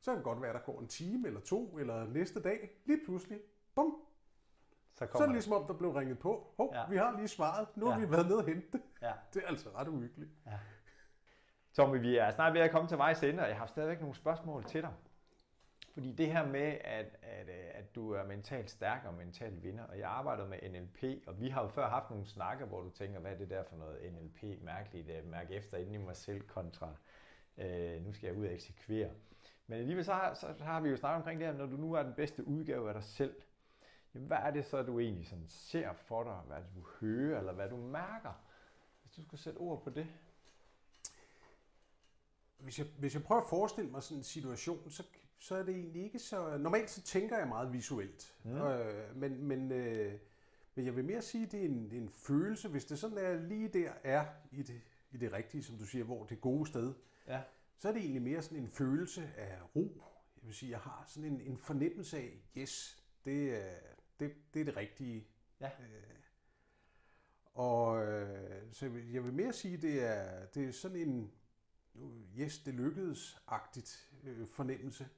Så 0.00 0.10
kan 0.10 0.16
det 0.16 0.24
godt 0.24 0.42
være, 0.42 0.52
der 0.52 0.60
går 0.60 0.80
en 0.80 0.88
time 0.88 1.26
eller 1.26 1.40
to, 1.40 1.78
eller 1.78 2.06
næste 2.06 2.42
dag. 2.42 2.70
Lige 2.84 3.00
pludselig, 3.06 3.38
bum, 3.74 3.94
så, 4.98 5.06
så 5.12 5.18
er 5.18 5.26
det 5.26 5.32
ligesom 5.32 5.52
om, 5.52 5.66
der 5.66 5.74
blev 5.74 5.90
ringet 5.90 6.18
på. 6.18 6.54
Hov, 6.56 6.72
ja. 6.74 6.84
vi 6.90 6.96
har 6.96 7.16
lige 7.16 7.28
svaret. 7.28 7.76
Nu 7.76 7.86
ja. 7.86 7.92
har 7.92 8.00
vi 8.00 8.10
været 8.10 8.26
nede 8.26 8.38
og 8.38 8.44
hente 8.44 8.66
det. 8.72 8.80
Ja. 9.02 9.12
Det 9.34 9.42
er 9.42 9.48
altså 9.48 9.68
ret 9.74 9.88
uhyggeligt. 9.88 10.30
Ja. 10.46 10.58
Tommy, 11.72 12.00
vi 12.00 12.16
er 12.16 12.30
snart 12.30 12.54
ved 12.54 12.60
at 12.60 12.70
komme 12.70 12.88
til 12.88 12.98
vejs 12.98 13.22
ende, 13.22 13.42
og 13.42 13.48
jeg 13.48 13.58
har 13.58 13.66
stadigvæk 13.66 14.00
nogle 14.00 14.14
spørgsmål 14.14 14.64
til 14.64 14.82
dig. 14.82 14.92
Fordi 15.98 16.12
det 16.12 16.32
her 16.32 16.46
med, 16.46 16.78
at, 16.80 17.16
at, 17.22 17.48
øh, 17.48 17.64
at 17.74 17.94
du 17.94 18.12
er 18.12 18.24
mentalt 18.24 18.70
stærk 18.70 19.04
og 19.04 19.14
mentalt 19.14 19.62
vinder, 19.62 19.84
og 19.84 19.98
jeg 19.98 20.08
arbejder 20.08 20.46
med 20.46 20.58
NLP, 20.70 21.28
og 21.28 21.40
vi 21.40 21.48
har 21.48 21.62
jo 21.62 21.68
før 21.68 21.88
haft 21.88 22.10
nogle 22.10 22.26
snakke, 22.26 22.64
hvor 22.64 22.80
du 22.80 22.90
tænker, 22.90 23.20
hvad 23.20 23.32
er 23.32 23.38
det 23.38 23.50
der 23.50 23.62
for 23.64 23.76
noget 23.76 24.12
NLP, 24.12 24.62
mærkeligt, 24.62 25.08
øh, 25.08 25.30
mærke 25.30 25.54
efter 25.54 25.78
inden 25.78 25.94
i 25.94 25.98
mig 25.98 26.16
selv 26.16 26.40
kontra, 26.40 26.94
øh, 27.56 28.04
nu 28.04 28.12
skal 28.12 28.26
jeg 28.26 28.36
ud 28.36 28.46
og 28.46 28.52
eksekvere. 28.52 29.10
Men 29.66 29.78
alligevel 29.78 30.04
så 30.04 30.12
har, 30.12 30.34
så 30.34 30.54
har 30.60 30.80
vi 30.80 30.88
jo 30.88 30.96
snakket 30.96 31.16
omkring 31.16 31.40
det 31.40 31.48
her, 31.48 31.54
når 31.54 31.66
du 31.66 31.76
nu 31.76 31.92
er 31.92 32.02
den 32.02 32.14
bedste 32.14 32.46
udgave 32.46 32.88
af 32.88 32.94
dig 32.94 33.04
selv, 33.04 33.34
jamen, 34.14 34.26
hvad 34.26 34.38
er 34.38 34.50
det 34.50 34.64
så, 34.64 34.82
du 34.82 34.98
egentlig 34.98 35.26
sådan 35.26 35.48
ser 35.48 35.92
for 35.92 36.24
dig, 36.24 36.40
hvad 36.46 36.62
du 36.74 36.86
hører, 37.00 37.38
eller 37.38 37.52
hvad 37.52 37.68
du 37.68 37.76
mærker? 37.76 38.42
Hvis 39.02 39.12
du 39.12 39.22
skulle 39.22 39.40
sætte 39.40 39.58
ord 39.58 39.82
på 39.82 39.90
det. 39.90 40.06
Hvis 42.58 42.78
jeg, 42.78 42.86
hvis 42.98 43.14
jeg 43.14 43.22
prøver 43.22 43.40
at 43.40 43.48
forestille 43.48 43.90
mig 43.90 44.02
sådan 44.02 44.18
en 44.18 44.24
situation, 44.24 44.90
så 44.90 45.02
så 45.38 45.54
er 45.54 45.62
det 45.62 45.74
egentlig 45.74 46.02
ikke 46.02 46.18
så... 46.18 46.58
Normalt 46.58 46.90
så 46.90 47.02
tænker 47.02 47.38
jeg 47.38 47.48
meget 47.48 47.72
visuelt, 47.72 48.36
mm. 48.44 48.56
øh, 48.56 49.16
men, 49.16 49.42
men, 49.42 49.72
øh, 49.72 50.18
men 50.74 50.86
jeg 50.86 50.96
vil 50.96 51.04
mere 51.04 51.22
sige, 51.22 51.44
at 51.44 51.52
det 51.52 51.60
er 51.60 51.64
en, 51.64 51.92
en 51.92 52.08
følelse, 52.08 52.68
hvis 52.68 52.84
det 52.84 52.98
sådan 52.98 53.18
er 53.18 53.34
lige 53.34 53.68
der 53.68 53.92
er 54.02 54.26
i 54.50 54.62
det, 54.62 54.80
i 55.10 55.16
det 55.16 55.32
rigtige, 55.32 55.62
som 55.62 55.78
du 55.78 55.84
siger, 55.84 56.04
hvor 56.04 56.24
det 56.24 56.40
gode 56.40 56.66
sted, 56.66 56.94
ja. 57.26 57.42
så 57.78 57.88
er 57.88 57.92
det 57.92 58.02
egentlig 58.02 58.22
mere 58.22 58.42
sådan 58.42 58.58
en 58.58 58.68
følelse 58.68 59.30
af 59.36 59.58
ro. 59.76 60.02
Jeg 60.36 60.46
vil 60.46 60.54
sige, 60.54 60.70
jeg 60.70 60.80
har 60.80 61.04
sådan 61.06 61.32
en, 61.32 61.40
en 61.40 61.58
fornemmelse 61.58 62.18
af, 62.18 62.42
yes, 62.56 63.04
det 63.24 63.54
er 63.54 63.74
det, 64.20 64.34
det, 64.54 64.60
er 64.60 64.64
det 64.64 64.76
rigtige. 64.76 65.26
Ja. 65.60 65.66
Øh, 65.66 66.18
og 67.54 68.06
øh, 68.06 68.72
så 68.72 68.86
jeg 69.12 69.24
vil 69.24 69.32
mere 69.32 69.52
sige, 69.52 69.76
det 69.76 70.04
er, 70.04 70.46
det 70.46 70.68
er 70.68 70.72
sådan 70.72 70.96
en, 70.96 71.32
yes, 72.38 72.58
det 72.58 72.74
lykkedes-agtigt 72.74 74.10
øh, 74.24 74.46
fornemmelse. 74.46 75.08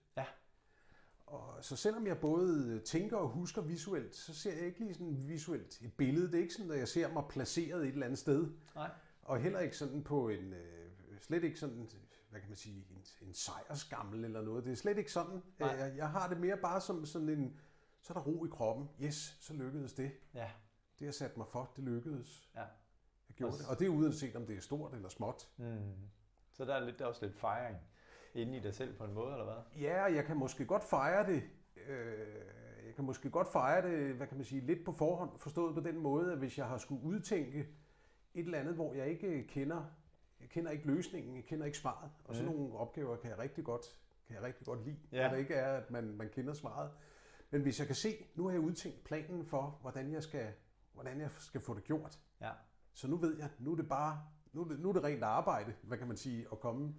Og 1.31 1.65
så 1.65 1.77
selvom 1.77 2.07
jeg 2.07 2.21
både 2.21 2.81
tænker 2.81 3.17
og 3.17 3.29
husker 3.29 3.63
visuelt, 3.63 4.15
så 4.15 4.35
ser 4.35 4.53
jeg 4.53 4.67
ikke 4.67 4.79
lige 4.79 4.95
sådan 4.95 5.29
visuelt 5.29 5.83
et 5.83 5.93
billede. 5.93 6.27
Det 6.27 6.35
er 6.35 6.43
ikke 6.43 6.55
sådan, 6.55 6.71
at 6.71 6.79
jeg 6.79 6.89
ser 6.89 7.13
mig 7.13 7.25
placeret 7.29 7.83
et 7.83 7.89
eller 7.93 8.07
andet 8.07 8.19
sted. 8.19 8.51
Nej. 8.75 8.91
Og 9.23 9.41
heller 9.41 9.61
ikke 9.61 9.77
sådan 9.77 10.03
på 10.03 10.29
en, 10.29 10.53
øh, 10.53 10.91
slet 11.21 11.45
ikke 11.45 11.59
sådan, 11.59 11.89
hvad 12.31 12.41
kan 12.41 12.49
man 12.49 12.57
sige, 12.57 12.87
en, 12.91 13.05
en 13.29 13.35
sejrsgammel 13.35 14.25
eller 14.25 14.43
noget. 14.43 14.65
Det 14.65 14.73
er 14.73 14.77
slet 14.77 14.99
ikke 14.99 15.13
sådan. 15.13 15.43
Nej. 15.59 15.69
Jeg, 15.69 15.97
jeg 15.97 16.11
har 16.11 16.29
det 16.29 16.41
mere 16.41 16.57
bare 16.57 16.81
som 16.81 17.07
sådan 17.07 17.29
en, 17.29 17.61
så 18.01 18.13
er 18.13 18.19
der 18.19 18.25
ro 18.25 18.47
i 18.47 18.49
kroppen. 18.49 18.89
Yes, 19.03 19.37
så 19.41 19.55
lykkedes 19.55 19.93
det. 19.93 20.13
Ja. 20.35 20.51
det 20.99 21.05
jeg 21.05 21.15
satte 21.15 21.39
mig 21.39 21.47
for, 21.49 21.73
det 21.77 21.85
lykkedes. 21.85 22.51
Ja. 22.55 22.61
Jeg 23.29 23.37
gjorde 23.37 23.55
Og 23.55 23.59
det. 23.59 23.67
Og 23.69 23.79
det 23.79 23.87
er 23.87 23.91
uanset 23.91 24.37
om 24.37 24.47
det 24.47 24.57
er 24.57 24.61
stort 24.61 24.95
eller 24.95 25.09
småt. 25.09 25.49
Mm. 25.57 25.95
Så 26.53 26.65
der 26.65 26.75
er, 26.75 26.85
lidt, 26.85 26.99
der 26.99 27.05
er 27.05 27.09
også 27.09 27.27
lidt 27.27 27.37
fejring 27.37 27.77
inde 28.35 28.57
i 28.57 28.61
dig 28.61 28.75
selv 28.75 28.95
på 28.97 29.05
en 29.05 29.15
måde, 29.15 29.33
eller 29.33 29.45
hvad? 29.45 29.81
Ja, 29.83 30.03
jeg 30.03 30.25
kan 30.25 30.37
måske 30.37 30.67
godt 30.67 30.85
fejre 30.85 31.27
det. 31.27 31.43
Øh, 31.89 32.29
jeg 32.87 32.95
kan 32.95 33.05
måske 33.05 33.31
godt 33.31 33.49
fejre 33.53 33.89
det, 33.91 34.15
hvad 34.15 34.27
kan 34.27 34.37
man 34.37 34.45
sige, 34.45 34.61
lidt 34.61 34.85
på 34.85 34.93
forhånd, 34.93 35.31
forstået 35.39 35.75
på 35.75 35.81
den 35.81 35.99
måde, 35.99 36.33
at 36.33 36.39
hvis 36.39 36.59
jeg 36.59 36.67
har 36.67 36.79
skulle 36.79 37.03
udtænke 37.05 37.59
et 38.35 38.45
eller 38.45 38.59
andet, 38.59 38.75
hvor 38.75 38.95
jeg 38.95 39.09
ikke 39.09 39.47
kender, 39.47 39.85
jeg 40.41 40.49
kender 40.49 40.71
ikke 40.71 40.87
løsningen, 40.87 41.37
jeg 41.37 41.45
kender 41.45 41.67
ikke 41.67 41.79
svaret, 41.79 42.11
og 42.25 42.35
sådan 42.35 42.53
Mm. 42.53 42.59
nogle 42.59 42.75
opgaver 42.79 43.17
kan 43.17 43.31
jeg 43.31 43.39
rigtig 43.39 43.65
godt, 43.65 43.85
kan 44.27 44.37
jeg 44.37 44.43
rigtig 44.45 44.67
godt 44.67 44.85
lide, 44.85 44.97
Ja. 45.13 45.23
når 45.23 45.31
det 45.35 45.39
ikke 45.41 45.55
er, 45.55 45.77
at 45.77 45.91
man, 45.91 46.05
man 46.17 46.29
kender 46.29 46.53
svaret. 46.55 46.91
Men 47.51 47.63
hvis 47.63 47.79
jeg 47.79 47.87
kan 47.87 47.97
se, 47.97 48.09
nu 48.35 48.45
har 48.45 48.51
jeg 48.53 48.61
udtænkt 48.61 49.05
planen 49.05 49.45
for, 49.47 49.79
hvordan 49.83 50.13
jeg 50.13 50.23
skal, 50.23 50.53
hvordan 50.93 51.21
jeg 51.21 51.31
skal 51.31 51.61
få 51.61 51.75
det 51.75 51.85
gjort, 51.85 52.21
Ja. 52.41 52.51
så 52.95 53.09
nu 53.09 53.17
ved 53.17 53.39
jeg, 53.39 53.51
nu 53.59 53.73
er 53.73 53.77
det 53.77 53.89
bare, 53.89 54.21
nu 54.53 54.61
er 54.65 54.69
det, 54.69 54.81
nu 54.81 54.89
er 54.89 54.93
det 54.93 55.05
rent 55.05 55.23
arbejde, 55.23 55.75
hvad 55.83 55.99
kan 55.99 56.07
man 56.09 56.17
sige, 56.17 56.47
at 56.53 56.61
komme 56.61 56.95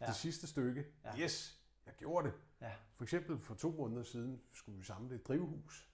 Ja. 0.00 0.06
det 0.06 0.14
sidste 0.14 0.46
stykke. 0.46 0.84
Ja. 1.04 1.18
Yes, 1.18 1.60
jeg 1.86 1.94
gjorde 1.94 2.28
det. 2.28 2.34
Ja. 2.60 2.70
For 2.96 3.02
eksempel 3.02 3.38
for 3.38 3.54
to 3.54 3.70
måneder 3.70 4.02
siden 4.02 4.40
skulle 4.52 4.78
vi 4.78 4.84
samle 4.84 5.14
et 5.14 5.28
drivhus. 5.28 5.88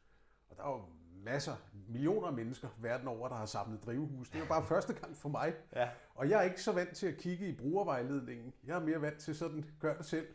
Og 0.51 0.57
der 0.57 0.63
er 0.63 0.69
jo 0.71 0.85
masser, 1.25 1.57
millioner 1.89 2.27
af 2.27 2.33
mennesker 2.33 2.69
verden 2.79 3.09
over, 3.09 3.29
der 3.29 3.37
har 3.37 3.47
samlet 3.47 3.85
drivhus. 3.85 4.29
Det 4.29 4.37
er 4.37 4.41
jo 4.41 4.49
bare 4.49 4.65
første 4.75 4.93
gang 4.93 5.17
for 5.17 5.29
mig. 5.29 5.55
Ja. 5.73 5.89
Og 6.15 6.31
jeg 6.31 6.39
er 6.39 6.43
ikke 6.43 6.63
så 6.63 6.73
vant 6.73 6.97
til 6.97 7.07
at 7.07 7.17
kigge 7.17 7.49
i 7.49 7.57
brugervejledningen. 7.57 8.53
Jeg 8.65 8.77
er 8.77 8.81
mere 8.81 9.01
vant 9.03 9.19
til 9.19 9.37
sådan, 9.37 9.65
gør 9.81 9.97
det 9.97 10.07
selv. 10.07 10.27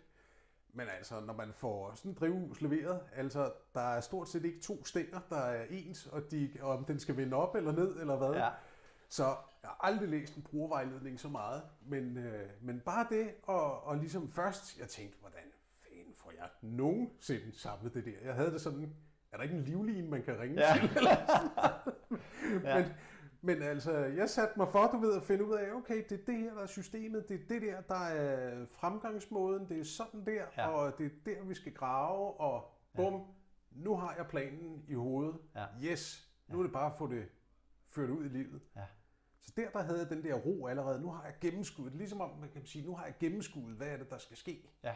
Men 0.73 0.87
altså, 0.97 1.19
når 1.19 1.33
man 1.33 1.53
får 1.53 1.93
sådan 1.95 2.11
et 2.11 2.19
drivhus 2.19 2.61
leveret, 2.61 3.01
altså, 3.15 3.53
der 3.73 3.81
er 3.81 4.01
stort 4.01 4.29
set 4.29 4.45
ikke 4.45 4.61
to 4.61 4.85
stænger, 4.85 5.19
der 5.29 5.37
er 5.37 5.65
ens, 5.69 6.07
og, 6.07 6.31
de, 6.31 6.51
og 6.61 6.77
om 6.77 6.85
den 6.85 6.99
skal 6.99 7.17
vende 7.17 7.37
op 7.37 7.55
eller 7.55 7.71
ned, 7.71 7.99
eller 7.99 8.15
hvad. 8.15 8.31
Ja. 8.31 8.49
Så 9.09 9.35
jeg 9.67 9.73
har 9.79 9.87
aldrig 9.87 10.09
læst 10.09 10.35
en 10.35 10.41
brugervejledning 10.43 11.19
så 11.19 11.29
meget, 11.29 11.61
men, 11.85 12.17
øh, 12.17 12.49
men 12.61 12.79
bare 12.79 13.07
det, 13.09 13.29
og, 13.43 13.83
og 13.83 13.97
ligesom 13.97 14.27
først, 14.29 14.79
jeg 14.79 14.87
tænkte, 14.87 15.17
hvordan 15.19 15.43
fanden 15.83 16.13
får 16.15 16.31
jeg 16.31 16.49
nogensinde 16.61 17.59
samlet 17.59 17.93
det 17.93 18.05
der? 18.05 18.11
Jeg 18.23 18.33
havde 18.33 18.51
det 18.51 18.61
sådan, 18.61 18.95
er 19.31 19.37
der 19.37 19.43
ikke 19.43 19.55
en 19.55 19.63
livline, 19.63 20.07
man 20.09 20.23
kan 20.23 20.39
ringe 20.39 20.61
Ja. 20.61 20.73
til? 20.73 20.89
Eller 20.97 21.15
sådan? 21.27 22.63
Ja. 22.63 22.77
men, 22.79 22.91
men 23.41 23.61
altså, 23.61 23.91
jeg 23.97 24.29
satte 24.29 24.53
mig 24.57 24.67
for, 24.69 24.87
du 24.87 24.97
ved, 24.97 25.15
at 25.17 25.23
finde 25.23 25.45
ud 25.45 25.53
af, 25.53 25.71
okay, 25.73 26.03
det 26.09 26.21
er 26.21 26.25
det 26.25 26.37
her, 26.37 26.53
der 26.53 26.61
er 26.61 26.65
systemet, 26.67 27.29
det 27.29 27.41
er 27.41 27.47
det 27.49 27.61
der, 27.61 27.81
der 27.81 28.05
er 28.05 28.65
fremgangsmåden, 28.65 29.69
det 29.69 29.79
er 29.79 29.83
sådan 29.83 30.25
der, 30.25 30.43
Ja. 30.57 30.67
og 30.67 30.97
det 30.97 31.05
er 31.05 31.09
der, 31.25 31.43
vi 31.43 31.53
skal 31.53 31.73
grave, 31.73 32.39
og 32.39 32.71
bum, 32.95 33.21
nu 33.71 33.95
har 33.95 34.15
jeg 34.17 34.27
planen 34.27 34.83
i 34.87 34.93
hovedet. 34.93 35.35
Ja. 35.55 35.65
Yes, 35.83 36.29
nu 36.47 36.59
er 36.59 36.63
det 36.63 36.71
bare 36.71 36.91
at 36.91 36.97
få 36.97 37.07
det 37.07 37.25
ført 37.87 38.09
ud 38.09 38.25
i 38.25 38.27
livet. 38.27 38.61
Ja. 38.75 38.81
Så 39.47 39.53
der, 39.57 39.69
der 39.69 39.81
havde 39.81 39.99
jeg 39.99 40.09
den 40.09 40.23
der 40.23 40.33
ro 40.33 40.67
allerede. 40.67 41.01
Nu 41.01 41.11
har 41.11 41.23
jeg 41.25 41.35
gennemskuddet. 41.41 41.95
Ligesom 41.95 42.21
om 42.21 42.37
man 42.39 42.49
kan 42.49 42.65
sige, 42.65 42.85
nu 42.85 42.95
har 42.95 43.05
jeg 43.05 43.15
gennemskuddet, 43.19 43.77
hvad 43.77 43.87
er 43.87 43.97
det, 43.97 44.09
der 44.09 44.17
skal 44.17 44.37
ske. 44.37 44.69
Ja. 44.83 44.95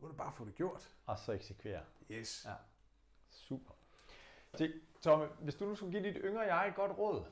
Nu 0.00 0.06
er 0.06 0.10
det 0.10 0.16
bare 0.16 0.28
at 0.28 0.34
få 0.34 0.44
det 0.44 0.54
gjort. 0.54 0.96
Og 1.06 1.18
så 1.18 1.32
eksekvere. 1.32 1.82
Yes. 2.10 2.44
Ja. 2.48 2.54
Super. 3.30 3.74
Se, 4.54 4.72
Tomme, 5.00 5.26
hvis 5.26 5.54
du 5.54 5.64
nu 5.64 5.74
skulle 5.74 5.92
give 5.92 6.12
dit 6.12 6.22
yngre 6.24 6.40
jeg 6.40 6.68
et 6.68 6.74
godt 6.74 6.98
råd, 6.98 7.24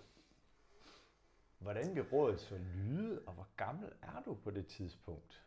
hvordan 1.59 1.95
vil 1.95 2.03
rådet 2.03 2.41
så 2.41 2.59
lyde, 2.59 3.23
og 3.27 3.33
hvor 3.33 3.49
gammel 3.57 3.93
er 4.03 4.23
du 4.25 4.35
på 4.35 4.51
det 4.51 4.67
tidspunkt? 4.67 5.45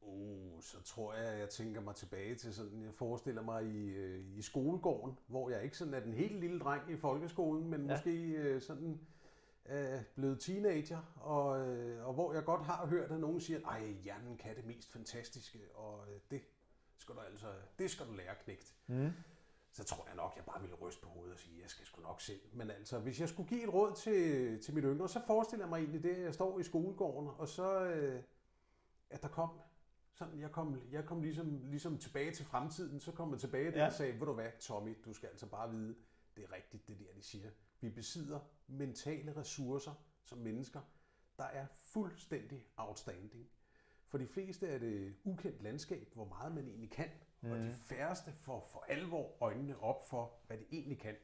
Uh, 0.00 0.60
så 0.60 0.82
tror 0.82 1.14
jeg, 1.14 1.38
jeg 1.38 1.48
tænker 1.48 1.80
mig 1.80 1.94
tilbage 1.94 2.34
til 2.34 2.54
sådan, 2.54 2.82
jeg 2.82 2.94
forestiller 2.94 3.42
mig 3.42 3.64
i, 3.64 3.88
øh, 3.88 4.38
i 4.38 4.42
skolegården, 4.42 5.18
hvor 5.26 5.50
jeg 5.50 5.64
ikke 5.64 5.78
sådan 5.78 5.94
er 5.94 6.00
den 6.00 6.14
helt 6.14 6.40
lille 6.40 6.58
dreng 6.58 6.90
i 6.90 6.96
folkeskolen, 6.96 7.68
men 7.68 7.80
ja. 7.80 7.86
måske 7.86 8.20
øh, 8.20 8.62
sådan 8.62 9.00
øh, 9.66 10.00
blevet 10.14 10.40
teenager, 10.40 11.00
og, 11.20 11.68
øh, 11.68 12.06
og 12.06 12.14
hvor 12.14 12.32
jeg 12.34 12.44
godt 12.44 12.62
har 12.62 12.86
hørt, 12.86 13.10
at 13.12 13.20
nogen 13.20 13.40
siger, 13.40 13.60
ej, 13.60 13.86
hjernen 13.86 14.36
kan 14.36 14.56
det 14.56 14.64
mest 14.66 14.92
fantastiske, 14.92 15.58
og 15.74 16.06
øh, 16.12 16.20
det 16.30 16.42
skal 16.98 17.14
du 17.14 17.20
altså, 17.20 17.46
det 17.78 17.90
skal 17.90 18.06
du 18.06 18.12
lære 18.12 18.34
knægt. 18.44 18.74
Mm. 18.86 19.10
så 19.72 19.84
tror 19.84 20.06
jeg 20.06 20.16
nok, 20.16 20.32
jeg 20.36 20.44
bare 20.44 20.60
ville 20.60 20.76
ryste 20.76 21.02
på 21.02 21.08
hovedet 21.08 21.32
og 21.34 21.38
sige, 21.40 21.60
jeg 21.62 21.70
skal 21.70 21.86
sgu 21.86 22.02
nok 22.02 22.20
selv. 22.20 22.40
Men 22.52 22.70
altså, 22.70 22.98
hvis 22.98 23.20
jeg 23.20 23.28
skulle 23.28 23.48
give 23.48 23.62
et 23.62 23.74
råd 23.74 23.94
til, 23.96 24.60
til 24.62 24.74
mit 24.74 24.84
yngre, 24.84 25.08
så 25.08 25.20
forestiller 25.26 25.64
jeg 25.64 25.70
mig 25.70 25.78
egentlig 25.78 26.02
det, 26.02 26.14
at 26.14 26.22
jeg 26.22 26.34
står 26.34 26.58
i 26.58 26.62
skolegården, 26.62 27.30
og 27.38 27.48
så, 27.48 27.84
øh, 27.84 28.22
at 29.10 29.22
der 29.22 29.28
kom, 29.28 29.50
sådan, 30.14 30.40
jeg 30.40 30.50
kom, 30.52 30.80
jeg 30.92 31.04
kom 31.04 31.22
ligesom, 31.22 31.60
ligesom 31.64 31.98
tilbage 31.98 32.30
til 32.34 32.44
fremtiden, 32.44 33.00
så 33.00 33.12
kom 33.12 33.32
jeg 33.32 33.40
tilbage 33.40 33.70
der 33.72 33.78
Ja. 33.78 33.86
og 33.86 33.92
sagde, 33.92 34.20
ved 34.20 34.26
du 34.26 34.32
hvad, 34.32 34.50
Tommy, 34.60 34.96
du 35.04 35.12
skal 35.12 35.28
altså 35.28 35.46
bare 35.46 35.70
vide, 35.70 35.94
det 36.36 36.44
er 36.44 36.52
rigtigt, 36.52 36.88
det 36.88 36.98
der, 36.98 37.12
de 37.16 37.22
siger. 37.22 37.50
Vi 37.82 37.90
besidder 37.90 38.40
mentale 38.66 39.36
ressourcer 39.36 39.94
som 40.24 40.38
mennesker, 40.38 40.80
der 41.36 41.44
er 41.44 41.66
fuldstændig 41.74 42.66
outstanding. 42.76 43.48
For 44.08 44.18
de 44.18 44.26
fleste 44.26 44.68
er 44.68 44.78
det 44.78 45.14
ukendt 45.24 45.62
landskab, 45.62 46.14
hvor 46.14 46.24
meget 46.24 46.54
man 46.54 46.68
egentlig 46.68 46.90
kan, 46.90 47.08
mm. 47.40 47.50
og 47.50 47.58
de 47.58 47.72
færreste 47.72 48.32
får 48.32 48.68
for 48.72 48.84
alvor 48.88 49.36
øjnene 49.42 49.78
op 49.82 50.08
for, 50.08 50.34
hvad 50.46 50.58
det 50.58 50.66
egentlig 50.72 50.98
kan. 50.98 51.14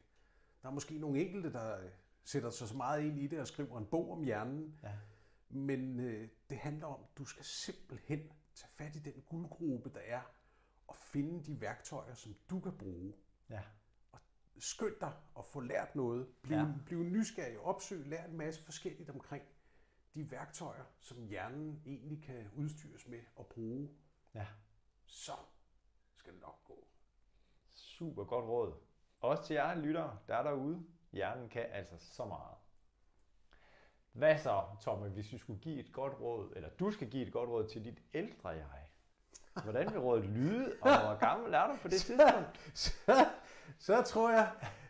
Der 0.63 0.69
er 0.69 0.73
måske 0.73 0.99
nogle 0.99 1.21
enkelte, 1.21 1.53
der 1.53 1.81
øh, 1.81 1.91
sætter 2.25 2.51
sig 2.51 2.69
så 2.69 2.77
meget 2.77 3.05
ind 3.05 3.19
i 3.19 3.27
det 3.27 3.41
og 3.41 3.47
skriver 3.47 3.79
en 3.79 3.87
bog 3.87 4.13
om 4.13 4.23
hjernen, 4.25 4.79
Ja. 4.83 4.93
men 5.49 6.01
øh, 6.01 6.29
det 6.51 6.59
handler 6.59 6.87
om, 6.87 7.01
at 7.03 7.19
du 7.19 7.25
skal 7.25 7.45
simpelthen 7.45 8.33
tage 8.55 8.71
fat 8.71 8.97
i 8.97 8.99
den 8.99 9.23
guldgruppe, 9.29 9.91
der 9.95 10.01
er, 10.01 10.21
og 10.87 10.97
finde 10.97 11.45
de 11.45 11.61
værktøjer, 11.61 12.15
som 12.15 12.37
du 12.51 12.61
kan 12.61 12.79
bruge. 12.79 13.15
Ja. 13.51 13.63
Skynd 14.61 14.95
dig 15.01 15.13
at 15.39 15.45
få 15.45 15.61
lært 15.61 15.95
noget. 15.97 16.29
Bliv, 16.43 16.57
Ja. 16.57 16.67
bliv 16.87 17.03
nysgerrig, 17.03 17.59
opsøg, 17.61 18.07
lær 18.07 18.25
en 18.25 18.37
masse 18.37 18.65
forskelligt 18.65 19.11
omkring 19.11 19.45
de 20.15 20.31
værktøjer, 20.31 20.85
som 21.01 21.23
hjernen 21.27 21.83
egentlig 21.87 22.23
kan 22.23 22.51
udstyres 22.57 23.09
med 23.09 23.21
og 23.37 23.47
bruge. 23.47 23.91
Ja. 24.35 24.47
Så 25.07 25.33
skal 26.17 26.33
det 26.33 26.41
nok 26.43 26.65
gå. 26.65 26.87
Super 27.75 28.25
godt 28.25 28.45
råd. 28.45 28.73
Også 29.21 29.45
til 29.45 29.55
jer 29.55 29.75
lyttere, 29.75 30.19
der 30.29 30.37
er 30.37 30.43
derude. 30.43 30.87
Hjernen 31.13 31.49
kan 31.49 31.67
altså 31.71 31.97
så 31.99 32.25
meget. 32.25 32.57
Hvad 34.13 34.39
så, 34.39 34.63
Tomme, 34.81 35.09
hvis 35.09 35.33
vi 35.33 35.39
skulle 35.39 35.61
give 35.61 35.81
et 35.81 35.93
godt 35.93 36.21
råd, 36.21 36.53
eller 36.57 36.69
du 36.69 36.91
skal 36.91 37.11
give 37.11 37.27
et 37.27 37.33
godt 37.33 37.49
råd 37.51 37.69
til 37.69 37.85
dit 37.85 38.03
ældre 38.15 38.49
jeg? 38.49 38.67
Hvordan 39.65 39.91
vil 39.93 40.01
rådet 40.01 40.25
lyde, 40.25 40.77
og 40.83 41.01
hvor 41.01 41.19
gammel 41.19 41.55
er 41.55 41.67
du 41.67 41.77
på 41.83 41.89
det 41.89 42.01
tidspunkt? 42.07 42.99
Så, 43.79 44.03
tror 44.03 44.31
jeg, 44.31 44.49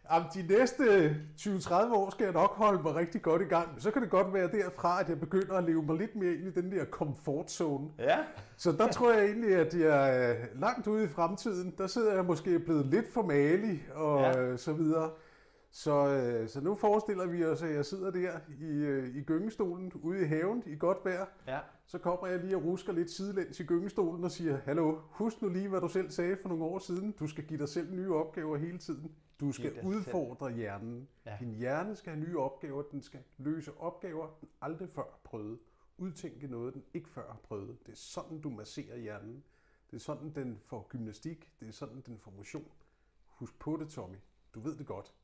om 0.09 0.23
de 0.35 0.43
næste 0.47 1.17
20-30 1.39 1.75
år 1.95 2.11
skal 2.11 2.25
jeg 2.25 2.33
nok 2.33 2.55
holde 2.55 2.83
mig 2.83 2.95
rigtig 2.95 3.23
godt 3.23 3.43
i 3.43 3.45
gang. 3.45 3.69
Så 3.83 3.91
kan 3.91 4.03
det 4.03 4.11
godt 4.11 4.35
være 4.35 4.49
derfra, 4.51 5.01
at 5.01 5.09
jeg 5.09 5.21
begynder 5.21 5.55
at 5.55 5.65
leve 5.65 5.83
mig 5.83 5.97
lidt 5.97 6.17
mere 6.17 6.33
ind 6.33 6.47
i 6.47 6.51
den 6.61 6.73
der 6.73 6.85
comfort 6.85 7.51
zone. 7.51 7.89
Ja, 7.99 8.19
Så 8.57 8.73
der 8.73 8.89
tror 8.89 9.13
jeg 9.13 9.25
egentlig, 9.25 9.55
at 9.57 9.75
jeg 9.75 10.31
er 10.31 10.35
langt 10.55 10.87
ude 10.87 11.05
i 11.05 11.09
fremtiden. 11.09 11.75
Der 11.79 11.87
sidder 11.87 12.15
jeg 12.15 12.25
måske 12.25 12.59
blevet 12.59 12.87
lidt 12.87 13.13
for 13.13 13.23
malig 13.23 13.87
og 13.95 14.21
Ja. 14.21 14.41
ja. 14.51 14.57
så 14.57 14.73
videre. 14.73 15.11
Så, 15.71 16.07
øh, 16.09 16.49
så 16.49 16.61
nu 16.61 16.75
forestiller 16.75 17.27
vi 17.27 17.45
os, 17.45 17.63
at 17.63 17.75
jeg 17.75 17.85
sidder 17.85 18.11
der 18.11 18.31
i, 18.61 18.73
øh, 18.75 19.17
i 19.17 19.23
gyngestolen 19.23 19.93
ude 20.03 20.21
i 20.23 20.25
haven 20.25 20.63
i 20.67 20.77
godt 20.79 20.99
vejr. 21.05 21.27
ja, 21.47 21.59
Så 21.89 21.99
kommer 21.99 22.27
jeg 22.27 22.39
lige 22.41 22.57
og 22.57 22.65
rusker 22.65 22.93
lidt 22.93 23.11
sidelæns 23.11 23.61
i 23.61 23.65
gyngestolen 23.65 24.25
og 24.25 24.31
siger, 24.31 24.57
Hallo, 24.57 25.01
husk 25.11 25.43
nu 25.43 25.49
lige, 25.49 25.69
hvad 25.69 25.81
du 25.81 25.89
selv 25.89 26.11
sagde 26.11 26.37
for 26.43 26.49
nogle 26.49 26.65
år 26.65 26.79
siden. 26.79 27.13
Du 27.13 27.27
skal 27.27 27.45
give 27.47 27.59
dig 27.59 27.69
selv 27.69 27.95
nye 27.95 28.15
opgaver 28.15 28.57
hele 28.57 28.79
tiden. 28.79 29.15
Du 29.41 29.53
skal 29.53 29.81
udfordre 29.85 30.53
hjernen. 30.53 31.09
Ja. 31.27 31.37
Din 31.41 31.55
hjerne 31.55 31.97
skal 31.97 32.13
have 32.13 32.25
nye 32.27 32.39
opgaver. 32.39 32.83
Den 32.83 33.03
skal 33.03 33.21
løse 33.39 33.73
opgaver, 33.77 34.37
den 34.41 34.49
aldrig 34.61 34.89
før 34.89 35.03
har 35.03 35.21
prøvet. 35.25 35.59
Udtænke 35.99 36.47
noget, 36.47 36.75
den 36.75 36.85
ikke 36.95 37.09
før 37.09 37.27
har 37.33 37.41
prøvet. 37.43 37.79
Det 37.87 37.93
er 37.93 37.97
sådan, 37.97 38.41
du 38.41 38.51
masserer 38.51 38.97
hjernen. 38.99 39.45
Det 39.91 39.97
er 39.97 40.01
sådan, 40.01 40.33
den 40.35 40.59
får 40.63 40.87
gymnastik. 40.89 41.53
Det 41.61 41.69
er 41.69 41.73
sådan, 41.73 42.01
den 42.07 42.19
får 42.19 42.31
motion. 42.37 42.69
Husk 43.27 43.59
på 43.59 43.77
det, 43.81 43.89
Tommy. 43.89 44.17
Du 44.55 44.61
ved 44.61 44.77
det 44.77 44.87
godt. 44.87 45.15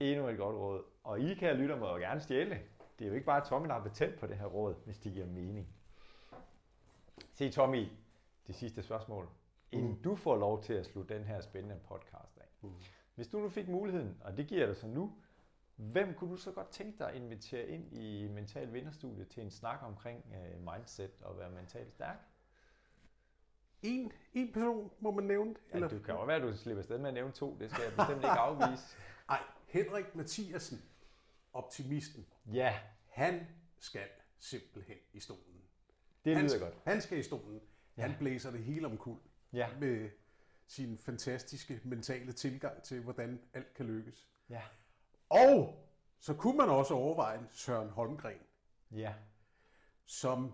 endnu 0.00 0.28
et 0.28 0.38
godt 0.38 0.56
råd. 0.56 0.82
Og 1.04 1.20
I, 1.20 1.34
kære 1.34 1.56
lytter, 1.56 1.78
må 1.78 1.86
jo 1.86 1.96
gerne 1.96 2.20
stjæle 2.20 2.50
det. 2.50 2.60
Det 3.00 3.06
er 3.06 3.08
jo 3.08 3.14
ikke 3.14 3.26
bare 3.26 3.44
Tommy, 3.48 3.66
der 3.68 3.72
har 3.74 3.82
betalt 3.82 4.18
på 4.18 4.26
det 4.26 4.36
her 4.36 4.46
råd, 4.46 4.74
hvis 4.84 4.98
det 4.98 5.12
giver 5.12 5.26
mening. 5.26 5.68
Se 7.32 7.50
Tommy, 7.50 7.88
det 8.46 8.54
sidste 8.54 8.82
spørgsmål. 8.82 9.28
Inden 9.72 9.90
Mm. 9.90 10.02
du 10.02 10.14
får 10.16 10.36
lov 10.36 10.62
til 10.62 10.72
at 10.72 10.86
slutte 10.86 11.14
den 11.14 11.24
her 11.24 11.40
spændende 11.40 11.76
podcast 11.88 12.38
af. 12.38 12.44
Mm. 12.62 12.70
Hvis 13.14 13.28
du 13.28 13.38
nu 13.38 13.48
fik 13.48 13.68
muligheden, 13.68 14.16
og 14.24 14.36
det 14.36 14.46
giver 14.46 14.66
dig 14.66 14.76
så 14.76 14.86
nu, 14.86 15.12
hvem 15.76 16.14
kunne 16.14 16.30
du 16.30 16.36
så 16.36 16.52
godt 16.52 16.68
tænke 16.70 16.98
dig 16.98 17.08
at 17.08 17.14
invitere 17.14 17.66
ind 17.68 17.92
i 17.92 18.28
Mental 18.28 18.72
Vinderstudiet 18.72 19.28
til 19.28 19.42
en 19.42 19.50
snak 19.50 19.78
omkring 19.82 20.24
øh, 20.34 20.72
mindset 20.74 21.22
og 21.22 21.38
være 21.38 21.50
mentalt 21.50 21.92
stærk? 21.92 22.16
En, 23.82 24.12
en 24.34 24.52
person 24.52 24.90
må 25.00 25.10
man 25.10 25.24
nævne. 25.24 25.54
Ja, 25.74 25.80
det 25.88 26.04
kan 26.04 26.14
jo 26.14 26.24
være, 26.24 26.36
at 26.36 26.42
du 26.42 26.56
slipper 26.56 26.78
afsted 26.80 26.98
med 26.98 27.08
at 27.08 27.14
nævne 27.14 27.32
to. 27.32 27.56
Det 27.60 27.70
skal 27.70 27.82
jeg 27.82 27.92
bestemt 27.96 28.16
ikke 28.16 28.28
afvise. 28.28 28.96
Ej, 29.28 29.40
Henrik 29.66 30.14
Mathiasen, 30.14 30.82
optimisten. 31.52 32.26
Ja, 32.52 32.80
Han 33.08 33.46
skal 33.78 34.08
simpelthen 34.38 34.96
i 35.12 35.20
stolen. 35.20 35.62
det 36.24 36.34
han, 36.34 36.44
lyder 36.44 36.56
skal, 36.56 36.60
godt. 36.70 36.82
Han 36.84 37.00
skal 37.00 37.18
i 37.18 37.22
stolen. 37.22 37.60
Ja. 37.96 38.02
Han 38.06 38.14
blæser 38.18 38.50
det 38.50 38.64
hele 38.64 38.86
omkuld 38.86 39.20
Ja, 39.52 39.68
med 39.78 40.10
sin 40.66 40.98
fantastiske 40.98 41.80
mentale 41.84 42.32
tilgang 42.32 42.82
til, 42.82 43.02
hvordan 43.02 43.40
alt 43.52 43.74
kan 43.74 43.86
lykkes. 43.86 44.28
ja. 44.48 44.62
Og 45.28 45.86
så 46.20 46.34
kunne 46.34 46.56
man 46.56 46.68
også 46.68 46.94
overveje 46.94 47.46
Søren 47.50 47.88
Holmgren, 47.90 48.40
Ja. 48.90 49.14
som 50.04 50.52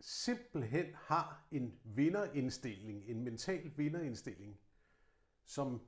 simpelthen 0.00 0.94
har 0.94 1.46
en 1.50 1.80
vinderindstilling, 1.84 3.04
en 3.08 3.22
mental 3.24 3.72
vinderindstilling, 3.76 4.60
som 5.44 5.82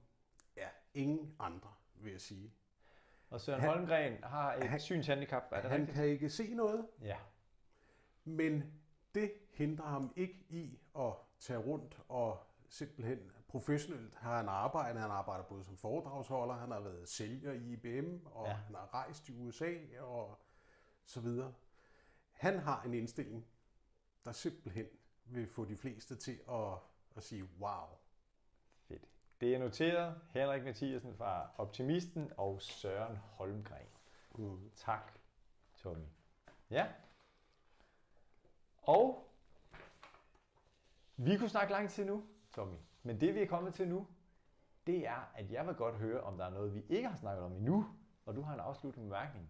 ja, 0.56 0.68
ingen 0.94 1.36
andre, 1.38 1.72
vil 1.94 2.12
jeg 2.12 2.20
sige. 2.20 2.52
Og 3.34 3.40
Søren 3.40 3.60
Han- 3.60 3.70
Holmgren 3.70 4.24
har 4.24 4.54
et 4.54 4.64
han- 4.68 4.80
synshandicap, 4.80 5.42
er 5.50 5.60
det 5.60 5.70
Han 5.70 5.80
rigtigt? 5.80 5.96
kan 5.96 6.06
ikke 6.06 6.30
se 6.30 6.54
noget, 6.54 6.86
Ja. 7.00 7.16
men 8.24 8.80
det 9.14 9.32
hindrer 9.52 9.86
ham 9.86 10.12
ikke 10.16 10.44
i 10.48 10.78
at 10.98 11.12
tage 11.38 11.58
rundt 11.58 12.00
og 12.08 12.38
simpelthen 12.68 13.18
professionelt 13.48 14.14
har 14.14 14.36
han 14.36 14.48
arbejdet. 14.48 15.00
Han 15.00 15.10
arbejder 15.10 15.44
både 15.44 15.64
som 15.64 15.76
foredragsholder, 15.76 16.54
han 16.54 16.70
har 16.70 16.80
været 16.80 17.08
sælger 17.08 17.52
i 17.52 17.72
IBM, 17.72 18.26
og 18.26 18.46
Ja. 18.46 18.52
han 18.52 18.74
har 18.74 18.94
rejst 18.94 19.28
i 19.28 19.32
USA 19.32 19.74
og 20.00 20.38
så 21.04 21.20
videre. 21.20 21.54
Han 22.32 22.58
har 22.58 22.82
en 22.82 22.94
indstilling, 22.94 23.46
der 24.24 24.32
simpelthen 24.32 24.86
vil 25.24 25.46
få 25.46 25.64
de 25.64 25.76
fleste 25.76 26.16
til 26.16 26.40
at, 26.50 26.72
at 27.16 27.22
sige, 27.22 27.44
wow. 27.60 27.86
Det 29.40 29.54
er 29.54 29.58
noteret. 29.58 30.20
Henrik 30.30 30.64
Mathiasen 30.64 31.14
fra 31.16 31.50
Optimisten 31.58 32.32
og 32.36 32.62
Søren 32.62 33.16
Holmgren. 33.16 33.86
Mm. 34.34 34.70
Tak, 34.76 35.12
Tommy. 35.76 36.04
Ja. 36.70 36.86
Og 38.82 39.30
vi 41.16 41.36
kunne 41.36 41.48
snakke 41.48 41.72
lang 41.72 41.90
tid 41.90 42.04
nu, 42.04 42.24
Tommy. 42.54 42.76
Men 43.02 43.20
det 43.20 43.34
vi 43.34 43.42
er 43.42 43.46
kommet 43.46 43.74
til 43.74 43.88
nu, 43.88 44.06
det 44.86 45.06
er, 45.06 45.32
at 45.34 45.50
jeg 45.50 45.66
vil 45.66 45.74
godt 45.74 45.94
høre, 45.94 46.20
om 46.20 46.36
der 46.36 46.44
er 46.44 46.50
noget, 46.50 46.74
vi 46.74 46.84
ikke 46.88 47.08
har 47.08 47.16
snakket 47.16 47.44
om 47.44 47.52
endnu, 47.52 47.86
og 48.26 48.34
du 48.34 48.42
har 48.42 48.54
en 48.54 48.60
afsluttende 48.60 49.06
bemærkning. 49.06 49.48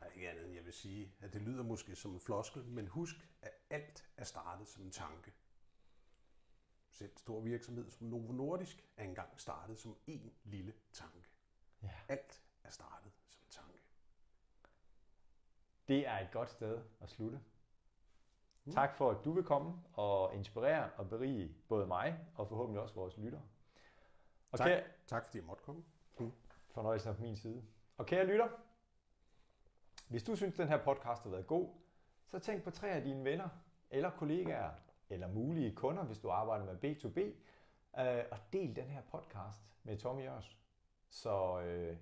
Er 0.00 0.06
ikke 0.06 0.30
andet, 0.30 0.44
end 0.44 0.54
jeg 0.54 0.64
vil 0.64 0.72
sige, 0.72 1.12
at 1.20 1.32
det 1.32 1.42
lyder 1.42 1.62
måske 1.62 1.94
som 1.94 2.14
en 2.14 2.20
floskel, 2.20 2.64
men 2.64 2.88
husk, 2.88 3.16
at 3.42 3.50
alt 3.70 4.08
er 4.16 4.24
startet 4.24 4.68
som 4.68 4.84
en 4.84 4.90
tanke. 4.90 5.32
Selv 6.92 7.16
stor 7.16 7.40
virksomhed 7.40 7.90
som 7.90 8.06
Novo 8.06 8.32
Nordisk 8.32 8.84
er 8.96 9.04
engang 9.04 9.40
startet 9.40 9.78
som 9.78 9.96
en 10.06 10.32
lille 10.44 10.74
tanke. 10.92 11.24
Ja. 11.82 11.90
Alt 12.08 12.42
er 12.64 12.70
startet 12.70 13.12
som 13.28 13.42
en 13.42 13.50
tanke. 13.50 13.78
Det 15.88 16.06
er 16.06 16.18
et 16.18 16.28
godt 16.32 16.50
sted 16.50 16.82
at 17.00 17.10
slutte. 17.10 17.40
Tak 18.70 18.94
for, 18.94 19.10
at 19.10 19.24
du 19.24 19.32
vil 19.32 19.44
komme 19.44 19.82
og 19.92 20.34
inspirere 20.34 20.90
og 20.96 21.08
berige 21.08 21.56
både 21.68 21.86
mig 21.86 22.18
og 22.34 22.48
forhåbentlig 22.48 22.82
også 22.82 22.94
vores 22.94 23.16
lyttere. 23.16 23.42
Og 24.52 24.58
Tak, 24.58 24.66
kære, 24.66 24.84
tak 25.06 25.24
fordi 25.24 25.38
jeg 25.38 25.44
måtte 25.44 25.64
komme. 25.64 25.84
Mm. 26.18 26.32
fornøjelsen 26.70 27.14
på 27.14 27.22
min 27.22 27.36
side. 27.36 27.64
Og 27.96 28.06
kære 28.06 28.26
lytter, 28.26 28.48
hvis 30.08 30.22
du 30.22 30.36
synes, 30.36 30.54
den 30.54 30.68
her 30.68 30.84
podcast 30.84 31.22
har 31.22 31.30
været 31.30 31.46
god, 31.46 31.68
så 32.26 32.38
tænk 32.38 32.64
på 32.64 32.70
tre 32.70 32.88
af 32.88 33.02
dine 33.02 33.24
venner, 33.24 33.48
eller 33.90 34.10
kollegaer, 34.10 34.70
eller 35.12 35.28
mulige 35.28 35.74
kunder, 35.74 36.04
hvis 36.04 36.18
du 36.18 36.30
arbejder 36.30 36.64
med 36.64 36.84
B2B, 36.84 37.20
øh, 38.00 38.24
og 38.30 38.38
del 38.52 38.76
den 38.76 38.90
her 38.90 39.02
podcast 39.02 39.62
med 39.82 39.98
Tommy 39.98 40.22
Jørs, 40.22 40.56
så 41.10 41.60
øh, 41.60 41.96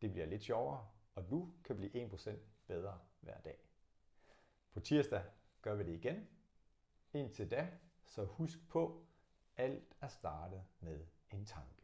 det 0.00 0.12
bliver 0.12 0.26
lidt 0.26 0.42
sjovere, 0.42 0.86
og 1.14 1.30
du 1.30 1.52
kan 1.64 1.76
blive 1.76 2.06
1% 2.06 2.30
bedre 2.66 2.98
hver 3.20 3.40
dag. 3.40 3.58
På 4.72 4.80
tirsdag 4.80 5.22
gør 5.62 5.74
vi 5.74 5.84
det 5.84 5.92
igen. 5.92 6.28
Indtil 7.12 7.50
da, 7.50 7.68
så 8.04 8.24
husk 8.24 8.68
på, 8.68 9.04
alt 9.56 9.96
er 10.00 10.08
startet 10.08 10.64
med 10.80 11.06
en 11.30 11.46
tanke. 11.46 11.80